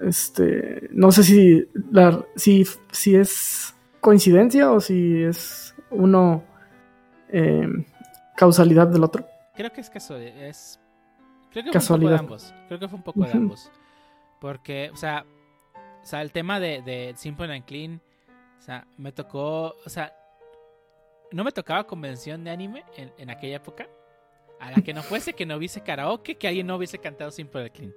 Este, 0.00 0.88
no 0.92 1.12
sé 1.12 1.24
si, 1.24 1.68
la, 1.90 2.24
si, 2.34 2.64
si 2.90 3.16
es 3.16 3.74
coincidencia 4.00 4.72
o 4.72 4.80
si 4.80 5.22
es 5.22 5.74
uno 5.90 6.42
eh, 7.28 7.68
causalidad 8.36 8.88
del 8.88 9.04
otro. 9.04 9.26
Creo 9.54 9.70
que 9.72 9.82
es 9.82 9.90
es 9.90 10.80
creo 11.50 11.64
que 11.64 11.70
Casualidad. 11.70 12.16
fue 12.16 12.22
un 12.24 12.28
poco 12.28 12.38
de 12.40 12.48
ambos. 12.48 12.54
Creo 12.68 12.80
que 12.80 12.88
fue 12.88 12.96
un 12.96 13.02
poco 13.02 13.20
de 13.20 13.32
ambos. 13.32 13.70
Porque, 14.40 14.90
o 14.90 14.96
sea, 14.96 15.26
o 16.02 16.06
sea, 16.06 16.22
el 16.22 16.32
tema 16.32 16.60
de, 16.60 16.80
de 16.80 17.12
Simple 17.16 17.52
and 17.54 17.64
Clean, 17.66 18.00
o 18.60 18.62
sea, 18.62 18.86
me 18.98 19.10
tocó, 19.10 19.74
o 19.84 19.88
sea, 19.88 20.14
no 21.32 21.44
me 21.44 21.50
tocaba 21.50 21.86
convención 21.86 22.44
de 22.44 22.50
anime 22.50 22.84
en, 22.96 23.12
en 23.16 23.30
aquella 23.30 23.56
época. 23.56 23.88
A 24.60 24.70
la 24.70 24.82
que 24.82 24.92
no 24.92 25.02
fuese 25.02 25.32
que 25.32 25.46
no 25.46 25.56
hubiese 25.56 25.82
karaoke, 25.82 26.36
que 26.36 26.46
alguien 26.46 26.66
no 26.66 26.76
hubiese 26.76 26.98
cantado 26.98 27.30
Simple 27.30 27.62
and 27.62 27.72
Clean. 27.72 27.94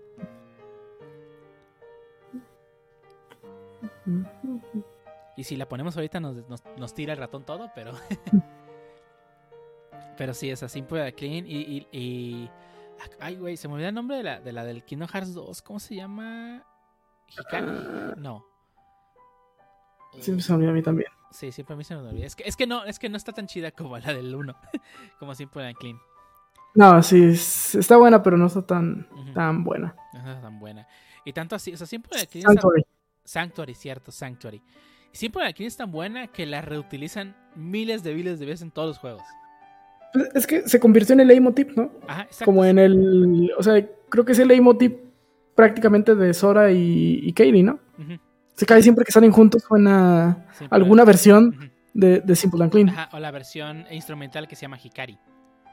Y 5.35 5.43
si 5.43 5.55
la 5.55 5.67
ponemos 5.67 5.95
ahorita 5.95 6.19
nos, 6.19 6.47
nos, 6.47 6.63
nos 6.77 6.93
tira 6.93 7.13
el 7.13 7.19
ratón 7.19 7.45
todo, 7.45 7.71
pero. 7.75 7.91
pero 10.17 10.33
sí, 10.33 10.49
es 10.49 10.63
así, 10.63 10.79
Simple 10.79 11.03
and 11.03 11.15
Clean. 11.15 11.45
Y- 11.45 12.49
Ay, 13.19 13.35
güey, 13.35 13.57
se 13.57 13.67
me 13.67 13.73
olvidó 13.73 13.89
el 13.89 13.95
nombre 13.95 14.17
de 14.17 14.23
la, 14.23 14.39
de 14.39 14.53
la 14.53 14.63
del 14.63 14.83
Kingdom 14.85 15.09
Hearts 15.09 15.33
2. 15.33 15.61
¿Cómo 15.61 15.79
se 15.79 15.95
llama? 15.95 16.63
Hikari. 17.27 17.65
No. 18.17 18.45
Siempre 20.19 20.43
se 20.43 20.51
me 20.51 20.57
olvida 20.57 20.71
a 20.71 20.73
mí 20.73 20.81
también. 20.81 21.09
Sí, 21.31 21.51
siempre 21.51 21.73
a 21.73 21.77
mí 21.77 21.83
se 21.83 21.95
me 21.95 22.01
olvida. 22.07 22.25
Es 22.25 22.35
que, 22.35 22.43
es 22.45 22.55
que 22.55 22.67
no, 22.67 22.83
es 22.85 22.99
que 22.99 23.09
no 23.09 23.17
está 23.17 23.31
tan 23.33 23.47
chida 23.47 23.71
como 23.71 23.97
la 23.97 24.13
del 24.13 24.33
1. 24.35 24.55
como 25.19 25.33
Simple 25.35 25.65
and 25.67 25.77
Clean. 25.77 25.97
No, 26.75 27.01
sí, 27.03 27.23
es- 27.23 27.75
está 27.75 27.97
buena, 27.97 28.21
pero 28.23 28.37
no 28.37 28.47
está 28.47 28.61
tan, 28.65 29.07
tan 29.33 29.63
buena. 29.63 29.95
No 30.13 30.19
está 30.19 30.41
tan 30.41 30.59
buena. 30.59 30.87
Y 31.25 31.33
tanto 31.33 31.55
así, 31.55 31.73
o 31.73 31.77
sea, 31.77 31.87
Simple 31.87 32.19
and 32.19 32.27
Clean. 32.29 32.41
está- 32.41 32.53
Sanctuary. 32.61 32.83
Sanctuary, 33.23 33.73
cierto, 33.75 34.11
Sanctuary. 34.11 34.61
Simple 35.11 35.43
and 35.45 35.53
Clean 35.55 35.67
es 35.67 35.77
tan 35.77 35.91
buena 35.91 36.27
que 36.27 36.45
la 36.45 36.61
reutilizan 36.61 37.35
miles 37.55 38.03
de 38.03 38.13
miles 38.15 38.39
de 38.39 38.45
veces 38.47 38.63
en 38.63 38.71
todos 38.71 38.87
los 38.89 38.97
juegos. 38.99 39.21
Pues 40.13 40.29
Es 40.35 40.47
que 40.47 40.67
se 40.67 40.79
convirtió 40.79 41.13
en 41.13 41.21
el 41.21 41.27
leitmotiv, 41.27 41.75
¿no? 41.75 41.91
Ajá, 42.07 42.23
exacto. 42.23 42.45
Como 42.45 42.65
en 42.65 42.77
el. 42.79 43.51
O 43.57 43.63
sea, 43.63 43.83
creo 44.09 44.25
que 44.25 44.33
es 44.33 44.39
el 44.39 44.47
leitmotiv 44.47 44.97
prácticamente 45.55 46.15
de 46.15 46.33
Sora 46.33 46.71
y, 46.71 47.19
y 47.23 47.33
Katie, 47.33 47.63
¿no? 47.63 47.79
Ujú, 47.97 48.19
Se 48.55 48.65
cae 48.65 48.81
siempre 48.83 49.03
que 49.05 49.11
salen 49.11 49.31
juntos 49.31 49.63
suena 49.63 50.45
Simple 50.57 50.67
alguna 50.75 51.03
versión 51.05 51.71
de, 51.93 52.19
de 52.21 52.35
Simple 52.35 52.63
and 52.63 52.71
Clean. 52.71 52.89
Ajá, 52.89 53.09
o 53.13 53.19
la 53.19 53.31
versión 53.31 53.85
instrumental 53.91 54.47
que 54.47 54.55
se 54.55 54.61
llama 54.63 54.77
Hikari. 54.81 55.17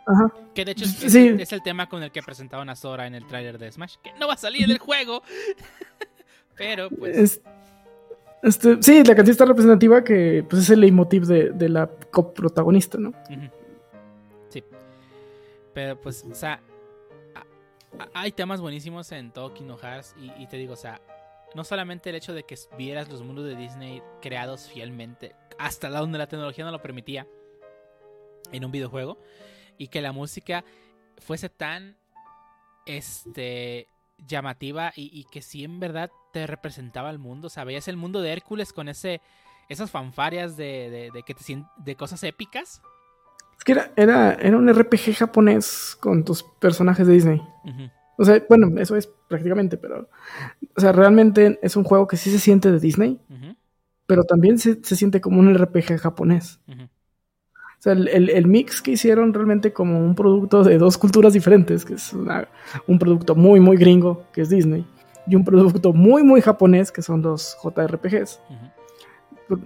Ajá. 0.06 0.32
Que 0.54 0.64
de 0.64 0.72
hecho 0.72 0.84
es, 0.84 1.04
es- 1.04 1.12
Sí. 1.12 1.28
es 1.38 1.52
el 1.52 1.62
tema 1.62 1.88
con 1.88 2.02
el 2.02 2.10
que 2.10 2.22
presentaban 2.22 2.68
a 2.70 2.76
Sora 2.76 3.06
en 3.06 3.14
el 3.14 3.26
tráiler 3.26 3.58
de 3.58 3.70
Smash. 3.70 3.96
Que 4.02 4.12
no 4.18 4.26
va 4.28 4.34
a 4.34 4.36
salir 4.38 4.64
en 4.64 4.70
el 4.70 4.78
juego. 4.78 5.22
Pero 6.56 6.88
pues. 6.90 7.16
Es- 7.16 7.40
este, 8.42 8.82
sí, 8.82 9.04
la 9.04 9.14
canción 9.14 9.32
está 9.32 9.44
representativa 9.44 10.02
que 10.02 10.44
pues, 10.48 10.62
es 10.62 10.70
el 10.70 10.80
leitmotiv 10.80 11.24
de, 11.26 11.50
de 11.50 11.68
la 11.68 11.86
coprotagonista, 12.10 12.96
¿no? 12.98 13.12
Sí. 14.48 14.64
Pero 15.74 16.00
pues, 16.00 16.24
o 16.30 16.34
sea. 16.34 16.60
Hay 18.14 18.32
temas 18.32 18.60
buenísimos 18.62 19.10
en 19.12 19.30
todo 19.30 19.52
Kingdom 19.52 19.78
Hearts. 19.78 20.14
Y, 20.18 20.42
y 20.42 20.46
te 20.46 20.56
digo, 20.56 20.72
o 20.72 20.76
sea. 20.76 21.00
No 21.54 21.64
solamente 21.64 22.10
el 22.10 22.16
hecho 22.16 22.32
de 22.32 22.44
que 22.44 22.56
vieras 22.78 23.08
los 23.08 23.22
mundos 23.22 23.44
de 23.44 23.56
Disney 23.56 24.02
creados 24.20 24.68
fielmente. 24.68 25.34
Hasta 25.58 25.88
donde 25.88 26.18
la 26.18 26.28
tecnología 26.28 26.64
no 26.64 26.70
lo 26.70 26.82
permitía. 26.82 27.26
En 28.52 28.64
un 28.64 28.70
videojuego. 28.70 29.18
Y 29.78 29.88
que 29.88 30.00
la 30.00 30.12
música 30.12 30.64
fuese 31.18 31.48
tan. 31.48 31.96
Este. 32.86 33.88
llamativa 34.26 34.92
y, 34.96 35.10
y 35.12 35.24
que 35.24 35.42
sí 35.42 35.64
en 35.64 35.80
verdad 35.80 36.10
te 36.32 36.46
representaba 36.46 37.10
el 37.10 37.18
mundo. 37.18 37.46
O 37.46 37.50
sea, 37.50 37.64
veías 37.64 37.88
el 37.88 37.96
mundo 37.96 38.20
de 38.20 38.32
Hércules 38.32 38.72
con 38.72 38.88
ese 38.88 39.20
esas 39.70 39.90
fanfarias 39.90 40.56
de, 40.56 40.90
de, 40.90 41.10
de 41.14 41.22
que 41.22 41.32
te 41.32 41.64
de 41.78 41.96
cosas 41.96 42.22
épicas. 42.24 42.82
Es 43.56 43.64
que 43.64 43.72
era, 43.72 43.92
era, 43.96 44.34
era 44.34 44.58
un 44.58 44.68
RPG 44.68 45.14
japonés 45.14 45.96
con 46.00 46.24
tus 46.24 46.42
personajes 46.42 47.06
de 47.06 47.12
Disney. 47.14 47.42
O 48.20 48.24
sea, 48.24 48.44
bueno, 48.48 48.78
eso 48.80 48.96
es 48.96 49.08
prácticamente, 49.28 49.76
pero. 49.76 50.08
O 50.76 50.80
sea, 50.80 50.92
realmente 50.92 51.58
es 51.62 51.76
un 51.76 51.84
juego 51.84 52.06
que 52.06 52.16
sí 52.16 52.30
se 52.30 52.38
siente 52.38 52.70
de 52.70 52.78
Disney, 52.78 53.18
pero 54.06 54.24
también 54.24 54.58
se, 54.58 54.78
se 54.82 54.96
siente 54.96 55.20
como 55.20 55.40
un 55.40 55.54
RPG 55.54 55.98
japonés. 55.98 56.60
O 57.78 57.82
sea, 57.82 57.92
el, 57.94 58.08
el- 58.08 58.28
el 58.30 58.46
mix 58.46 58.82
que 58.82 58.90
hicieron 58.90 59.32
realmente 59.32 59.72
como 59.72 59.98
un 60.04 60.14
producto 60.14 60.62
de 60.64 60.76
dos 60.76 60.98
culturas 60.98 61.32
diferentes, 61.32 61.84
que 61.84 61.94
es 61.94 62.12
una- 62.12 62.46
un 62.86 62.98
producto 62.98 63.34
muy, 63.34 63.58
muy 63.58 63.76
gringo, 63.78 64.24
que 64.32 64.42
es 64.42 64.50
Disney, 64.50 64.84
y 65.26 65.34
un 65.34 65.44
producto 65.44 65.92
muy, 65.94 66.22
muy 66.22 66.40
japonés, 66.42 66.92
que 66.92 67.00
son 67.02 67.22
los 67.22 67.56
JRPGs. 67.62 68.40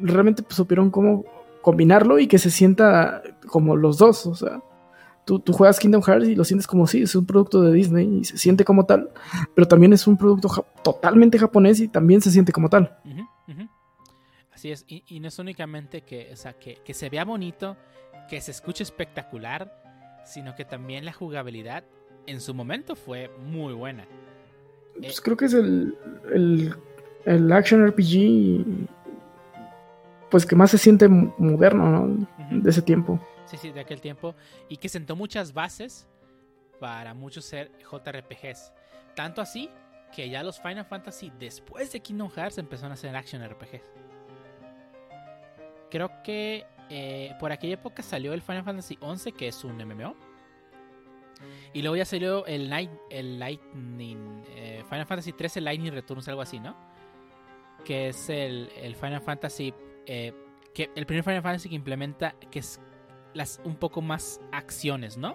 Realmente 0.01 0.43
pues, 0.43 0.55
supieron 0.57 0.91
cómo 0.91 1.25
combinarlo 1.61 2.19
y 2.19 2.27
que 2.29 2.39
se 2.39 2.51
sienta 2.51 3.23
como 3.49 3.75
los 3.77 3.99
dos. 3.99 4.27
O 4.27 4.35
sea, 4.35 4.63
tú, 5.25 5.39
tú 5.39 5.53
juegas 5.53 5.79
Kingdom 5.79 6.03
Hearts 6.03 6.29
y 6.29 6.35
lo 6.35 6.45
sientes 6.45 6.67
como 6.67 6.87
sí, 6.87 7.03
es 7.03 7.15
un 7.15 7.27
producto 7.27 7.63
de 7.63 7.73
Disney 7.73 8.19
y 8.21 8.25
se 8.25 8.37
siente 8.39 8.65
como 8.65 8.85
tal, 8.87 9.11
pero 9.55 9.67
también 9.69 9.93
es 9.93 10.07
un 10.07 10.17
producto 10.17 10.49
ja- 10.49 10.63
totalmente 10.83 11.39
japonés 11.39 11.81
y 11.81 11.89
también 11.89 12.21
se 12.21 12.31
siente 12.31 12.53
como 12.53 12.69
tal. 12.69 12.97
Así 14.53 14.71
es, 14.71 14.85
y, 14.89 15.03
y 15.09 15.21
no 15.21 15.29
es 15.29 15.39
únicamente 15.39 16.03
que, 16.03 16.31
o 16.33 16.37
sea, 16.37 16.53
que, 16.55 16.77
que 16.85 16.95
se 16.95 17.09
vea 17.11 17.25
bonito, 17.25 17.77
que 18.31 18.41
se 18.41 18.51
escuche 18.53 18.83
espectacular, 18.85 20.23
sino 20.25 20.55
que 20.55 20.65
también 20.65 21.05
la 21.05 21.13
jugabilidad 21.13 21.85
en 22.27 22.41
su 22.41 22.55
momento 22.55 22.95
fue 22.97 23.31
muy 23.45 23.75
buena. 23.75 24.07
Pues 24.99 25.21
creo 25.21 25.37
que 25.37 25.47
es 25.47 25.55
el, 25.55 25.95
el, 26.33 26.75
el 27.27 27.53
action 27.53 27.85
RPG 27.87 28.65
pues 30.31 30.47
que 30.47 30.57
más 30.57 30.71
se 30.71 30.79
siente 30.79 31.09
mo- 31.09 31.35
moderno, 31.39 31.91
¿no? 32.07 32.27
De 32.51 32.71
ese 32.71 32.81
tiempo. 32.83 33.21
Sí, 33.47 33.57
sí, 33.57 33.71
de 33.71 33.81
aquel 33.81 34.01
tiempo. 34.01 34.35
Y 34.69 34.77
que 34.77 34.89
sentó 34.89 35.17
muchas 35.17 35.53
bases 35.53 36.09
para 36.81 37.15
muchos 37.15 37.45
ser 37.45 37.71
JRPGs. 37.91 38.73
Tanto 39.15 39.41
así 39.41 39.71
que 40.15 40.29
ya 40.29 40.43
los 40.43 40.61
Final 40.61 40.85
Fantasy 40.85 41.33
después 41.39 41.93
de 41.93 42.01
Kingdom 42.01 42.31
Hearts 42.31 42.59
empezaron 42.59 42.93
a 42.93 42.95
hacer 42.95 43.15
action 43.15 43.43
RPGs. 43.47 43.93
Creo 45.91 46.11
que 46.23 46.67
eh, 46.91 47.35
por 47.39 47.53
aquella 47.53 47.75
época 47.75 48.03
salió 48.03 48.33
el 48.33 48.43
Final 48.43 48.65
Fantasy 48.65 48.99
XI, 49.17 49.33
que 49.33 49.49
es 49.49 49.65
un 49.65 49.77
MMO. 49.77 50.15
Y 51.73 51.83
luego 51.83 51.97
ya 51.97 52.05
salió 52.05 52.47
el, 52.47 52.69
Night, 52.71 52.91
el 53.11 53.39
Lightning. 53.39 54.45
eh, 54.51 54.83
Final 54.89 55.07
Fantasy 55.07 55.35
XIII 55.39 55.63
Lightning 55.63 55.93
Returns, 55.93 56.29
algo 56.29 56.41
así, 56.43 56.61
¿no? 56.61 56.77
Que 57.85 58.09
es 58.09 58.29
el, 58.31 58.71
el 58.77 58.95
Final 58.97 59.21
Fantasy. 59.21 59.75
eh, 60.07 60.33
que 60.73 60.91
el 60.97 61.07
primer 61.07 61.23
Final 61.25 61.43
Fantasy 61.43 61.69
que 61.69 61.75
implementa. 61.75 62.35
Que 62.51 62.61
es 62.61 62.81
las 63.35 63.61
un 63.65 63.77
poco 63.77 64.01
más 64.01 64.41
acciones, 64.53 65.17
¿no? 65.19 65.35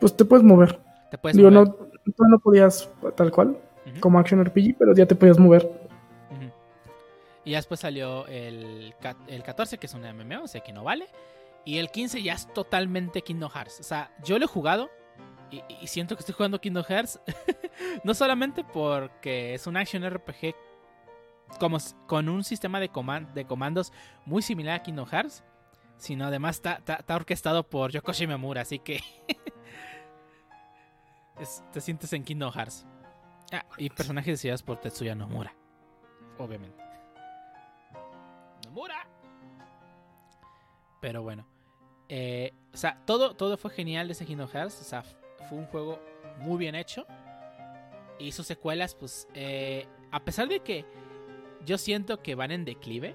Pues 0.00 0.16
te 0.16 0.24
puedes 0.24 0.44
mover. 0.44 0.78
Te 1.10 1.18
puedes 1.18 1.36
Digo, 1.36 1.50
mover. 1.50 1.68
no, 1.68 1.74
tú 2.14 2.24
no 2.28 2.38
podías 2.38 2.88
tal 3.16 3.30
cual, 3.32 3.58
como 4.00 4.18
Action 4.18 4.44
RPG, 4.44 4.76
pero 4.78 4.94
ya 4.94 5.06
te 5.06 5.14
podías 5.14 5.38
mover. 5.38 5.68
Y 7.44 7.52
ya 7.52 7.58
después 7.58 7.80
salió 7.80 8.26
el, 8.26 8.94
el 9.26 9.42
14, 9.42 9.78
que 9.78 9.86
es 9.86 9.94
un 9.94 10.02
MMO, 10.02 10.42
o 10.44 10.48
sea 10.48 10.60
que 10.60 10.72
no 10.72 10.84
vale. 10.84 11.06
Y 11.64 11.78
el 11.78 11.90
15 11.90 12.22
ya 12.22 12.34
es 12.34 12.52
totalmente 12.52 13.22
Kingdom 13.22 13.50
Hearts. 13.50 13.80
O 13.80 13.82
sea, 13.82 14.10
yo 14.22 14.38
lo 14.38 14.44
he 14.44 14.48
jugado 14.48 14.90
y, 15.50 15.62
y 15.80 15.86
siento 15.86 16.14
que 16.14 16.20
estoy 16.20 16.34
jugando 16.34 16.60
Kingdom 16.60 16.84
Hearts. 16.84 17.20
no 18.04 18.12
solamente 18.12 18.64
porque 18.64 19.54
es 19.54 19.66
un 19.66 19.76
action 19.78 20.04
RPG 20.08 20.54
como, 21.58 21.78
con 22.06 22.28
un 22.28 22.44
sistema 22.44 22.80
de, 22.80 22.90
coman- 22.90 23.32
de 23.32 23.46
comandos 23.46 23.92
muy 24.26 24.42
similar 24.42 24.80
a 24.80 24.82
Kingdom 24.82 25.06
Hearts, 25.06 25.42
sino 25.98 26.26
además 26.26 26.56
está, 26.56 26.74
está- 26.74 26.94
está 26.96 27.16
orquestado 27.16 27.68
por 27.68 27.90
Yoko 27.92 28.12
Shimomura, 28.12 28.62
así 28.62 28.78
que 28.78 29.00
es- 31.40 31.62
te 31.72 31.80
sientes 31.80 32.12
en 32.12 32.24
Kingdom 32.24 32.52
Hearts. 32.52 32.86
Ah, 33.52 33.64
y 33.78 33.88
personajes 33.90 34.34
diseñados 34.34 34.62
por 34.62 34.78
Tetsuya 34.78 35.14
Nomura, 35.14 35.54
obviamente. 36.38 36.82
Nomura. 38.64 39.08
Pero 41.00 41.22
bueno. 41.22 41.46
eh, 42.08 42.52
o 42.74 42.76
sea, 42.76 43.00
todo, 43.06 43.34
todo 43.34 43.56
fue 43.56 43.70
genial 43.70 44.08
de 44.08 44.12
ese 44.12 44.26
Kingdom 44.26 44.48
Hearts. 44.48 44.80
O 44.80 44.84
sea, 44.84 45.02
fue 45.48 45.58
un 45.58 45.66
juego 45.66 46.00
muy 46.38 46.58
bien 46.58 46.74
hecho. 46.74 47.06
Y 48.18 48.32
sus 48.32 48.46
secuelas, 48.46 48.94
pues, 48.94 49.28
eh, 49.32 49.86
a 50.10 50.20
pesar 50.20 50.48
de 50.48 50.60
que 50.60 50.84
yo 51.64 51.78
siento 51.78 52.20
que 52.22 52.34
van 52.34 52.50
en 52.50 52.64
declive. 52.64 53.14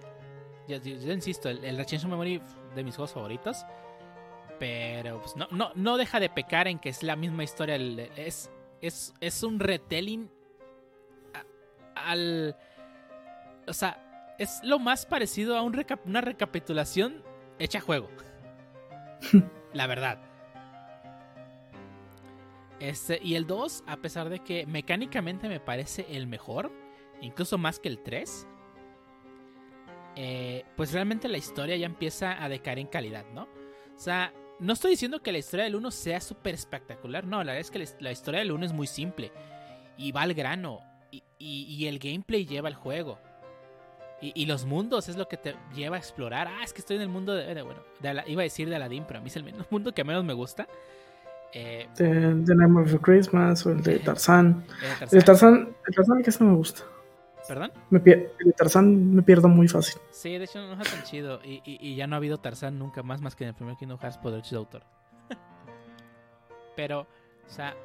Yo, 0.68 0.78
insisto, 1.14 1.50
el, 1.50 1.64
el 1.66 1.76
Memory 2.08 2.42
de 2.76 2.84
mis 2.84 2.96
juegos 2.96 3.14
favoritos. 3.14 3.66
Pero 4.60 5.20
pues, 5.22 5.36
no, 5.36 5.48
no, 5.52 5.72
no 5.76 5.98
deja 5.98 6.20
de 6.20 6.30
pecar 6.30 6.68
en 6.68 6.80
que 6.80 6.90
es 6.90 7.04
la 7.04 7.16
misma 7.16 7.44
historia. 7.44 7.76
Es, 8.16 8.50
es, 8.82 9.14
es 9.20 9.44
un 9.44 9.60
retelling 9.60 10.30
a- 11.34 12.10
al... 12.10 12.56
O 13.68 13.74
sea, 13.74 14.36
es 14.40 14.60
lo 14.64 14.80
más 14.80 15.06
parecido 15.06 15.58
a 15.58 15.62
un 15.62 15.74
reca- 15.74 16.00
una 16.06 16.22
recapitulación 16.22 17.24
hecha 17.60 17.80
a 17.80 17.82
juego. 17.82 18.10
la 19.74 19.88
verdad. 19.88 20.20
Este, 22.80 23.20
y 23.24 23.36
el 23.36 23.48
2, 23.48 23.84
a 23.88 23.98
pesar 23.98 24.30
de 24.30 24.40
que 24.40 24.66
mecánicamente 24.66 25.48
me 25.48 25.60
parece 25.60 26.06
el 26.10 26.28
mejor, 26.28 26.72
incluso 27.22 27.58
más 27.58 27.80
que 27.80 27.88
el 27.88 28.00
3, 28.00 28.48
eh, 30.16 30.64
pues 30.76 30.92
realmente 30.94 31.28
la 31.28 31.38
historia 31.38 31.76
ya 31.76 31.86
empieza 31.86 32.44
a 32.44 32.50
decaer 32.50 32.80
en 32.80 32.88
calidad, 32.88 33.26
¿no? 33.34 33.44
O 33.44 34.00
sea, 34.00 34.32
no 34.60 34.74
estoy 34.74 34.92
diciendo 34.92 35.22
que 35.22 35.32
la 35.32 35.38
historia 35.40 35.66
del 35.66 35.76
1 35.76 35.92
sea 35.92 36.22
súper 36.22 36.54
espectacular, 36.54 37.26
no, 37.26 37.38
la 37.44 37.54
verdad 37.54 37.60
es 37.62 37.72
que 37.72 37.86
la, 38.04 38.12
historia 38.12 38.40
del 38.40 38.52
1 38.52 38.66
es 38.66 38.74
muy 38.74 38.88
simple 38.88 39.32
y 39.98 40.12
va 40.12 40.22
al 40.22 40.34
grano 40.34 40.80
y, 41.12 41.24
y- 41.40 41.66
y 41.76 41.88
el 41.88 42.00
gameplay 42.00 42.46
lleva 42.46 42.70
el 42.70 42.76
juego. 42.76 43.20
Y, 44.22 44.32
y 44.42 44.46
los 44.46 44.64
mundos 44.66 45.10
es 45.10 45.18
lo 45.18 45.28
que 45.28 45.36
te 45.36 45.54
lleva 45.76 45.98
a 45.98 46.00
explorar. 46.00 46.48
Ah, 46.48 46.64
es 46.64 46.72
que 46.72 46.80
estoy 46.80 46.96
en 46.96 47.02
el 47.02 47.10
mundo 47.10 47.34
de. 47.34 47.62
bueno, 47.62 47.82
de 48.00 48.24
iba 48.28 48.42
a 48.42 48.44
decir 48.44 48.70
de 48.70 48.76
Aladdin, 48.78 49.04
pero 49.06 49.20
a 49.20 49.22
mí 49.22 49.28
es 49.28 49.36
el 49.36 49.44
men- 49.44 49.56
mundo 49.70 49.94
que 49.94 50.04
menos 50.06 50.24
me 50.24 50.32
gusta. 50.34 50.66
Eh, 51.52 51.88
De, 51.98 52.06
de 52.34 52.56
Nightmare 52.56 52.86
Before 52.86 53.02
Christmas 53.04 53.66
o 53.66 53.72
el 53.72 53.84
de 53.84 53.92
eh, 53.92 53.96
El 53.98 54.02
Tarzán. 54.04 54.66
de 55.12 55.22
Tarzán, 55.22 55.76
el 55.88 55.96
Tarzán 55.96 56.24
casi 56.24 56.44
no 56.44 56.52
me 56.52 56.56
gusta. 56.56 56.84
¿Perdón? 57.48 57.72
Me 57.90 58.00
de 58.00 58.32
Tarzán 58.58 59.14
me 59.16 59.22
pierdo 59.22 59.48
muy 59.50 59.68
fácil. 59.68 60.02
Sí, 60.12 60.38
de 60.38 60.46
hecho 60.46 60.60
no 60.60 60.74
está 60.82 60.96
tan 60.96 61.04
chido. 61.04 61.42
Y, 61.44 61.62
y- 61.66 61.78
y 61.82 61.96
ya 61.96 62.08
no 62.08 62.16
ha 62.16 62.18
habido 62.18 62.38
Tarzán 62.40 62.80
nunca 62.80 63.04
más, 63.04 63.22
más 63.22 63.36
que 63.36 63.44
en 63.44 63.50
el 63.50 63.56
primer 63.56 63.76
Kingdom 63.76 64.00
Hearts 64.00 64.18
por 64.18 64.32
derechos 64.32 64.52
de 64.52 64.58
autor. 64.58 64.84
Pero, 66.76 67.02
o 67.02 67.50
sea, 67.50 67.76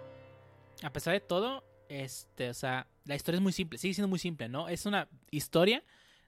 a 0.83 0.91
pesar 0.93 1.13
de 1.15 1.21
todo, 1.21 1.65
este, 1.89 2.51
o 2.51 2.55
sea, 2.55 2.87
la 3.05 3.17
historia 3.17 3.39
es 3.39 3.43
muy 3.43 3.53
simple, 3.53 3.79
sigue 3.79 3.95
siendo 3.95 4.09
muy 4.09 4.19
simple, 4.19 4.49
¿no? 4.49 4.69
Es 4.69 4.87
una 4.87 5.09
historia 5.31 5.83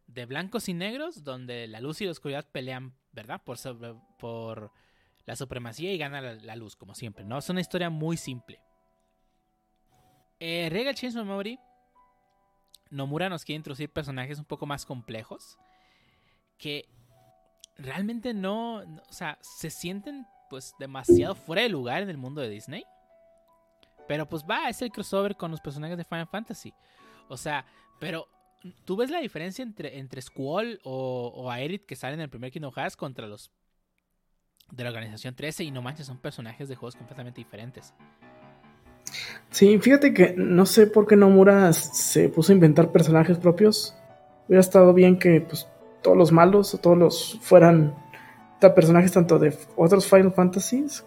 de 0.06 0.26
blancos 0.26 0.68
y 0.68 0.74
negros 0.74 1.22
donde 1.22 1.68
la 1.68 1.80
luz 1.80 2.00
y 2.00 2.04
la 2.06 2.10
oscuridad 2.10 2.46
pelean, 2.50 2.94
¿verdad? 3.12 3.40
Por, 3.44 3.58
sobre- 3.58 3.94
por 4.18 4.72
la 5.24 5.36
supremacía 5.36 5.92
y 5.92 5.98
gana 5.98 6.20
la, 6.20 6.34
la 6.34 6.56
luz, 6.56 6.74
como 6.74 6.94
siempre, 6.94 7.24
¿no? 7.24 7.38
Es 7.38 7.48
una 7.48 7.60
historia 7.60 7.90
muy 7.90 8.16
simple. 8.16 8.60
Eh, 10.40 10.68
Regal 10.70 10.94
Chainsaw 10.94 11.24
Memory, 11.24 11.58
Nomura 12.90 13.28
nos 13.28 13.44
quiere 13.44 13.56
introducir 13.56 13.90
personajes 13.90 14.38
un 14.38 14.44
poco 14.44 14.66
más 14.66 14.84
complejos 14.84 15.58
que 16.58 16.88
realmente 17.76 18.34
no, 18.34 18.76
o 18.76 19.12
sea, 19.12 19.38
se 19.40 19.70
sienten 19.70 20.26
pues 20.50 20.74
demasiado 20.78 21.34
fuera 21.34 21.62
de 21.62 21.68
lugar 21.68 22.02
en 22.02 22.10
el 22.10 22.18
mundo 22.18 22.40
de 22.40 22.50
Disney. 22.50 22.84
Pero 24.08 24.28
pues 24.28 24.44
va, 24.44 24.68
es 24.68 24.82
el 24.82 24.90
crossover 24.90 25.36
con 25.36 25.50
los 25.50 25.60
personajes 25.60 25.96
de 25.96 26.04
Final 26.04 26.26
Fantasy. 26.26 26.74
O 27.28 27.36
sea, 27.36 27.64
pero 28.00 28.28
tú 28.84 28.96
ves 28.96 29.08
la 29.08 29.20
diferencia 29.20 29.62
entre, 29.62 29.98
entre 29.98 30.20
Squall 30.20 30.80
o, 30.82 31.32
o 31.34 31.50
Aerith 31.50 31.86
que 31.86 31.96
salen 31.96 32.18
en 32.18 32.24
el 32.24 32.30
primer 32.30 32.50
Kingdom 32.50 32.72
Hearts 32.72 32.96
contra 32.96 33.28
los 33.28 33.52
de 34.70 34.84
la 34.84 34.90
organización 34.90 35.34
13 35.34 35.64
y 35.64 35.70
no 35.70 35.82
manches, 35.82 36.06
son 36.06 36.18
personajes 36.18 36.68
de 36.68 36.76
juegos 36.76 36.96
completamente 36.96 37.40
diferentes. 37.40 37.94
Sí, 39.50 39.78
fíjate 39.78 40.14
que 40.14 40.34
no 40.36 40.66
sé 40.66 40.86
por 40.86 41.06
qué 41.06 41.16
Nomura 41.16 41.72
se 41.72 42.28
puso 42.28 42.52
a 42.52 42.54
inventar 42.54 42.92
personajes 42.92 43.38
propios. 43.38 43.96
Hubiera 44.46 44.60
estado 44.60 44.92
bien 44.94 45.18
que 45.18 45.40
pues, 45.40 45.68
todos 46.02 46.16
los 46.16 46.32
malos 46.32 46.74
o 46.74 46.78
todos 46.78 46.96
los 46.96 47.38
fueran 47.42 47.94
personajes 48.68 49.12
tanto 49.12 49.38
de 49.38 49.56
otros 49.76 50.06
Final 50.06 50.32
Fantasies 50.32 51.04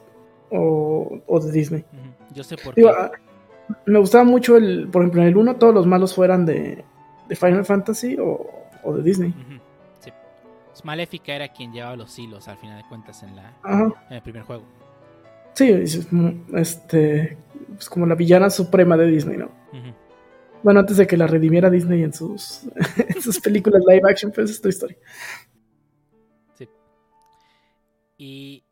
o, 0.50 1.20
o 1.28 1.40
de 1.40 1.52
Disney. 1.52 1.86
Yo 2.34 2.44
sé 2.44 2.58
por 2.58 2.74
qué. 2.74 2.82
Digo, 2.82 2.92
ah, 2.98 3.12
me 3.86 4.00
gustaba 4.00 4.24
mucho 4.24 4.58
el, 4.58 4.90
por 4.90 5.04
ejemplo, 5.04 5.22
en 5.22 5.28
el 5.28 5.38
1 5.38 5.56
todos 5.58 5.74
los 5.74 5.86
malos 5.86 6.16
fueran 6.16 6.46
de, 6.46 6.84
de 7.28 7.36
Final 7.36 7.64
Fantasy 7.64 8.18
o, 8.20 8.50
o 8.84 8.94
de 8.94 9.04
Disney. 9.04 9.34
Sí. 10.00 10.12
Pues 10.70 10.84
Maléfica 10.84 11.34
era 11.36 11.50
quien 11.50 11.72
llevaba 11.72 11.96
los 11.96 12.18
hilos 12.18 12.48
al 12.48 12.58
final 12.58 12.82
de 12.82 12.90
cuentas 12.90 13.22
en, 13.24 13.36
la, 13.36 13.54
Ajá. 13.62 13.94
en 14.10 14.16
el 14.16 14.22
primer 14.22 14.44
juego. 14.44 14.64
Sí, 15.54 15.70
es, 15.70 16.08
este, 16.56 17.38
es 17.78 17.90
como 17.90 18.06
la 18.06 18.16
villana 18.16 18.50
suprema 18.50 18.98
de 18.98 19.08
Disney, 19.08 19.38
¿no? 19.38 19.52
Bueno, 20.64 20.80
antes 20.80 20.96
de 20.96 21.06
que 21.06 21.18
la 21.18 21.28
redimiera 21.28 21.70
Disney 21.70 22.04
en 22.04 22.14
sus, 22.14 22.62
en 22.98 23.22
sus 23.22 23.40
películas 23.40 23.84
live 23.86 24.10
action, 24.10 24.32
pues 24.32 24.50
es 24.50 24.62
tu 24.62 24.70
historia. 24.70 24.98
Y, 28.18 28.64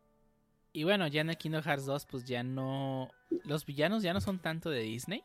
y 0.72 0.84
bueno, 0.84 1.06
ya 1.08 1.20
en 1.20 1.28
el 1.28 1.36
Kingdom 1.36 1.62
Hearts 1.62 1.84
2, 1.84 2.06
pues 2.06 2.24
ya 2.24 2.42
no. 2.42 3.10
Los 3.44 3.66
villanos 3.66 4.02
ya 4.02 4.14
no 4.14 4.20
son 4.22 4.38
tanto 4.38 4.70
de 4.70 4.80
Disney. 4.80 5.22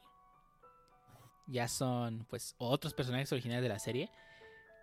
Ya 1.48 1.70
son, 1.70 2.26
pues, 2.30 2.54
otros 2.58 2.94
personajes 2.94 3.32
originales 3.32 3.64
de 3.64 3.70
la 3.70 3.80
serie. 3.80 4.12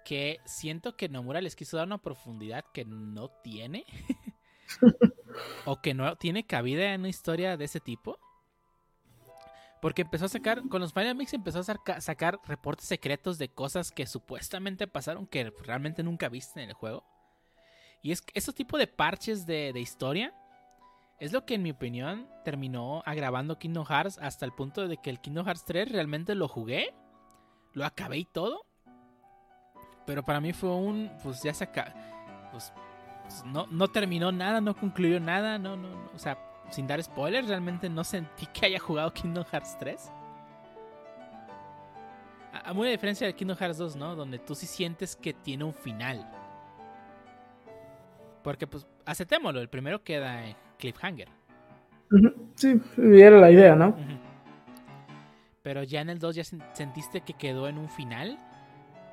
Que 0.07 0.39
siento 0.47 0.97
que 0.97 1.11
Nomura 1.11 1.43
les 1.43 1.57
quiso 1.57 1.77
dar 1.77 1.87
una 1.87 1.99
profundidad 1.99 2.65
que 2.73 2.87
no 2.87 3.29
tiene. 3.43 3.85
o 5.65 5.81
que 5.81 5.95
no 5.95 6.17
tiene 6.17 6.47
cabida 6.47 6.93
en 6.93 7.01
una 7.03 7.09
historia 7.09 7.57
de 7.57 7.65
ese 7.65 7.81
tipo. 7.81 8.19
Porque 9.81 10.03
empezó 10.03 10.25
a 10.25 10.29
sacar, 10.29 10.67
con 10.69 10.81
los 10.81 10.95
Final 10.95 11.15
Mix 11.15 11.35
empezó 11.35 11.59
a 11.59 11.63
saca- 11.65 12.01
sacar 12.01 12.41
reportes 12.47 12.87
secretos 12.87 13.37
de 13.37 13.51
cosas 13.51 13.91
que 13.91 14.07
supuestamente 14.07 14.87
pasaron 14.87 15.27
que 15.27 15.51
realmente 15.63 16.03
nunca 16.03 16.31
viste 16.31 16.63
en 16.63 16.71
el 16.71 16.75
juego. 16.75 17.05
Y 18.03 18.13
es 18.13 18.23
que 18.23 18.33
esos 18.35 18.55
tipos 18.55 18.79
de 18.81 18.87
parches 18.87 19.47
de, 19.47 19.73
de 19.75 19.81
historia 19.81 20.35
es 21.21 21.33
lo 21.33 21.45
que 21.45 21.55
en 21.55 21.63
mi 21.63 21.71
opinión 21.71 22.29
terminó 22.45 23.03
agravando 23.05 23.59
Kingdom 23.59 23.85
Hearts 23.85 24.19
hasta 24.19 24.45
el 24.47 24.53
punto 24.53 24.89
de 24.89 24.97
que 24.97 25.11
el 25.11 25.21
Kingdom 25.21 25.47
Hearts 25.47 25.65
3 25.65 25.91
realmente 25.93 26.35
lo 26.35 26.49
jugué, 26.49 26.95
lo 27.73 27.85
acabé 27.85 28.19
y 28.19 28.25
todo. 28.25 28.65
Pero 30.07 30.23
para 30.25 30.41
mí 30.41 30.53
fue 30.53 30.71
un, 30.71 31.11
pues 31.23 31.43
ya 31.43 31.55
se 31.55 31.65
acá, 31.65 31.95
pues 32.53 32.73
pues, 33.25 33.45
no, 33.45 33.67
no 33.71 33.89
terminó 33.89 34.31
nada, 34.31 34.61
no 34.61 34.77
concluyó 34.77 35.19
nada, 35.19 35.59
no, 35.59 35.77
no, 35.77 35.89
no, 35.89 36.11
o 36.15 36.19
sea, 36.19 36.39
sin 36.71 36.87
dar 36.87 37.03
spoilers, 37.03 37.49
realmente 37.49 37.89
no 37.89 38.05
sentí 38.05 38.47
que 38.47 38.67
haya 38.67 38.79
jugado 38.79 39.13
Kingdom 39.13 39.45
Hearts 39.45 39.77
3. 39.79 40.13
A, 42.53 42.71
a 42.71 42.73
muy 42.73 42.89
diferencia 42.89 43.27
del 43.27 43.35
Kingdom 43.35 43.57
Hearts 43.57 43.79
2, 43.79 43.97
¿no? 43.97 44.15
Donde 44.15 44.39
tú 44.39 44.55
sí 44.55 44.67
sientes 44.67 45.17
que 45.17 45.33
tiene 45.33 45.65
un 45.65 45.75
final. 45.75 46.31
Porque, 48.43 48.67
pues, 48.67 48.87
aceptémoslo, 49.07 49.61
el 49.61 49.69
primero 49.69 50.05
queda 50.05 50.47
en 50.47 50.57
cliffhanger. 50.79 51.29
Sí, 52.55 52.81
era 52.99 53.39
la 53.39 53.51
idea, 53.51 53.75
¿no? 53.75 53.97
Pero 55.63 55.83
ya 55.83 56.03
en 56.03 56.11
el 56.11 56.19
2 56.19 56.37
ya 56.37 56.45
sentiste 56.45 57.23
que 57.23 57.33
quedó 57.33 57.69
en 57.69 57.79
un 57.79 57.89
final. 57.89 58.39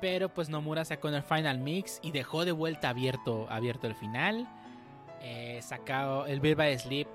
Pero 0.02 0.34
pues 0.34 0.48
Nomura 0.48 0.84
sacó 0.84 1.08
en 1.10 1.14
el 1.14 1.22
Final 1.22 1.60
Mix 1.60 2.00
y 2.02 2.10
dejó 2.10 2.44
de 2.44 2.50
vuelta 2.50 2.88
abierto, 2.88 3.46
abierto 3.48 3.86
el 3.86 3.94
final. 3.94 4.48
Eh, 5.20 5.60
sacó 5.62 6.26
el 6.26 6.40
Bird 6.40 6.56
by 6.56 6.76
Sleep, 6.76 7.06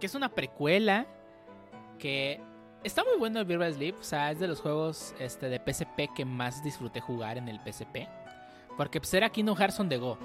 que 0.00 0.06
es 0.06 0.14
una 0.14 0.30
precuela 0.30 1.06
que 1.98 2.40
está 2.82 3.04
muy 3.04 3.18
bueno 3.18 3.40
el 3.40 3.44
Bird 3.44 3.58
by 3.58 3.74
Sleep. 3.74 3.94
O 4.00 4.02
sea, 4.02 4.30
es 4.30 4.40
de 4.40 4.48
los 4.48 4.58
juegos 4.58 5.14
este, 5.20 5.50
de 5.50 5.58
PSP 5.58 6.14
que 6.16 6.24
más 6.24 6.64
disfruté 6.64 7.02
jugar 7.02 7.36
en 7.36 7.46
el 7.46 7.60
PSP. 7.60 8.08
Porque 8.74 9.00
pues, 9.00 9.12
era 9.12 9.28
Kingdom 9.28 9.58
Hearts 9.58 9.78
on 9.78 9.90
the 9.90 9.98
Go. 9.98 10.16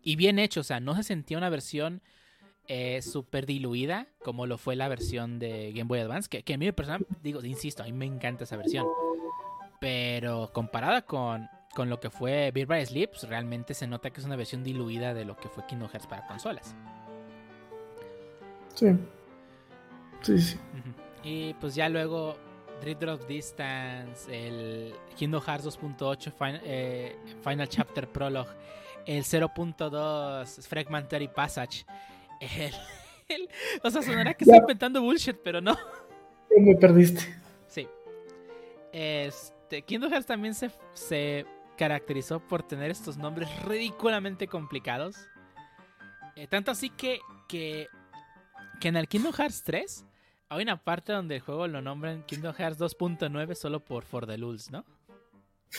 Y 0.00 0.14
bien 0.14 0.38
hecho, 0.38 0.60
o 0.60 0.64
sea, 0.64 0.78
no 0.78 0.94
se 0.94 1.02
sentía 1.02 1.38
una 1.38 1.48
versión 1.48 2.02
eh, 2.68 3.02
súper 3.02 3.46
diluida 3.46 4.06
como 4.22 4.46
lo 4.46 4.58
fue 4.58 4.76
la 4.76 4.86
versión 4.86 5.40
de 5.40 5.72
Game 5.72 5.88
Boy 5.88 5.98
Advance. 5.98 6.28
Que, 6.28 6.44
que 6.44 6.54
a 6.54 6.56
mí 6.56 6.70
personal, 6.70 7.04
digo, 7.20 7.42
insisto, 7.42 7.82
a 7.82 7.86
mí 7.86 7.92
me 7.92 8.06
encanta 8.06 8.44
esa 8.44 8.56
versión. 8.56 8.86
Pero 9.78 10.50
comparada 10.52 11.02
con, 11.02 11.48
con 11.74 11.88
lo 11.88 12.00
que 12.00 12.10
fue 12.10 12.50
Beer 12.52 12.66
by 12.66 12.84
Sleep, 12.84 13.10
pues, 13.10 13.28
realmente 13.28 13.74
se 13.74 13.86
nota 13.86 14.10
que 14.10 14.20
es 14.20 14.26
una 14.26 14.36
versión 14.36 14.64
diluida 14.64 15.14
de 15.14 15.24
lo 15.24 15.36
que 15.36 15.48
fue 15.48 15.64
Kingdom 15.66 15.88
Hearts 15.88 16.06
para 16.06 16.26
consolas. 16.26 16.74
Sí. 18.74 18.96
Sí, 20.22 20.38
sí. 20.38 20.58
Y 21.22 21.54
pues 21.54 21.74
ya 21.74 21.88
luego 21.88 22.36
Drift 22.80 23.00
Drop 23.00 23.26
Distance, 23.26 24.28
el 24.30 24.94
Kingdom 25.16 25.42
Hearts 25.42 25.66
2.8 25.66 26.60
eh, 26.64 27.16
Final, 27.42 27.68
Chapter 27.68 28.08
Prologue, 28.08 28.50
el 29.06 29.24
0.2 29.24 30.66
Fragmentary 30.66 31.28
Passage. 31.28 31.84
El, 33.28 33.46
o 33.82 33.90
sea, 33.90 34.00
sonará 34.00 34.32
que 34.32 34.44
estoy 34.44 34.58
inventando 34.58 35.02
bullshit, 35.02 35.36
pero 35.44 35.60
no. 35.60 35.76
Me 36.56 36.74
perdiste. 36.74 37.20
Sí. 37.66 37.86
Este. 38.90 39.57
Este, 39.68 39.82
Kingdom 39.82 40.10
Hearts 40.10 40.26
también 40.26 40.54
se, 40.54 41.44
caracterizó 41.76 42.40
por 42.40 42.62
tener 42.62 42.90
estos 42.90 43.18
nombres 43.18 43.50
ridículamente 43.64 44.48
complicados. 44.48 45.28
Eh, 46.36 46.46
tanto 46.46 46.70
así 46.70 46.88
que, 46.88 47.20
que, 47.48 47.88
que 48.80 48.88
en 48.88 48.96
el 48.96 49.08
Kingdom 49.08 49.34
Hearts 49.34 49.62
3 49.64 50.06
hay 50.48 50.62
una 50.62 50.82
parte 50.82 51.12
donde 51.12 51.36
el 51.36 51.42
juego 51.42 51.68
lo 51.68 51.82
nombran 51.82 52.22
Kingdom 52.22 52.54
Hearts 52.54 52.80
2.9 52.80 53.54
solo 53.54 53.84
por 53.84 54.04
For 54.04 54.26
the 54.26 54.38
Lulz, 54.38 54.70
¿no? 54.70 54.86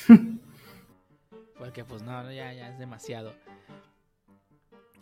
Porque 1.58 1.84
pues 1.84 2.04
no, 2.04 2.32
ya, 2.32 2.54
ya 2.54 2.70
es 2.70 2.78
demasiado. 2.78 3.34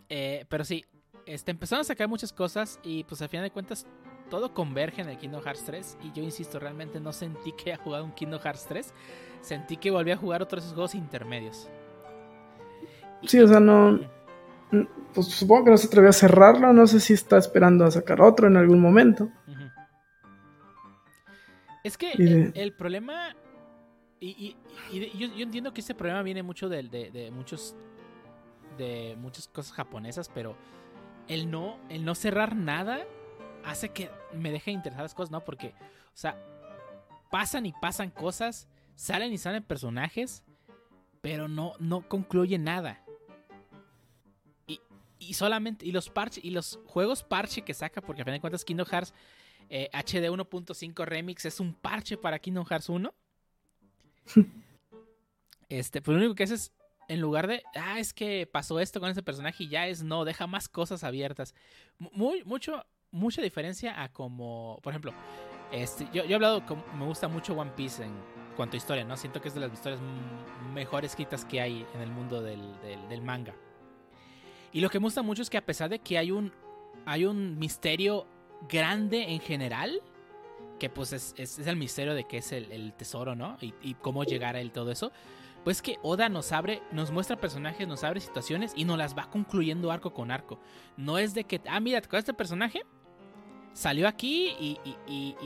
Eh, 0.08 0.46
pero 0.48 0.64
sí, 0.64 0.86
este, 1.26 1.50
empezaron 1.50 1.82
a 1.82 1.84
sacar 1.84 2.08
muchas 2.08 2.32
cosas 2.32 2.80
y 2.82 3.04
pues 3.04 3.20
al 3.20 3.28
final 3.28 3.44
de 3.44 3.50
cuentas 3.50 3.86
todo 4.28 4.54
converge 4.54 5.02
en 5.02 5.08
el 5.08 5.18
Kingdom 5.18 5.42
Hearts 5.42 5.64
3 5.64 5.98
y 6.04 6.12
yo 6.12 6.22
insisto, 6.22 6.58
realmente 6.58 7.00
no 7.00 7.12
sentí 7.12 7.52
que 7.52 7.72
haya 7.72 7.82
jugado 7.82 8.04
un 8.04 8.12
Kingdom 8.12 8.40
Hearts 8.40 8.66
3, 8.66 8.92
sentí 9.40 9.76
que 9.76 9.90
volví 9.90 10.10
a 10.10 10.16
jugar 10.16 10.42
otros 10.42 10.64
juegos 10.72 10.94
intermedios. 10.94 11.68
Sí, 13.22 13.40
o 13.40 13.48
sea, 13.48 13.60
no... 13.60 14.00
Pues 15.14 15.26
supongo 15.28 15.64
que 15.64 15.70
no 15.70 15.78
se 15.78 15.86
atrevió 15.86 16.10
a 16.10 16.12
cerrarlo, 16.12 16.72
no 16.72 16.86
sé 16.86 17.00
si 17.00 17.14
está 17.14 17.38
esperando 17.38 17.86
a 17.86 17.90
sacar 17.90 18.20
otro 18.20 18.46
en 18.46 18.56
algún 18.56 18.80
momento. 18.80 19.30
Es 21.82 21.96
que 21.96 22.12
el, 22.54 22.72
problema... 22.74 23.34
Y, 24.20 24.56
yo, 24.92 25.42
entiendo 25.42 25.72
que 25.72 25.80
ese 25.80 25.94
problema 25.94 26.22
viene 26.22 26.42
mucho 26.42 26.68
de, 26.68 26.82
de, 26.82 27.30
muchos 27.30 27.74
de 28.76 29.16
muchas 29.18 29.48
cosas 29.48 29.72
japonesas, 29.72 30.30
pero 30.32 30.54
el 31.28 31.50
no, 31.50 31.78
el 31.88 32.04
no 32.04 32.14
cerrar 32.14 32.54
nada 32.54 33.00
hace 33.64 33.90
que 33.90 34.10
me 34.32 34.50
deje 34.50 34.70
interesar 34.70 35.02
las 35.02 35.14
cosas, 35.14 35.30
¿no? 35.30 35.44
Porque, 35.44 35.68
o 35.68 36.16
sea, 36.16 36.36
pasan 37.30 37.66
y 37.66 37.72
pasan 37.72 38.10
cosas, 38.10 38.68
salen 38.94 39.32
y 39.32 39.38
salen 39.38 39.62
personajes, 39.62 40.42
pero 41.20 41.48
no, 41.48 41.74
no 41.78 42.08
concluye 42.08 42.58
nada. 42.58 43.04
Y, 45.20 45.34
solamente, 45.34 45.84
y 45.84 45.90
los 45.90 46.10
parches, 46.10 46.44
y 46.44 46.50
los 46.50 46.78
juegos 46.86 47.24
parche 47.24 47.62
que 47.62 47.74
saca, 47.74 48.00
porque 48.00 48.22
a 48.22 48.24
fin 48.24 48.34
de 48.34 48.40
cuentas 48.40 48.64
Kingdom 48.64 48.86
Hearts 48.86 49.12
HD 49.68 50.24
eh, 50.24 50.30
1.5 50.30 51.04
Remix 51.04 51.44
es 51.44 51.60
un 51.60 51.74
parche 51.74 52.16
para 52.16 52.38
Kingdom 52.38 52.64
Hearts 52.64 52.88
1. 52.88 53.12
este, 55.68 56.00
pues 56.00 56.14
lo 56.14 56.20
único 56.20 56.34
que 56.36 56.44
hace 56.44 56.54
es, 56.54 56.72
en 57.08 57.20
lugar 57.20 57.48
de, 57.48 57.62
ah, 57.74 57.98
es 57.98 58.14
que 58.14 58.46
pasó 58.46 58.80
esto 58.80 59.00
con 59.00 59.10
ese 59.10 59.22
personaje 59.22 59.64
y 59.64 59.68
ya 59.68 59.88
es, 59.88 60.02
no, 60.02 60.24
deja 60.24 60.46
más 60.46 60.68
cosas 60.68 61.02
abiertas. 61.04 61.54
Muy, 61.98 62.44
mucho, 62.44 62.84
mucha 63.10 63.42
diferencia 63.42 64.02
a 64.02 64.08
como, 64.10 64.78
por 64.82 64.92
ejemplo, 64.92 65.12
este, 65.72 66.08
yo, 66.12 66.22
he 66.22 66.34
hablado, 66.34 66.62
me 66.98 67.04
gusta 67.04 67.28
mucho 67.28 67.54
One 67.54 67.72
Piece 67.76 68.04
en 68.04 68.12
cuanto 68.56 68.76
a 68.76 68.78
historia, 68.78 69.04
¿no? 69.04 69.16
Siento 69.16 69.40
que 69.40 69.48
es 69.48 69.54
de 69.54 69.60
las 69.60 69.72
historias 69.72 70.00
mejor 70.72 71.04
escritas 71.04 71.44
que 71.44 71.60
hay 71.60 71.86
en 71.94 72.00
el 72.00 72.10
mundo 72.10 72.42
del, 72.42 73.22
manga. 73.22 73.54
Y 74.72 74.80
lo 74.80 74.90
que 74.90 74.98
me 74.98 75.04
gusta 75.04 75.22
mucho 75.22 75.42
es 75.42 75.50
que 75.50 75.58
a 75.58 75.64
pesar 75.64 75.88
de 75.88 75.98
que 75.98 76.18
hay 76.18 76.30
un, 76.30 76.52
hay 77.06 77.24
un 77.24 77.58
misterio 77.58 78.26
grande 78.68 79.30
en 79.32 79.40
general, 79.40 80.02
que 80.78 80.90
pues 80.90 81.12
es, 81.12 81.58
el 81.58 81.76
misterio 81.76 82.14
de 82.14 82.24
qué 82.24 82.38
es 82.38 82.52
el, 82.52 82.92
tesoro, 82.94 83.34
¿no? 83.34 83.56
Y, 83.60 83.74
y, 83.82 83.94
cómo 83.94 84.24
llegar 84.24 84.56
a 84.56 84.60
él, 84.60 84.72
todo 84.72 84.90
eso 84.90 85.12
pues 85.64 85.82
que 85.82 85.98
Oda 86.02 86.28
nos 86.28 86.52
abre, 86.52 86.82
nos 86.92 87.10
muestra 87.10 87.36
personajes, 87.36 87.86
nos 87.86 88.04
abre 88.04 88.20
situaciones 88.20 88.72
y 88.74 88.84
nos 88.86 88.96
las 88.96 89.14
va 89.14 89.28
concluyendo 89.28 89.90
arco 89.90 90.14
con 90.14 90.30
arco. 90.30 90.58
No 90.96 91.18
es 91.18 91.34
de 91.34 91.44
que, 91.44 91.60
ah, 91.68 91.78
mira, 91.78 92.00
¿te 92.00 92.16
este 92.16 92.32
personaje? 92.32 92.86
Salió 93.78 94.08
aquí 94.08 94.56
y, 94.58 94.76
y, 95.06 95.36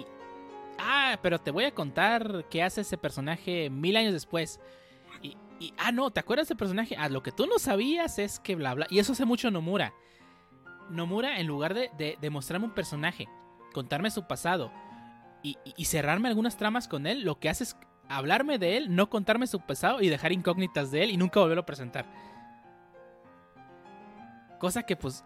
Ah, 0.79 1.19
pero 1.23 1.39
te 1.39 1.51
voy 1.51 1.65
a 1.65 1.75
contar 1.75 2.47
qué 2.49 2.63
hace 2.63 2.81
ese 2.81 2.97
personaje 2.97 3.69
mil 3.69 3.95
años 3.95 4.15
después. 4.15 4.59
Y, 5.61 5.75
ah, 5.77 5.93
no, 5.93 6.11
¿te 6.11 6.19
acuerdas 6.19 6.49
de 6.49 6.55
ese 6.55 6.59
personaje? 6.59 6.97
Ah, 6.99 7.11
lo 7.11 7.23
que 7.23 7.31
tú 7.31 7.47
no 7.47 7.59
sabías 7.59 8.19
es 8.19 8.41
que 8.41 8.57
bla, 8.57 8.73
bla. 8.73 8.87
Y 8.89 9.01
eso 9.01 9.13
hace 9.13 9.27
mucho 9.27 9.51
Nomura. 9.51 9.93
Nomura, 10.89 11.41
en 11.41 11.47
lugar 11.47 11.75
de, 11.75 11.91
de, 12.19 12.31
mostrarme 12.31 12.65
un 12.65 12.73
personaje, 12.73 13.29
contarme 13.75 14.11
su 14.11 14.27
pasado 14.27 14.73
y, 15.43 15.59
y 15.77 15.85
cerrarme 15.85 16.29
algunas 16.29 16.57
tramas 16.57 16.89
con 16.89 17.07
él, 17.07 17.25
lo 17.25 17.39
que 17.39 17.51
hace 17.51 17.65
es 17.65 17.77
hablarme 18.09 18.59
de 18.59 18.79
él, 18.79 18.97
no 18.97 19.11
contarme 19.11 19.47
su 19.47 19.61
pasado 19.61 20.01
y 20.01 20.09
dejar 20.09 20.33
incógnitas 20.33 20.91
de 20.91 21.05
él 21.05 21.11
y 21.11 21.19
nunca 21.19 21.39
volverlo 21.39 21.63
a 21.63 21.67
presentar. 21.67 22.07
Cosa 24.63 24.85
que 24.85 24.95
pues 24.95 25.25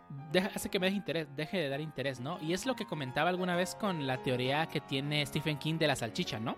hace 0.55 0.71
que 0.71 0.81
me 0.81 0.87
deje, 0.87 0.97
interés, 0.97 1.29
deje 1.37 1.59
de 1.59 1.69
dar 1.69 1.83
interés, 1.83 2.21
¿no? 2.21 2.41
Y 2.41 2.55
es 2.55 2.65
lo 2.65 2.75
que 2.75 2.87
comentaba 2.87 3.29
alguna 3.29 3.55
vez 3.55 3.75
con 3.75 4.07
la 4.07 4.23
teoría 4.23 4.65
que 4.65 4.81
tiene 4.81 5.27
Stephen 5.27 5.59
King 5.59 5.75
de 5.75 5.87
la 5.87 5.95
salchicha, 5.95 6.41
¿no? 6.41 6.57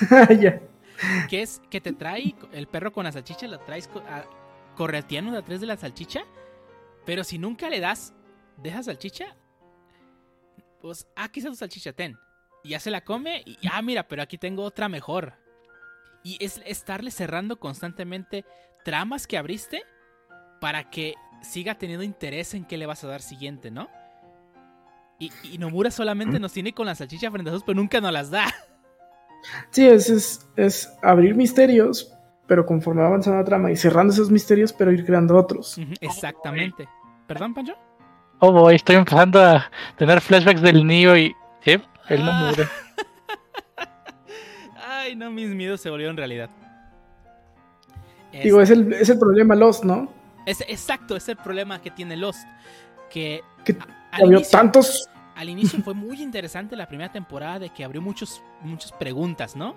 Que 1.28 1.42
es 1.42 1.60
que 1.68 1.82
te 1.82 1.92
trae 1.92 2.34
el 2.52 2.66
perro 2.68 2.90
con 2.94 3.04
la 3.04 3.12
salchicha, 3.12 3.46
lo 3.46 3.60
traes 3.60 3.90
correteando 4.74 5.32
de 5.32 5.36
atrás 5.36 5.60
de 5.60 5.66
la 5.66 5.76
salchicha, 5.76 6.24
pero 7.04 7.22
si 7.22 7.36
nunca 7.36 7.68
le 7.68 7.80
das 7.80 8.14
de 8.56 8.70
esa 8.70 8.84
salchicha, 8.84 9.36
pues 10.80 11.06
aquí 11.14 11.40
está 11.40 11.50
tu 11.50 11.56
salchicha, 11.56 11.92
ten 11.92 12.16
y 12.64 12.70
ya 12.70 12.80
se 12.80 12.90
la 12.90 13.02
come 13.02 13.42
y 13.44 13.58
ah, 13.70 13.82
mira, 13.82 14.08
pero 14.08 14.22
aquí 14.22 14.38
tengo 14.38 14.62
otra 14.62 14.88
mejor. 14.88 15.34
Y 16.24 16.42
es 16.42 16.62
estarle 16.64 17.10
cerrando 17.10 17.60
constantemente 17.60 18.46
tramas 18.82 19.26
que 19.26 19.36
abriste 19.36 19.84
para 20.58 20.88
que 20.88 21.14
siga 21.42 21.76
teniendo 21.76 22.04
interés 22.04 22.54
en 22.54 22.64
qué 22.64 22.76
le 22.76 22.86
vas 22.86 23.04
a 23.04 23.08
dar 23.08 23.22
siguiente, 23.22 23.70
¿no? 23.70 23.88
Y, 25.18 25.30
Nomura 25.58 25.90
solamente 25.90 26.38
nos 26.38 26.52
tiene 26.52 26.74
con 26.74 26.86
la 26.86 26.94
salchicha 26.94 27.30
frente 27.30 27.48
a 27.48 27.52
nosotros, 27.52 27.66
pero 27.66 27.80
nunca 27.80 28.00
nos 28.00 28.12
las 28.12 28.30
da. 28.30 28.46
Sí, 29.70 29.86
es, 29.86 30.44
es, 30.56 30.92
abrir 31.02 31.36
misterios, 31.36 32.12
pero 32.48 32.66
conforme 32.66 33.02
va 33.02 33.08
avanzando 33.08 33.38
la 33.38 33.44
trama 33.44 33.70
y 33.70 33.76
cerrando 33.76 34.12
esos 34.12 34.28
misterios, 34.28 34.72
pero 34.72 34.90
ir 34.90 35.04
creando 35.04 35.36
otros. 35.36 35.78
exactamente. 36.00 36.88
¿Perdón, 37.28 37.54
Pancho? 37.54 37.74
Oh, 38.40 38.50
boy, 38.50 38.74
estoy 38.74 38.96
empezando 38.96 39.40
a 39.40 39.70
tener 39.96 40.20
flashbacks 40.20 40.62
del 40.62 40.84
niño 40.84 41.16
y 41.16 41.36
él 41.64 42.24
no 42.24 42.30
ah. 42.30 42.40
muere. 42.40 42.68
Ay, 44.84 45.14
no, 45.14 45.30
mis 45.30 45.48
miedos 45.50 45.80
se 45.80 45.90
volvieron 45.90 46.16
realidad. 46.16 46.50
Digo, 48.32 48.60
es 48.60 48.70
el, 48.70 48.92
es 48.92 49.08
el 49.08 49.18
problema 49.18 49.54
Lost, 49.54 49.84
¿no? 49.84 50.12
Es, 50.46 50.62
exacto, 50.62 51.16
es 51.16 51.28
el 51.28 51.36
problema 51.36 51.82
que 51.82 51.90
tiene 51.90 52.16
Lost. 52.16 52.46
Que, 53.10 53.42
al, 54.12 54.48
tantos... 54.50 55.08
al 55.34 55.48
inicio 55.48 55.82
fue 55.82 55.94
muy 55.94 56.22
interesante 56.22 56.76
la 56.76 56.88
primera 56.88 57.12
temporada 57.12 57.58
de 57.58 57.70
que 57.70 57.84
abrió 57.84 58.00
muchos, 58.00 58.42
muchas 58.62 58.92
preguntas, 58.92 59.56
¿no? 59.56 59.76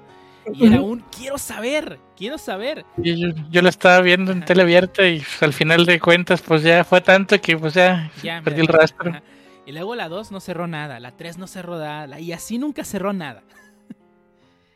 Y 0.53 0.67
era 0.67 0.81
un 0.81 1.01
quiero 1.15 1.37
saber, 1.37 1.99
quiero 2.15 2.37
saber. 2.37 2.85
yo, 2.97 3.61
lo 3.61 3.69
estaba 3.69 4.01
viendo 4.01 4.31
en 4.31 4.43
tele 4.45 4.61
abierta 4.61 5.07
y 5.07 5.21
al 5.41 5.53
final 5.53 5.85
de 5.85 5.99
cuentas, 5.99 6.41
pues 6.41 6.63
ya 6.63 6.83
fue 6.83 7.01
tanto 7.01 7.39
que 7.41 7.57
pues 7.57 7.73
ya, 7.73 8.09
perdí 8.43 8.61
el 8.61 8.67
rastro. 8.67 9.11
Y 9.65 9.71
luego 9.71 9.95
la 9.95 10.07
2 10.07 10.31
no 10.31 10.39
cerró 10.39 10.65
nada, 10.65 10.99
la 10.99 11.11
3 11.11 11.37
no 11.37 11.45
cerró 11.45 11.77
nada, 11.77 12.19
y 12.19 12.31
así 12.31 12.57
nunca 12.57 12.83
cerró 12.83 13.13
nada. 13.13 13.43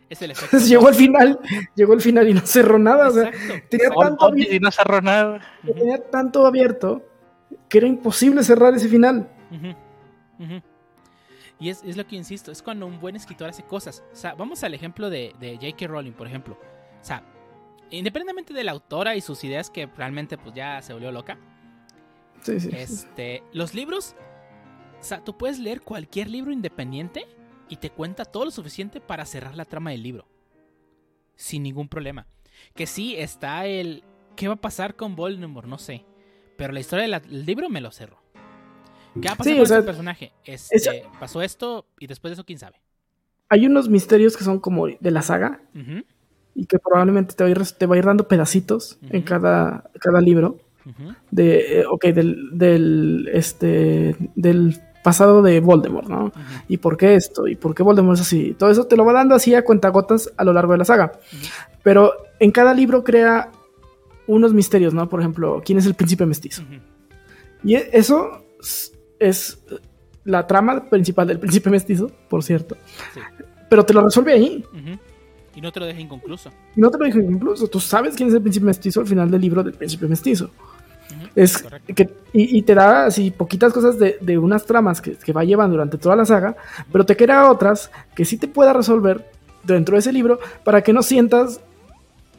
Es 0.10 0.22
el 0.22 0.32
efecto. 0.32 0.58
llegó 0.58 0.88
al 0.88 0.96
final, 0.96 1.40
llegó 1.76 1.94
al 1.94 2.02
final 2.02 2.28
y 2.30 2.34
no 2.34 2.42
cerró 2.46 2.80
nada. 2.80 3.10
O 3.10 3.12
sea, 3.12 3.32
tenía 3.70 3.90
tanto 3.90 4.26
abierto, 4.26 4.56
y 4.56 4.60
no 4.60 4.72
cerró 4.72 5.02
nada. 5.02 5.42
Tenía 5.66 5.98
tanto 6.10 6.46
abierto 6.46 7.02
que 7.70 7.78
era 7.80 7.88
imposible 7.88 8.44
cerrar 8.44 8.74
ese 8.74 8.88
final. 8.88 9.30
Y 11.60 11.70
es, 11.70 11.84
es 11.84 11.96
lo 11.96 12.06
que 12.06 12.16
insisto, 12.16 12.52
es 12.52 12.62
cuando 12.62 12.86
un 12.86 13.00
buen 13.00 13.16
escritor 13.16 13.50
hace 13.50 13.64
cosas. 13.64 14.04
O 14.12 14.16
sea, 14.16 14.34
vamos 14.34 14.64
al 14.64 14.74
ejemplo 14.74 15.10
de, 15.10 15.34
de 15.40 15.56
J.K. 15.56 15.88
Rowling, 15.88 16.12
por 16.12 16.28
ejemplo. 16.28 16.58
O 17.02 17.06
sea, 17.06 17.24
independientemente 17.90 18.54
de 18.54 18.64
la 18.64 18.72
autora 18.72 19.16
y 19.16 19.22
sus 19.22 19.44
ideas 19.44 19.70
que 19.70 19.86
realmente 19.86 20.38
pues 20.38 20.54
ya 20.56 20.82
se 20.82 20.94
volvió 20.94 21.12
loca. 21.12 21.38
Sí, 22.42 22.60
sí. 22.60 22.70
Este, 22.74 23.44
los 23.54 23.74
libros, 23.74 24.16
o 25.00 25.04
sea, 25.04 25.24
tú 25.24 25.38
puedes 25.38 25.60
leer 25.60 25.82
cualquier 25.82 26.30
libro 26.30 26.52
independiente 26.52 27.26
y 27.74 27.78
te 27.78 27.90
cuenta 27.90 28.24
todo 28.24 28.46
lo 28.46 28.52
suficiente 28.52 29.02
para 29.02 29.26
cerrar 29.26 29.56
la 29.56 29.66
trama 29.66 29.90
del 29.90 30.04
libro. 30.04 30.28
Sin 31.36 31.64
ningún 31.64 31.88
problema. 31.88 32.28
Que 32.76 32.86
sí, 32.86 33.16
está 33.18 33.66
el... 33.66 34.04
¿Qué 34.36 34.48
va 34.48 34.54
a 34.54 34.62
pasar 34.62 34.96
con 34.96 35.16
Voldemort? 35.16 35.68
No 35.68 35.80
sé. 35.80 36.06
Pero 36.56 36.72
la 36.72 36.80
historia 36.80 37.20
del 37.20 37.46
libro 37.48 37.70
me 37.70 37.82
lo 37.82 37.90
cerró. 37.92 38.22
¿Qué 39.20 39.28
va 39.28 39.34
a 39.34 39.38
pasar 39.38 39.54
Sí, 39.54 39.58
con 39.58 39.68
sea, 39.68 39.78
ese 39.78 39.86
personaje? 39.88 40.32
Este, 40.46 40.76
esa- 40.76 40.92
Pasó 41.20 41.42
esto 41.42 41.88
y 42.00 42.06
después 42.06 42.30
de 42.30 42.34
eso, 42.34 42.46
quién 42.46 42.60
sabe. 42.60 42.80
Hay 43.50 43.66
unos 43.66 43.90
misterios 43.90 44.38
que 44.38 44.44
son 44.44 44.60
como 44.60 44.86
de 44.88 45.12
la 45.12 45.24
saga 45.24 45.62
y 46.54 46.66
que 46.68 46.78
probablemente 46.78 47.34
te 47.34 47.44
va 47.44 47.48
a 47.48 47.52
ir, 47.52 47.60
te 47.72 47.86
va 47.88 47.96
a 47.96 47.98
ir 47.98 48.06
dando 48.06 48.28
pedacitos 48.28 49.00
en 49.10 49.24
cada, 49.24 49.90
cada 50.00 50.22
libro. 50.22 50.60
De, 51.32 51.80
eh, 51.80 51.86
ok, 51.88 52.06
del, 52.08 52.50
del, 52.58 53.30
este, 53.34 54.16
del 54.36 54.80
pasado 55.04 55.42
de 55.42 55.60
Voldemort, 55.60 56.08
¿no? 56.08 56.32
¿Y 56.68 56.78
por 56.78 56.98
qué 56.98 57.16
esto? 57.16 57.48
¿Y 57.48 57.56
por 57.56 57.76
qué 57.76 57.84
Voldemort 57.84 58.16
es 58.16 58.22
así? 58.22 58.56
Todo 58.58 58.70
eso 58.72 58.86
te 58.86 58.96
lo 58.98 59.06
va 59.06 59.14
dando 59.14 59.36
así 59.36 59.54
a 59.54 59.64
cuentagotas 59.64 60.32
a 60.38 60.44
lo 60.44 60.54
largo 60.54 60.72
de 60.72 60.78
la 60.80 60.86
saga. 60.86 61.12
Pero 61.84 62.14
en 62.40 62.52
cada 62.52 62.74
libro 62.74 63.04
crea 63.04 63.52
unos 64.28 64.54
misterios, 64.54 64.94
¿no? 64.94 65.10
Por 65.10 65.20
ejemplo, 65.20 65.62
¿quién 65.66 65.78
es 65.78 65.86
el 65.86 65.94
príncipe 65.96 66.26
mestizo? 66.26 66.64
Y 67.64 67.76
e- 67.76 67.90
eso 67.94 68.46
es- 69.20 69.60
la 70.26 70.48
trama 70.48 70.86
principal 70.90 71.28
del 71.28 71.40
príncipe 71.40 71.70
mestizo, 71.70 72.10
por 72.30 72.44
cierto. 72.44 72.78
Sí. 73.14 73.20
Pero 73.70 73.84
te 73.86 73.94
lo 73.94 74.02
resuelve 74.02 74.34
ahí. 74.34 74.66
Y 75.56 75.62
no 75.62 75.72
te 75.72 75.80
lo 75.82 75.86
deja 75.86 76.00
inconcluso. 76.00 76.50
Y 76.76 76.80
no 76.82 76.90
te 76.90 76.98
lo 76.98 77.06
dijo 77.06 77.20
incluso. 77.20 77.68
Tú 77.68 77.80
sabes 77.80 78.16
quién 78.16 78.30
es 78.30 78.36
el 78.36 78.42
príncipe 78.42 78.66
mestizo 78.66 79.02
al 79.02 79.08
final 79.08 79.30
del 79.30 79.42
libro 79.42 79.62
del 79.64 79.74
príncipe 79.74 80.08
mestizo. 80.08 80.50
Es 81.36 81.64
que, 81.96 82.10
y, 82.34 82.58
y 82.58 82.62
te 82.64 82.76
da 82.76 83.06
así 83.06 83.32
poquitas 83.32 83.74
cosas 83.74 83.98
de, 84.00 84.18
de 84.22 84.38
unas 84.38 84.66
tramas 84.66 85.02
que, 85.02 85.16
que 85.16 85.34
va 85.34 85.44
llevando 85.44 85.74
durante 85.76 85.98
toda 85.98 86.16
la 86.16 86.26
saga, 86.26 86.56
pero 86.92 87.06
te 87.06 87.16
crea 87.16 87.50
otras 87.52 87.92
que 88.16 88.26
sí 88.26 88.38
te 88.38 88.48
pueda 88.48 88.74
resolver 88.74 89.30
dentro 89.64 89.96
de 89.96 90.00
ese 90.00 90.12
libro 90.14 90.40
para 90.64 90.82
que 90.82 90.94
no 90.94 91.02
sientas 91.04 91.60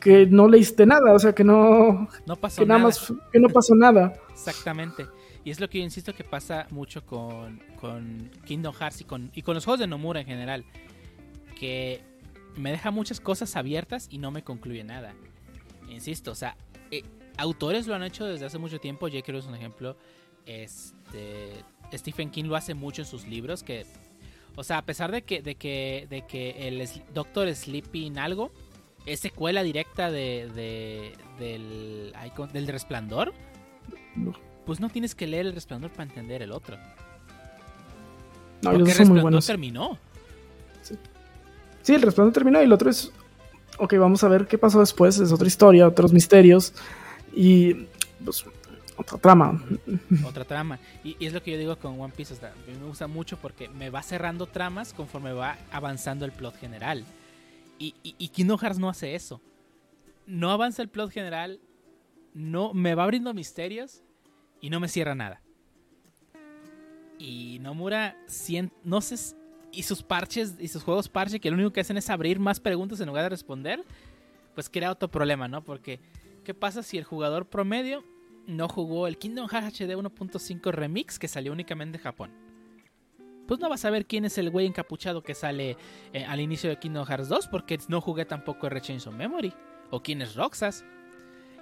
que 0.00 0.26
no 0.26 0.48
leíste 0.48 0.84
nada, 0.84 1.12
o 1.14 1.18
sea, 1.18 1.34
que 1.34 1.44
no, 1.44 2.08
No 2.26 2.36
pasó 2.36 2.60
que 2.60 2.66
nada 2.66 2.78
nada. 2.78 2.88
más, 2.90 3.12
que 3.32 3.40
no 3.40 3.48
pasó 3.48 3.74
nada. 3.74 4.12
Exactamente. 4.30 5.06
Y 5.44 5.50
es 5.50 5.60
lo 5.60 5.68
que 5.68 5.78
yo 5.78 5.84
insisto 5.84 6.14
que 6.14 6.24
pasa 6.24 6.66
mucho 6.70 7.04
con, 7.06 7.62
con 7.80 8.30
Kingdom 8.44 8.74
Hearts 8.74 9.00
y 9.00 9.04
con, 9.04 9.30
y 9.34 9.42
con 9.42 9.54
los 9.54 9.64
juegos 9.64 9.80
de 9.80 9.86
Nomura 9.86 10.20
en 10.20 10.26
general. 10.26 10.64
Que 11.58 12.02
me 12.56 12.70
deja 12.70 12.90
muchas 12.90 13.20
cosas 13.20 13.56
abiertas 13.56 14.06
y 14.10 14.18
no 14.18 14.30
me 14.30 14.42
concluye 14.42 14.84
nada. 14.84 15.14
Insisto, 15.88 16.32
o 16.32 16.34
sea, 16.34 16.56
eh, 16.90 17.02
autores 17.36 17.86
lo 17.86 17.94
han 17.94 18.02
hecho 18.02 18.24
desde 18.24 18.46
hace 18.46 18.58
mucho 18.58 18.78
tiempo. 18.80 19.08
J.K. 19.08 19.32
Es 19.38 19.46
un 19.46 19.54
ejemplo. 19.54 19.96
Este, 20.46 21.50
Stephen 21.92 22.30
King 22.30 22.44
lo 22.44 22.56
hace 22.56 22.74
mucho 22.74 23.02
en 23.02 23.06
sus 23.06 23.26
libros. 23.26 23.62
Que, 23.62 23.86
o 24.56 24.64
sea, 24.64 24.78
a 24.78 24.82
pesar 24.82 25.10
de 25.12 25.22
que, 25.22 25.42
de 25.42 25.54
que, 25.54 26.06
de 26.10 26.22
que 26.26 26.68
el 26.68 26.88
Doctor 27.12 27.52
Sleeping 27.54 28.18
algo 28.18 28.50
es 29.06 29.20
secuela 29.20 29.62
directa 29.62 30.10
de, 30.10 30.48
de- 30.54 31.12
del, 31.38 32.12
ay, 32.16 32.30
¿cómo- 32.36 32.50
del 32.52 32.66
Resplandor, 32.66 33.32
pues 34.64 34.80
no 34.80 34.88
tienes 34.88 35.14
que 35.14 35.26
leer 35.26 35.46
el 35.46 35.52
Resplandor 35.54 35.90
para 35.90 36.04
entender 36.04 36.40
el 36.42 36.52
otro. 36.52 36.76
No, 38.62 38.70
Porque 38.72 38.90
el 38.92 38.96
Resplandor 38.98 39.44
terminó. 39.44 39.98
Sí, 41.82 41.94
el 41.94 42.00
resplandor 42.00 42.32
terminó 42.32 42.60
y 42.62 42.64
el 42.64 42.72
otro 42.72 42.88
es. 42.88 43.12
Ok, 43.78 43.94
vamos 43.98 44.24
a 44.24 44.28
ver 44.28 44.46
qué 44.46 44.56
pasó 44.56 44.80
después. 44.80 45.18
Es 45.18 45.32
otra 45.32 45.46
historia, 45.46 45.86
otros 45.86 46.14
misterios. 46.14 46.72
Y. 47.34 47.74
Pues. 48.24 48.44
Otra 48.96 49.18
trama. 49.18 49.60
otra 50.24 50.44
trama. 50.44 50.78
Y, 51.02 51.16
es 51.24 51.32
lo 51.32 51.42
que 51.42 51.50
yo 51.50 51.58
digo 51.58 51.76
con 51.76 52.00
One 52.00 52.12
Piece. 52.16 52.34
a 52.34 52.52
mí 52.70 52.78
me 52.78 52.86
gusta 52.86 53.08
mucho 53.08 53.36
porque 53.38 53.68
me 53.68 53.90
va 53.90 54.02
cerrando 54.02 54.46
tramas 54.46 54.92
conforme 54.92 55.32
va 55.32 55.58
avanzando 55.72 56.24
el 56.24 56.30
plot 56.32 56.56
general. 56.56 57.04
Y, 57.78 57.94
y, 58.04 58.14
y 58.18 58.28
Kingdom 58.28 58.58
Hearts 58.58 58.78
no 58.78 58.88
hace 58.88 59.16
eso. 59.16 59.40
No 60.26 60.52
avanza 60.52 60.80
el 60.80 60.88
plot 60.88 61.10
general, 61.10 61.60
no 62.34 62.72
me 62.72 62.94
va 62.94 63.02
abriendo 63.02 63.34
misterios 63.34 64.02
y 64.60 64.70
no 64.70 64.78
me 64.80 64.88
cierra 64.88 65.14
nada. 65.14 65.42
Y 67.18 67.58
Nomura, 67.60 68.16
sien- 68.26 68.72
no 68.84 69.00
sé, 69.00 69.36
y 69.72 69.82
sus 69.82 70.02
parches 70.02 70.54
y 70.58 70.68
sus 70.68 70.82
juegos 70.82 71.08
parche 71.08 71.40
que 71.40 71.50
lo 71.50 71.56
único 71.56 71.72
que 71.72 71.80
hacen 71.80 71.96
es 71.96 72.10
abrir 72.10 72.38
más 72.38 72.60
preguntas 72.60 73.00
en 73.00 73.06
lugar 73.06 73.24
de 73.24 73.28
responder, 73.30 73.84
pues 74.54 74.68
crea 74.70 74.90
otro 74.92 75.10
problema, 75.10 75.48
¿no? 75.48 75.62
Porque, 75.62 76.00
¿qué 76.44 76.54
pasa 76.54 76.82
si 76.82 76.98
el 76.98 77.04
jugador 77.04 77.46
promedio 77.46 78.04
no 78.46 78.68
jugó 78.68 79.06
el 79.06 79.18
Kingdom 79.18 79.48
Hearts 79.48 79.80
HD 79.80 79.96
1.5 79.96 80.70
Remix 80.70 81.18
que 81.18 81.26
salió 81.26 81.52
únicamente 81.52 81.98
en 81.98 82.04
Japón? 82.04 82.30
Pues 83.46 83.60
no 83.60 83.68
vas 83.68 83.84
a 83.84 83.90
ver 83.90 84.06
quién 84.06 84.24
es 84.24 84.38
el 84.38 84.50
güey 84.50 84.66
encapuchado 84.66 85.22
que 85.22 85.34
sale 85.34 85.76
eh, 86.12 86.24
al 86.24 86.40
inicio 86.40 86.70
de 86.70 86.78
Kingdom 86.78 87.04
Hearts 87.06 87.28
2 87.28 87.48
porque 87.48 87.78
no 87.88 88.00
jugué 88.00 88.24
tampoco 88.24 88.66
el 88.66 88.80
Chains 88.80 89.06
of 89.06 89.14
Memory. 89.14 89.52
O 89.90 90.02
quién 90.02 90.22
es 90.22 90.34
Roxas. 90.34 90.84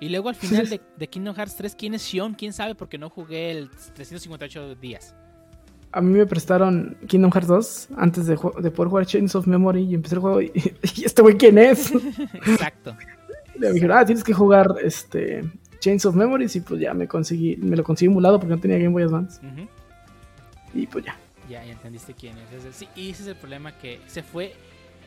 Y 0.00 0.08
luego 0.08 0.28
al 0.28 0.36
final 0.36 0.68
de, 0.68 0.80
de 0.96 1.08
Kingdom 1.08 1.34
Hearts 1.34 1.56
3, 1.56 1.74
quién 1.74 1.94
es 1.94 2.02
Shion, 2.02 2.34
quién 2.34 2.52
sabe 2.52 2.74
porque 2.74 2.98
no 2.98 3.10
jugué 3.10 3.50
el 3.50 3.68
358 3.70 4.76
días. 4.76 5.14
A 5.90 6.00
mí 6.00 6.16
me 6.16 6.24
prestaron 6.24 6.96
Kingdom 7.08 7.32
Hearts 7.32 7.48
2 7.48 7.88
antes 7.96 8.26
de, 8.26 8.38
de 8.60 8.70
poder 8.70 8.88
jugar 8.88 9.06
Chains 9.06 9.34
of 9.34 9.46
Memory 9.46 9.82
y 9.82 9.94
empecé 9.94 10.14
el 10.14 10.20
juego. 10.20 10.40
Y, 10.40 10.52
y 10.96 11.04
este 11.04 11.20
güey, 11.20 11.36
¿quién 11.36 11.58
es? 11.58 11.92
Exacto. 12.34 12.96
Le 13.68 13.72
dijeron, 13.72 13.96
ah, 13.96 14.04
tienes 14.04 14.24
que 14.24 14.32
jugar 14.32 14.74
este 14.82 15.42
Chains 15.80 16.04
of 16.06 16.14
Memories. 16.14 16.56
Y 16.56 16.60
pues 16.60 16.80
ya 16.80 16.92
me 16.94 17.06
conseguí, 17.06 17.56
me 17.56 17.76
lo 17.76 17.84
conseguí 17.84 18.10
emulado 18.10 18.38
porque 18.40 18.54
no 18.54 18.60
tenía 18.60 18.76
Game 18.78 18.90
Boy 18.90 19.04
Advance. 19.04 19.40
Y 20.74 20.86
pues 20.86 21.04
ya. 21.04 21.16
Ya, 21.48 21.64
ya 21.64 21.72
entendiste 21.72 22.14
quién 22.14 22.34
es. 22.38 22.74
Sí, 22.76 22.88
y 22.96 23.10
ese 23.10 23.22
es 23.22 23.28
el 23.28 23.36
problema 23.36 23.72
que 23.78 24.00
se 24.06 24.22
fue, 24.22 24.54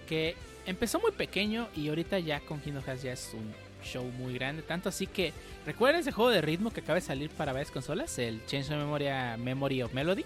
que 0.07 0.35
empezó 0.65 0.99
muy 0.99 1.11
pequeño 1.11 1.67
y 1.75 1.89
ahorita 1.89 2.19
ya 2.19 2.39
con 2.41 2.59
Kingdom 2.59 2.83
Hearts 2.83 3.03
ya 3.03 3.13
es 3.13 3.31
un 3.33 3.51
show 3.83 4.03
muy 4.17 4.33
grande. 4.35 4.61
Tanto 4.61 4.89
así 4.89 5.07
que, 5.07 5.33
¿recuerdan 5.65 6.01
ese 6.01 6.11
juego 6.11 6.31
de 6.31 6.41
ritmo 6.41 6.71
que 6.71 6.81
acaba 6.81 6.95
de 6.95 7.01
salir 7.01 7.29
para 7.29 7.51
varias 7.53 7.71
consolas? 7.71 8.17
El 8.19 8.45
Chains 8.45 8.69
of 8.69 8.77
Memoria 8.77 9.37
Memory 9.37 9.81
of 9.81 9.93
Melody. 9.93 10.25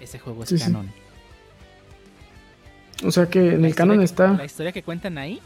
Ese 0.00 0.18
juego 0.18 0.42
es 0.42 0.48
Sí, 0.48 0.58
sí. 0.58 0.64
canon. 0.64 0.90
O 3.04 3.10
sea 3.10 3.26
que 3.26 3.54
en 3.54 3.62
La 3.62 3.68
el 3.68 3.74
canon 3.74 4.00
está. 4.02 4.32
La 4.32 4.44
historia 4.44 4.72
que 4.72 4.82
cuentan 4.82 5.18
ahí 5.18 5.40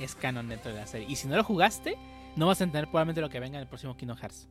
es 0.00 0.14
canon 0.14 0.48
dentro 0.48 0.72
de 0.72 0.78
la 0.78 0.86
serie. 0.86 1.06
Y 1.08 1.16
si 1.16 1.28
no 1.28 1.36
lo 1.36 1.44
jugaste, 1.44 1.96
no 2.36 2.46
vas 2.46 2.60
a 2.60 2.64
entender 2.64 2.88
probablemente 2.88 3.20
lo 3.20 3.30
que 3.30 3.40
venga 3.40 3.58
en 3.58 3.62
el 3.62 3.68
próximo 3.68 3.96
Kingdom 3.96 4.16
Hearts. 4.18 4.48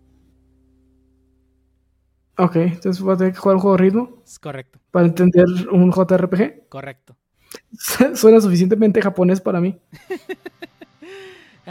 Ok, 2.38 2.55
entonces 2.55 3.01
voy 3.01 3.13
a 3.13 3.17
tener 3.17 3.34
que 3.34 3.39
jugar 3.39 3.55
un 3.57 3.61
juego 3.61 3.76
de 3.77 3.84
ritmo 3.84 4.21
Es 4.26 4.39
correcto, 4.39 4.80
para 4.91 5.05
entender 5.07 5.45
un 5.71 5.91
JRPG. 5.91 6.69
correcto. 6.69 7.17
Suena 8.15 8.39
suficientemente 8.39 9.01
japonés 9.01 9.41
para 9.41 9.59
mí. 9.59 9.80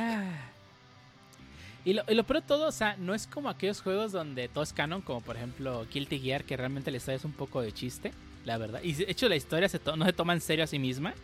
Ah. 0.00 0.52
Y 1.84 1.92
lo, 1.94 2.02
y 2.06 2.14
lo 2.14 2.22
peor 2.22 2.42
de 2.42 2.46
todo, 2.46 2.68
o 2.68 2.72
sea, 2.72 2.96
no 2.98 3.14
es 3.14 3.26
como 3.26 3.48
aquellos 3.48 3.80
juegos 3.80 4.12
donde 4.12 4.48
todo 4.48 4.62
es 4.62 4.72
canon, 4.72 5.02
como 5.02 5.22
por 5.22 5.36
ejemplo 5.36 5.86
Guilty 5.92 6.20
Gear, 6.20 6.44
que 6.44 6.56
realmente 6.56 6.90
la 6.92 6.98
historia 6.98 7.16
es 7.16 7.24
un 7.24 7.32
poco 7.32 7.60
de 7.62 7.72
chiste, 7.72 8.12
la 8.44 8.58
verdad. 8.58 8.80
Y 8.84 8.92
de 8.92 9.06
hecho 9.08 9.28
la 9.28 9.34
historia 9.34 9.68
se 9.68 9.80
no 9.96 10.04
se 10.04 10.12
toma 10.12 10.34
en 10.34 10.40
serio 10.40 10.64
a 10.64 10.68
sí 10.68 10.78
misma. 10.78 11.14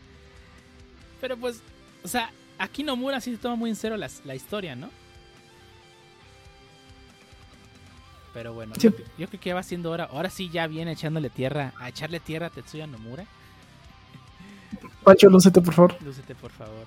Pero 1.21 1.37
pues, 1.37 1.63
o 2.03 2.09
sea, 2.09 2.31
aquí 2.59 2.83
Nomura 2.83 3.21
sí 3.21 3.33
se 3.33 3.39
toma 3.39 3.57
muy 3.57 3.71
en 3.71 3.77
serio 3.77 3.97
las- 3.97 4.23
la 4.25 4.35
historia, 4.35 4.75
¿no? 4.77 4.91
Pero 8.33 8.53
bueno, 8.53 8.75
Sí. 8.75 8.89
yo, 8.89 8.91
yo 9.19 9.29
creo 9.29 9.41
que 9.41 9.49
ya 9.51 9.55
va 9.55 9.63
siendo 9.63 9.91
hora. 9.91 10.05
Ahora 10.11 10.29
sí 10.29 10.51
ya 10.51 10.67
viene 10.67 10.93
echándole 10.93 11.31
tierra, 11.31 11.73
a 11.79 11.89
echarle 11.89 12.19
tierra 12.21 12.47
a 12.47 12.51
Tetsuya 12.51 12.87
Nomura. 12.87 13.25
Pancho, 15.05 15.29
lúcete, 15.29 15.61
por 15.61 15.75
favor. 15.75 15.97
Lúcete, 16.03 16.35
por 16.35 16.51
favor. 16.51 16.87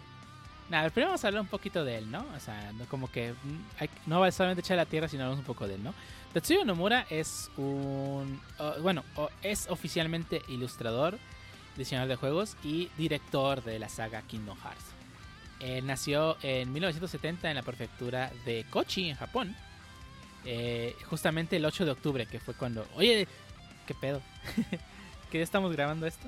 Nada, 0.70 0.90
primero 0.90 1.10
vamos 1.12 1.24
a 1.24 1.28
hablar 1.28 1.42
un 1.42 1.48
poquito 1.48 1.86
de 1.86 2.00
él, 2.00 2.12
¿no? 2.12 2.26
O 2.36 2.40
sea, 2.42 2.74
no 2.74 2.84
como 2.86 3.10
que 3.10 3.32
mm, 3.32 3.58
hay- 3.80 3.90
no 4.06 4.20
va 4.20 4.30
solamente 4.32 4.60
echar 4.60 4.76
la 4.76 4.86
tierra, 4.86 5.08
sino 5.08 5.24
hablamos 5.24 5.40
un 5.40 5.46
poco 5.46 5.66
de 5.68 5.76
él, 5.76 5.84
¿no? 5.84 5.94
Tetsuya 6.34 6.66
Nomura 6.66 7.06
es 7.10 7.50
un... 7.56 8.42
bueno, 8.82 9.04
es 9.42 9.68
oficialmente 9.70 10.42
ilustrador, 10.50 11.18
diseñador 11.78 12.10
de 12.10 12.16
juegos 12.18 12.58
y 12.64 12.90
director 12.98 13.64
de 13.64 13.80
la 13.80 13.88
saga 13.88 14.22
Kingdom 14.24 14.58
Hearts. 14.62 14.84
Él 15.60 15.86
nació 15.86 16.38
en 16.44 16.72
1970 16.72 17.50
en 17.50 17.56
la 17.56 17.64
prefectura 17.64 18.32
de 18.46 18.66
Kochi, 18.70 19.10
en 19.10 19.16
Japón. 19.16 19.56
Eh, 20.46 20.96
justamente 21.06 21.56
el 21.58 21.66
8 21.66 21.86
de 21.86 21.92
octubre, 21.92 22.26
que 22.26 22.40
fue 22.40 22.54
cuando... 22.54 22.88
Oye, 22.96 23.28
¿qué 23.86 23.94
pedo? 23.94 24.22
¿Qué 25.32 25.40
día 25.40 25.44
estamos 25.44 25.72
grabando 25.74 26.06
esto? 26.06 26.28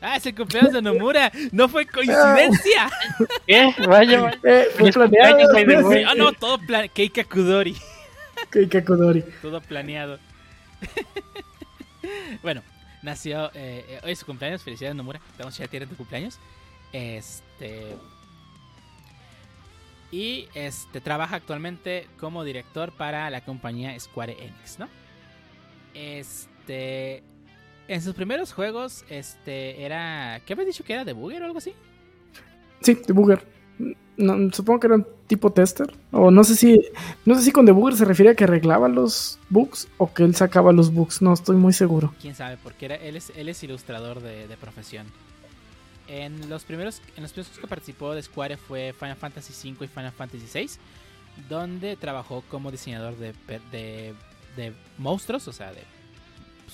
Ah, 0.00 0.16
es 0.16 0.26
el 0.26 0.34
cumpleaños 0.34 0.72
de 0.72 0.82
Nomura. 0.82 1.32
No 1.52 1.68
fue 1.68 1.86
coincidencia. 1.86 2.90
¿Qué? 3.46 3.74
Vaya, 3.86 4.20
vaya. 4.20 4.38
Eh, 4.42 4.68
fue 4.76 4.92
planeado. 4.92 5.38
Ah, 6.06 6.14
no, 6.16 6.32
todo 6.32 6.58
planeado. 6.58 6.92
Keika 6.94 7.24
Kudori. 7.24 7.76
Keika. 8.50 8.84
Todo 8.84 9.60
planeado. 9.60 10.18
bueno, 12.42 12.62
nació, 13.02 13.50
eh, 13.54 14.00
hoy 14.04 14.12
es 14.12 14.18
su 14.18 14.26
cumpleaños, 14.26 14.62
felicidades 14.62 14.94
Nomura, 14.94 15.20
estamos 15.30 15.56
ya 15.56 15.66
tiene 15.66 15.86
tu 15.86 15.96
cumpleaños. 15.96 16.38
Este... 16.92 17.96
Y 20.16 20.48
este 20.54 21.02
trabaja 21.02 21.36
actualmente 21.36 22.06
como 22.18 22.42
director 22.42 22.90
para 22.90 23.28
la 23.28 23.42
compañía 23.42 24.00
Square 24.00 24.32
Enix, 24.32 24.78
¿no? 24.78 24.88
Este 25.92 27.22
en 27.86 28.00
sus 28.00 28.14
primeros 28.14 28.54
juegos 28.54 29.04
este 29.10 29.84
era 29.84 30.40
¿qué 30.46 30.54
habías 30.54 30.68
dicho 30.68 30.84
que 30.84 30.94
era 30.94 31.04
debugger 31.04 31.42
o 31.42 31.44
algo 31.44 31.58
así? 31.58 31.74
Sí, 32.80 32.94
debugger. 33.06 33.46
No, 34.16 34.50
supongo 34.52 34.80
que 34.80 34.86
era 34.86 34.96
un 34.96 35.06
tipo 35.26 35.52
tester. 35.52 35.92
O 36.12 36.30
no 36.30 36.44
sé 36.44 36.56
si. 36.56 36.80
No 37.26 37.34
sé 37.34 37.42
si 37.42 37.52
con 37.52 37.66
debugger 37.66 37.96
se 37.96 38.06
refiere 38.06 38.30
a 38.30 38.34
que 38.34 38.44
arreglaba 38.44 38.88
los 38.88 39.38
bugs 39.50 39.86
o 39.98 40.14
que 40.14 40.22
él 40.22 40.34
sacaba 40.34 40.72
los 40.72 40.94
bugs. 40.94 41.20
No 41.20 41.34
estoy 41.34 41.56
muy 41.56 41.74
seguro. 41.74 42.14
Quién 42.22 42.34
sabe, 42.34 42.56
porque 42.62 42.86
era, 42.86 42.94
él, 42.94 43.16
es, 43.16 43.30
él 43.36 43.50
es 43.50 43.62
ilustrador 43.62 44.22
de, 44.22 44.56
profesión. 44.58 45.06
En 46.08 46.48
los 46.48 46.64
primeros. 46.64 47.02
En 47.16 47.22
los 47.22 47.32
primeros 47.32 47.58
que 47.58 47.66
participó 47.66 48.14
de 48.14 48.22
Square 48.22 48.56
fue 48.56 48.94
Final 48.98 49.16
Fantasy 49.16 49.72
V 49.72 49.84
y 49.84 49.88
Final 49.88 50.12
Fantasy 50.12 50.46
VI. 50.52 50.70
Donde 51.48 51.96
trabajó 51.96 52.42
como 52.48 52.70
diseñador 52.70 53.16
de, 53.16 53.34
de, 53.70 54.14
de 54.56 54.72
monstruos. 54.98 55.48
O 55.48 55.52
sea, 55.52 55.72
de. 55.72 55.82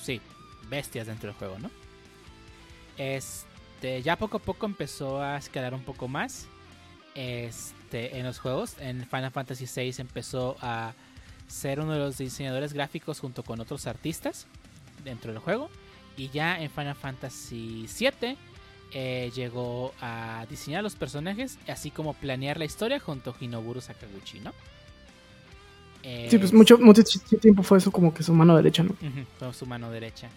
Sí, 0.01 0.21
bestias 0.69 1.07
dentro 1.07 1.29
del 1.29 1.37
juego, 1.37 1.59
¿no? 1.59 1.71
Este. 2.97 4.01
Ya 4.01 4.17
poco 4.17 4.37
a 4.37 4.39
poco 4.41 4.65
empezó 4.65 5.21
a 5.21 5.37
escalar 5.37 5.73
un 5.73 5.83
poco 5.83 6.07
más 6.07 6.47
este, 7.15 8.17
en 8.17 8.25
los 8.25 8.39
juegos. 8.39 8.75
En 8.79 9.05
Final 9.07 9.31
Fantasy 9.31 9.65
VI 9.65 9.95
empezó 10.01 10.55
a 10.61 10.93
ser 11.47 11.79
uno 11.79 11.93
de 11.93 11.99
los 11.99 12.17
diseñadores 12.17 12.73
gráficos 12.73 13.19
junto 13.19 13.43
con 13.43 13.59
otros 13.59 13.87
artistas 13.87 14.47
dentro 15.03 15.31
del 15.31 15.41
juego. 15.41 15.69
Y 16.17 16.29
ya 16.29 16.61
en 16.61 16.69
Final 16.69 16.95
Fantasy 16.95 17.87
VII 17.99 18.37
eh, 18.93 19.31
llegó 19.35 19.93
a 20.01 20.45
diseñar 20.49 20.83
los 20.83 20.95
personajes, 20.95 21.57
así 21.67 21.91
como 21.91 22.13
planear 22.13 22.57
la 22.57 22.65
historia 22.65 22.99
junto 22.99 23.31
a 23.31 23.35
Hinoburu 23.39 23.81
Sakaguchi, 23.81 24.39
¿no? 24.39 24.53
sí, 26.03 26.37
pues 26.37 26.51
mucho, 26.51 26.77
mucho, 26.77 27.01
tiempo 27.41 27.63
fue 27.63 27.77
eso 27.77 27.89
como 27.89 28.13
que 28.13 28.23
su 28.23 28.33
mano 28.33 28.57
derecha, 28.57 28.83
¿no? 28.83 28.93
fue 29.39 29.53
su 29.53 29.65
mano 29.65 29.89
derecha. 29.89 30.29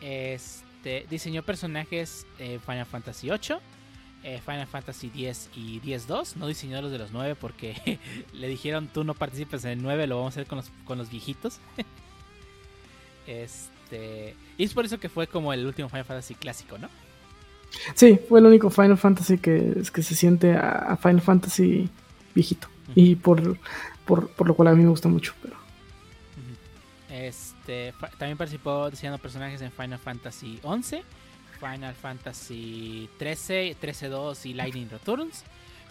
Este, 0.00 1.06
diseñó 1.10 1.42
personajes 1.42 2.26
en 2.38 2.60
Final 2.60 2.86
Fantasy 2.86 3.28
VIII 3.28 3.58
eh, 4.22 4.40
Final 4.44 4.66
Fantasy 4.66 5.06
X 5.08 5.48
y 5.54 5.78
X-2. 5.78 6.36
No 6.36 6.46
diseñó 6.46 6.80
los 6.82 6.92
de 6.92 6.98
los 6.98 7.12
9 7.12 7.36
porque 7.36 7.98
le 8.32 8.48
dijeron 8.48 8.88
tú 8.88 9.04
no 9.04 9.14
participes 9.14 9.64
en 9.64 9.70
el 9.70 9.82
9, 9.82 10.06
lo 10.06 10.16
vamos 10.16 10.32
a 10.32 10.40
hacer 10.40 10.46
con 10.46 10.56
los, 10.56 10.70
con 10.84 10.98
los 10.98 11.10
viejitos. 11.10 11.58
este, 13.26 14.34
y 14.58 14.64
es 14.64 14.74
por 14.74 14.84
eso 14.84 15.00
que 15.00 15.08
fue 15.08 15.26
como 15.26 15.52
el 15.52 15.66
último 15.66 15.88
Final 15.88 16.04
Fantasy 16.04 16.34
clásico, 16.34 16.78
¿no? 16.78 16.88
Sí, 17.94 18.18
fue 18.28 18.40
el 18.40 18.46
único 18.46 18.70
Final 18.70 18.98
Fantasy 18.98 19.38
que, 19.38 19.82
que 19.92 20.02
se 20.02 20.14
siente 20.14 20.54
a, 20.54 20.96
Final 21.00 21.20
Fantasy 21.20 21.88
viejito. 22.34 22.68
Y 22.94 23.14
por, 23.14 23.56
por, 24.04 24.46
lo 24.46 24.54
cual 24.54 24.68
a 24.68 24.74
mí 24.74 24.82
me 24.82 24.90
gusta 24.90 25.08
mucho. 25.08 25.32
Pero... 25.42 25.56
Este, 27.08 27.94
también 28.18 28.36
participó 28.36 28.90
diseñando 28.90 29.18
personajes 29.18 29.62
en 29.62 29.70
Final 29.70 29.98
Fantasy 29.98 30.58
11 30.62 31.02
Final 31.60 31.94
Fantasy 31.94 33.08
13, 33.18 33.76
13-2 33.80 34.46
y 34.46 34.54
Lightning 34.54 34.88
Returns, 34.88 35.44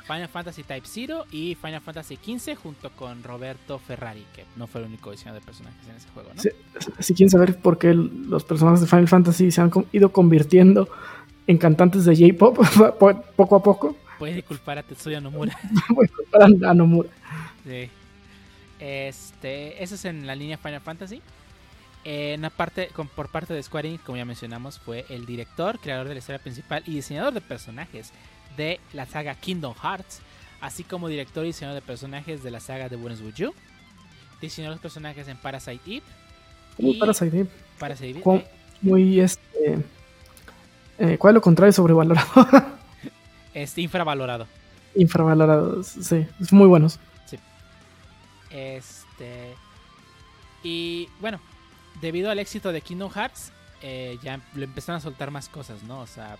Final 0.08 0.28
Fantasy 0.28 0.64
Type 0.64 0.86
0 0.86 1.26
y 1.32 1.56
Final 1.56 1.82
Fantasy 1.82 2.18
15 2.18 2.56
junto 2.56 2.90
con 2.92 3.24
Roberto 3.24 3.78
Ferrari, 3.78 4.26
que 4.36 4.46
no 4.56 4.66
fue 4.66 4.82
el 4.82 4.88
único 4.88 5.12
diseño 5.12 5.36
de 5.36 5.42
personajes 5.42 5.88
en 5.88 5.96
ese 5.96 6.10
juego, 6.10 6.32
¿no? 6.36 6.42
si 7.00 7.14
quieren 7.14 7.30
saber 7.30 7.60
por 7.60 7.78
qué 7.78 7.94
los 7.94 8.44
personajes 8.44 8.82
de 8.82 8.88
Final 8.88 9.08
Fantasy 9.08 9.52
se 9.52 9.62
han 9.62 9.72
ido 9.92 10.12
convirtiendo 10.12 10.90
en 11.50 11.58
cantantes 11.58 12.06
de 12.06 12.16
J-pop 12.16 12.60
poco 13.36 13.56
a 13.56 13.64
poco. 13.64 13.96
Puedes 14.20 14.36
disculpar 14.36 14.78
a 14.78 14.84
Tetsuya 14.84 15.20
Nomura. 15.20 15.58
Puedes 15.96 16.12
disculpar 16.12 16.44
a 16.44 16.74
Nomura. 16.76 17.10
Sí. 17.66 17.90
Este, 18.80 19.84
eso 19.84 19.96
es 19.96 20.06
en 20.06 20.28
la 20.28 20.36
línea 20.36 20.60
Final 20.60 20.82
Fantasy. 20.82 21.24
En 22.04 22.48
parte, 22.56 22.90
por 23.16 23.30
parte 23.30 23.56
de 23.56 23.64
Square 23.64 23.88
Enix, 23.88 24.04
como 24.04 24.20
ya 24.20 24.26
mencionamos, 24.26 24.78
fue 24.78 25.06
el 25.10 25.26
director, 25.26 25.80
creador 25.80 26.08
de 26.08 26.14
la 26.14 26.20
historia 26.20 26.38
principal 26.38 26.84
y 26.86 26.94
diseñador 26.94 27.34
de 27.34 27.42
personajes 27.42 28.12
de 28.56 28.80
la 28.94 29.08
saga 29.08 29.34
Kingdom 29.34 29.74
Hearts, 29.74 30.22
así 30.62 30.84
como 30.84 31.08
director 31.08 31.46
y 31.46 31.48
diseñador 31.48 31.82
de 31.82 31.86
personajes 31.86 32.44
de 32.44 32.52
la 32.52 32.60
saga 32.60 32.90
de 32.90 32.96
Buenos 32.96 33.22
With 33.22 33.36
You. 33.38 33.54
Diseñó 34.40 34.70
los 34.70 34.80
personajes 34.80 35.28
en 35.28 35.38
Parasite 35.38 35.82
Eve. 35.88 36.04
Muy 36.78 36.94
Parasite 36.94 37.40
Eve. 37.40 37.50
Parasite 37.80 38.20
Eve. 38.20 38.46
Muy 38.84 39.20
este. 39.20 39.99
Eh, 41.00 41.18
¿Cuál 41.18 41.32
es 41.32 41.36
lo 41.36 41.42
contrario? 41.42 41.74
Sobrevalorado. 41.74 42.28
este, 43.54 43.82
infravalorado. 43.82 44.48
Infravalorado, 44.96 45.84
sí. 45.84 46.28
Muy 46.52 46.68
buenos. 46.68 47.00
Sí. 47.26 47.40
Este. 48.50 49.56
Y 50.62 51.08
bueno, 51.22 51.40
debido 52.02 52.30
al 52.30 52.40
éxito 52.40 52.72
de 52.72 52.82
Kingdom 52.82 53.12
Hearts, 53.12 53.52
eh, 53.82 54.18
ya 54.22 54.42
le 54.56 54.66
empezaron 54.66 54.98
a 54.98 55.02
soltar 55.02 55.32
más 55.32 55.48
cosas, 55.48 55.84
¿no? 55.84 56.02
O 56.02 56.08
sea, 56.08 56.38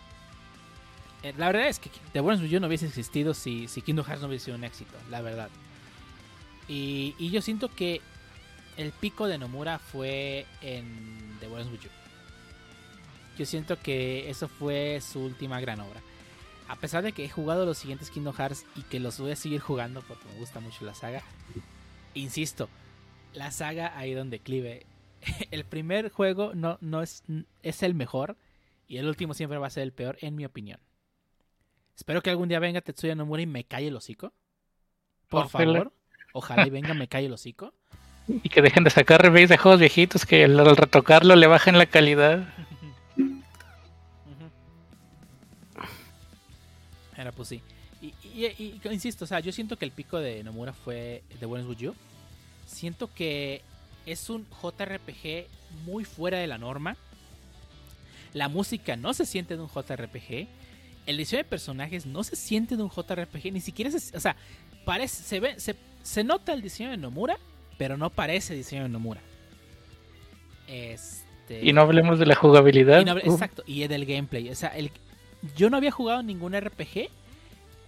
eh, 1.24 1.34
la 1.38 1.48
verdad 1.48 1.68
es 1.68 1.80
que 1.80 1.90
The 2.14 2.20
Bonus 2.20 2.42
You 2.50 2.60
no 2.60 2.68
hubiese 2.68 2.88
existido 2.88 3.34
si, 3.34 3.68
si 3.68 3.82
Kingdom 3.82 4.06
Hearts 4.06 4.22
no 4.22 4.28
hubiese 4.28 4.46
sido 4.46 4.58
un 4.58 4.64
éxito, 4.64 4.94
la 5.10 5.22
verdad. 5.22 5.50
Y, 6.68 7.16
yo 7.32 7.42
siento 7.42 7.70
que 7.70 8.02
el 8.78 8.92
pico 8.92 9.28
de 9.28 9.38
Nomura 9.38 9.80
fue 9.80 10.46
en 10.62 11.36
The 11.40 11.48
Bonus 11.48 11.68
You. 11.72 11.90
Yo 13.40 13.46
siento 13.46 13.80
que 13.80 14.30
eso 14.30 14.50
fue 14.50 15.00
su 15.00 15.22
última 15.22 15.62
gran 15.62 15.80
obra. 15.80 16.02
A 16.68 16.76
pesar 16.76 17.04
de 17.04 17.14
que 17.14 17.24
he 17.24 17.30
jugado 17.30 17.66
los 17.66 17.78
siguientes 17.78 18.12
Kingdom 18.12 18.36
Hearts 18.36 18.66
y 18.76 18.82
que 18.82 19.00
los 19.00 19.18
voy 19.18 19.32
a 19.32 19.38
seguir 19.38 19.62
jugando 19.62 20.02
porque 20.02 20.26
me 20.26 20.40
gusta 20.40 20.60
mucho 20.60 20.84
la 20.84 20.94
saga, 20.94 21.24
insisto, 22.14 22.68
la 23.34 23.52
saga 23.52 23.98
ha 23.98 24.06
ido 24.06 24.22
en 24.22 24.30
declive 24.30 24.86
el 25.52 25.64
primer 25.64 26.10
juego 26.10 26.52
no, 26.54 26.78
no 26.82 27.02
es, 27.02 27.24
es 27.64 27.82
el 27.82 27.96
mejor 27.96 28.36
y 28.90 28.98
el 28.98 29.08
último 29.08 29.34
siempre 29.34 29.58
va 29.58 29.68
a 29.68 29.70
ser 29.70 29.84
el 29.84 29.94
peor, 29.94 30.18
en 30.20 30.36
mi 30.36 30.44
opinión. 30.44 30.82
Espero 31.96 32.22
que 32.22 32.30
algún 32.30 32.50
día 32.50 32.60
venga 32.60 32.82
Tetsuya 32.82 33.16
Nomura 33.16 33.42
y 33.42 33.46
me 33.46 33.64
calle 33.64 33.88
el 33.88 33.96
hocico. 33.96 34.34
Por 35.30 35.48
favor. 35.48 35.94
Ojalá 36.34 36.68
y 36.68 36.70
venga, 36.70 36.94
me 36.94 37.08
calle 37.08 37.28
el 37.28 37.34
hocico. 37.34 37.74
Y 38.44 38.50
que 38.50 38.62
dejen 38.62 38.84
de 38.84 38.92
sacar 38.92 39.24
remakes 39.24 39.50
de 39.50 39.58
juegos 39.58 39.80
viejitos 39.80 40.24
que 40.26 40.44
al 40.44 40.76
retocarlo 40.76 41.36
le 41.36 41.48
bajen 41.48 41.80
la 41.80 41.88
calidad. 41.88 42.54
Era 47.20 47.32
pues 47.34 47.50
sí. 47.50 47.62
Y, 48.02 48.14
y, 48.24 48.82
insisto, 48.92 49.26
o 49.26 49.28
sea, 49.28 49.42
yo 49.42 49.52
siento 49.52 49.78
que 49.78 49.84
el 49.84 49.92
pico 49.92 50.20
de 50.20 50.42
Nomura 50.44 50.72
fue 50.72 51.22
de 51.38 51.46
Buenos 51.46 51.68
With 51.68 51.78
You. 51.80 51.96
Siento 52.66 53.14
que 53.14 53.62
es 54.06 54.30
un 54.30 54.46
JRPG 54.46 55.48
muy 55.86 56.06
fuera 56.06 56.38
de 56.38 56.48
la 56.48 56.58
norma. 56.58 56.96
La 58.34 58.48
música 58.48 58.96
no 58.96 59.14
se 59.14 59.26
siente 59.26 59.58
de 59.58 59.62
un 59.62 59.68
JRPG. 59.68 60.48
El 61.08 61.18
diseño 61.18 61.44
de 61.44 61.50
personajes 61.50 62.06
no 62.06 62.24
se 62.24 62.38
siente 62.38 62.78
de 62.78 62.84
un 62.84 62.90
JRPG. 62.90 63.52
Ni 63.52 63.60
siquiera 63.60 63.92
se. 63.92 64.16
O 64.16 64.20
sea, 64.20 64.38
parece. 64.86 65.24
Se 65.24 65.40
ve. 65.42 65.56
Se, 66.02 66.24
nota 66.24 66.54
el 66.54 66.62
diseño 66.62 66.92
de 66.92 66.98
Nomura. 66.98 67.38
Pero 67.78 67.98
no 67.98 68.10
parece 68.10 68.54
diseño 68.56 68.84
de 68.84 68.90
Nomura. 68.90 69.22
Este. 70.68 71.66
Y 71.66 71.74
no 71.74 71.82
hablemos 71.82 72.18
de 72.20 72.28
la 72.28 72.36
jugabilidad. 72.36 73.06
exacto. 73.18 73.64
Y 73.66 73.86
del 73.88 74.06
gameplay. 74.06 74.50
O 74.50 74.56
sea, 74.56 74.70
el, 74.70 74.92
yo 75.56 75.70
no 75.70 75.78
había 75.78 75.92
jugado 75.92 76.24
ningún 76.24 76.60
RPG. 76.60 77.10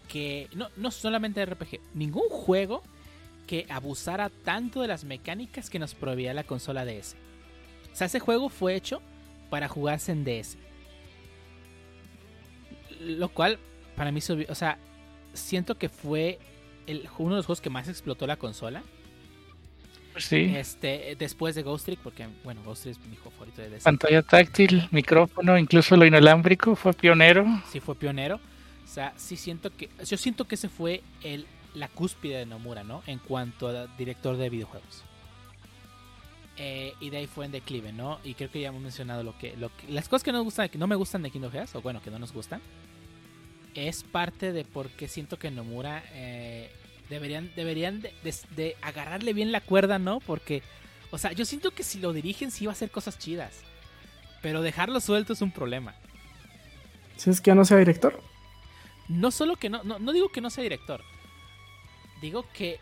Que. 0.08 0.50
No, 0.54 0.70
no 0.76 0.92
solamente 0.92 1.46
RPG. 1.46 1.80
Ningún 1.94 2.28
juego 2.30 2.84
que 3.48 3.66
abusara 3.70 4.30
tanto 4.30 4.82
de 4.82 4.88
las 4.88 5.04
mecánicas 5.04 5.70
que 5.70 5.80
nos 5.80 5.96
proveía 5.96 6.34
la 6.34 6.44
consola 6.44 6.86
DS. 6.86 7.16
O 7.92 7.96
sea, 7.96 8.08
ese 8.08 8.20
juego 8.20 8.50
fue 8.50 8.76
hecho 8.76 9.02
para 9.50 9.68
jugarse 9.68 10.12
en 10.12 10.24
DS. 10.24 10.58
Lo 13.02 13.30
cual, 13.30 13.60
para 13.96 14.12
mí, 14.12 14.22
o 14.48 14.56
sea, 14.56 14.78
siento 15.34 15.78
que 15.78 15.90
fue 15.90 16.40
el, 16.88 17.10
uno 17.18 17.32
de 17.32 17.38
los 17.38 17.46
juegos 17.46 17.62
que 17.62 17.70
más 17.70 17.88
explotó 17.88 18.28
la 18.28 18.38
consola. 18.38 18.84
Sí. 20.18 20.54
Este, 20.56 21.16
después 21.18 21.56
de 21.56 21.64
Ghost 21.64 21.86
Trick, 21.86 22.00
porque, 22.00 22.28
bueno, 22.44 22.62
Ghost 22.64 22.84
Trick 22.84 22.98
es 22.98 23.08
mi 23.08 23.16
juego 23.16 23.32
favorito 23.32 23.62
de 23.62 23.70
DS. 23.70 23.84
Pantalla 23.84 24.22
táctil, 24.22 24.88
micrófono, 24.92 25.58
incluso 25.58 25.96
lo 25.96 26.06
inalámbrico, 26.06 26.76
fue 26.76 26.94
pionero. 26.94 27.46
Sí, 27.72 27.80
fue 27.80 27.96
pionero. 27.96 28.36
O 28.36 28.88
sea, 28.88 29.14
sí 29.16 29.38
siento 29.38 29.76
que, 29.76 29.90
yo 30.06 30.18
siento 30.18 30.46
que 30.46 30.56
ese 30.56 30.70
fue 30.70 31.02
el 31.24 31.48
la 31.74 31.88
cúspide 31.88 32.40
de 32.40 32.46
Nomura, 32.46 32.84
¿no? 32.84 33.04
En 33.08 33.20
cuanto 33.20 33.70
a 33.70 33.88
director 33.98 34.38
de 34.38 34.50
videojuegos. 34.50 35.04
Eh, 36.58 36.94
y 37.00 37.10
de 37.10 37.18
ahí 37.18 37.28
fue 37.28 37.46
en 37.46 37.52
declive, 37.52 37.94
¿no? 37.94 38.20
Y 38.24 38.34
creo 38.34 38.52
que 38.52 38.62
ya 38.62 38.70
hemos 38.70 38.82
mencionado 38.82 39.24
lo 39.24 39.38
que, 39.38 39.56
lo 39.56 39.72
las 39.88 40.10
cosas 40.10 40.24
que 40.24 40.32
no, 40.32 40.44
gustan, 40.44 40.70
que 40.70 40.78
no 40.78 40.88
me 40.88 40.96
gustan 40.96 41.22
de 41.22 41.32
Kingdom 41.32 41.52
Hearts, 41.52 41.76
o 41.76 41.82
bueno, 41.82 42.02
que 42.02 42.12
no 42.12 42.20
nos 42.20 42.34
gustan, 42.34 42.62
es 43.74 44.04
parte 44.04 44.52
de 44.52 44.66
por 44.66 44.90
qué 44.90 45.08
siento 45.08 45.40
que 45.40 45.50
Nomura 45.50 46.04
eh, 46.12 46.70
deberían, 47.12 47.52
deberían 47.56 48.02
de, 48.02 48.78
agarrarle 48.82 49.34
bien 49.34 49.52
la 49.52 49.62
cuerda, 49.62 50.00
¿no? 50.00 50.22
Porque, 50.22 50.64
o 51.12 51.18
sea, 51.18 51.34
yo 51.34 51.46
siento 51.46 51.72
que 51.72 51.84
si 51.84 52.00
lo 52.00 52.14
dirigen 52.14 52.50
sí 52.50 52.66
va 52.66 52.72
a 52.72 52.74
hacer 52.74 52.90
cosas 52.90 53.20
chidas. 53.20 53.60
Pero 54.42 54.62
dejarlo 54.62 55.00
suelto 55.00 55.34
es 55.34 55.42
un 55.42 55.52
problema. 55.52 55.94
Si 57.18 57.30
es 57.30 57.42
que 57.42 57.52
ya 57.52 57.56
no 57.56 57.66
sea 57.66 57.78
director. 57.78 58.20
No 59.10 59.30
solo 59.30 59.58
que 59.58 59.70
no, 59.70 59.84
no, 59.84 60.00
no 60.00 60.14
digo 60.14 60.30
que 60.30 60.42
no 60.42 60.50
sea 60.50 60.64
director. 60.64 61.04
Digo 62.22 62.46
que 62.54 62.80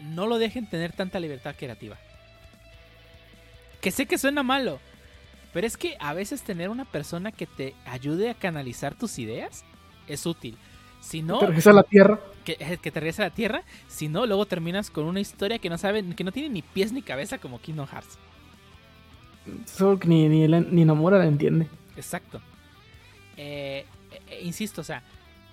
no 0.00 0.26
lo 0.26 0.38
dejen 0.38 0.68
tener 0.68 0.92
tanta 0.92 1.20
libertad 1.20 1.54
creativa. 1.56 1.98
Que 3.80 3.90
sé 3.90 4.06
que 4.06 4.18
suena 4.18 4.42
malo, 4.42 4.80
pero 5.52 5.66
es 5.66 5.76
que 5.76 5.96
a 6.00 6.14
veces 6.14 6.42
tener 6.42 6.70
una 6.70 6.86
persona 6.86 7.30
que 7.30 7.46
te 7.46 7.74
ayude 7.84 8.30
a 8.30 8.34
canalizar 8.34 8.94
tus 8.94 9.18
ideas 9.18 9.64
es 10.08 10.26
útil. 10.26 10.56
Si 11.00 11.22
no, 11.22 11.38
Te 11.38 11.46
regresa 11.46 11.70
a 11.70 11.74
la 11.74 11.82
tierra. 11.82 12.20
Que, 12.44 12.56
eh, 12.58 12.78
que 12.80 12.90
te 12.90 13.00
regrese 13.00 13.22
a 13.22 13.26
la 13.26 13.34
tierra. 13.34 13.62
Si 13.88 14.08
no, 14.08 14.26
luego 14.26 14.46
terminas 14.46 14.90
con 14.90 15.04
una 15.04 15.20
historia 15.20 15.58
que 15.58 15.70
no 15.70 15.78
sabe, 15.78 16.04
que 16.14 16.24
no 16.24 16.32
tiene 16.32 16.48
ni 16.48 16.62
pies 16.62 16.92
ni 16.92 17.02
cabeza 17.02 17.38
como 17.38 17.60
Kingdom 17.60 17.86
Hearts. 17.86 18.18
Solo 19.66 19.98
que 19.98 20.08
ni, 20.08 20.28
ni, 20.28 20.46
la- 20.48 20.60
ni 20.60 20.84
Nomura 20.84 21.18
la 21.18 21.26
entiende. 21.26 21.66
Exacto. 21.96 22.40
Eh, 23.36 23.84
eh, 24.28 24.40
insisto, 24.42 24.80
o 24.82 24.84
sea, 24.84 25.02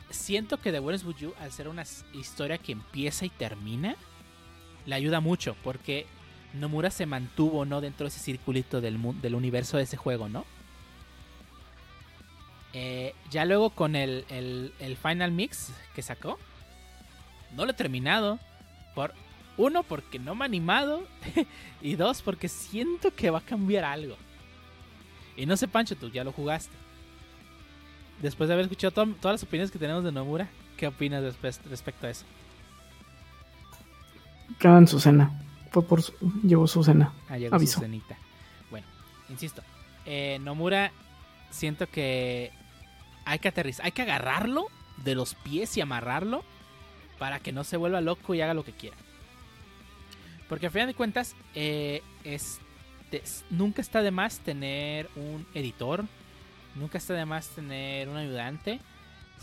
siento 0.10 0.60
que 0.60 0.72
The 0.72 0.80
World 0.80 1.00
is 1.00 1.06
With 1.06 1.18
You, 1.18 1.34
al 1.40 1.52
ser 1.52 1.68
una 1.68 1.84
historia 2.14 2.58
que 2.58 2.74
empieza 2.74 3.26
y 3.26 3.30
termina, 3.30 3.96
le 4.86 4.96
ayuda 4.96 5.20
mucho, 5.22 5.56
porque 5.64 6.06
Nomura 6.54 6.92
se 6.92 7.06
mantuvo, 7.06 7.66
¿no? 7.66 7.82
Dentro 7.82 8.06
de 8.06 8.10
ese 8.10 8.20
circulito 8.20 8.82
del, 8.82 8.98
del 9.22 9.36
universo 9.36 9.78
de 9.78 9.84
ese 9.84 9.98
juego, 9.98 10.28
¿no? 10.30 10.46
Eh, 12.74 13.14
ya 13.32 13.46
luego 13.46 13.70
con 13.72 13.96
el, 13.96 14.26
el- 14.30 14.74
el 14.80 14.98
Final 14.98 15.32
Mix 15.32 15.72
que 15.96 16.02
sacó, 16.02 16.38
no 17.56 17.66
lo 17.66 17.72
he 17.72 17.76
terminado. 17.76 18.40
Por, 18.96 19.14
uno, 19.58 19.84
porque 19.84 20.20
no 20.20 20.36
me 20.36 20.44
ha 20.44 20.48
animado. 20.48 21.04
y 21.82 21.96
dos, 21.96 22.22
porque 22.22 22.48
siento 22.48 23.14
que 23.14 23.30
va 23.30 23.40
a 23.40 23.46
cambiar 23.46 23.84
algo. 23.86 24.16
Y 25.36 25.46
no 25.46 25.56
sé, 25.58 25.68
Pancho, 25.68 25.96
tú 25.96 26.10
ya 26.10 26.24
lo 26.24 26.32
jugaste. 26.32 26.76
Después 28.22 28.48
de 28.48 28.54
haber 28.56 28.66
escuchado 28.66 28.92
to- 28.92 29.14
todas 29.22 29.36
las 29.36 29.44
opiniones 29.44 29.70
que 29.72 29.78
tenemos 29.80 30.04
de 30.04 30.12
Nomura, 30.12 30.50
¿qué 30.78 30.88
opinas 30.88 31.22
después- 31.22 31.62
respecto 31.70 32.08
a 32.08 32.10
eso? 32.10 32.26
Quedan 34.60 34.88
su 34.88 35.00
cena. 35.00 35.32
Fue 35.72 35.84
por 35.84 36.02
su, 36.02 36.14
llevó 36.44 36.66
su 36.68 36.84
cena. 36.84 37.14
Ah, 37.30 37.38
llegó 37.38 37.56
Aviso. 37.56 37.76
su 37.76 37.80
cenita. 37.82 38.18
Bueno, 38.72 38.88
insisto. 39.30 39.62
eh, 40.06 40.40
Nomura, 40.42 40.92
siento 41.52 41.88
que 41.88 42.52
hay 43.26 43.40
que 43.40 43.50
aterrizar, 43.50 43.86
hay 43.86 43.92
que 43.92 44.02
agarrarlo 44.02 44.68
de 45.04 45.14
los 45.16 45.36
pies 45.36 45.76
y 45.78 45.82
amarrarlo 45.82 46.44
para 47.20 47.40
que 47.40 47.52
no 47.52 47.64
se 47.64 47.78
vuelva 47.78 48.02
loco 48.02 48.34
y 48.36 48.42
haga 48.42 48.54
lo 48.54 48.64
que 48.64 48.72
quiera. 48.74 48.96
Porque 50.50 50.68
al 50.68 50.72
final 50.72 50.88
de 50.88 50.94
cuentas, 50.94 51.36
eh, 51.56 52.02
este, 52.24 53.22
nunca 53.50 53.82
está 53.82 54.02
de 54.02 54.12
más 54.12 54.40
tener 54.40 55.10
un 55.16 55.46
editor, 55.54 56.06
nunca 56.76 56.98
está 56.98 57.14
de 57.14 57.26
más 57.26 57.50
tener 57.50 58.08
un 58.08 58.18
ayudante. 58.18 58.80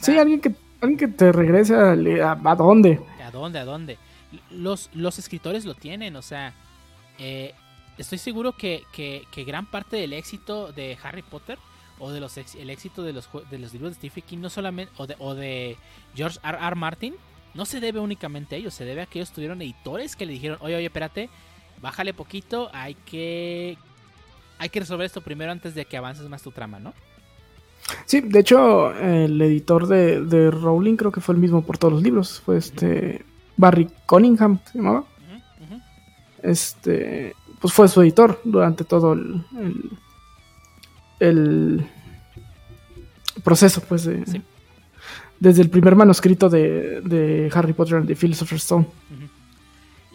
O 0.01 0.05
Sí, 0.05 0.19
alguien 0.19 0.41
que, 0.41 0.55
alguien 0.81 0.99
que 0.99 1.09
te 1.09 1.31
regrese 1.33 1.75
a, 1.75 1.91
a, 1.93 2.51
a 2.51 2.55
dónde. 2.57 3.01
¿A 3.23 3.31
dónde? 3.31 3.59
¿A 3.59 3.65
dónde? 3.65 3.99
Los, 4.51 4.91
los 4.95 5.19
escritores 5.19 5.65
lo 5.65 5.75
tienen, 5.75 6.17
o 6.17 6.23
sea, 6.23 6.55
eh, 7.19 7.55
estoy 7.99 8.19
seguro 8.19 8.53
que, 8.53 8.83
que- 8.93 9.25
que 9.31 9.45
gran 9.45 9.67
parte 9.67 9.97
del 9.97 10.13
éxito 10.15 10.73
de 10.73 10.99
Harry 11.03 11.23
Potter 11.23 11.59
o 12.01 12.11
de 12.11 12.19
los 12.19 12.37
ex- 12.39 12.57
el 12.57 12.71
éxito 12.71 13.03
de 13.05 13.13
los, 13.13 13.29
de 13.51 13.59
los 13.59 13.73
libros 13.73 13.91
de 13.93 13.97
Stephen 13.97 14.25
King 14.27 14.39
no 14.39 14.51
solamente 14.51 14.93
o 14.97 15.07
de, 15.07 15.15
o 15.21 15.35
de 15.35 15.77
George 16.17 16.41
R. 16.43 16.59
R. 16.61 16.75
Martin 16.75 17.15
no 17.55 17.65
se 17.65 17.81
debe 17.81 18.01
únicamente 18.01 18.57
a 18.57 18.59
ellos, 18.59 18.75
se 18.75 18.85
debe 18.85 19.03
a 19.03 19.07
que 19.07 19.19
ellos 19.19 19.31
tuvieron 19.33 19.63
editores 19.63 20.17
que 20.17 20.27
le 20.27 20.33
dijeron, 20.33 20.59
oye, 20.61 20.77
oye, 20.77 20.87
espérate, 20.87 21.31
bájale 21.81 22.15
poquito, 22.15 22.71
hay 22.73 22.95
que 22.95 23.79
hay 24.59 24.69
que 24.69 24.81
resolver 24.81 25.07
esto 25.07 25.21
primero 25.21 25.53
antes 25.53 25.75
de 25.75 25.85
que 25.85 25.97
avances 25.97 26.29
más 26.29 26.43
tu 26.43 26.51
trama, 26.51 26.79
¿no? 26.79 26.95
Sí, 28.07 28.21
de 28.21 28.41
hecho, 28.41 28.93
el 28.99 29.41
editor 29.43 29.87
de, 29.87 30.25
de 30.25 30.51
Rowling 30.51 30.97
creo 30.97 31.13
que 31.13 31.21
fue 31.21 31.35
el 31.35 31.41
mismo 31.41 31.63
por 31.63 31.77
todos 31.77 31.95
los 31.95 32.03
libros. 32.03 32.41
Fue 32.41 32.57
este. 32.57 33.25
Barry 33.57 33.89
Cunningham, 34.07 34.59
se 34.65 34.79
llamaba. 34.79 35.05
Este. 36.43 37.35
Pues 37.61 37.75
fue 37.75 37.89
su 37.89 38.01
editor 38.03 38.41
durante 38.45 38.85
todo 38.85 39.13
el. 39.13 39.45
el, 41.21 41.87
el 43.37 43.43
proceso, 43.43 43.83
pues, 43.83 44.05
de, 44.05 44.25
Sí. 44.27 44.43
Desde 45.41 45.63
el 45.63 45.71
primer 45.71 45.95
manuscrito 45.97 46.49
de, 46.49 47.51
Harry 47.55 47.73
Potter 47.73 47.97
and 47.97 48.07
the 48.07 48.15
Philosopher's 48.17 48.63
Stone. 48.63 48.87
Ujú. 49.11 49.29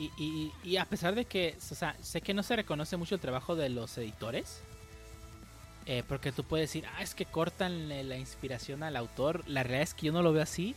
Y, 0.01 0.11
y- 0.17 0.51
y 0.63 0.77
a 0.77 0.85
pesar 0.85 1.13
de 1.15 1.25
que, 1.25 1.55
o 1.71 1.75
sea, 1.75 1.95
sé 2.01 2.21
que 2.21 2.33
no 2.33 2.41
se 2.43 2.55
reconoce 2.55 2.95
mucho 2.97 3.15
el 3.15 3.21
trabajo 3.21 3.55
de 3.55 3.69
los 3.69 3.97
editores, 3.97 4.61
eh, 5.85 6.03
porque 6.07 6.31
tú 6.31 6.43
puedes 6.43 6.69
decir, 6.69 6.85
ah, 6.97 7.01
es 7.03 7.13
que 7.15 7.25
cortan 7.25 7.89
la 7.89 8.17
inspiración 8.17 8.83
al 8.83 8.95
autor. 8.95 9.43
La 9.47 9.63
realidad 9.63 9.83
es 9.83 9.93
que 9.93 10.05
yo 10.07 10.11
no 10.13 10.21
lo 10.21 10.31
veo 10.31 10.43
así. 10.43 10.75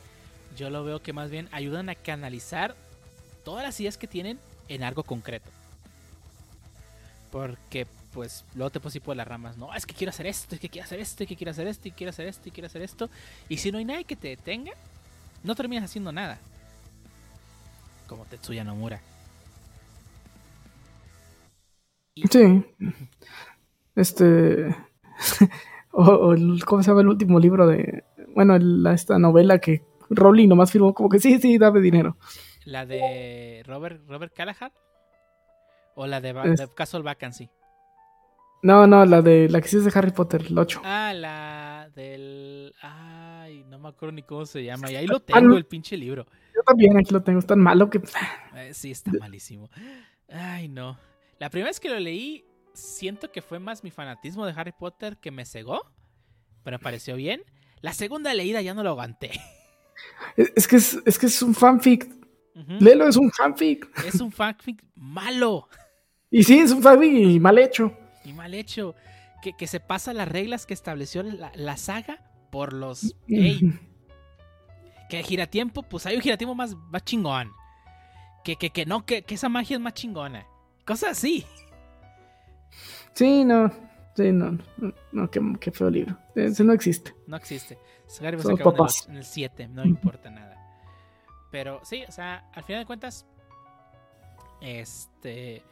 Yo 0.57 0.71
lo 0.71 0.85
veo 0.85 1.01
que 1.03 1.13
más 1.13 1.31
bien 1.31 1.49
ayudan 1.53 1.89
a 1.89 1.95
canalizar 1.95 2.75
todas 3.45 3.63
las 3.63 3.79
ideas 3.81 3.97
que 3.99 4.07
tienen 4.07 4.39
en 4.69 4.83
algo 4.83 5.03
concreto. 5.05 5.51
Porque, 7.31 7.87
pues, 8.13 8.45
luego 8.55 8.71
te 8.71 8.81
puedes 8.81 8.97
ir 8.97 9.03
por 9.03 9.17
las 9.17 9.27
ramas, 9.27 9.57
no, 9.57 9.75
es 9.75 9.87
que 9.87 9.95
quiero 9.95 10.11
hacer 10.11 10.27
esto, 10.27 10.55
es 10.55 10.61
que 10.61 10.69
quiero 10.69 10.85
hacer 10.85 11.01
esto, 11.01 11.23
es 11.25 11.29
que 11.29 11.37
quiero 11.37 11.51
hacer 11.51 11.67
esto, 11.67 11.89
y 11.89 11.93
quiero 11.93 12.11
hacer 12.11 12.27
esto, 12.27 12.49
y 12.49 12.53
quiero 12.53 12.67
hacer 12.67 12.83
esto. 12.83 13.11
Y 13.49 13.57
si 13.59 13.73
no 13.73 13.79
hay 13.79 13.85
nadie 13.85 14.05
que 14.05 14.17
te 14.17 14.29
detenga, 14.29 14.73
no 15.43 15.55
terminas 15.55 15.85
haciendo 15.85 16.13
nada 16.13 16.39
como 18.07 18.25
Tetsuya 18.27 18.63
Nomura. 18.65 19.01
Y- 22.15 22.27
Sí. 22.29 22.65
Este. 23.97 24.75
o, 25.93 26.03
o 26.03 26.35
¿Cómo 26.67 26.83
se 26.83 26.89
llama 26.91 27.01
el 27.01 27.09
último 27.09 27.39
libro 27.41 27.67
de. 27.67 28.05
Bueno, 28.35 28.55
el- 28.57 28.87
esta 28.87 29.19
novela 29.19 29.59
que 29.59 29.83
Rowling 30.11 30.49
nomás 30.49 30.71
firmó 30.71 30.93
como 30.95 31.09
que 31.09 31.19
sí, 31.19 31.39
sí, 31.39 31.59
dame 31.59 31.81
dinero. 31.81 32.17
¿La 32.65 32.87
de 32.87 33.63
Robert, 33.67 34.03
Robert 34.09 34.33
Callaghan? 34.35 34.73
¿O 35.95 36.07
la 36.07 36.21
de, 36.21 36.31
Es- 36.53 36.61
de 36.61 36.69
Castle 36.75 37.03
Vacancy? 37.03 37.51
No, 38.63 38.87
no, 38.87 39.05
la 39.05 39.23
de 39.23 39.49
la 39.49 39.61
que 39.61 39.69
sí 39.69 39.77
es 39.77 39.85
de 39.85 39.93
Harry 39.95 40.13
Potter, 40.13 40.45
el 40.49 40.57
8. 40.57 40.83
Ah, 40.85 41.13
la 41.15 41.91
del... 41.95 42.73
Ay, 42.81 43.65
no 43.69 43.79
me 43.79 43.89
acuerdo 43.89 44.13
ni 44.13 44.23
cómo 44.23 44.47
se 44.47 44.63
llama. 44.63 44.91
Y 44.91 44.97
ahí 44.97 45.07
lo 45.07 45.17
Ah, 45.17 45.23
tengo, 45.27 45.57
el 45.57 45.67
pinche 45.67 45.97
libro. 45.97 46.27
Yo 46.55 46.63
también 46.65 46.97
aquí 46.97 47.13
lo 47.13 47.23
tengo, 47.23 47.41
es 47.41 47.47
tan 47.47 47.59
malo 47.59 47.91
que. 47.91 48.01
Eh, 48.57 48.73
sí, 48.73 48.91
está 48.93 49.11
malísimo. 49.19 49.69
Ay, 50.29 50.69
no. 50.69 50.97
La 51.41 51.51
primera 51.51 51.71
vez 51.71 51.81
que 51.81 51.89
lo 51.89 51.99
leí, 51.99 52.45
siento 52.73 53.33
que 53.33 53.43
fue 53.43 53.59
más 53.59 53.83
mi 53.83 53.91
fanatismo 53.91 54.47
de 54.47 54.53
Harry 54.57 54.73
Potter 54.73 55.17
que 55.17 55.31
me 55.33 55.45
cegó. 55.45 55.83
Pero 56.63 56.79
me 56.79 56.83
pareció 56.83 57.17
bien. 57.17 57.43
La 57.81 57.93
segunda 57.93 58.33
leída 58.33 58.61
ya 58.63 58.75
no 58.75 58.85
lo 58.85 58.91
aguanté. 58.91 59.33
Es, 60.37 60.69
que 60.69 60.77
es, 60.77 60.99
es 61.05 61.19
que 61.19 61.27
es 61.27 61.43
un 61.43 61.55
fanfic. 61.55 62.09
Ujú. 62.55 62.73
Léelo, 62.81 63.09
es 63.09 63.17
un 63.17 63.31
fanfic. 63.33 63.89
Es 64.07 64.21
un 64.21 64.31
fanfic 64.31 64.83
malo. 64.95 65.69
Y 66.31 66.45
sí, 66.45 66.59
es 66.61 66.71
un 66.71 66.81
fanfic 66.83 67.13
y 67.13 67.41
mal 67.41 67.59
hecho. 67.59 67.97
Y 68.25 68.33
mal 68.33 68.55
hecho. 68.55 68.95
Que, 69.43 69.55
que 69.55 69.67
se 69.67 69.81
pasa 69.81 70.13
las 70.13 70.29
reglas 70.29 70.67
que 70.67 70.75
estableció 70.75 71.23
la, 71.25 71.51
la 71.55 71.77
saga 71.77 72.23
por 72.51 72.73
los. 72.73 73.17
Ey, 73.29 73.61
que 75.09 75.19
el 75.19 75.27
giratiempo, 75.27 75.83
pues 75.83 76.07
hay 76.07 76.17
un 76.17 76.23
giratiempo 76.23 76.55
más, 76.55 76.75
más 76.75 77.05
chingón. 77.05 77.53
Que, 78.45 78.57
que, 78.57 78.71
que 78.71 78.87
no, 78.87 79.05
que, 79.05 79.23
que 79.23 79.35
esa 79.35 79.49
magia 79.49 79.77
es 79.77 79.83
más 79.83 79.95
chingona. 79.95 80.47
Cosas 80.85 81.11
así. 81.11 81.45
Sí, 83.13 83.45
no. 83.45 83.71
Sí, 84.15 84.33
no. 84.33 84.59
No, 84.77 84.95
no, 85.13 85.31
qué, 85.31 85.41
qué 85.61 85.71
feo 85.71 85.91
libro. 85.91 86.17
Ese 86.35 86.65
no 86.65 86.73
existe. 86.73 87.15
No 87.27 87.37
existe. 87.37 87.79
Son 88.07 88.43
se 88.43 88.57
papás. 88.63 89.07
en 89.09 89.17
el 89.17 89.25
7, 89.25 89.69
no 89.69 89.85
importa 89.85 90.31
nada. 90.31 90.59
Pero 91.51 91.81
sí, 91.85 92.05
o 92.09 92.13
sea, 92.13 92.49
al 92.55 92.65
final 92.65 92.83
de 92.83 92.87
cuentas. 92.87 93.27
Este. 94.61 95.63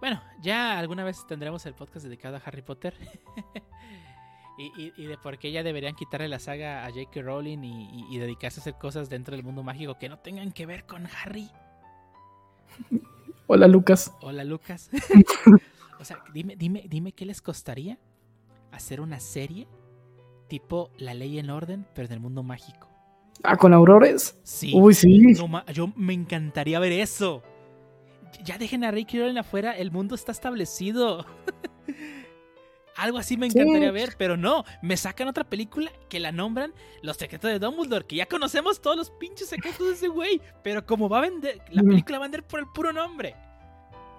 Bueno, 0.00 0.20
ya 0.42 0.78
alguna 0.78 1.04
vez 1.04 1.26
tendremos 1.26 1.64
el 1.66 1.74
podcast 1.74 2.04
dedicado 2.04 2.36
a 2.36 2.42
Harry 2.44 2.62
Potter. 2.62 2.94
y, 4.58 4.64
y- 4.82 4.92
y 4.96 5.06
de 5.06 5.16
por 5.18 5.38
qué 5.38 5.52
ya 5.52 5.62
deberían 5.62 5.94
quitarle 5.94 6.28
la 6.28 6.38
saga 6.38 6.84
a 6.84 6.90
J.K. 6.90 7.22
Rowling 7.22 7.58
y, 7.62 8.18
dedicarse 8.18 8.60
a 8.60 8.62
hacer 8.62 8.74
cosas 8.74 9.08
dentro 9.08 9.34
del 9.34 9.44
mundo 9.44 9.62
mágico 9.62 9.98
que 9.98 10.08
no 10.08 10.18
tengan 10.18 10.52
que 10.52 10.66
ver 10.66 10.84
con 10.86 11.06
Harry. 11.06 11.50
Hola, 13.46 13.68
Lucas. 13.68 14.12
Hola, 14.20 14.44
Lucas. 14.44 14.90
o 16.00 16.04
sea, 16.04 16.18
dime, 16.32 16.56
dime, 16.56 16.84
dime 16.88 17.12
qué 17.12 17.24
les 17.24 17.40
costaría 17.40 17.98
hacer 18.72 19.00
una 19.00 19.20
serie 19.20 19.66
tipo 20.48 20.90
La 20.98 21.14
Ley 21.14 21.38
en 21.38 21.50
Orden, 21.50 21.86
pero 21.94 22.08
del 22.08 22.20
mundo 22.20 22.42
mágico. 22.42 22.88
Ah, 23.42 23.56
con 23.56 23.72
Aurores. 23.72 24.38
Sí. 24.42 24.72
Uy, 24.74 24.94
sí. 24.94 25.18
No 25.34 25.64
yo 25.66 25.88
me 25.96 26.14
encantaría 26.14 26.78
ver 26.80 26.92
eso. 26.92 27.42
Ya 28.44 28.58
dejen 28.58 28.84
a 28.84 28.90
Ricky 28.90 29.18
Rowling 29.18 29.38
afuera, 29.38 29.76
el 29.76 29.90
mundo 29.90 30.14
está 30.14 30.32
establecido. 30.32 31.24
Algo 32.96 33.18
así 33.18 33.36
me 33.36 33.50
Sí. 33.50 33.58
encantaría 33.58 33.90
ver, 33.92 34.14
pero 34.16 34.38
no, 34.38 34.64
me 34.80 34.96
sacan 34.96 35.28
otra 35.28 35.44
película 35.44 35.90
que 36.08 36.18
la 36.18 36.32
nombran 36.32 36.72
Los 37.02 37.18
secretos 37.18 37.50
de 37.50 37.58
Dumbledore, 37.58 38.06
que 38.06 38.16
ya 38.16 38.24
conocemos 38.26 38.80
todos 38.80 38.96
los 38.96 39.10
pinches 39.10 39.48
secretos 39.48 39.86
de 39.86 39.92
ese 39.92 40.08
güey, 40.08 40.40
pero 40.62 40.86
como 40.86 41.06
va 41.08 41.18
a 41.18 41.22
vender, 41.22 41.60
la 41.72 41.82
película 41.82 42.18
va 42.18 42.24
a 42.24 42.28
vender 42.28 42.42
por 42.44 42.58
el 42.60 42.66
puro 42.74 42.92
nombre. 42.94 43.34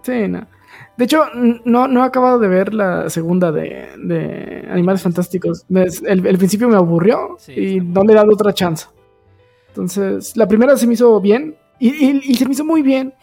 Sí, 0.03 0.27
no. 0.27 0.47
De 0.95 1.05
hecho, 1.05 1.25
no, 1.65 1.87
no 1.87 2.03
he 2.03 2.05
acabado 2.07 2.37
de 2.39 2.47
ver 2.47 2.73
la 2.73 3.09
segunda 3.09 3.51
de, 3.51 3.89
de 3.97 4.67
Animales 4.69 5.01
Fantásticos. 5.01 5.65
El, 5.69 6.25
el 6.27 6.37
principio 6.37 6.69
me 6.69 6.75
aburrió 6.75 7.35
Sí, 7.39 7.53
y 7.53 7.79
no 7.79 8.03
le 8.03 8.13
he 8.13 8.15
dado 8.15 8.31
otra 8.31 8.53
chance. 8.53 8.85
Entonces, 9.69 10.37
la 10.37 10.47
primera 10.47 10.77
se 10.77 10.85
me 10.87 10.93
hizo 10.93 11.19
bien 11.19 11.55
y, 11.79 11.89
y- 11.89 12.21
y 12.23 12.35
se 12.35 12.45
me 12.45 12.51
hizo 12.53 12.65
muy 12.65 12.81
bien 12.81 13.13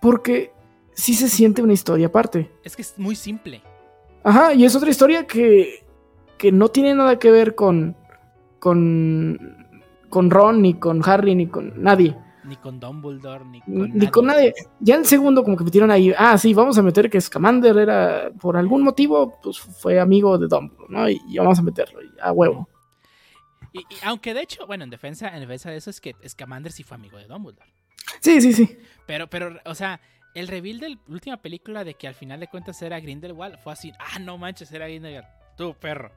porque 0.00 0.52
sí 0.92 1.14
se 1.14 1.28
siente 1.28 1.62
una 1.62 1.72
historia 1.72 2.08
aparte. 2.08 2.50
Es 2.64 2.76
que 2.76 2.82
es 2.82 2.94
muy 2.98 3.14
simple. 3.16 3.62
Ajá, 4.22 4.52
y 4.54 4.64
es 4.64 4.74
otra 4.76 4.90
historia 4.90 5.26
que, 5.26 5.84
que 6.38 6.52
no 6.52 6.68
tiene 6.68 6.94
nada 6.94 7.18
que 7.18 7.30
ver 7.30 7.54
con, 7.54 7.96
con, 8.58 9.38
con 10.08 10.30
Ron, 10.30 10.62
ni 10.62 10.74
con 10.74 11.02
Harry, 11.08 11.34
ni 11.34 11.46
con 11.46 11.72
nadie. 11.82 12.16
Ni 12.44 12.56
con 12.56 12.80
Dumbledore, 12.80 13.44
ni 13.44 13.60
con 13.60 13.96
Ni 13.96 14.06
con 14.08 14.26
nadie. 14.26 14.50
nadie. 14.50 14.54
Ya 14.80 14.96
el 14.96 15.06
segundo 15.06 15.44
como 15.44 15.56
que 15.56 15.64
metieron 15.64 15.90
ahí, 15.90 16.12
ah, 16.16 16.36
sí, 16.36 16.52
vamos 16.54 16.76
a 16.78 16.82
meter 16.82 17.08
que 17.08 17.20
Scamander 17.20 17.76
era, 17.78 18.30
por 18.40 18.56
algún 18.56 18.82
motivo, 18.82 19.38
pues 19.42 19.58
fue 19.60 20.00
amigo 20.00 20.36
de 20.38 20.48
Dumbledore, 20.48 20.86
¿no? 20.88 21.08
Y, 21.08 21.20
y 21.28 21.38
vamos 21.38 21.58
a 21.58 21.62
meterlo, 21.62 22.00
a 22.20 22.32
huevo. 22.32 22.68
Y, 23.72 23.80
y 23.80 23.84
aunque 24.04 24.34
de 24.34 24.42
hecho, 24.42 24.66
bueno, 24.66 24.84
en 24.84 24.90
defensa, 24.90 25.28
en 25.28 25.40
defensa 25.40 25.70
de 25.70 25.76
eso 25.76 25.90
es 25.90 26.00
que 26.00 26.14
Scamander 26.28 26.72
sí 26.72 26.82
fue 26.82 26.96
amigo 26.96 27.18
de 27.18 27.26
Dumbledore. 27.26 27.70
Sí, 28.20 28.40
sí, 28.40 28.52
sí. 28.52 28.78
Pero, 29.06 29.28
pero, 29.28 29.58
o 29.64 29.74
sea, 29.74 30.00
el 30.34 30.48
reveal 30.48 30.78
de 30.78 30.90
la 30.90 30.98
última 31.08 31.36
película 31.36 31.84
de 31.84 31.94
que 31.94 32.06
al 32.06 32.14
final 32.14 32.40
de 32.40 32.48
cuentas 32.48 32.80
era 32.82 33.00
Grindelwald 33.00 33.58
fue 33.58 33.72
así, 33.72 33.92
ah, 33.98 34.18
no 34.18 34.38
manches, 34.38 34.70
era 34.72 34.86
Grindelwald, 34.86 35.26
tú, 35.56 35.74
perro. 35.74 36.12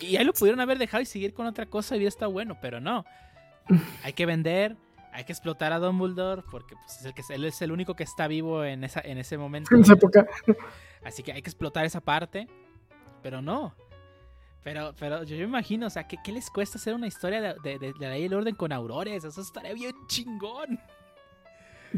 Y 0.00 0.16
ahí 0.16 0.24
lo 0.24 0.32
pudieron 0.32 0.60
haber 0.60 0.78
dejado 0.78 1.02
y 1.02 1.06
seguir 1.06 1.34
con 1.34 1.46
otra 1.46 1.66
cosa 1.66 1.94
y 1.94 1.98
hubiera 1.98 2.08
estado 2.08 2.32
bueno, 2.32 2.58
pero 2.60 2.80
no. 2.80 3.04
Hay 4.02 4.12
que 4.12 4.26
vender, 4.26 4.76
hay 5.12 5.24
que 5.24 5.32
explotar 5.32 5.72
a 5.72 5.78
Dumbledore, 5.78 6.42
porque 6.50 6.74
pues, 6.74 7.00
es 7.00 7.04
el 7.04 7.14
que, 7.14 7.22
él 7.28 7.44
es 7.44 7.60
el 7.60 7.70
único 7.70 7.94
que 7.94 8.02
está 8.02 8.26
vivo 8.26 8.64
en, 8.64 8.82
esa, 8.82 9.00
en 9.04 9.18
ese 9.18 9.36
momento. 9.36 9.74
En 9.74 9.82
esa 9.82 9.92
época. 9.92 10.26
Así 11.04 11.22
que 11.22 11.32
hay 11.32 11.42
que 11.42 11.50
explotar 11.50 11.84
esa 11.84 12.00
parte, 12.00 12.48
pero 13.22 13.42
no. 13.42 13.74
Pero, 14.62 14.94
pero 14.98 15.24
yo, 15.24 15.34
yo 15.36 15.42
me 15.42 15.48
imagino, 15.48 15.86
o 15.86 15.90
sea, 15.90 16.06
¿qué, 16.06 16.16
qué 16.22 16.32
les 16.32 16.48
cuesta 16.50 16.78
hacer 16.78 16.94
una 16.94 17.06
historia 17.08 17.40
de, 17.40 17.54
de, 17.62 17.78
de 17.78 17.94
la 17.98 18.10
ley 18.10 18.22
del 18.22 18.34
orden 18.34 18.54
con 18.54 18.72
aurores? 18.72 19.24
Eso 19.24 19.40
estaría 19.40 19.72
bien 19.74 19.94
chingón. 20.06 20.78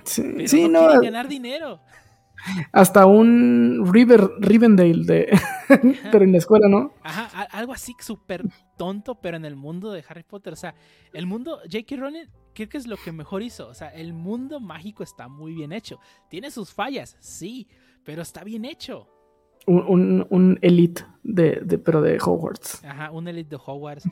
Sí, 0.05 0.23
Pero 0.36 0.49
sí, 0.49 0.69
no, 0.69 0.93
no, 0.95 1.01
ganar 1.01 1.28
dinero. 1.28 1.81
hasta 2.73 3.07
un 3.07 3.89
River, 3.93 4.28
Rivendale 4.39 5.05
de, 5.05 5.39
pero 6.11 6.24
en 6.24 6.32
la 6.32 6.39
escuela, 6.39 6.69
¿no? 6.69 6.93
Ajá, 7.03 7.43
algo 7.53 7.73
así 7.73 7.95
súper 8.01 8.43
tonto, 8.77 9.20
pero 9.20 9.36
en 9.36 9.45
el 9.45 9.57
mundo 9.57 9.93
de 9.93 10.05
Harry 10.09 10.24
Potter. 10.24 10.53
O 10.53 10.57
sea, 10.57 10.74
el 11.12 11.27
mundo, 11.27 11.61
J.K. 11.70 11.97
Rowling 11.97 12.27
creo 12.55 12.69
que 12.69 12.78
es 12.78 12.86
lo 12.86 12.97
que 12.97 13.12
mejor 13.12 13.43
hizo. 13.43 13.69
O 13.69 13.74
sea, 13.74 13.89
el 13.91 14.12
mundo 14.15 14.59
mágico 14.61 15.03
está 15.05 15.28
muy 15.28 15.55
bien 15.55 15.73
hecho. 15.73 16.01
Tiene 16.28 16.51
sus 16.51 16.73
fallas, 16.73 17.16
sí, 17.20 17.69
pero 18.05 18.23
está 18.23 18.43
bien 18.43 18.65
hecho. 18.65 19.09
Un, 19.66 19.85
un, 19.89 20.27
un 20.31 20.59
elite 20.62 21.05
de, 21.23 21.61
de, 21.65 21.78
pero 21.78 22.03
de 22.03 22.19
Hogwarts. 22.23 22.85
Ajá, 22.85 23.11
un 23.11 23.27
Elite 23.28 23.57
de 23.57 23.62
Hogwarts, 23.65 24.09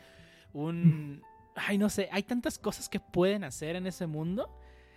un... 0.53 1.21
Ay, 1.55 1.77
no 1.77 1.91
sé, 1.91 2.09
hay 2.11 2.23
tantas 2.23 2.59
cosas 2.59 2.89
que 2.89 2.99
pueden 2.99 3.45
hacer 3.45 3.77
en 3.77 3.87
ese 3.87 4.07
mundo 4.07 4.49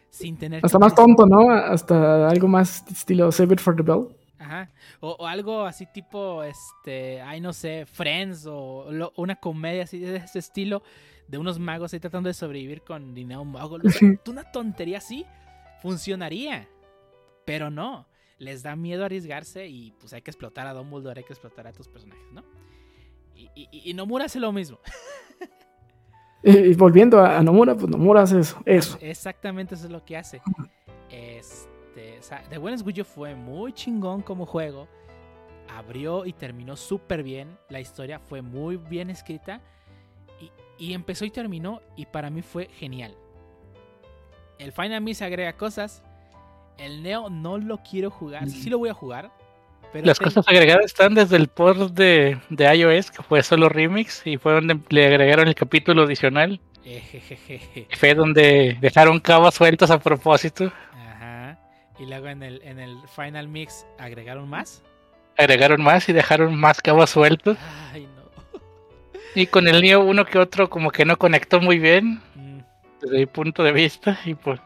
sin 0.09 0.37
tener 0.37 0.65
Hasta 0.65 0.77
que 0.77 0.81
más 0.81 0.95
tonto, 0.95 1.25
¿no? 1.25 1.51
Hasta 1.51 2.29
algo 2.29 2.47
más 2.47 2.85
estilo 2.89 3.29
Save 3.33 3.55
It 3.55 3.59
for 3.59 3.75
the 3.75 3.81
Bell. 3.83 4.07
Ajá. 4.39 4.69
O, 5.01 5.11
o 5.19 5.27
algo 5.27 5.65
así 5.65 5.85
tipo, 5.93 6.41
este, 6.43 7.19
ay, 7.21 7.41
no 7.41 7.51
sé, 7.51 7.85
Friends 7.85 8.45
o 8.47 8.87
lo- 8.89 9.11
una 9.17 9.35
comedia 9.35 9.83
así 9.83 9.99
de 9.99 10.15
ese 10.17 10.39
estilo 10.39 10.81
de 11.27 11.37
unos 11.37 11.59
magos 11.59 11.93
ahí 11.93 11.99
tratando 11.99 12.27
de 12.27 12.33
sobrevivir 12.33 12.81
con 12.83 13.13
dinero 13.13 13.43
mago. 13.43 13.77
Una 14.29 14.43
tontería 14.51 14.99
así 14.99 15.25
funcionaría, 15.81 16.67
pero 17.45 17.69
no. 17.69 18.07
Les 18.37 18.63
da 18.63 18.75
miedo 18.75 19.05
arriesgarse 19.05 19.67
y 19.67 19.91
pues 19.99 20.13
hay 20.13 20.21
que 20.21 20.31
explotar 20.31 20.67
a 20.67 20.73
Dumbledore, 20.73 21.19
hay 21.19 21.25
que 21.25 21.33
explotar 21.33 21.67
a 21.67 21.73
tus 21.73 21.87
personajes, 21.87 22.31
¿no? 22.31 22.43
Y, 23.35 23.49
y, 23.55 23.89
y 23.89 23.93
Nomura 23.93 24.25
hace 24.25 24.39
lo 24.39 24.51
mismo. 24.51 24.79
Y 26.47 26.75
volviendo 26.75 27.19
a, 27.25 27.41
Nomura, 27.41 27.73
pues 27.73 27.89
Nomura 27.89 28.21
hace 28.21 28.39
eso. 28.39 28.61
Eso. 28.65 28.99
Exactamente 29.01 29.73
eso 29.73 29.85
es 29.85 29.91
lo 29.91 30.05
que 30.05 30.15
hace. 30.15 30.43
Este, 31.09 32.19
o 32.19 32.21
sea, 32.21 32.43
The 32.47 32.59
Buenos 32.59 32.83
Guyo 32.83 33.03
fue 33.03 33.33
muy 33.33 33.73
chingón 33.73 34.21
como 34.21 34.45
juego. 34.45 34.87
Abrió 35.75 36.23
y 36.23 36.33
terminó 36.33 36.75
súper 36.75 37.23
bien. 37.23 37.57
La 37.69 37.79
historia 37.79 38.19
fue 38.19 38.43
muy 38.43 38.77
bien 38.77 39.09
escrita. 39.09 39.59
Y, 40.39 40.51
y 40.77 40.93
empezó 40.93 41.25
y 41.25 41.31
terminó. 41.31 41.81
Y 41.95 42.05
para 42.05 42.29
mí 42.29 42.43
fue 42.43 42.67
genial. 42.67 43.17
El 44.59 44.71
Final 44.71 45.01
Miss 45.01 45.23
agrega 45.23 45.57
cosas. 45.57 46.03
El 46.77 47.03
Neo 47.03 47.29
no 47.29 47.57
lo 47.57 47.77
quiero 47.83 48.09
jugar. 48.09 48.49
Sí 48.49 48.69
lo 48.69 48.77
voy 48.77 48.89
a 48.89 48.93
jugar. 48.93 49.31
Pero 49.93 50.05
Las 50.05 50.17
tengo- 50.19 50.29
cosas 50.29 50.47
agregadas 50.47 50.85
están 50.85 51.13
desde 51.15 51.37
el 51.37 51.47
port 51.47 51.91
de, 51.91 52.37
de 52.49 52.75
iOS, 52.75 53.11
que 53.11 53.23
fue 53.23 53.41
solo 53.43 53.69
remix, 53.69 54.25
y 54.27 54.37
fue 54.37 54.53
donde 54.53 54.77
le 54.89 55.05
agregaron 55.07 55.47
el 55.47 55.55
capítulo 55.55 56.03
adicional. 56.03 56.59
Ejejeje. 56.83 57.87
Fue 57.97 58.13
donde 58.13 58.77
dejaron 58.81 59.19
cabos 59.19 59.55
sueltos 59.55 59.89
a 59.91 59.99
propósito. 59.99 60.71
Ajá. 60.93 61.57
Y 61.97 62.05
luego 62.05 62.27
en 62.27 62.43
el, 62.43 62.61
en 62.63 62.79
el 62.79 62.97
Final 63.15 63.47
Mix 63.47 63.85
agregaron 63.97 64.49
más. 64.49 64.83
Agregaron 65.37 65.81
más 65.81 66.07
y 66.09 66.13
dejaron 66.13 66.55
más 66.55 66.81
cabos 66.81 67.09
sueltos. 67.09 67.57
Ay, 67.93 68.07
no. 68.15 68.59
Y 69.33 69.47
con 69.47 69.67
el 69.67 69.81
Neo 69.81 70.01
uno 70.01 70.25
que 70.25 70.37
otro 70.39 70.69
como 70.69 70.91
que 70.91 71.05
no 71.05 71.17
conectó 71.17 71.59
muy 71.61 71.79
bien, 71.79 72.21
Mm. 72.35 72.59
desde 73.01 73.17
mi 73.19 73.25
punto 73.25 73.63
de 73.63 73.71
vista. 73.71 74.19
Y 74.25 74.35
pues 74.35 74.59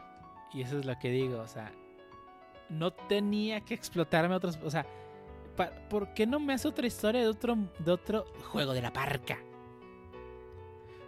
Y 0.52 0.62
eso 0.62 0.78
es 0.80 0.84
lo 0.84 0.98
que 0.98 1.10
digo, 1.10 1.38
o 1.40 1.46
sea, 1.48 1.70
no 2.70 2.92
tenía 2.92 3.60
que 3.60 3.74
explotarme 3.74 4.34
otros, 4.34 4.58
o 4.64 4.70
sea, 4.70 4.86
¿por 5.88 6.14
qué 6.14 6.26
no 6.26 6.40
me 6.40 6.54
hace 6.54 6.68
otra 6.68 6.86
historia 6.86 7.20
de 7.20 7.28
otro, 7.28 7.56
de 7.78 7.90
otro 7.92 8.24
juego 8.52 8.72
de 8.72 8.82
la 8.82 8.92
parca? 8.92 9.38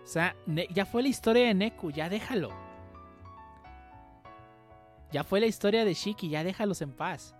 O 0.03 0.07
sea, 0.07 0.35
ya 0.75 0.85
fue 0.85 1.03
la 1.03 1.09
historia 1.09 1.47
de 1.47 1.55
Neku, 1.55 1.91
ya 1.91 2.09
déjalo. 2.09 2.51
Ya 5.13 5.25
fue 5.25 5.41
la 5.41 5.47
historia 5.47 5.85
de 5.85 5.95
Shiki, 5.95 6.29
ya 6.29 6.43
déjalos 6.45 6.81
en 6.83 6.93
paz. 6.93 7.35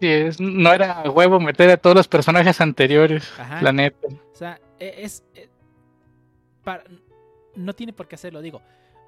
sí, 0.00 0.06
es- 0.08 0.40
no 0.40 0.72
era 0.72 1.02
huevo 1.10 1.38
meter 1.38 1.68
a 1.70 1.76
todos 1.76 1.94
los 1.94 2.08
personajes 2.08 2.58
anteriores, 2.62 3.30
Ajá. 3.38 3.60
la 3.60 3.70
neta. 3.72 4.08
O 4.08 4.34
sea, 4.34 4.58
e- 4.78 4.94
es. 5.04 5.22
e- 5.34 5.50
para- 6.64 6.84
no 7.54 7.74
tiene 7.74 7.92
por 7.92 8.08
qué 8.08 8.14
hacerlo. 8.14 8.40
Digo, 8.40 8.62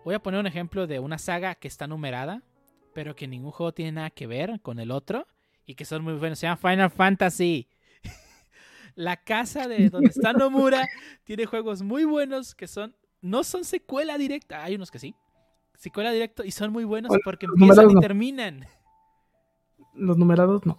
voy 0.05 0.15
a 0.15 0.19
poner 0.19 0.39
un 0.41 0.47
ejemplo 0.47 0.87
de 0.87 0.99
una 0.99 1.17
saga 1.17 1.55
que 1.55 1.67
está 1.69 1.87
numerada, 1.87 2.43
pero 2.93 3.15
que 3.15 3.27
ningún 3.29 3.51
juego 3.51 3.73
tiene 3.73 3.93
nada 3.93 4.11
que 4.11 4.27
ver 4.27 4.61
con 4.61 4.79
el 4.79 4.91
otro 4.91 5.27
y 5.67 5.75
que 5.75 5.85
son 5.85 6.03
muy 6.03 6.15
buenos. 6.15 6.39
Se 6.39 6.47
llama 6.47 6.57
Final 6.57 6.91
Fantasy. 6.91 7.69
La 8.95 9.17
casa 9.17 9.69
de 9.69 9.91
donde 9.91 10.11
está 10.11 10.33
Nomura 10.33 10.89
tiene 11.25 11.47
juegos 11.47 11.83
muy 11.83 12.05
buenos 12.05 12.55
que 12.55 12.67
son. 12.67 12.95
No 13.21 13.45
son 13.45 13.65
secuela 13.65 14.19
directa. 14.19 14.65
Hay 14.65 14.75
unos 14.75 14.91
que 14.91 14.99
sí. 14.99 15.15
Secuela 15.77 16.13
directa 16.13 16.45
y 16.45 16.51
son 16.51 16.73
muy 16.73 16.85
buenos 16.85 17.09
Bueno, 17.09 17.23
porque 17.25 17.47
los 17.47 17.57
empiezan 17.61 17.91
y 17.91 17.95
no. 17.95 18.01
terminan. 18.01 18.67
Los 19.95 20.17
numerados 20.17 20.65
no. 20.67 20.79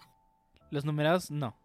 Los 0.72 0.85
numerados 0.85 1.30
no. 1.31 1.56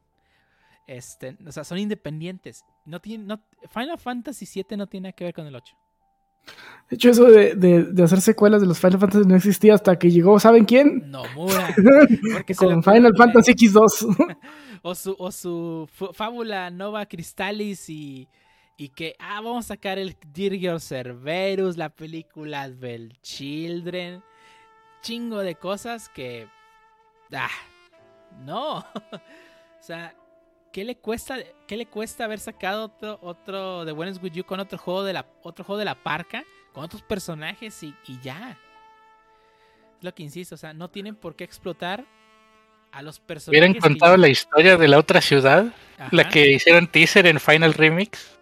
Este, 0.86 1.36
o 1.46 1.52
sea, 1.52 1.64
son 1.64 1.78
independientes. 1.78 2.64
No 2.84 3.00
tienen, 3.00 3.26
no, 3.26 3.42
Final 3.70 3.98
Fantasy 3.98 4.46
VII 4.46 4.76
no 4.76 4.86
tiene 4.86 5.08
nada 5.08 5.12
que 5.12 5.24
ver 5.24 5.34
con 5.34 5.46
el 5.46 5.54
8. 5.54 5.76
De 6.90 6.96
hecho, 6.96 7.10
eso 7.10 7.24
de, 7.26 7.54
de, 7.54 7.84
de 7.84 8.02
hacer 8.02 8.20
secuelas 8.20 8.62
de 8.62 8.66
los 8.66 8.78
Final 8.78 8.98
Fantasy 8.98 9.26
no 9.26 9.36
existía 9.36 9.74
hasta 9.74 9.98
que 9.98 10.10
llegó, 10.10 10.40
¿saben 10.40 10.64
quién? 10.64 11.10
Nomura. 11.10 11.74
Porque 12.32 12.54
Con 12.54 12.82
Final 12.82 13.12
Fantasy 13.16 13.52
X2. 13.52 14.36
O 14.80 14.94
su, 14.94 15.16
o 15.18 15.32
su 15.32 15.88
fábula 16.12 16.70
Nova 16.70 17.04
Crystallis 17.06 17.90
y, 17.90 18.28
y 18.76 18.90
que, 18.90 19.16
ah, 19.18 19.40
vamos 19.40 19.64
a 19.66 19.74
sacar 19.74 19.98
el 19.98 20.16
Dirger 20.32 20.80
Cerberus, 20.80 21.76
la 21.76 21.88
película 21.88 22.62
Advent 22.62 23.12
Children. 23.20 24.22
Chingo 25.02 25.40
de 25.40 25.56
cosas 25.56 26.08
que. 26.08 26.46
Ah, 27.32 27.50
no. 28.44 28.78
o 29.12 29.82
sea, 29.82 30.14
¿qué 30.78 30.84
le 30.84 30.96
cuesta, 30.96 31.38
qué 31.66 31.76
le 31.76 31.86
cuesta 31.86 32.22
haber 32.22 32.38
sacado 32.38 32.84
otro, 32.84 33.18
otro 33.20 33.84
de 33.84 33.90
Buenos 33.90 34.22
With 34.22 34.30
You 34.30 34.44
con 34.44 34.60
otro 34.60 34.78
juego 34.78 35.02
de 35.02 35.12
la, 35.12 35.26
otro 35.42 35.64
juego 35.64 35.76
de 35.80 35.84
la 35.84 36.00
parca? 36.04 36.44
Con 36.72 36.84
otros 36.84 37.02
personajes 37.02 37.82
y, 37.82 37.92
y 38.06 38.20
ya. 38.20 38.56
Es 39.98 40.04
lo 40.04 40.14
que 40.14 40.22
insisto, 40.22 40.54
o 40.54 40.58
sea, 40.58 40.72
no 40.74 40.88
tienen 40.88 41.16
por 41.16 41.34
qué 41.34 41.42
explotar 41.42 42.04
a 42.92 43.02
los 43.02 43.18
personajes. 43.18 43.48
Hubieran 43.48 43.74
contado 43.74 44.16
la 44.16 44.28
historia 44.28 44.76
de 44.76 44.86
la 44.86 44.98
otra 45.00 45.20
ciudad, 45.20 45.66
la 46.12 46.28
que 46.28 46.52
hicieron 46.52 46.86
teaser 46.86 47.26
en 47.26 47.40
Final 47.40 47.74
Remix. 47.74 48.38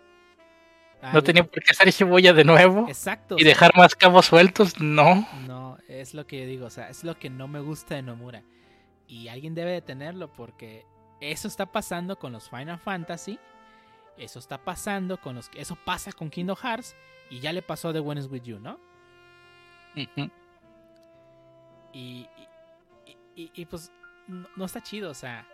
Ah, 1.00 1.12
No 1.14 1.20
ya- 1.20 1.24
tenía 1.24 1.44
por 1.44 1.62
qué 1.62 1.70
hacer 1.70 1.90
cebolla 1.90 2.34
de 2.34 2.44
nuevo 2.44 2.86
Exacto. 2.86 3.36
y 3.38 3.44
dejar 3.44 3.74
más 3.78 3.94
cabos 3.94 4.26
sueltos, 4.26 4.78
no. 4.78 5.26
No, 5.46 5.78
es 5.88 6.12
lo 6.12 6.26
que 6.26 6.40
yo 6.40 6.46
digo, 6.46 6.66
o 6.66 6.70
sea, 6.70 6.90
es 6.90 7.02
lo 7.02 7.18
que 7.18 7.30
no 7.30 7.48
me 7.48 7.60
gusta 7.60 7.94
de 7.94 8.02
Nomura. 8.02 8.42
Y 9.08 9.28
alguien 9.28 9.54
debe 9.54 9.70
de 9.70 9.80
tenerlo 9.80 10.30
porque 10.30 10.84
eso 11.20 11.48
está 11.48 11.66
pasando 11.66 12.18
con 12.18 12.32
los 12.32 12.48
Final 12.48 12.78
Fantasy. 12.78 13.38
Eso 14.16 14.38
está 14.38 14.58
pasando 14.58 15.18
con 15.20 15.34
los... 15.36 15.50
Eso 15.54 15.76
pasa 15.84 16.12
con 16.12 16.30
Kingdom 16.30 16.56
Hearts. 16.56 16.96
Y 17.30 17.40
ya 17.40 17.52
le 17.52 17.62
pasó 17.62 17.92
The 17.92 17.98
One 18.00 18.20
is 18.20 18.26
With 18.30 18.42
You, 18.42 18.58
¿no? 18.58 18.78
Y, 19.94 20.08
y, 21.92 22.28
y- 23.34 23.50
y, 23.54 23.64
pues 23.66 23.90
no, 24.26 24.46
no 24.56 24.64
está 24.64 24.82
chido, 24.82 25.10
o 25.10 25.14
sea. 25.14 25.46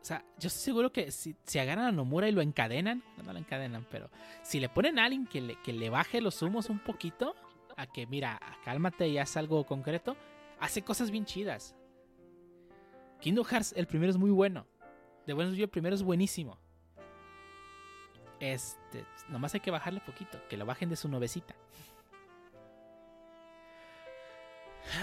O 0.00 0.04
sea, 0.04 0.24
yo 0.38 0.48
estoy 0.48 0.62
seguro 0.62 0.92
que 0.92 1.10
si, 1.10 1.36
si 1.44 1.58
agarran 1.58 1.84
a 1.86 1.92
Nomura 1.92 2.26
y 2.28 2.32
lo 2.32 2.40
encadenan, 2.40 3.02
no, 3.18 3.22
no 3.22 3.32
lo 3.34 3.38
encadenan, 3.38 3.86
pero 3.90 4.08
si 4.42 4.58
le 4.58 4.70
ponen 4.70 4.98
a 4.98 5.04
alguien 5.04 5.26
que 5.26 5.42
le, 5.42 5.60
que 5.62 5.74
le 5.74 5.90
baje 5.90 6.22
los 6.22 6.40
humos 6.40 6.70
un 6.70 6.78
poquito, 6.78 7.34
a 7.76 7.86
que 7.86 8.06
mira, 8.06 8.40
cálmate 8.64 9.08
y 9.08 9.18
haz 9.18 9.36
algo 9.36 9.64
concreto, 9.66 10.16
hace 10.58 10.80
cosas 10.82 11.10
bien 11.10 11.26
chidas. 11.26 11.74
Kingdom 13.20 13.44
Hearts, 13.44 13.74
el 13.76 13.86
primero 13.86 14.10
es 14.10 14.16
muy 14.16 14.30
bueno. 14.30 14.66
De 15.30 15.34
buenos 15.34 15.56
yo 15.56 15.62
el 15.62 15.70
primero 15.70 15.94
es 15.94 16.02
buenísimo. 16.02 16.58
Este, 18.40 19.04
nomás 19.28 19.54
hay 19.54 19.60
que 19.60 19.70
bajarle 19.70 20.00
poquito, 20.00 20.42
que 20.48 20.56
lo 20.56 20.66
bajen 20.66 20.88
de 20.88 20.96
su 20.96 21.08
novecita. 21.08 21.54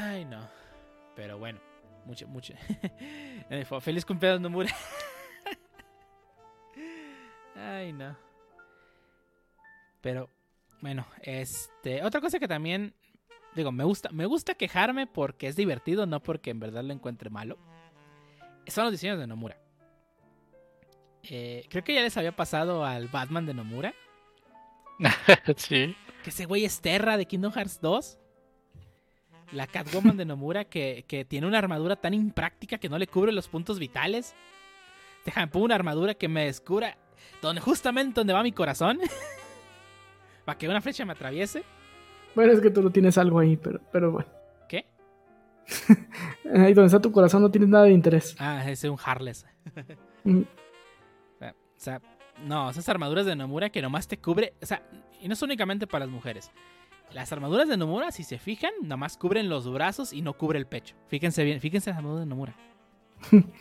Ay, 0.02 0.26
no. 0.26 0.45
Pero 1.16 1.38
bueno, 1.38 1.62
mucho, 2.04 2.28
mucho. 2.28 2.54
Eh, 3.49 3.66
Feliz 3.80 4.04
cumpleaños, 4.04 4.41
Nomura. 4.41 4.70
Ay, 7.56 7.94
no. 7.94 8.18
Pero, 10.02 10.30
bueno, 10.82 11.08
este. 11.22 12.04
Otra 12.04 12.20
cosa 12.20 12.38
que 12.38 12.49
también. 12.49 12.94
Digo, 13.56 13.72
me 13.72 13.86
gusta, 13.86 14.10
me 14.12 14.26
gusta 14.26 14.56
quejarme 14.56 15.08
porque 15.08 15.48
es 15.48 15.56
divertido, 15.56 16.06
no 16.06 16.22
porque 16.22 16.49
en 16.49 16.60
verdad 16.60 16.84
lo 16.84 16.91
encuentre 16.91 17.30
malo. 17.30 17.58
Son 18.68 18.84
los 18.84 18.91
diseños 18.91 19.20
de 19.20 19.26
Nomura. 19.26 19.58
Eh, 21.30 21.66
creo 21.70 21.84
que 21.84 21.94
ya 21.94 22.02
les 22.02 22.16
había 22.18 22.36
pasado 22.36 22.86
al 22.86 23.08
Batman 23.08 23.45
de 23.45 23.54
Nomura. 23.54 23.94
sí. 25.58 25.95
Que 26.24 26.30
ese 26.30 26.45
güey 26.45 26.66
es 26.66 26.82
Terra 26.82 27.18
de 27.18 27.26
Kingdom 27.26 27.54
Hearts 27.54 27.80
2. 27.82 28.18
La 29.52 29.68
Catwoman 29.68 30.18
de 30.18 30.26
Nomura 30.26 30.66
que, 30.66 31.06
que 31.08 31.24
tiene 31.24 31.48
una 31.48 31.58
armadura 31.58 31.95
tan 31.95 32.14
impráctica 32.14 32.78
que 32.78 32.90
no 32.90 32.98
le 32.98 33.08
cubre 33.08 33.32
los 33.32 33.48
puntos 33.48 33.80
vitales. 33.80 34.36
Déjame 35.26 35.48
pongo 35.48 35.66
una 35.66 35.76
armadura 35.76 36.14
que 36.14 36.28
me 36.28 36.45
descubra 36.45 36.98
donde, 37.41 37.62
justamente 37.62 38.20
donde 38.20 38.34
va 38.34 38.44
mi 38.44 38.52
corazón. 38.52 38.99
Para 40.45 40.58
que 40.58 40.68
una 40.68 40.82
flecha 40.82 41.06
me 41.06 41.14
atraviese. 41.14 41.64
Bueno, 42.36 42.54
es 42.54 42.62
que 42.62 42.70
tú 42.70 42.82
no 42.82 42.90
tienes 42.90 43.18
algo 43.18 43.40
ahí, 43.40 43.58
pero, 43.58 43.82
pero 43.91 44.12
bueno. 44.12 44.30
¿Qué? 44.70 44.86
Ahí 46.54 46.74
donde 46.74 46.86
está 46.86 47.02
tu 47.02 47.12
corazón 47.12 47.41
no 47.41 47.49
tienes 47.52 47.68
nada 47.68 47.86
de 47.86 47.91
interés. 47.91 48.36
Ah, 48.40 48.62
ese 48.62 48.88
es 48.88 48.91
un 48.91 48.98
Harless. 49.04 49.45
O 51.78 51.80
sea, 51.80 52.02
no, 52.44 52.70
esas 52.70 52.90
armaduras 52.90 53.26
de 53.26 53.36
Nomura 53.36 53.70
que 53.70 53.82
nomás 53.82 54.08
te 54.08 54.18
cubre. 54.18 54.54
O 54.62 54.66
sea, 54.66 54.82
y 55.22 55.28
no 55.28 55.34
es 55.34 55.41
únicamente 55.41 55.88
para 55.88 56.06
las 56.06 56.14
mujeres. 56.14 56.52
Las 57.12 57.32
armaduras 57.32 57.68
de 57.68 57.78
Nomura, 57.78 58.12
si 58.12 58.24
se 58.24 58.38
fijan, 58.38 58.72
nomás 58.82 59.18
cubren 59.18 59.49
los 59.49 59.72
brazos 59.72 60.12
y 60.12 60.22
no 60.22 60.34
cubre 60.34 60.60
el 60.60 60.68
pecho. 60.68 60.95
Fíjense 61.08 61.44
bien, 61.44 61.62
fíjense 61.62 61.90
las 61.90 61.98
armaduras 61.98 62.26
de 62.26 62.30
Nomura. 62.30 62.56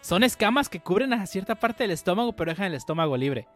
Son 0.00 0.22
escamas 0.22 0.68
que 0.68 0.80
cubren 0.80 1.12
a 1.12 1.26
cierta 1.26 1.54
parte 1.54 1.84
del 1.84 1.90
estómago, 1.90 2.34
pero 2.34 2.50
dejan 2.50 2.66
el 2.66 2.74
estómago 2.74 3.16
libre. 3.16 3.48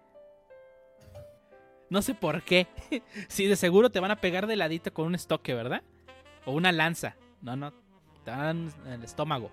No 1.89 2.03
sé 2.03 2.15
por 2.15 2.43
qué. 2.43 2.69
Si 3.29 3.47
de 3.47 3.57
seguro 3.57 3.91
te 3.91 4.01
van 4.01 4.11
a 4.11 4.21
pegar 4.21 4.47
de 4.47 4.57
ladito 4.57 4.93
con 4.93 5.07
un 5.07 5.15
estoque, 5.15 5.55
¿verdad? 5.55 5.83
O 6.45 6.53
una 6.53 6.73
lanza. 6.73 7.17
No, 7.43 7.57
no. 7.57 7.73
Te 8.25 8.31
dan 8.31 8.73
en 8.87 8.93
el 8.93 9.05
estómago. 9.05 9.51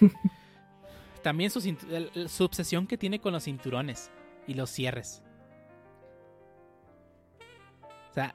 También 1.26 1.50
su, 1.50 1.58
obsesión 2.44 2.86
que 2.86 2.96
tiene 2.96 3.18
con 3.18 3.32
los 3.32 3.42
cinturones 3.42 4.12
y 4.46 4.54
los 4.54 4.70
cierres. 4.70 5.24
O 8.10 8.14
sea, 8.14 8.32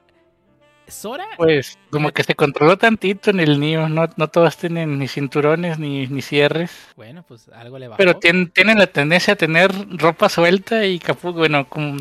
Sora. 0.88 1.24
Pues 1.38 1.78
como 1.88 2.10
que 2.10 2.22
se 2.22 2.34
controló 2.34 2.76
tantito 2.76 3.30
en 3.30 3.40
el 3.40 3.58
Nio. 3.58 3.88
No, 3.88 4.10
no 4.18 4.28
todas 4.28 4.58
tienen 4.58 4.98
ni 4.98 5.08
cinturones 5.08 5.78
ni, 5.78 6.06
ni 6.06 6.20
cierres. 6.20 6.70
Bueno, 6.94 7.24
pues 7.26 7.48
algo 7.48 7.78
le 7.78 7.88
bajó. 7.88 7.96
Pero 7.96 8.18
tienen, 8.18 8.50
tienen 8.50 8.78
la 8.78 8.88
tendencia 8.88 9.32
a 9.32 9.36
tener 9.36 9.72
ropa 9.96 10.28
suelta 10.28 10.84
y 10.84 10.98
capuz, 10.98 11.34
bueno, 11.34 11.66
como, 11.70 11.96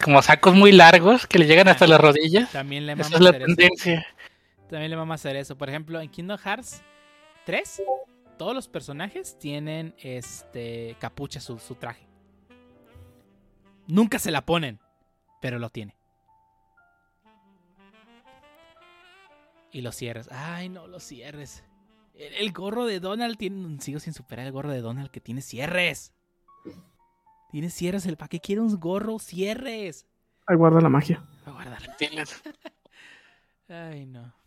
como 0.00 0.22
sacos 0.22 0.54
muy 0.54 0.70
largos 0.70 1.26
que 1.26 1.40
le 1.40 1.46
llegan 1.46 1.66
hasta 1.66 1.88
las 1.88 2.00
rodillas. 2.00 2.52
También 2.52 2.86
le 2.86 2.92
Esa 2.92 3.02
es 3.02 3.20
la 3.20 3.30
hacer 3.30 3.42
eso. 3.42 3.46
tendencia. 3.46 4.06
También 4.70 4.90
le 4.92 4.96
vamos 4.96 5.10
a 5.10 5.16
hacer 5.16 5.34
eso. 5.34 5.58
Por 5.58 5.68
ejemplo, 5.68 6.00
en 6.00 6.08
Kingdom 6.08 6.38
Hearts 6.38 6.84
3, 7.46 7.82
todos 8.40 8.54
los 8.54 8.68
personajes 8.68 9.38
tienen 9.38 9.94
este 9.98 10.96
capucha 10.98 11.40
su, 11.40 11.58
su 11.58 11.74
traje. 11.74 12.08
Nunca 13.86 14.18
se 14.18 14.30
la 14.30 14.46
ponen, 14.46 14.80
pero 15.42 15.58
lo 15.58 15.68
tiene. 15.68 15.94
Y 19.70 19.82
los 19.82 19.94
cierres. 19.94 20.30
Ay, 20.32 20.70
no, 20.70 20.86
los 20.86 21.02
cierres. 21.02 21.64
El, 22.14 22.32
el 22.32 22.50
gorro 22.52 22.86
de 22.86 22.98
Donald 22.98 23.36
tiene. 23.36 23.78
Sigo 23.82 24.00
sin 24.00 24.14
superar 24.14 24.46
el 24.46 24.52
gorro 24.52 24.70
de 24.70 24.80
Donald 24.80 25.10
que 25.10 25.20
tiene 25.20 25.42
cierres. 25.42 26.14
Tiene 27.50 27.68
cierres. 27.68 28.06
El 28.06 28.16
¿Para 28.16 28.30
qué 28.30 28.40
quiere 28.40 28.62
un 28.62 28.74
gorro? 28.80 29.18
Cierres. 29.18 30.06
Ahí 30.46 30.56
guarda 30.56 30.80
la 30.80 30.88
magia. 30.88 31.22
Voy 31.44 31.52
a 31.52 31.56
guardarlo. 31.56 31.92
Diles. 32.00 32.42
Ay, 33.68 34.06
no. 34.06 34.39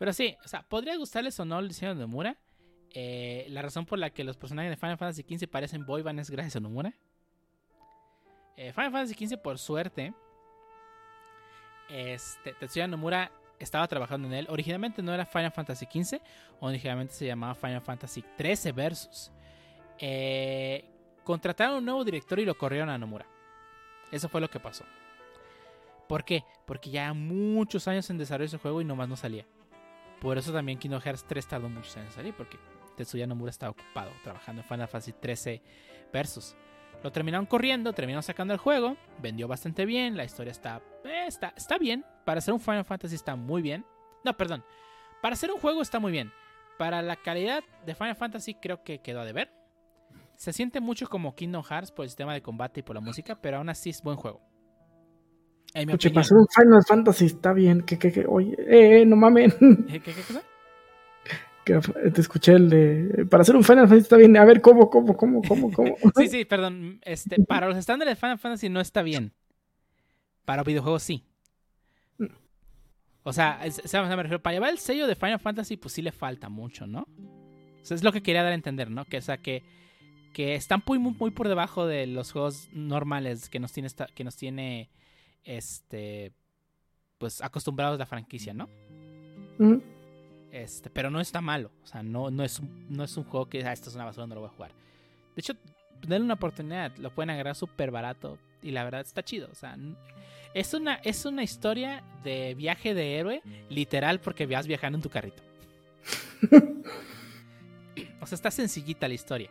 Pero 0.00 0.14
sí, 0.14 0.34
o 0.42 0.48
sea, 0.48 0.62
podría 0.62 0.96
gustarles 0.96 1.38
o 1.40 1.44
no 1.44 1.58
el 1.58 1.68
diseño 1.68 1.94
de 1.94 2.00
Nomura. 2.00 2.34
Eh, 2.94 3.44
la 3.50 3.60
razón 3.60 3.84
por 3.84 3.98
la 3.98 4.08
que 4.08 4.24
los 4.24 4.38
personajes 4.38 4.70
de 4.70 4.76
Final 4.78 4.96
Fantasy 4.96 5.26
XV 5.28 5.46
parecen 5.46 5.84
boyban 5.84 6.18
es 6.18 6.30
gracias 6.30 6.56
a 6.56 6.60
Nomura. 6.60 6.94
Eh, 8.56 8.72
Final 8.72 8.92
Fantasy 8.92 9.26
XV, 9.26 9.36
por 9.36 9.58
suerte, 9.58 10.14
este, 11.90 12.54
Tetsuya 12.54 12.86
Nomura 12.86 13.30
estaba 13.58 13.86
trabajando 13.88 14.26
en 14.26 14.32
él. 14.32 14.46
Originalmente 14.48 15.02
no 15.02 15.12
era 15.12 15.26
Final 15.26 15.52
Fantasy 15.52 15.84
XV, 15.84 16.18
originalmente 16.60 17.12
se 17.12 17.26
llamaba 17.26 17.54
Final 17.54 17.82
Fantasy 17.82 18.24
XIII 18.38 18.72
Versus. 18.72 19.30
Eh, 19.98 20.82
contrataron 21.24 21.76
un 21.76 21.84
nuevo 21.84 22.04
director 22.06 22.40
y 22.40 22.46
lo 22.46 22.56
corrieron 22.56 22.88
a 22.88 22.96
Nomura. 22.96 23.26
Eso 24.10 24.30
fue 24.30 24.40
lo 24.40 24.48
que 24.48 24.60
pasó. 24.60 24.86
¿Por 26.08 26.24
qué? 26.24 26.42
Porque 26.64 26.88
ya 26.88 27.12
muchos 27.12 27.86
años 27.86 28.08
en 28.08 28.16
desarrollo 28.16 28.46
ese 28.46 28.56
juego 28.56 28.80
y 28.80 28.84
nomás 28.86 29.06
no 29.06 29.16
salía. 29.16 29.44
Por 30.20 30.36
eso 30.36 30.52
también 30.52 30.78
Kingdom 30.78 31.00
Hearts 31.00 31.24
3 31.26 31.46
tardó 31.46 31.68
muchos 31.68 31.96
años 31.96 32.10
en 32.10 32.14
salir, 32.14 32.34
porque 32.34 32.58
Tetsuya 32.96 33.26
Nomura 33.26 33.50
estaba 33.50 33.70
ocupado 33.70 34.10
trabajando 34.22 34.62
en 34.62 34.68
Final 34.68 34.88
Fantasy 34.88 35.12
13 35.12 35.62
Versus. 36.12 36.56
Lo 37.02 37.10
terminaron 37.10 37.46
corriendo, 37.46 37.92
terminaron 37.94 38.22
sacando 38.22 38.52
el 38.52 38.60
juego, 38.60 38.96
vendió 39.22 39.48
bastante 39.48 39.86
bien, 39.86 40.16
la 40.16 40.24
historia 40.24 40.50
está, 40.50 40.82
eh, 41.04 41.24
está, 41.26 41.54
está 41.56 41.78
bien. 41.78 42.04
Para 42.26 42.42
ser 42.42 42.52
un 42.52 42.60
Final 42.60 42.84
Fantasy 42.84 43.14
está 43.14 43.36
muy 43.36 43.62
bien. 43.62 43.86
No, 44.22 44.36
perdón. 44.36 44.62
Para 45.22 45.36
ser 45.36 45.50
un 45.50 45.58
juego 45.58 45.80
está 45.80 45.98
muy 45.98 46.12
bien. 46.12 46.30
Para 46.78 47.00
la 47.00 47.16
calidad 47.16 47.64
de 47.86 47.94
Final 47.94 48.16
Fantasy 48.16 48.54
creo 48.54 48.82
que 48.82 49.00
quedó 49.00 49.20
a 49.20 49.24
deber. 49.24 49.50
Se 50.36 50.52
siente 50.52 50.80
mucho 50.80 51.08
como 51.08 51.34
Kingdom 51.34 51.62
Hearts 51.62 51.90
por 51.90 52.04
el 52.04 52.10
sistema 52.10 52.34
de 52.34 52.42
combate 52.42 52.80
y 52.80 52.82
por 52.82 52.96
la 52.96 53.00
música, 53.00 53.40
pero 53.40 53.58
aún 53.58 53.68
así 53.68 53.90
es 53.90 54.02
buen 54.02 54.16
juego. 54.16 54.49
Para 55.72 56.20
hacer 56.20 56.36
un 56.36 56.46
Final 56.48 56.82
Fantasy 56.86 57.26
está 57.26 57.52
bien. 57.52 57.82
Que, 57.82 57.98
que, 57.98 58.10
que, 58.12 58.26
oye, 58.26 58.54
eh, 58.58 59.02
eh, 59.02 59.06
no 59.06 59.16
mamen. 59.16 59.50
¿Qué, 59.88 60.00
qué? 60.00 60.12
Que 61.64 61.78
te 62.10 62.20
escuché 62.22 62.52
el 62.52 62.70
de. 62.70 63.26
Para 63.30 63.42
hacer 63.42 63.54
un 63.54 63.62
Final 63.62 63.84
Fantasy 63.86 64.00
está 64.02 64.16
bien. 64.16 64.36
A 64.38 64.44
ver, 64.46 64.60
¿cómo, 64.62 64.88
cómo, 64.88 65.14
cómo, 65.16 65.42
cómo, 65.42 65.70
cómo? 65.70 65.94
Sí, 66.16 66.26
sí, 66.28 66.44
perdón. 66.46 67.00
Este, 67.02 67.36
para 67.46 67.68
los 67.68 67.76
estándares 67.76 68.12
de 68.12 68.16
Final 68.20 68.38
Fantasy 68.38 68.68
no 68.70 68.80
está 68.80 69.02
bien. 69.02 69.32
Para 70.46 70.62
videojuegos 70.64 71.02
sí. 71.02 71.24
O 73.22 73.32
sea, 73.34 73.60
es- 73.64 73.82
me 73.92 74.16
refiero, 74.16 74.40
para 74.42 74.54
llevar 74.54 74.70
el 74.70 74.78
sello 74.78 75.06
de 75.06 75.14
Final 75.14 75.38
Fantasy, 75.38 75.76
pues 75.76 75.92
sí 75.92 76.00
le 76.02 76.12
falta 76.12 76.48
mucho, 76.48 76.86
¿no? 76.86 77.00
O 77.02 77.84
sea, 77.84 77.94
es 77.94 78.02
lo 78.02 78.12
que 78.12 78.22
quería 78.22 78.42
dar 78.42 78.52
a 78.52 78.54
entender, 78.54 78.90
¿no? 78.90 79.04
Que, 79.04 79.18
o 79.18 79.22
sea, 79.22 79.36
que, 79.36 79.62
que 80.32 80.54
están 80.54 80.82
muy, 80.86 80.98
muy, 80.98 81.14
muy 81.18 81.30
por 81.30 81.46
debajo 81.48 81.86
de 81.86 82.06
los 82.06 82.32
juegos 82.32 82.70
normales 82.72 83.50
que 83.50 83.60
nos 83.60 83.72
tiene, 83.72 83.86
esta- 83.88 84.06
que 84.14 84.24
nos 84.24 84.36
tiene 84.36 84.88
este, 85.44 86.32
pues 87.18 87.42
acostumbrados 87.42 87.98
la 87.98 88.06
franquicia, 88.06 88.54
¿no? 88.54 88.68
Este, 90.50 90.90
pero 90.90 91.10
no 91.10 91.20
está 91.20 91.40
malo. 91.40 91.70
O 91.84 91.86
sea, 91.86 92.02
no, 92.02 92.30
no, 92.30 92.44
es, 92.44 92.58
un, 92.58 92.86
no 92.88 93.04
es 93.04 93.16
un 93.16 93.24
juego 93.24 93.48
que 93.48 93.64
ah, 93.64 93.72
esto 93.72 93.90
es 93.90 93.94
una 93.94 94.04
basura, 94.04 94.26
no 94.26 94.34
lo 94.34 94.40
voy 94.42 94.50
a 94.50 94.54
jugar. 94.54 94.72
De 95.36 95.40
hecho, 95.40 95.54
denle 96.00 96.24
una 96.24 96.34
oportunidad. 96.34 96.96
Lo 96.96 97.14
pueden 97.14 97.30
agarrar 97.30 97.54
súper 97.54 97.90
barato. 97.90 98.38
Y 98.62 98.70
la 98.70 98.84
verdad 98.84 99.02
está 99.02 99.22
chido. 99.22 99.48
O 99.52 99.54
sea, 99.54 99.76
es 100.54 100.74
una, 100.74 100.94
es 100.96 101.24
una 101.24 101.42
historia 101.42 102.02
de 102.24 102.54
viaje 102.54 102.94
de 102.94 103.16
héroe, 103.16 103.42
literal, 103.68 104.20
porque 104.20 104.46
vas 104.46 104.66
viajando 104.66 104.96
en 104.96 105.02
tu 105.02 105.10
carrito. 105.10 105.42
o 108.20 108.26
sea, 108.26 108.36
está 108.36 108.50
sencillita 108.50 109.08
la 109.08 109.14
historia. 109.14 109.50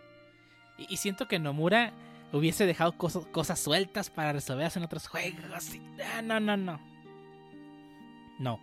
Y, 0.78 0.94
y 0.94 0.98
siento 0.98 1.28
que 1.28 1.40
Nomura 1.40 1.94
hubiese 2.34 2.66
dejado 2.66 2.92
cosas, 2.94 3.26
cosas 3.28 3.60
sueltas 3.60 4.10
para 4.10 4.34
resolverlas 4.34 4.78
en 4.78 4.84
otros 4.84 5.08
juegos. 5.08 5.74
y- 5.76 5.82
ah, 6.16 6.22
no, 6.22 6.40
no, 6.40 6.58
no. 6.58 6.80
No. 8.40 8.60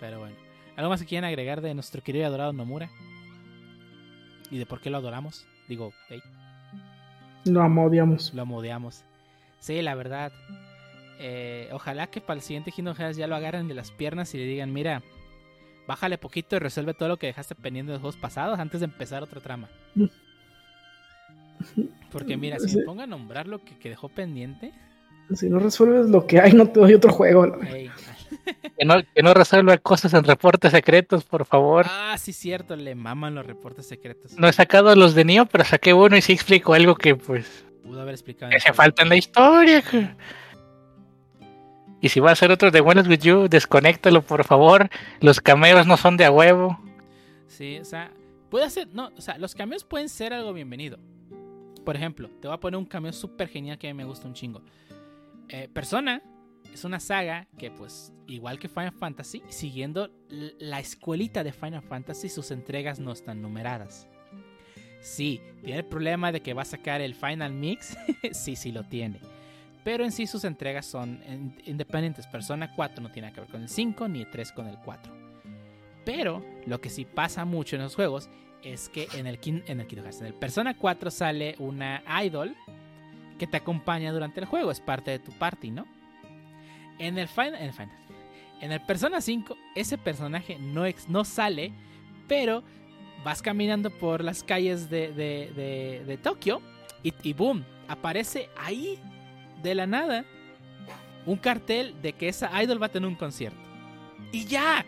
Pero 0.00 0.20
bueno. 0.20 0.36
¿Algo 0.76 0.90
más 0.90 1.00
que 1.00 1.06
quieran 1.06 1.28
agregar 1.28 1.60
de 1.60 1.72
nuestro 1.74 2.02
querido 2.02 2.24
y 2.24 2.26
adorado 2.26 2.52
Nomura? 2.52 2.90
¿Y 4.50 4.58
de 4.58 4.66
por 4.66 4.80
qué 4.80 4.90
lo 4.90 4.98
adoramos? 4.98 5.46
Digo, 5.68 5.92
hey, 6.08 6.20
Lo 7.44 7.62
amodiamos. 7.62 8.34
lo 8.34 8.44
modeamos. 8.46 9.04
Sí, 9.60 9.80
la 9.82 9.94
verdad. 9.94 10.32
eh, 11.20 11.68
ojalá 11.72 12.08
que 12.08 12.20
para 12.20 12.38
el 12.38 12.42
siguiente 12.42 12.72
Kingdom 12.72 12.96
Hearts 12.96 13.16
ya 13.16 13.28
lo 13.28 13.36
agarren 13.36 13.68
de 13.68 13.74
las 13.74 13.92
piernas 13.92 14.34
y 14.34 14.38
le 14.38 14.44
digan, 14.46 14.72
mira, 14.72 15.02
Bájale 15.86 16.16
poquito 16.16 16.56
y 16.56 16.60
resuelve 16.60 16.94
todo 16.94 17.10
lo 17.10 17.18
que 17.18 17.26
dejaste 17.26 17.54
pendiente 17.54 17.92
de 17.92 17.96
los 17.96 18.00
juegos 18.00 18.16
pasados 18.18 18.58
antes 18.58 18.80
de 18.80 18.86
empezar 18.86 19.22
otra 19.22 19.40
trama. 19.42 19.68
Porque 22.10 22.36
mira, 22.36 22.58
si 22.58 22.68
Sí. 22.68 22.76
me 22.78 22.84
pongo 22.84 23.02
a 23.02 23.06
nombrar 23.06 23.46
lo 23.48 23.58
que, 23.64 23.76
que 23.78 23.88
dejó 23.88 24.08
pendiente. 24.08 24.72
Si 25.34 25.48
no 25.48 25.58
resuelves 25.58 26.06
lo 26.10 26.26
que 26.26 26.40
hay, 26.40 26.52
no 26.52 26.66
te 26.68 26.80
doy 26.80 26.94
otro 26.94 27.12
juego. 27.12 27.58
Que 28.78 28.84
no, 28.84 28.94
que 29.14 29.22
no 29.22 29.32
resuelva 29.32 29.78
cosas 29.78 30.12
en 30.14 30.24
reportes 30.24 30.72
secretos, 30.72 31.24
por 31.24 31.46
favor. 31.46 31.86
ah, 31.88 32.16
sí, 32.18 32.32
cierto, 32.32 32.76
le 32.76 32.94
maman 32.94 33.34
los 33.34 33.46
reportes 33.46 33.86
secretos. 33.86 34.32
No 34.38 34.48
he 34.48 34.52
sacado 34.52 34.94
los 34.96 35.14
de 35.14 35.24
Neo, 35.24 35.46
pero 35.46 35.64
saqué 35.64 35.94
uno 35.94 36.16
y 36.16 36.22
sí 36.22 36.32
explico 36.32 36.74
algo 36.74 36.94
que 36.94 37.16
pues 37.16 37.64
Pudo 37.82 38.00
haber 38.02 38.14
explicado. 38.14 38.50
que 38.50 38.56
el 38.68 38.74
falta 38.74 39.02
en 39.02 39.08
la 39.08 39.16
historia. 39.16 39.82
Y 42.00 42.08
si 42.10 42.20
va 42.20 42.30
a 42.30 42.32
hacer 42.34 42.50
otro 42.50 42.70
de 42.70 42.80
Buenos 42.82 43.08
With 43.08 43.20
You, 43.20 43.48
desconéctalo, 43.48 44.20
por 44.22 44.44
favor. 44.44 44.90
Los 45.20 45.40
cameos 45.40 45.86
no 45.86 45.96
son 45.96 46.16
de 46.18 46.26
a 46.26 46.30
huevo. 46.30 46.78
Sí, 47.46 47.78
o 47.78 47.84
sea, 47.84 48.10
puede 48.50 48.68
ser, 48.68 48.88
no, 48.92 49.10
o 49.16 49.20
sea, 49.22 49.38
los 49.38 49.54
cameos 49.54 49.84
pueden 49.84 50.08
ser 50.10 50.34
algo 50.34 50.52
bienvenido. 50.52 50.98
Por 51.84 51.96
ejemplo, 51.96 52.28
te 52.40 52.48
voy 52.48 52.54
a 52.56 52.60
poner 52.60 52.78
un 52.78 52.86
cameo 52.86 53.12
súper 53.12 53.48
genial 53.48 53.78
que 53.78 53.88
a 53.88 53.92
mí 53.94 53.96
me 53.96 54.04
gusta 54.04 54.26
un 54.26 54.34
chingo. 54.34 54.62
Eh, 55.48 55.68
Persona 55.72 56.22
es 56.72 56.84
una 56.84 56.98
saga 56.98 57.46
que, 57.58 57.70
pues, 57.70 58.12
igual 58.26 58.58
que 58.58 58.68
Final 58.68 58.92
Fantasy, 58.92 59.42
siguiendo 59.48 60.10
la 60.58 60.80
escuelita 60.80 61.44
de 61.44 61.52
Final 61.52 61.82
Fantasy, 61.82 62.28
sus 62.28 62.50
entregas 62.50 62.98
no 62.98 63.12
están 63.12 63.42
numeradas. 63.42 64.08
Sí, 65.00 65.40
tiene 65.62 65.80
el 65.80 65.84
problema 65.84 66.32
de 66.32 66.40
que 66.40 66.54
va 66.54 66.62
a 66.62 66.64
sacar 66.66 67.02
el 67.02 67.14
Final 67.14 67.52
Mix. 67.52 67.96
sí, 68.32 68.56
sí 68.56 68.72
lo 68.72 68.84
tiene. 68.84 69.20
Pero 69.84 70.02
en 70.02 70.12
sí 70.12 70.26
sus 70.26 70.44
entregas 70.44 70.86
son 70.86 71.20
in- 71.28 71.60
independientes. 71.66 72.26
Persona 72.26 72.74
4 72.74 73.02
no 73.02 73.10
tiene 73.12 73.30
que 73.30 73.40
ver 73.42 73.50
con 73.50 73.60
el 73.60 73.68
5, 73.68 74.08
ni 74.08 74.22
el 74.22 74.30
3 74.30 74.52
con 74.52 74.66
el 74.66 74.78
4. 74.78 75.12
Pero 76.06 76.42
lo 76.66 76.80
que 76.80 76.88
sí 76.88 77.04
pasa 77.04 77.44
mucho 77.44 77.76
en 77.76 77.82
los 77.82 77.94
juegos 77.94 78.30
es 78.64 78.88
que 78.88 79.08
en 79.14 79.26
el, 79.26 79.40
Kin- 79.40 79.62
en 79.66 79.80
el 79.80 79.86
Kingdom 79.86 80.10
en 80.20 80.26
el 80.26 80.34
Persona 80.34 80.74
4 80.76 81.10
sale 81.10 81.54
una 81.58 82.02
idol 82.24 82.56
que 83.38 83.46
te 83.46 83.56
acompaña 83.56 84.12
durante 84.12 84.40
el 84.40 84.46
juego, 84.46 84.70
es 84.70 84.80
parte 84.80 85.10
de 85.10 85.18
tu 85.18 85.32
party, 85.32 85.70
¿no? 85.70 85.86
En 86.98 87.18
el 87.18 87.28
Final, 87.28 87.54
en 87.56 87.64
el, 87.64 87.72
Final- 87.72 87.98
en 88.60 88.72
el 88.72 88.80
Persona 88.80 89.20
5 89.20 89.56
ese 89.74 89.98
personaje 89.98 90.58
no, 90.58 90.86
ex- 90.86 91.08
no 91.08 91.24
sale, 91.24 91.72
pero 92.28 92.62
vas 93.24 93.42
caminando 93.42 93.90
por 93.90 94.22
las 94.22 94.42
calles 94.42 94.88
de, 94.90 95.12
de, 95.12 95.52
de- 95.54 96.04
de 96.06 96.16
Tokio 96.18 96.60
y, 97.02 97.12
y 97.22 97.32
boom, 97.32 97.64
aparece 97.88 98.48
ahí 98.56 98.98
de 99.62 99.74
la 99.74 99.86
nada 99.86 100.24
un 101.26 101.36
cartel 101.36 101.94
de 102.02 102.12
que 102.12 102.28
esa 102.28 102.62
idol 102.62 102.80
va 102.80 102.86
a 102.86 102.90
tener 102.90 103.08
un 103.08 103.14
concierto. 103.16 103.58
Y 104.30 104.44
ya. 104.44 104.84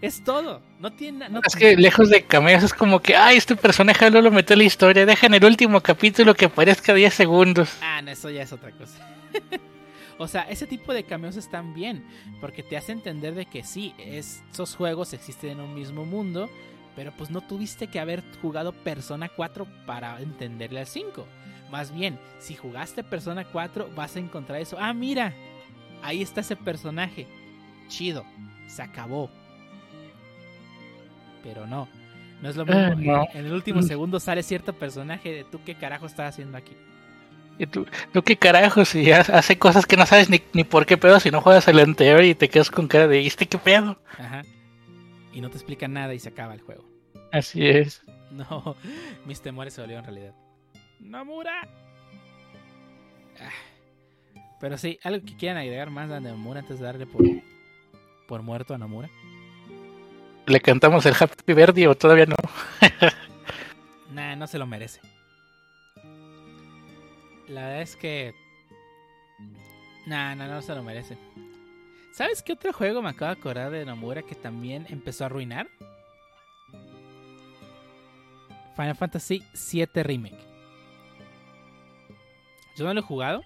Es 0.00 0.24
todo. 0.24 0.62
No 0.78 0.92
tiene 0.92 1.28
no 1.28 1.40
Es 1.46 1.54
que 1.54 1.76
lejos 1.76 2.08
de 2.08 2.22
cameos 2.22 2.62
es 2.62 2.72
como 2.72 3.00
que, 3.00 3.14
ay, 3.14 3.36
este 3.36 3.54
personaje 3.54 4.10
no 4.10 4.22
lo 4.22 4.30
metió 4.30 4.54
en 4.54 4.60
la 4.60 4.64
historia. 4.64 5.04
Deja 5.04 5.26
en 5.26 5.34
el 5.34 5.44
último 5.44 5.80
capítulo 5.80 6.34
que 6.34 6.46
aparezca 6.46 6.94
10 6.94 7.12
segundos. 7.12 7.76
Ah, 7.82 8.00
no, 8.00 8.10
eso 8.10 8.30
ya 8.30 8.42
es 8.42 8.52
otra 8.52 8.70
cosa. 8.72 8.98
o 10.18 10.26
sea, 10.26 10.42
ese 10.42 10.66
tipo 10.66 10.94
de 10.94 11.04
cameos 11.04 11.36
están 11.36 11.74
bien, 11.74 12.06
porque 12.40 12.62
te 12.62 12.78
hace 12.78 12.92
entender 12.92 13.34
de 13.34 13.44
que 13.44 13.62
sí, 13.62 13.94
esos 13.98 14.74
juegos 14.74 15.12
existen 15.12 15.50
en 15.50 15.60
un 15.60 15.74
mismo 15.74 16.06
mundo, 16.06 16.48
pero 16.96 17.12
pues 17.12 17.30
no 17.30 17.42
tuviste 17.42 17.88
que 17.88 18.00
haber 18.00 18.22
jugado 18.40 18.72
Persona 18.72 19.28
4 19.28 19.66
para 19.86 20.18
entenderle 20.20 20.80
al 20.80 20.86
5. 20.86 21.26
Más 21.70 21.94
bien, 21.94 22.18
si 22.38 22.56
jugaste 22.56 23.04
Persona 23.04 23.44
4, 23.44 23.90
vas 23.94 24.16
a 24.16 24.18
encontrar 24.18 24.60
eso. 24.60 24.76
Ah, 24.80 24.94
mira, 24.94 25.34
ahí 26.02 26.22
está 26.22 26.40
ese 26.40 26.56
personaje. 26.56 27.26
Chido, 27.88 28.24
se 28.66 28.82
acabó. 28.82 29.30
Pero 31.42 31.66
no, 31.66 31.88
no 32.42 32.48
es 32.48 32.56
lo 32.56 32.64
mismo. 32.66 32.80
Ah, 32.80 32.94
no. 32.96 33.28
En 33.32 33.46
el 33.46 33.52
último 33.52 33.80
Mm. 33.80 33.84
segundo 33.84 34.20
sale 34.20 34.42
cierto 34.42 34.72
personaje 34.72 35.30
de 35.32 35.44
tú 35.44 35.60
qué 35.64 35.74
carajo 35.74 36.06
estás 36.06 36.34
haciendo 36.34 36.56
aquí. 36.58 36.72
Y 37.58 37.66
tú, 37.66 37.86
tú 38.12 38.22
qué 38.22 38.36
carajos, 38.36 38.88
si 38.88 39.10
ha- 39.12 39.20
hace 39.20 39.58
cosas 39.58 39.84
que 39.86 39.96
no 39.96 40.06
sabes 40.06 40.30
ni, 40.30 40.40
ni 40.54 40.64
por 40.64 40.86
qué 40.86 40.96
pedo 40.96 41.20
si 41.20 41.30
no 41.30 41.40
juegas 41.42 41.68
el 41.68 41.78
anterior 41.78 42.24
y 42.24 42.34
te 42.34 42.48
quedas 42.48 42.70
con 42.70 42.88
cara 42.88 43.06
de, 43.06 43.20
¿y 43.20 43.26
este 43.26 43.46
qué 43.46 43.58
pedo? 43.58 43.98
Ajá. 44.18 44.42
Y 45.32 45.40
no 45.42 45.50
te 45.50 45.56
explican 45.56 45.92
nada 45.92 46.14
y 46.14 46.18
se 46.18 46.30
acaba 46.30 46.54
el 46.54 46.60
juego. 46.62 46.84
Así 47.32 47.66
es. 47.66 48.02
No, 48.30 48.76
mis 49.26 49.40
temores 49.42 49.74
se 49.74 49.80
volvieron 49.80 50.04
realidad. 50.04 50.32
¡Nomura! 51.00 51.66
Ah. 53.40 53.50
Pero 54.60 54.78
sí, 54.78 54.98
algo 55.02 55.26
que 55.26 55.36
quieran 55.36 55.56
agregar 55.58 55.90
más 55.90 56.10
a 56.12 56.20
Nomura 56.20 56.60
antes 56.60 56.78
de 56.78 56.84
darle 56.84 57.06
por, 57.06 57.22
por 58.28 58.42
muerto 58.42 58.72
a 58.72 58.78
Nomura. 58.78 59.08
¿Le 60.46 60.60
cantamos 60.60 61.06
el 61.06 61.14
Happy 61.18 61.52
Birthday 61.52 61.86
o 61.86 61.94
todavía 61.94 62.26
no? 62.26 62.36
Nah, 64.12 64.34
no 64.34 64.48
se 64.48 64.58
lo 64.58 64.66
merece. 64.66 65.00
La 67.46 67.62
verdad 67.62 67.82
es 67.82 67.96
que. 67.96 68.34
Nah, 70.06 70.34
no, 70.34 70.48
no 70.48 70.62
se 70.62 70.74
lo 70.74 70.82
merece. 70.82 71.16
¿Sabes 72.12 72.42
qué 72.42 72.54
otro 72.54 72.72
juego 72.72 73.02
me 73.02 73.10
acabo 73.10 73.32
de 73.32 73.40
acordar 73.40 73.70
de 73.70 73.84
Nomura 73.84 74.22
que 74.22 74.34
también 74.34 74.86
empezó 74.88 75.24
a 75.24 75.26
arruinar? 75.26 75.68
Final 78.74 78.96
Fantasy 78.96 79.44
VII 79.72 80.02
Remake. 80.02 80.44
Yo 82.76 82.84
no 82.84 82.94
lo 82.94 83.00
he 83.00 83.04
jugado, 83.04 83.42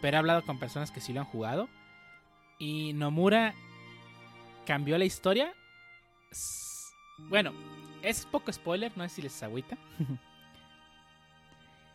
pero 0.00 0.16
he 0.16 0.18
hablado 0.18 0.42
con 0.42 0.58
personas 0.58 0.90
que 0.90 1.00
sí 1.00 1.12
lo 1.12 1.20
han 1.20 1.26
jugado. 1.26 1.68
Y 2.58 2.92
Nomura 2.92 3.54
cambió 4.66 4.96
la 4.98 5.04
historia. 5.04 5.52
Bueno, 7.28 7.52
es 8.02 8.26
poco 8.26 8.52
spoiler, 8.52 8.92
no 8.96 9.08
sé 9.08 9.16
si 9.16 9.22
les 9.22 9.42
agüita. 9.42 9.76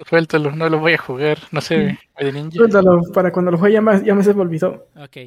Suéltalo, 0.06 0.52
no 0.52 0.70
lo 0.70 0.80
voy 0.80 0.94
a 0.94 0.98
jugar. 0.98 1.40
No 1.52 1.62
sé, 1.62 1.98
de 2.20 2.32
ninja. 2.32 2.56
Suéltalo, 2.56 3.02
para 3.14 3.32
cuando 3.32 3.52
lo 3.52 3.58
juegue 3.58 3.74
ya 3.74 3.82
me, 3.82 4.04
ya 4.04 4.16
me 4.16 4.24
se 4.24 4.34
me 4.34 4.42
olvidó. 4.42 4.88
Ok. 4.96 5.18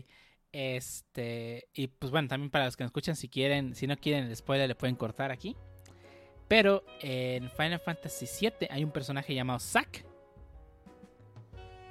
Este. 0.53 1.69
Y 1.75 1.89
pues 1.89 2.11
bueno, 2.11 2.29
también 2.29 2.51
para 2.51 2.65
los 2.65 2.77
que 2.77 2.85
nos 2.85 2.91
escuchan, 2.91 3.17
si 3.17 3.29
quieren, 3.29 3.75
si 3.75 3.87
no 3.87 3.97
quieren 3.97 4.25
el 4.25 4.37
spoiler, 4.37 4.69
le 4.69 4.75
pueden 4.75 4.97
cortar 4.97 5.31
aquí. 5.31 5.57
Pero 6.49 6.85
en 7.01 7.49
Final 7.51 7.79
Fantasy 7.79 8.27
VII 8.27 8.69
hay 8.71 8.83
un 8.83 8.91
personaje 8.91 9.35
llamado 9.35 9.61
Zack. 9.61 10.05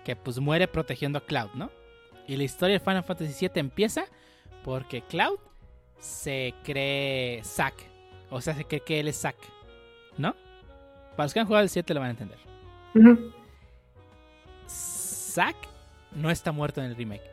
Que 0.04 0.16
pues 0.16 0.40
muere 0.40 0.68
protegiendo 0.68 1.20
a 1.20 1.26
Cloud, 1.26 1.52
¿no? 1.54 1.72
Y 2.28 2.36
la 2.36 2.44
historia 2.44 2.78
de 2.78 2.80
Final 2.80 3.04
Fantasy 3.04 3.48
VII 3.48 3.60
empieza 3.60 4.06
porque 4.64 5.02
Cloud 5.02 5.40
se 6.00 6.54
cree 6.64 7.42
Zack. 7.44 7.76
O 8.30 8.42
sea, 8.42 8.54
se 8.54 8.66
cree 8.66 8.82
que 8.82 9.00
él 9.00 9.08
es 9.08 9.20
Zack. 9.22 9.38
¿No? 10.18 10.36
Para 11.16 11.26
los 11.26 11.34
que 11.34 11.40
han 11.40 11.48
jugado 11.48 11.64
el 11.64 11.70
7 11.70 11.94
lo 11.94 12.00
van 12.00 12.08
a 12.08 12.12
entender. 12.12 12.38
Ujú. 12.96 13.32
Zack 14.68 15.56
no 16.16 16.30
está 16.30 16.52
muerto 16.52 16.82
en 16.82 16.88
el 16.88 16.96
remake. 16.96 17.30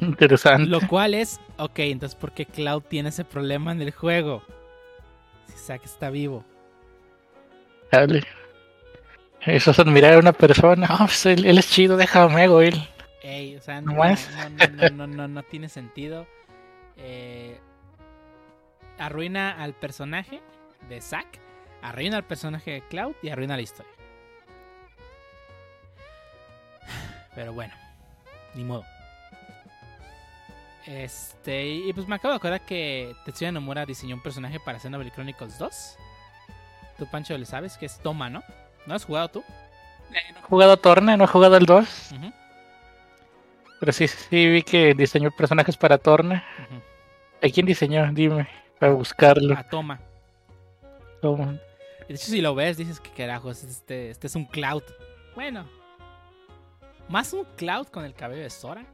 Interesante. 0.00 0.68
Lo 0.68 0.80
cual 0.86 1.14
es, 1.14 1.40
ok, 1.56 1.78
entonces 1.78 2.14
¿por 2.14 2.32
qué 2.32 2.44
Cloud 2.44 2.82
tiene 2.82 3.08
ese 3.08 3.24
problema 3.24 3.72
en 3.72 3.80
el 3.80 3.92
juego? 3.92 4.42
Si 5.46 5.56
Zack 5.56 5.84
está 5.84 6.10
vivo. 6.10 6.44
Dale. 7.90 8.24
Eso 9.40 9.70
es 9.70 9.78
admirar 9.78 10.14
a 10.14 10.18
una 10.18 10.32
persona. 10.32 10.88
Pues 10.98 11.24
él, 11.26 11.46
él 11.46 11.58
es 11.58 11.70
chido, 11.70 11.96
déjame 11.96 12.44
él. 12.44 12.88
Ey, 13.22 13.56
o 13.56 13.60
sea, 13.60 13.80
¿No 13.80 13.92
no, 13.92 14.04
no, 14.04 14.14
no, 14.50 14.68
no, 14.68 14.90
no, 14.90 15.06
no, 15.06 15.28
no 15.28 15.42
tiene 15.42 15.68
sentido. 15.68 16.26
Eh, 16.96 17.58
arruina 18.98 19.62
al 19.62 19.74
personaje 19.74 20.40
de 20.88 21.00
Zack, 21.00 21.38
arruina 21.82 22.16
al 22.18 22.24
personaje 22.24 22.70
de 22.72 22.82
Cloud 22.88 23.14
y 23.22 23.28
arruina 23.30 23.56
la 23.56 23.62
historia. 23.62 23.92
Pero 27.34 27.52
bueno, 27.52 27.74
ni 28.54 28.64
modo. 28.64 28.84
Este, 30.86 31.66
y 31.66 31.92
pues 31.92 32.06
me 32.06 32.14
acabo 32.14 32.32
de 32.32 32.36
acordar 32.36 32.60
que 32.64 33.14
Tetsuya 33.24 33.50
Nomura 33.50 33.84
diseñó 33.84 34.14
un 34.14 34.22
personaje 34.22 34.60
para 34.60 34.78
Xenoblade 34.78 35.10
Chronicles 35.12 35.58
2. 35.58 35.96
Tú, 36.96 37.06
Pancho, 37.10 37.36
le 37.36 37.44
sabes 37.44 37.76
que 37.76 37.86
es 37.86 37.98
Toma, 37.98 38.30
¿no? 38.30 38.42
¿No 38.86 38.94
has 38.94 39.04
jugado 39.04 39.28
tú? 39.28 39.44
Eh, 40.12 40.32
No 40.32 40.38
he 40.38 40.42
jugado 40.42 40.76
Torna, 40.76 41.16
no 41.16 41.24
he 41.24 41.26
jugado 41.26 41.56
el 41.56 41.66
2. 41.66 42.12
Ujú, 42.12 42.32
Pero 43.80 43.92
sí, 43.92 44.08
sí 44.08 44.46
vi 44.50 44.62
que 44.62 44.94
diseñó 44.94 45.30
personajes 45.30 45.76
para 45.76 45.98
Torna. 45.98 46.44
ujú. 46.70 46.80
¿A 47.46 47.50
quién 47.52 47.66
diseñó? 47.66 48.10
Dime, 48.12 48.48
para 48.78 48.92
buscarlo. 48.92 49.54
A 49.56 49.62
Toma. 49.64 50.00
Toma. 51.20 51.58
De 52.08 52.14
hecho, 52.14 52.26
si 52.26 52.40
lo 52.40 52.54
ves, 52.54 52.76
dices 52.76 53.00
que 53.00 53.10
carajos, 53.10 53.62
este, 53.64 54.10
este 54.10 54.26
es 54.28 54.34
un 54.36 54.46
Cloud. 54.46 54.82
Bueno, 55.34 55.68
más 57.08 57.32
un 57.32 57.44
Cloud 57.56 57.88
con 57.88 58.04
el 58.04 58.14
cabello 58.14 58.42
de 58.42 58.50
Sora. 58.50 58.84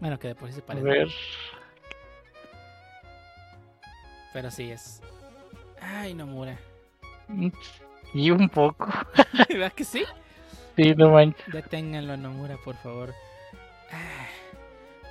Bueno, 0.00 0.18
que 0.18 0.28
de 0.28 0.34
por 0.34 0.48
sí 0.48 0.54
se 0.54 0.60
A 0.60 0.66
parece. 0.66 0.84
ver. 0.86 1.08
Pero 4.32 4.50
sí 4.50 4.70
es. 4.70 5.02
Ay, 5.80 6.14
Nomura. 6.14 6.56
Y 8.14 8.30
un 8.30 8.48
poco. 8.48 8.86
¿Verdad 9.48 9.72
que 9.72 9.84
sí? 9.84 10.04
Sí, 10.76 10.94
no 10.94 11.10
manches. 11.10 11.44
Deténganlo, 11.52 12.16
Nomura, 12.16 12.56
por 12.58 12.76
favor. 12.76 13.14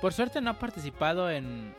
Por 0.00 0.12
suerte 0.12 0.40
no 0.40 0.50
ha 0.50 0.58
participado 0.58 1.30
en. 1.30 1.74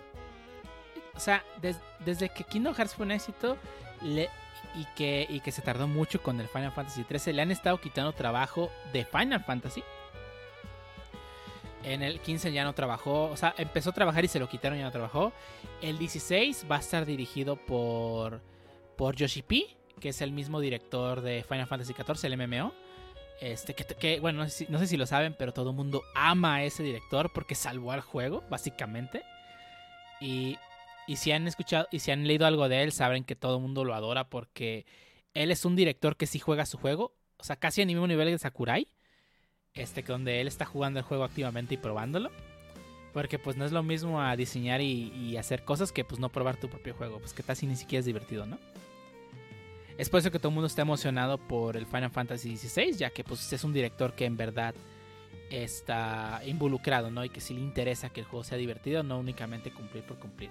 O 1.15 1.19
sea, 1.19 1.43
des- 1.61 1.79
desde 2.05 2.29
que 2.29 2.43
Kingdom 2.43 2.73
Hearts 2.75 2.95
fue 2.95 3.05
un 3.05 3.11
éxito 3.11 3.57
y, 4.03 4.27
que, 4.95 5.25
y 5.29 5.39
que 5.41 5.51
se 5.51 5.61
tardó 5.61 5.87
mucho 5.87 6.21
con 6.21 6.39
el 6.39 6.47
Final 6.47 6.71
Fantasy 6.71 7.03
XIII, 7.09 7.33
le 7.33 7.41
han 7.41 7.51
estado 7.51 7.79
quitando 7.81 8.13
trabajo 8.13 8.71
de 8.93 9.03
Final 9.05 9.43
Fantasy. 9.43 9.83
En 11.83 12.03
el 12.03 12.19
15 12.19 12.51
ya 12.51 12.63
no 12.63 12.73
trabajó, 12.73 13.23
o 13.25 13.35
sea, 13.37 13.55
empezó 13.57 13.89
a 13.89 13.93
trabajar 13.93 14.23
y 14.23 14.27
se 14.27 14.39
lo 14.39 14.47
quitaron 14.47 14.77
y 14.77 14.81
ya 14.81 14.85
no 14.85 14.91
trabajó. 14.91 15.33
El 15.81 15.97
16 15.97 16.67
va 16.71 16.75
a 16.75 16.79
estar 16.79 17.05
dirigido 17.07 17.55
por, 17.55 18.39
por 18.95 19.15
Yoshi 19.15 19.41
P, 19.41 19.65
que 19.99 20.09
es 20.09 20.21
el 20.21 20.31
mismo 20.31 20.59
director 20.59 21.21
de 21.21 21.43
Final 21.47 21.65
Fantasy 21.65 21.93
XIV, 21.93 22.25
el 22.31 22.37
MMO. 22.37 22.71
Este, 23.39 23.73
que, 23.73 23.85
que, 23.85 24.19
bueno, 24.19 24.43
no 24.43 24.49
sé, 24.49 24.65
si, 24.65 24.71
no 24.71 24.77
sé 24.77 24.87
si 24.87 24.97
lo 24.97 25.05
saben, 25.07 25.35
pero 25.37 25.51
todo 25.51 25.71
el 25.71 25.75
mundo 25.75 26.03
ama 26.15 26.55
a 26.55 26.63
ese 26.63 26.83
director 26.83 27.31
porque 27.33 27.55
salvó 27.55 27.91
al 27.91 28.01
juego, 28.01 28.43
básicamente. 28.49 29.23
Y, 30.19 30.57
y 31.07 31.15
si 31.15 31.31
han 31.31 31.47
escuchado 31.47 31.87
y 31.91 31.99
si 31.99 32.11
han 32.11 32.27
leído 32.27 32.45
algo 32.45 32.69
de 32.69 32.83
él, 32.83 32.91
saben 32.91 33.23
que 33.23 33.35
todo 33.35 33.55
el 33.55 33.61
mundo 33.61 33.83
lo 33.83 33.95
adora 33.95 34.29
porque 34.29 34.85
él 35.33 35.51
es 35.51 35.65
un 35.65 35.75
director 35.75 36.17
que 36.17 36.27
sí 36.27 36.39
juega 36.39 36.65
su 36.65 36.77
juego, 36.77 37.15
o 37.37 37.43
sea, 37.43 37.55
casi 37.55 37.81
a 37.81 37.85
mismo 37.85 38.05
nivel 38.05 38.29
de 38.29 38.37
Sakurai, 38.37 38.87
este, 39.73 40.03
que 40.03 40.11
donde 40.11 40.41
él 40.41 40.47
está 40.47 40.65
jugando 40.65 40.99
el 40.99 41.05
juego 41.05 41.23
activamente 41.23 41.73
y 41.73 41.77
probándolo. 41.77 42.31
Porque 43.13 43.39
pues 43.39 43.57
no 43.57 43.65
es 43.65 43.73
lo 43.73 43.83
mismo 43.83 44.21
a 44.21 44.35
diseñar 44.37 44.79
y, 44.79 45.11
y 45.13 45.35
hacer 45.35 45.65
cosas 45.65 45.91
que 45.91 46.05
pues 46.05 46.19
no 46.19 46.29
probar 46.29 46.57
tu 46.57 46.69
propio 46.69 46.93
juego, 46.93 47.19
pues 47.19 47.33
que 47.33 47.43
casi 47.43 47.67
ni 47.67 47.75
siquiera 47.75 47.99
es 47.99 48.05
divertido, 48.05 48.45
¿no? 48.45 48.57
Es 49.97 50.09
por 50.09 50.19
eso 50.19 50.31
que 50.31 50.39
todo 50.39 50.49
el 50.49 50.55
mundo 50.55 50.67
está 50.67 50.81
emocionado 50.81 51.37
por 51.37 51.77
el 51.77 51.85
Final 51.85 52.11
Fantasy 52.11 52.57
XVI, 52.57 52.93
ya 52.93 53.09
que 53.09 53.23
pues 53.23 53.51
es 53.51 53.63
un 53.63 53.73
director 53.73 54.13
que 54.13 54.25
en 54.25 54.37
verdad 54.37 54.73
está 55.51 56.41
involucrado, 56.45 57.11
¿no? 57.11 57.23
Y 57.25 57.29
que 57.29 57.41
sí 57.41 57.53
le 57.53 57.61
interesa 57.61 58.09
que 58.09 58.21
el 58.21 58.25
juego 58.25 58.43
sea 58.43 58.57
divertido, 58.57 59.03
no 59.03 59.19
únicamente 59.19 59.71
cumplir 59.71 60.03
por 60.03 60.17
cumplir. 60.17 60.49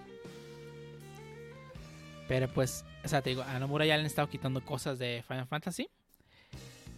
Pero 2.29 2.49
pues, 2.49 2.85
o 3.05 3.09
sea, 3.09 3.23
te 3.23 3.31
digo, 3.31 3.43
a 3.43 3.59
Nomura 3.59 3.85
ya 3.87 3.97
le 3.97 4.01
han 4.01 4.07
estado 4.07 4.29
quitando 4.29 4.65
cosas 4.65 4.99
de 4.99 5.25
Final 5.27 5.47
Fantasy. 5.47 5.89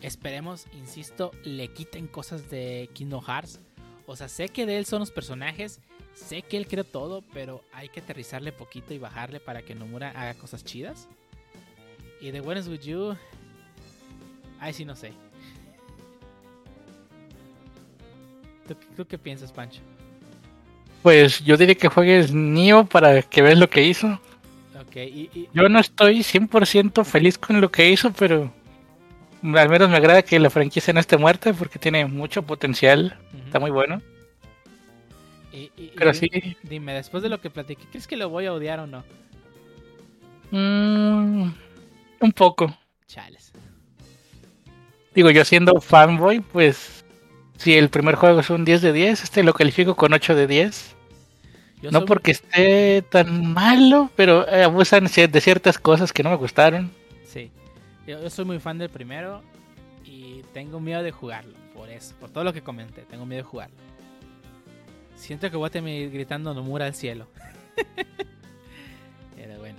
Esperemos, 0.03 0.67
insisto, 0.73 1.31
le 1.45 1.69
quiten 1.69 2.09
cosas 2.09 2.51
de 2.51 2.91
Kingdom 2.93 3.25
Hearts. 3.25 3.61
O 4.05 4.17
sea, 4.17 4.29
sé 4.29 4.49
que 4.49 4.67
de 4.67 4.77
él 4.77 4.85
son 4.85 4.99
los 4.99 5.13
personajes, 5.13 5.81
sé 6.13 6.43
que 6.43 6.57
él 6.57 6.67
creó 6.67 6.85
todo, 6.85 7.23
pero 7.33 7.63
hay 7.73 7.89
que 7.89 8.01
aterrizarle 8.01 8.53
poquito 8.53 8.93
y 8.93 8.99
bajarle 8.99 9.41
para 9.41 9.63
que 9.63 9.75
Nomura 9.75 10.11
haga 10.11 10.35
cosas 10.35 10.65
chidas. 10.65 11.09
Y 12.23 12.31
de 12.31 12.41
When 12.41 12.57
is 12.57 12.69
With 12.69 12.81
You, 12.83 13.17
ay, 14.61 14.73
sí, 14.73 14.85
no 14.85 14.95
sé. 14.95 15.13
¿Tú, 18.69 18.77
tú 18.97 19.05
qué 19.07 19.19
piensas, 19.19 19.53
Pancho? 19.53 19.81
Pues 21.03 21.41
yo 21.45 21.57
diría 21.57 21.75
que 21.75 21.89
juegues 21.89 22.33
Nioh 22.33 22.85
para 22.87 23.23
que 23.23 23.43
veas 23.43 23.59
lo 23.59 23.69
que 23.69 23.83
hizo. 23.83 24.21
Ok, 24.81 24.97
y, 24.97 25.31
y- 25.35 25.49
Yo 25.53 25.69
no 25.69 25.81
estoy 25.81 26.23
100% 26.23 27.05
feliz 27.05 27.37
con 27.39 27.61
lo 27.61 27.73
que 27.73 27.91
hizo, 27.91 28.13
pero 28.13 28.53
al 29.43 29.69
menos 29.69 29.91
me 29.91 29.97
agrada 29.97 30.23
que 30.23 30.39
la 30.39 30.49
franquicia 30.51 30.93
no 30.95 31.01
esté 31.01 31.17
muerta 31.17 31.53
porque 31.53 31.81
tiene 31.81 32.07
mucho 32.07 32.43
potencial. 32.45 33.19
Está 33.47 33.59
muy 33.59 33.73
bueno. 33.73 34.01
Y- 35.53 35.71
y- 35.77 35.83
y 35.87 35.93
Pero 35.97 36.15
sí, 36.15 36.31
Dime, 36.63 36.95
después 36.95 37.23
de 37.25 37.29
lo 37.31 37.41
que 37.41 37.51
platiqué, 37.51 37.85
¿crees 37.91 38.07
que 38.07 38.17
lo 38.17 38.29
voy 38.29 38.47
a 38.47 38.53
odiar 38.53 38.79
o 38.79 38.87
no? 38.87 39.03
mm, 40.53 41.51
un 42.23 42.33
poco. 42.33 42.77
Chales. 43.07 43.53
Digo, 45.15 45.31
yo 45.31 45.45
siendo 45.45 45.81
fanboy, 45.81 46.41
pues 46.41 47.05
si 47.59 47.75
el 47.75 47.91
primer 47.91 48.15
juego 48.15 48.41
es 48.41 48.51
un 48.51 48.65
10 48.65 48.81
de 48.83 48.93
10, 48.93 49.23
este 49.25 49.43
lo 49.43 49.53
califico 49.53 49.95
con 49.95 50.13
8 50.13 50.35
de 50.35 50.47
10. 50.47 50.97
Yo 51.83 51.91
No 51.91 51.99
soy- 52.01 52.07
porque 52.09 52.31
esté 52.31 53.03
tan 53.03 53.53
malo, 53.53 54.11
pero 54.17 54.49
eh, 54.49 54.63
abusan 54.63 55.05
de 55.07 55.41
ciertas 55.41 55.79
cosas 55.79 56.13
que 56.13 56.23
no 56.23 56.31
me 56.31 56.37
gustaron. 56.37 56.91
Sí. 57.27 57.51
Yo, 58.07 58.21
yo 58.23 58.31
soy 58.31 58.45
muy 58.45 58.59
fan 58.61 58.79
del 58.79 58.89
primero 58.89 59.43
y 60.05 60.43
tengo 60.55 60.81
miedo 60.81 61.03
de 61.03 61.11
jugarlo. 61.13 61.55
Por 61.75 61.89
eso, 61.91 62.15
por 62.21 62.31
todo 62.31 62.45
lo 62.45 62.53
que 62.53 62.63
comenté, 62.63 63.03
tengo 63.03 63.27
miedo 63.27 63.43
de 63.43 63.49
jugarlo. 63.49 63.77
Siento 65.17 65.51
que 65.51 65.57
voy 65.57 65.67
a 65.67 65.71
terminar 65.71 66.11
gritando 66.11 66.55
Nomura 66.55 66.87
al 66.87 66.95
cielo. 66.95 67.27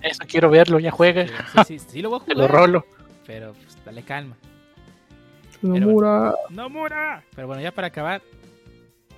Pero 0.04 0.12
bueno. 0.12 0.24
Eso 0.24 0.24
quiero 0.30 0.50
verlo, 0.50 0.78
ya 0.78 0.90
juega. 0.90 1.26
Sí, 1.66 1.78
sí, 1.78 1.86
sí 1.88 2.02
lo 2.02 2.10
voy 2.10 2.20
a 2.20 2.24
Te 2.26 2.34
lo 2.34 2.46
jugar. 2.46 2.50
rolo. 2.60 2.86
Pero 3.26 3.52
pues 3.54 3.76
dale 3.84 4.02
calma. 4.02 4.36
Nomura. 5.62 6.34
¡Nomura! 6.50 7.24
Pero 7.34 7.46
bueno, 7.46 7.62
ya 7.62 7.72
para 7.72 7.86
acabar, 7.86 8.20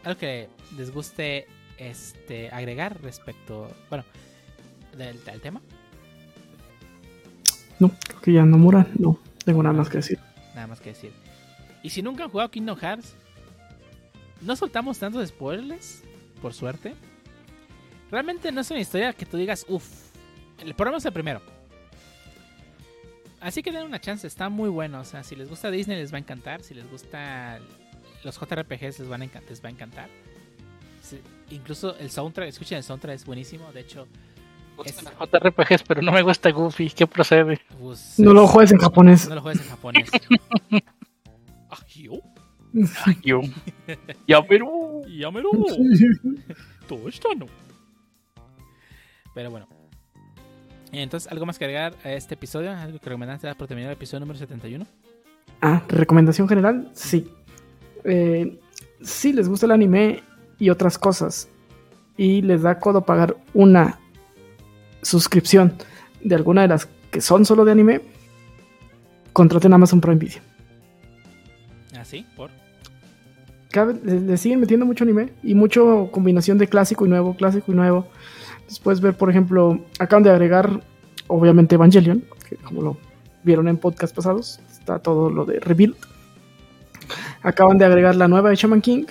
algo 0.05 0.19
que 0.19 0.49
les 0.77 0.93
guste 0.93 1.49
este 1.77 2.49
agregar 2.51 3.01
respecto, 3.03 3.69
bueno, 3.91 4.05
del, 4.97 5.23
del 5.25 5.41
tema. 5.41 5.61
No, 7.81 7.91
creo 8.07 8.21
que 8.21 8.33
ya 8.33 8.45
Nomura. 8.45 8.87
No, 8.99 9.19
tengo 9.45 9.63
nada 9.63 9.75
más 9.75 9.89
que 9.89 9.99
decir. 9.99 10.19
Nada 10.55 10.69
más 10.69 10.81
que 10.81 10.91
decir. 10.91 11.13
Y 11.83 11.91
si 11.91 12.01
nunca 12.03 12.25
han 12.25 12.31
jugado 12.31 12.51
Kingdom 12.51 12.79
Hearts, 12.79 13.15
no 14.41 14.55
soltamos 14.57 14.99
tantos 14.99 15.27
spoilers, 15.29 16.03
por 16.41 16.55
suerte. 16.55 16.95
Realmente 18.11 18.53
no 18.53 18.61
es 18.61 18.71
una 18.71 18.81
historia 18.81 19.13
que 19.13 19.27
tú 19.27 19.37
digas, 19.37 19.67
uff. 19.69 20.06
El 20.65 20.74
programa 20.74 20.99
es 20.99 21.05
el 21.05 21.12
primero. 21.12 21.41
Así 23.41 23.62
que 23.62 23.70
den 23.70 23.85
una 23.85 24.01
chance, 24.01 24.27
está 24.27 24.49
muy 24.49 24.69
bueno. 24.69 25.01
O 25.01 25.05
sea, 25.05 25.23
si 25.23 25.37
les 25.37 25.49
gusta 25.49 25.70
Disney 25.70 25.97
les 25.99 26.12
va 26.12 26.16
a 26.16 26.20
encantar. 26.20 26.62
Si 26.62 26.74
les 26.74 26.91
gusta 26.91 27.59
los 28.24 28.39
JRPGs 28.39 28.99
les, 29.01 29.09
van 29.09 29.23
a 29.23 29.27
encan- 29.27 29.43
les 29.49 29.62
va 29.62 29.69
a 29.69 29.73
encantar. 29.73 30.09
Incluso 31.51 31.97
el 31.99 32.11
soundtrack, 32.11 32.49
escuchen 32.49 32.78
el 32.78 32.83
soundtrack, 32.85 33.15
es 33.15 33.24
buenísimo. 33.24 33.70
De 33.73 33.81
hecho, 33.81 34.09
es- 34.85 34.97
JRPGs, 34.97 35.83
pero 35.87 36.03
no 36.03 36.11
me 36.11 36.23
gusta 36.23 36.51
Goofy. 36.51 36.91
¿Qué 36.91 37.07
procede? 37.07 37.61
pues, 37.78 38.19
No 38.19 38.33
lo 38.33 38.45
es- 38.45 38.51
juegues 38.51 38.73
en 38.73 38.78
japonés. 38.78 39.28
no 39.28 39.35
lo 39.37 39.43
juegues 39.43 39.62
en 39.62 39.69
japonés. 39.69 40.11
Ah, 41.70 41.78
yo, 41.95 42.20
Yo. 43.23 43.41
Ya, 44.27 44.43
pero. 44.43 45.03
Yamero. 45.09 45.51
Todo 46.89 47.09
está 47.09 47.28
no. 47.37 47.47
Pero 49.35 49.51
bueno. 49.51 49.69
Entonces, 50.93 51.31
¿algo 51.31 51.47
más 51.47 51.59
que 51.59 51.65
agregar 51.65 51.95
a 52.05 52.13
este 52.13 52.35
episodio? 52.35 52.71
¿Algo 52.73 52.99
que 52.99 53.07
recomendaste 53.07 53.53
por 53.55 53.67
terminar 53.67 53.91
el 53.91 53.97
episodio 53.97 54.21
número 54.21 54.39
71? 54.39 54.87
Ah, 55.61 55.83
recomendación 55.89 56.49
general, 56.49 56.91
sí. 56.95 57.31
Eh, 58.05 58.59
si 59.03 59.33
les 59.33 59.49
gusta 59.49 59.67
el 59.67 59.73
anime 59.73 60.23
y 60.59 60.71
otras 60.71 60.99
cosas 60.99 61.49
y 62.17 62.43
les 62.43 62.63
da 62.63 62.79
codo 62.79 63.05
pagar 63.05 63.37
una 63.53 63.99
suscripción 65.03 65.75
de 66.23 66.35
alguna 66.35 66.63
de 66.63 66.69
las 66.69 66.89
que 67.11 67.21
son 67.21 67.45
solo 67.45 67.65
de 67.65 67.73
anime, 67.73 68.01
contraten 69.33 69.73
Amazon 69.73 70.01
Prime 70.01 70.17
Video. 70.17 70.43
¿Ah, 71.97 72.05
sí? 72.05 72.27
¿Por? 72.37 72.51
Vez 73.85 74.03
le, 74.05 74.21
le 74.21 74.37
siguen 74.39 74.61
metiendo 74.61 74.87
mucho 74.87 75.05
anime 75.05 75.35
y 75.43 75.55
mucho 75.55 76.09
combinación 76.11 76.57
de 76.57 76.67
clásico 76.67 77.05
y 77.05 77.11
nuevo, 77.11 77.37
clásico 77.37 77.73
y 77.73 77.75
nuevo. 77.75 78.09
Después 78.68 79.01
ver, 79.01 79.16
por 79.16 79.30
ejemplo, 79.30 79.80
acaban 79.98 80.22
de 80.22 80.30
agregar, 80.30 80.80
obviamente, 81.28 81.74
Evangelion, 81.76 82.24
que 82.48 82.56
como 82.56 82.82
lo 82.82 82.97
vieron 83.44 83.68
en 83.68 83.76
podcast 83.76 84.14
pasados, 84.14 84.60
está 84.70 84.98
todo 84.98 85.30
lo 85.30 85.44
de 85.44 85.60
Rebuild. 85.60 85.97
Acaban 87.43 87.78
de 87.78 87.84
agregar 87.84 88.16
la 88.16 88.26
nueva 88.28 88.51
de 88.51 88.56
Shaman 88.56 88.80
King. 88.80 89.05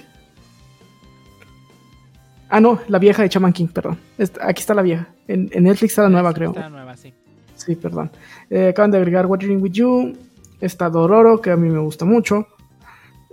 Ah, 2.49 2.59
no, 2.59 2.79
la 2.87 2.99
vieja 2.99 3.21
de 3.23 3.29
Shaman 3.29 3.53
King, 3.53 3.67
perdón. 3.67 3.97
Esta- 4.17 4.47
aquí 4.47 4.59
está 4.61 4.73
la 4.73 4.81
vieja. 4.81 5.07
En, 5.27 5.49
en 5.51 5.63
Netflix 5.63 5.91
está 5.93 6.03
la 6.03 6.09
nueva, 6.09 6.33
creo. 6.33 6.51
Está 6.51 6.69
nueva, 6.69 6.95
sí. 6.95 7.13
Sí, 7.55 7.75
perdón. 7.75 8.11
Eh, 8.49 8.69
acaban 8.69 8.91
de 8.91 8.97
agregar 8.97 9.25
Watching 9.25 9.61
With 9.61 9.71
You. 9.71 10.13
Está 10.61 10.89
Dororo, 10.89 11.41
que 11.41 11.51
a 11.51 11.55
mí 11.55 11.69
me 11.69 11.79
gusta 11.79 12.05
mucho. 12.05 12.47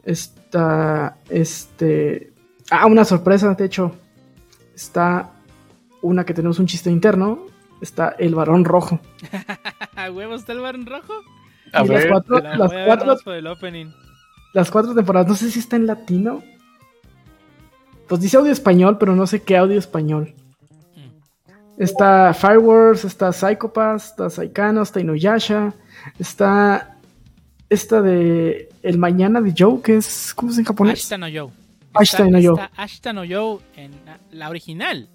Está. 0.05 1.17
Este. 1.29 2.33
Ah, 2.71 2.87
una 2.87 3.05
sorpresa, 3.05 3.53
de 3.55 3.65
hecho. 3.65 3.93
Está 4.75 5.31
una 6.03 6.25
que 6.27 6.35
tenemos 6.35 6.59
un 6.59 6.67
chiste 6.67 6.91
interno. 6.91 7.47
Está 7.81 8.11
El 8.19 8.35
Varón 8.35 8.65
Rojo. 8.65 9.01
¿A 9.97 10.11
huevo 10.11 10.35
está 10.37 10.53
el 10.53 10.61
barón 10.61 10.87
rojo? 10.87 11.13
A 11.73 11.85
Y 11.85 11.89
las 11.89 12.07
cuatro, 12.07 12.37
Te 12.37 12.43
la 12.45 12.57
las, 12.57 12.69
voy 12.69 12.77
a 12.77 12.79
ver 12.79 12.87
cuatro, 12.87 13.07
nomás 13.07 13.23
por 13.23 13.35
el 13.35 13.47
opening. 13.47 13.87
las 14.55 14.71
cuatro 14.71 14.95
temporadas. 14.95 15.29
No 15.29 15.35
sé 15.35 15.51
si 15.51 15.59
está 15.59 15.77
en 15.77 15.87
latino. 15.87 16.43
Pues 18.09 18.21
dice 18.21 18.37
audio 18.37 18.53
español, 18.53 18.99
pero 18.99 19.17
no 19.17 19.27
sé 19.27 19.43
qué 19.43 19.57
audio 19.57 19.79
español. 19.79 20.35
Mm. 20.97 21.83
Está 21.83 22.35
Fireworks, 22.35 23.05
está 23.05 23.33
Psychopath, 23.33 23.97
está 24.03 24.31
Saikano, 24.31 24.83
está 24.83 25.01
Inuyasha, 25.01 25.73
está 26.19 26.97
esta 27.69 28.03
de 28.03 28.69
El 28.83 28.99
Mañana 28.99 29.41
de 29.41 29.55
Joe, 29.57 29.81
que 29.83 29.97
es, 29.97 30.33
¿cómo 30.35 30.53
es 30.53 30.59
en 30.59 30.65
japonés? 30.65 30.95
Ashita 31.01 31.19
no 31.19 31.29
Yo. 31.29 31.51
Ashita 31.95 32.23
Está- 32.25 32.31
no 32.31 32.39
Yo. 32.39 32.53
está 32.55 32.71
Ashita 32.77 33.13
no 33.13 33.25
Yo 33.25 33.61
en 33.77 33.93
la- 34.05 34.19
la 34.31 34.51
original. 34.51 35.09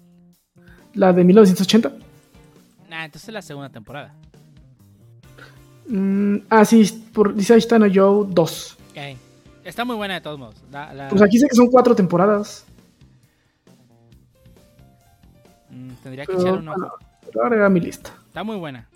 La 0.94 1.12
de 1.12 1.24
1980. 1.24 1.92
Nah, 2.88 3.04
entonces 3.04 3.28
es 3.28 3.34
la 3.34 3.42
segunda 3.42 3.68
temporada. 3.68 4.14
Mm, 5.88 6.38
ah, 6.50 6.64
sí, 6.64 6.84
por, 7.12 7.34
dice 7.34 7.54
Ashita 7.54 7.78
no 7.78 7.86
Joe 7.92 8.26
2. 8.30 8.76
Ok. 8.90 9.18
Está 9.64 9.84
muy 9.84 9.96
buena 9.96 10.14
de 10.14 10.20
todos 10.20 10.38
modos. 10.38 10.56
La- 10.70 10.92
la- 10.94 11.08
Pues 11.08 11.20
aquí 11.22 11.36
dice 11.36 11.46
que 11.48 11.54
son 11.56 11.68
cuatro 11.68 11.94
temporadas. 11.94 12.64
Mm, 15.70 15.90
tendría 16.02 16.26
que 16.26 16.32
echar 16.32 16.54
un 16.54 16.68
ojo. 16.68 16.78
bueno, 16.78 16.94
lo 17.34 17.42
agregué 17.44 17.64
a 17.64 17.68
mi 17.68 17.80
lista. 17.80 18.12
Está 18.26 18.42
muy 18.42 18.56
buena. 18.56 18.88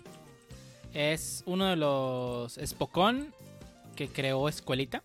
Es 0.93 1.43
uno 1.45 1.65
de 1.65 1.75
los 1.75 2.53
Spokon 2.63 3.27
que 3.95 4.07
creó 4.07 4.47
Escuelita 4.49 5.03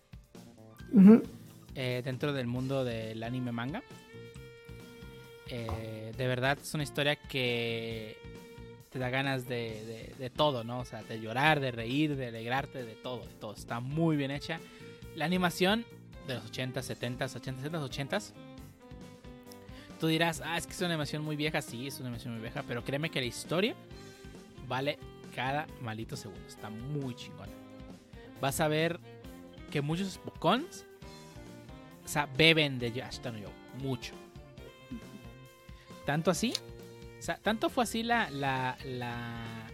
eh, 1.75 2.01
dentro 2.03 2.33
del 2.33 2.47
mundo 2.47 2.83
del 2.83 3.21
anime 3.23 3.51
manga. 3.51 3.83
Eh, 5.49 6.13
de 6.15 6.27
verdad 6.27 6.57
es 6.61 6.73
una 6.73 6.83
historia 6.83 7.15
que 7.15 8.17
te 8.89 8.99
da 8.99 9.09
ganas 9.09 9.47
de, 9.47 10.31
todo, 10.35 10.63
¿no? 10.63 10.79
O 10.79 10.85
sea, 10.85 11.03
de 11.03 11.19
llorar, 11.19 11.59
de 11.59 11.71
reír, 11.71 12.15
de 12.15 12.27
alegrarte, 12.27 12.83
de 12.83 12.95
todo, 12.95 13.25
de 13.25 13.33
todo. 13.35 13.53
Está 13.53 13.79
muy 13.79 14.15
bien 14.15 14.31
hecha. 14.31 14.59
La 15.15 15.25
animación 15.25 15.85
de 16.27 16.35
los 16.35 16.45
80, 16.45 16.81
70, 16.81 17.25
80, 17.25 17.61
70, 17.61 17.79
80. 17.79 18.19
Tú 19.99 20.07
dirás, 20.07 20.41
ah, 20.45 20.57
es 20.57 20.65
que 20.65 20.73
es 20.73 20.79
una 20.79 20.89
animación 20.89 21.23
muy 21.23 21.35
vieja. 21.35 21.61
Sí, 21.61 21.87
es 21.87 21.99
una 21.99 22.07
animación 22.07 22.33
muy 22.33 22.41
vieja, 22.41 22.63
pero 22.67 22.83
créeme 22.83 23.09
que 23.09 23.19
la 23.19 23.27
historia 23.27 23.75
vale 24.67 24.97
cada 25.35 25.67
malito 25.81 26.15
segundo. 26.15 26.47
Está 26.47 26.69
muy 26.69 27.15
chingona. 27.15 27.51
Vas 28.39 28.59
a 28.59 28.67
ver 28.67 28.99
que 29.69 29.81
muchos 29.81 30.09
Spokons 30.13 30.85
o 32.09 32.11
sea, 32.11 32.25
beben 32.25 32.79
de 32.79 32.91
Yashita 32.91 33.31
no 33.31 33.37
Yo. 33.37 33.49
Mucho. 33.83 34.15
Tanto 36.09 36.31
así. 36.31 36.53
O 37.19 37.21
sea, 37.21 37.37
tanto 37.37 37.69
fue 37.69 37.83
así 37.83 38.01
la. 38.01 38.31
la, 38.31 38.75
la- 38.83 39.67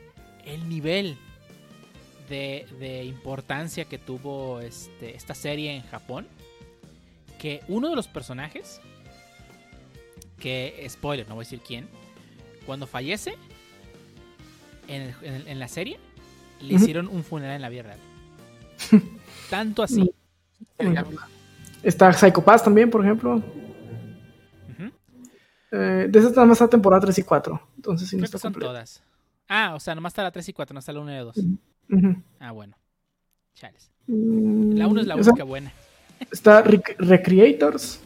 el 0.43 0.67
nivel 0.67 1.17
de, 2.27 2.67
de 2.77 3.05
importancia 3.05 3.85
que 3.85 3.97
tuvo 3.97 4.59
este, 4.59 5.15
esta 5.15 5.33
serie 5.33 5.73
en 5.73 5.83
Japón. 5.83 6.27
Que 7.39 7.61
uno 7.69 7.89
de 7.89 7.95
los 7.95 8.09
personajes. 8.09 8.81
Que, 10.37 10.85
spoiler, 10.89 11.25
no 11.29 11.35
voy 11.35 11.43
a 11.43 11.45
decir 11.45 11.61
quién. 11.65 11.87
Cuando 12.65 12.85
fallece. 12.85 13.35
En, 14.89 15.03
el- 15.03 15.15
en 15.21 15.33
el- 15.35 15.47
en 15.47 15.57
la 15.59 15.69
serie. 15.69 15.97
Le 16.59 16.73
hicieron 16.73 17.07
un 17.07 17.23
funeral 17.23 17.55
en 17.55 17.61
la 17.61 17.69
vida 17.69 17.83
real. 17.83 17.99
Tanto 19.49 19.83
así. 19.83 20.11
Está 21.81 22.11
Psycho 22.11 22.43
Pass 22.43 22.61
también, 22.61 22.89
por 22.89 23.05
ejemplo. 23.05 23.41
Eh, 25.77 26.07
de 26.09 26.19
esas 26.19 26.31
nada 26.31 26.45
más 26.45 26.55
está 26.57 26.69
temporada 26.69 27.01
3 27.01 27.17
y 27.19 27.23
4. 27.23 27.61
Entonces 27.75 28.07
sí 28.09 28.15
no 28.15 28.19
Creo 28.21 28.25
está 28.25 28.37
que 28.37 28.41
son 28.41 28.53
completo. 28.53 28.71
todas. 28.71 29.03
Ah, 29.49 29.73
o 29.75 29.79
sea, 29.79 29.93
nomás 29.95 30.11
está 30.11 30.23
la 30.23 30.31
3 30.31 30.47
y 30.49 30.53
4, 30.53 30.73
no 30.73 30.79
está 30.79 30.91
la 30.93 30.99
1 31.01 31.11
y 31.11 31.15
la 31.15 31.21
2. 31.23 31.37
Ujú. 31.37 32.15
Ah, 32.39 32.51
bueno. 32.51 32.75
Chales. 33.55 33.89
Mm, 34.07 34.75
La 34.77 34.87
1 34.87 35.01
es 35.01 35.07
la 35.07 35.15
o 35.15 35.23
sea, 35.23 35.33
única 35.33 35.43
buena. 35.43 35.71
Está 36.31 36.63
Rec- 36.63 36.95
Recreators. 36.97 37.99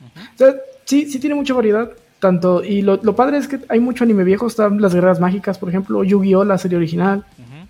Ujú. 0.00 0.20
O 0.34 0.38
sea, 0.38 0.54
sí, 0.84 1.10
sí 1.10 1.18
tiene 1.18 1.34
mucha 1.34 1.54
variedad. 1.54 1.90
Tanto, 2.18 2.62
y 2.62 2.82
lo, 2.82 2.96
lo 3.02 3.16
padre 3.16 3.38
es 3.38 3.48
que 3.48 3.60
hay 3.68 3.80
mucho 3.80 4.04
anime 4.04 4.24
viejo. 4.24 4.46
Están 4.46 4.80
las 4.80 4.94
guerras 4.94 5.20
mágicas, 5.20 5.56
por 5.58 5.68
ejemplo, 5.70 6.04
Yu-Gi-Oh! 6.04 6.44
la 6.44 6.58
serie 6.58 6.76
original. 6.76 7.24
Ujú. 7.38 7.66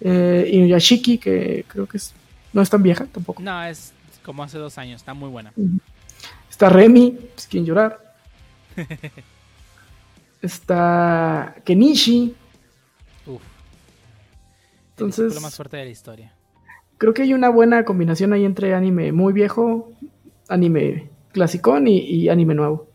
Eh, 0.00 0.48
Inuyashiki, 0.52 1.18
que 1.18 1.64
creo 1.68 1.86
que 1.86 1.98
es, 1.98 2.14
no 2.54 2.62
es 2.62 2.70
tan 2.70 2.82
vieja 2.82 3.04
tampoco. 3.06 3.42
No, 3.42 3.64
es 3.64 3.92
como 4.24 4.42
hace 4.42 4.56
dos 4.58 4.78
años. 4.78 5.00
Está 5.02 5.12
muy 5.12 5.28
buena. 5.28 5.52
Está 6.56 6.70
Remy, 6.70 7.10
pues, 7.34 7.46
quien 7.48 7.66
llorar. 7.66 8.00
Está 10.40 11.54
Kenichi. 11.66 12.34
Uf. 13.26 13.42
Entonces- 14.92 15.26
Es 15.32 15.34
lo 15.34 15.42
más 15.42 15.54
fuerte 15.54 15.76
de 15.76 15.84
la 15.84 15.90
historia. 15.90 16.32
Creo 16.96 17.12
que 17.12 17.20
hay 17.20 17.34
una 17.34 17.50
buena 17.50 17.84
combinación 17.84 18.32
ahí 18.32 18.46
entre 18.46 18.72
anime 18.74 19.12
muy 19.12 19.34
viejo, 19.34 19.92
anime 20.48 21.10
clasicón 21.32 21.88
y, 21.88 21.98
y 21.98 22.30
anime 22.30 22.54
nuevo. 22.54 22.88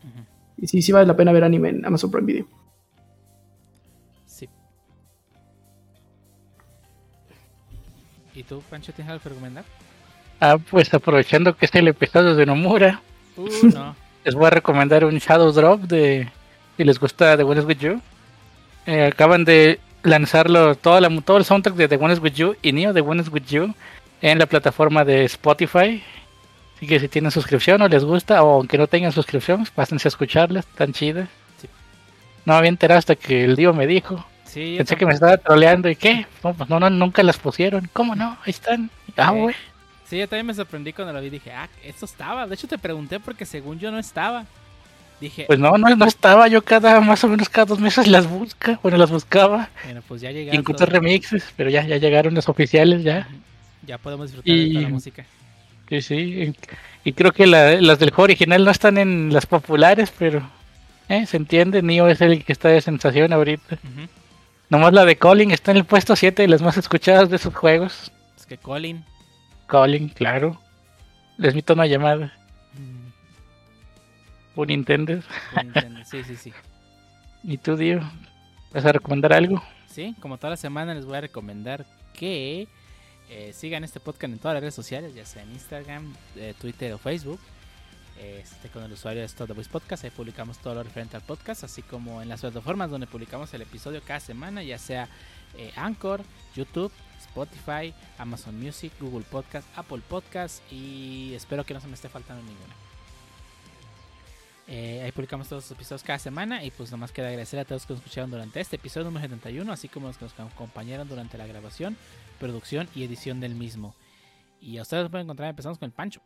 Y 0.56 0.66
sí, 0.66 0.82
sí 0.82 0.90
vale 0.90 1.06
la 1.06 1.16
pena 1.16 1.30
ver 1.30 1.44
anime 1.44 1.68
en 1.68 1.86
Amazon 1.86 2.10
Prime 2.10 2.26
Video. 2.26 2.46
Sí. 4.26 4.48
¿Y 8.34 8.42
tú, 8.42 8.60
Pancho, 8.68 8.92
tienes 8.92 9.12
algo 9.12 9.22
que 9.22 9.28
recomendar? 9.28 9.64
Ah, 10.40 10.58
pues 10.58 10.92
aprovechando 10.92 11.56
que 11.56 11.66
es 11.66 11.74
el 11.76 11.86
episodio 11.86 12.34
de 12.34 12.44
Nomura, 12.44 13.00
Uh, 13.36 13.48
no. 13.72 13.96
les 14.24 14.34
voy 14.34 14.46
a 14.46 14.50
recomendar 14.50 15.04
un 15.04 15.18
Shadow 15.18 15.52
Drop 15.52 15.80
de 15.82 16.28
si 16.76 16.84
les 16.84 16.98
gusta 16.98 17.36
The 17.36 17.42
One 17.42 17.60
is 17.60 17.66
With 17.66 17.78
You. 17.78 18.00
Eh, 18.86 19.06
acaban 19.06 19.44
de 19.44 19.80
lanzarlo 20.02 20.74
toda 20.74 21.00
la, 21.00 21.20
todo 21.20 21.36
el 21.36 21.44
soundtrack 21.44 21.76
de 21.76 21.88
The 21.88 21.96
One 21.96 22.14
is 22.14 22.20
With 22.20 22.34
You 22.34 22.56
y 22.62 22.72
Neo 22.72 22.92
The 22.92 23.00
One 23.00 23.22
is 23.22 23.28
With 23.28 23.46
You 23.46 23.74
en 24.20 24.38
la 24.38 24.46
plataforma 24.46 25.04
de 25.04 25.24
Spotify. 25.24 26.02
Así 26.76 26.86
que 26.86 26.98
si 26.98 27.08
tienen 27.08 27.30
suscripción 27.30 27.82
o 27.82 27.88
les 27.88 28.04
gusta, 28.04 28.42
o 28.42 28.56
aunque 28.56 28.78
no 28.78 28.86
tengan 28.86 29.12
suscripción, 29.12 29.58
pues 29.58 29.70
pásense 29.70 30.08
a 30.08 30.10
escucharlas, 30.10 30.66
están 30.66 30.92
chidas. 30.92 31.28
Sí. 31.60 31.68
No 32.44 32.54
me 32.54 32.58
había 32.58 32.70
enterado 32.70 32.98
hasta 32.98 33.14
que 33.14 33.44
el 33.44 33.54
Dio 33.54 33.72
me 33.72 33.86
dijo. 33.86 34.24
Sí, 34.44 34.74
Pensé 34.76 34.96
que 34.96 35.06
me 35.06 35.14
estaba 35.14 35.36
troleando 35.38 35.88
y 35.88 35.96
qué, 35.96 36.26
no, 36.44 36.52
pues 36.52 36.68
no, 36.68 36.78
no, 36.78 36.90
nunca 36.90 37.22
las 37.22 37.38
pusieron. 37.38 37.88
¿Cómo 37.92 38.14
no? 38.14 38.36
Ahí 38.44 38.50
están. 38.50 38.90
Ah, 39.16 39.30
güey. 39.30 39.54
Sí, 39.54 39.60
yo 40.18 40.28
también 40.28 40.46
me 40.46 40.54
sorprendí 40.54 40.92
cuando 40.92 41.12
lo 41.12 41.20
vi. 41.20 41.30
Dije, 41.30 41.52
ah, 41.52 41.68
esto 41.84 42.04
estaba. 42.06 42.46
De 42.46 42.54
hecho, 42.54 42.66
te 42.68 42.78
pregunté 42.78 43.20
porque 43.20 43.44
según 43.46 43.78
yo 43.78 43.90
no 43.90 43.98
estaba. 43.98 44.44
Dije, 45.20 45.44
Pues 45.46 45.58
no, 45.58 45.76
no, 45.78 45.94
no 45.94 46.04
estaba. 46.04 46.48
Yo 46.48 46.62
cada, 46.62 47.00
más 47.00 47.22
o 47.24 47.28
menos 47.28 47.48
cada 47.48 47.66
dos 47.66 47.78
meses 47.78 48.08
las 48.08 48.26
busca. 48.28 48.80
Bueno, 48.82 48.98
las 48.98 49.10
buscaba. 49.10 49.70
bueno, 49.84 50.02
pues 50.08 50.20
ya 50.20 50.30
Y 50.30 50.34
llegaron. 50.34 50.60
encontré 50.60 50.86
remixes, 50.86 51.44
pero 51.56 51.70
ya, 51.70 51.86
ya 51.86 51.96
llegaron 51.98 52.34
los 52.34 52.48
oficiales, 52.48 53.02
ya. 53.04 53.28
Ya 53.86 53.98
podemos 53.98 54.26
disfrutar 54.28 54.54
de 54.54 54.60
Y- 54.62 54.72
toda 54.72 54.82
la 54.82 54.88
música. 54.88 55.24
Sí, 55.88 56.00
sí. 56.02 56.54
Y 57.04 57.12
creo 57.12 57.32
que 57.32 57.46
la- 57.46 57.80
las 57.80 57.98
del 57.98 58.10
juego 58.10 58.24
original 58.24 58.64
no 58.64 58.70
están 58.70 58.96
en 58.98 59.32
las 59.32 59.46
populares, 59.46 60.12
pero 60.18 60.42
eh, 61.08 61.26
se 61.26 61.36
entiende. 61.36 61.82
Neo 61.82 62.08
es 62.08 62.20
el 62.20 62.44
que 62.44 62.52
está 62.52 62.68
de 62.68 62.80
sensación 62.80 63.32
ahorita. 63.32 63.74
Ujú. 63.74 64.08
Nomás 64.70 64.92
la 64.94 65.04
de 65.04 65.16
Colin 65.16 65.50
está 65.50 65.70
en 65.70 65.76
el 65.76 65.84
puesto 65.84 66.16
7 66.16 66.42
de 66.42 66.48
las 66.48 66.62
más 66.62 66.76
escuchadas 66.78 67.28
de 67.28 67.36
esos 67.36 67.54
juegos. 67.54 68.10
Es 68.38 68.46
que 68.46 68.56
Colin. 68.56 69.04
Colin, 69.72 70.10
claro. 70.10 70.60
Les 71.38 71.54
mito 71.54 71.72
una 71.72 71.86
llamada. 71.86 72.30
mm, 72.74 73.06
Un 73.06 73.12
por 74.54 74.68
Nintendo. 74.68 75.22
Sí, 76.04 76.22
sí, 76.24 76.36
sí. 76.36 76.52
¿Y 77.42 77.56
tú, 77.56 77.74
Dio? 77.78 78.02
¿Vas 78.74 78.84
a 78.84 78.92
recomendar 78.92 79.32
algo? 79.32 79.62
Sí, 79.86 80.14
como 80.20 80.36
toda 80.36 80.50
la 80.50 80.56
semana 80.58 80.92
les 80.92 81.06
voy 81.06 81.16
a 81.16 81.22
recomendar 81.22 81.86
que 82.12 82.68
eh, 83.30 83.52
sigan 83.54 83.82
este 83.82 83.98
podcast 83.98 84.34
en 84.34 84.38
todas 84.38 84.56
las 84.56 84.60
redes 84.60 84.74
sociales, 84.74 85.14
ya 85.14 85.24
sea 85.24 85.42
en 85.42 85.52
Instagram, 85.52 86.14
eh, 86.36 86.52
Twitter 86.60 86.92
o 86.92 86.98
Facebook. 86.98 87.40
Este, 88.20 88.68
con 88.68 88.82
el 88.84 88.92
usuario 88.92 89.20
de 89.20 89.26
Stop 89.26 89.46
the 89.48 89.54
Voice 89.54 89.70
Podcast, 89.70 90.04
ahí 90.04 90.10
publicamos 90.10 90.58
todo 90.58 90.74
lo 90.74 90.82
referente 90.82 91.16
al 91.16 91.22
podcast, 91.22 91.64
así 91.64 91.80
como 91.80 92.20
en 92.20 92.28
las 92.28 92.42
plataformas 92.42 92.90
donde 92.90 93.06
publicamos 93.06 93.54
el 93.54 93.62
episodio 93.62 94.02
cada 94.06 94.20
semana, 94.20 94.62
ya 94.62 94.76
sea 94.78 95.08
eh, 95.56 95.72
Anchor, 95.76 96.20
YouTube, 96.54 96.92
Spotify, 97.32 97.94
Amazon 98.18 98.60
Music, 98.60 98.92
Google 99.00 99.24
Podcast, 99.30 99.66
Apple 99.76 100.02
Podcast 100.08 100.62
y 100.70 101.32
espero 101.34 101.64
que 101.64 101.74
no 101.74 101.80
se 101.80 101.88
me 101.88 101.94
esté 101.94 102.08
faltando 102.08 102.42
ninguna. 102.42 102.74
Eh, 104.68 105.02
ahí 105.04 105.12
publicamos 105.12 105.48
todos 105.48 105.64
los 105.64 105.70
episodios 105.72 106.02
cada 106.02 106.18
semana 106.18 106.62
y 106.62 106.70
pues 106.70 106.90
nomás 106.92 107.10
queda 107.10 107.28
agradecer 107.28 107.58
a 107.58 107.64
todos 107.64 107.84
que 107.84 107.94
nos 107.94 108.00
escucharon 108.00 108.30
durante 108.30 108.60
este 108.60 108.76
episodio 108.76 109.06
número 109.06 109.22
71, 109.22 109.72
así 109.72 109.88
como 109.88 110.06
los 110.06 110.16
que 110.16 110.24
nos 110.24 110.52
acompañaron 110.52 111.08
durante 111.08 111.36
la 111.36 111.46
grabación, 111.46 111.96
producción 112.38 112.88
y 112.94 113.04
edición 113.04 113.40
del 113.40 113.54
mismo. 113.54 113.94
Y 114.60 114.78
a 114.78 114.82
ustedes 114.82 115.04
nos 115.04 115.10
pueden 115.10 115.26
encontrar, 115.26 115.50
empezamos 115.50 115.78
con 115.78 115.86
el 115.86 115.92
Pancho. 115.92 116.20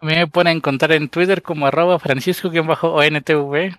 A 0.00 0.06
mí 0.06 0.14
me 0.14 0.26
pueden 0.26 0.56
encontrar 0.56 0.92
en 0.92 1.08
Twitter 1.08 1.42
como 1.42 1.66
arroba 1.66 1.98
francisco-ontv. 1.98 3.78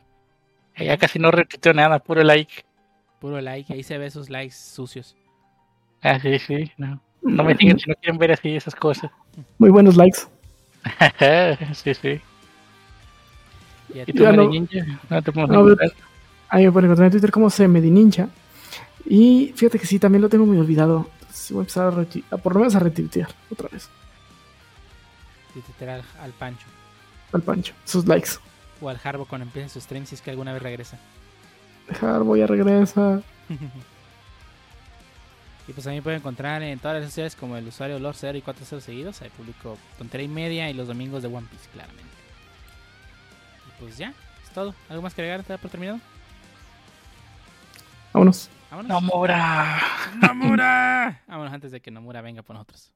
Ya 0.77 0.97
casi 0.97 1.19
no 1.19 1.31
repito 1.31 1.73
nada, 1.73 1.99
puro 1.99 2.23
like. 2.23 2.65
Puro 3.19 3.41
like, 3.41 3.73
ahí 3.73 3.83
se 3.83 3.97
ve 3.97 4.05
esos 4.05 4.29
likes 4.29 4.55
sucios. 4.55 5.15
Ah, 6.01 6.19
sí, 6.19 6.39
sí. 6.39 6.71
No, 6.77 6.99
no 7.21 7.43
me 7.43 7.55
sigan 7.55 7.79
si 7.79 7.89
no 7.89 7.95
quieren 7.95 8.17
ver 8.17 8.31
así 8.31 8.55
esas 8.55 8.75
cosas. 8.75 9.11
Muy 9.57 9.69
buenos 9.69 9.95
likes. 9.97 10.19
sí, 11.75 11.93
sí. 11.93 12.21
Y 13.93 13.99
a 13.99 14.03
¿Y 14.03 14.05
ti, 14.05 14.13
Ya 14.19 14.31
no- 14.31 14.47
Ninja? 14.47 14.85
No 15.09 15.21
te 15.21 15.31
puedo 15.31 15.47
No, 15.47 15.61
encontrar. 15.61 15.91
Ahí 16.49 16.65
me 16.65 16.71
pueden 16.71 16.85
encontrar 16.87 17.05
en 17.07 17.11
Twitter 17.11 17.31
como 17.31 17.49
Ninja 17.59 18.29
Y 19.05 19.53
fíjate 19.55 19.77
que 19.79 19.85
sí, 19.85 19.99
también 19.99 20.21
lo 20.21 20.29
tengo 20.29 20.45
muy 20.45 20.57
olvidado. 20.57 21.09
Entonces 21.19 21.51
voy 21.51 21.59
a 21.59 21.61
empezar 21.63 21.87
a, 21.87 21.91
reti- 21.91 22.23
a 22.31 22.37
por 22.37 22.53
lo 22.53 22.59
menos 22.59 22.75
a 22.75 22.79
retuitear 22.79 23.29
otra 23.51 23.67
vez. 23.71 23.89
literal 25.55 26.03
al 26.21 26.31
Pancho. 26.31 26.65
Al 27.33 27.41
Pancho. 27.41 27.73
Sus 27.85 28.07
likes. 28.07 28.31
O 28.81 28.87
al 28.89 28.99
Harbo 29.03 29.25
cuando 29.25 29.45
empiece 29.45 29.69
su 29.69 29.81
stream 29.81 30.05
si 30.05 30.15
es 30.15 30.21
que 30.21 30.31
alguna 30.31 30.53
vez 30.53 30.61
regresa. 30.63 30.97
Dejar, 31.87 32.23
voy 32.23 32.41
a 32.41 32.47
regresar. 32.47 33.21
y 35.69 35.73
pues 35.73 35.83
también 35.83 36.01
pueden 36.01 36.17
encontrar 36.17 36.63
en 36.63 36.79
todas 36.79 36.95
las 36.95 37.01
redes 37.01 37.11
sociales 37.11 37.35
como 37.35 37.55
el 37.55 37.67
usuario 37.67 37.99
Lord 37.99 38.15
0 38.17 38.39
y 38.39 38.41
40 38.41 38.81
seguidos. 38.81 39.21
Ahí 39.21 39.29
publico 39.29 39.77
tontería 39.99 40.25
y 40.25 40.27
media 40.27 40.67
y 40.67 40.73
los 40.73 40.87
domingos 40.87 41.21
de 41.21 41.27
One 41.27 41.45
Piece, 41.47 41.69
claramente. 41.71 42.11
Y 43.67 43.79
pues 43.79 43.95
ya, 43.95 44.15
es 44.43 44.49
todo. 44.49 44.73
¿Algo 44.89 45.03
más 45.03 45.13
que 45.13 45.21
agregar? 45.21 45.43
¿Te 45.43 45.53
da 45.53 45.59
por 45.59 45.69
terminado? 45.69 45.99
Vámonos. 48.11 48.49
Vámonos. 48.71 48.89
Nomura. 48.89 49.79
¡Nomura! 50.19 51.21
Vámonos 51.27 51.53
antes 51.53 51.71
de 51.71 51.81
que 51.81 51.91
Nomura 51.91 52.21
venga 52.21 52.41
por 52.41 52.55
nosotros. 52.55 52.91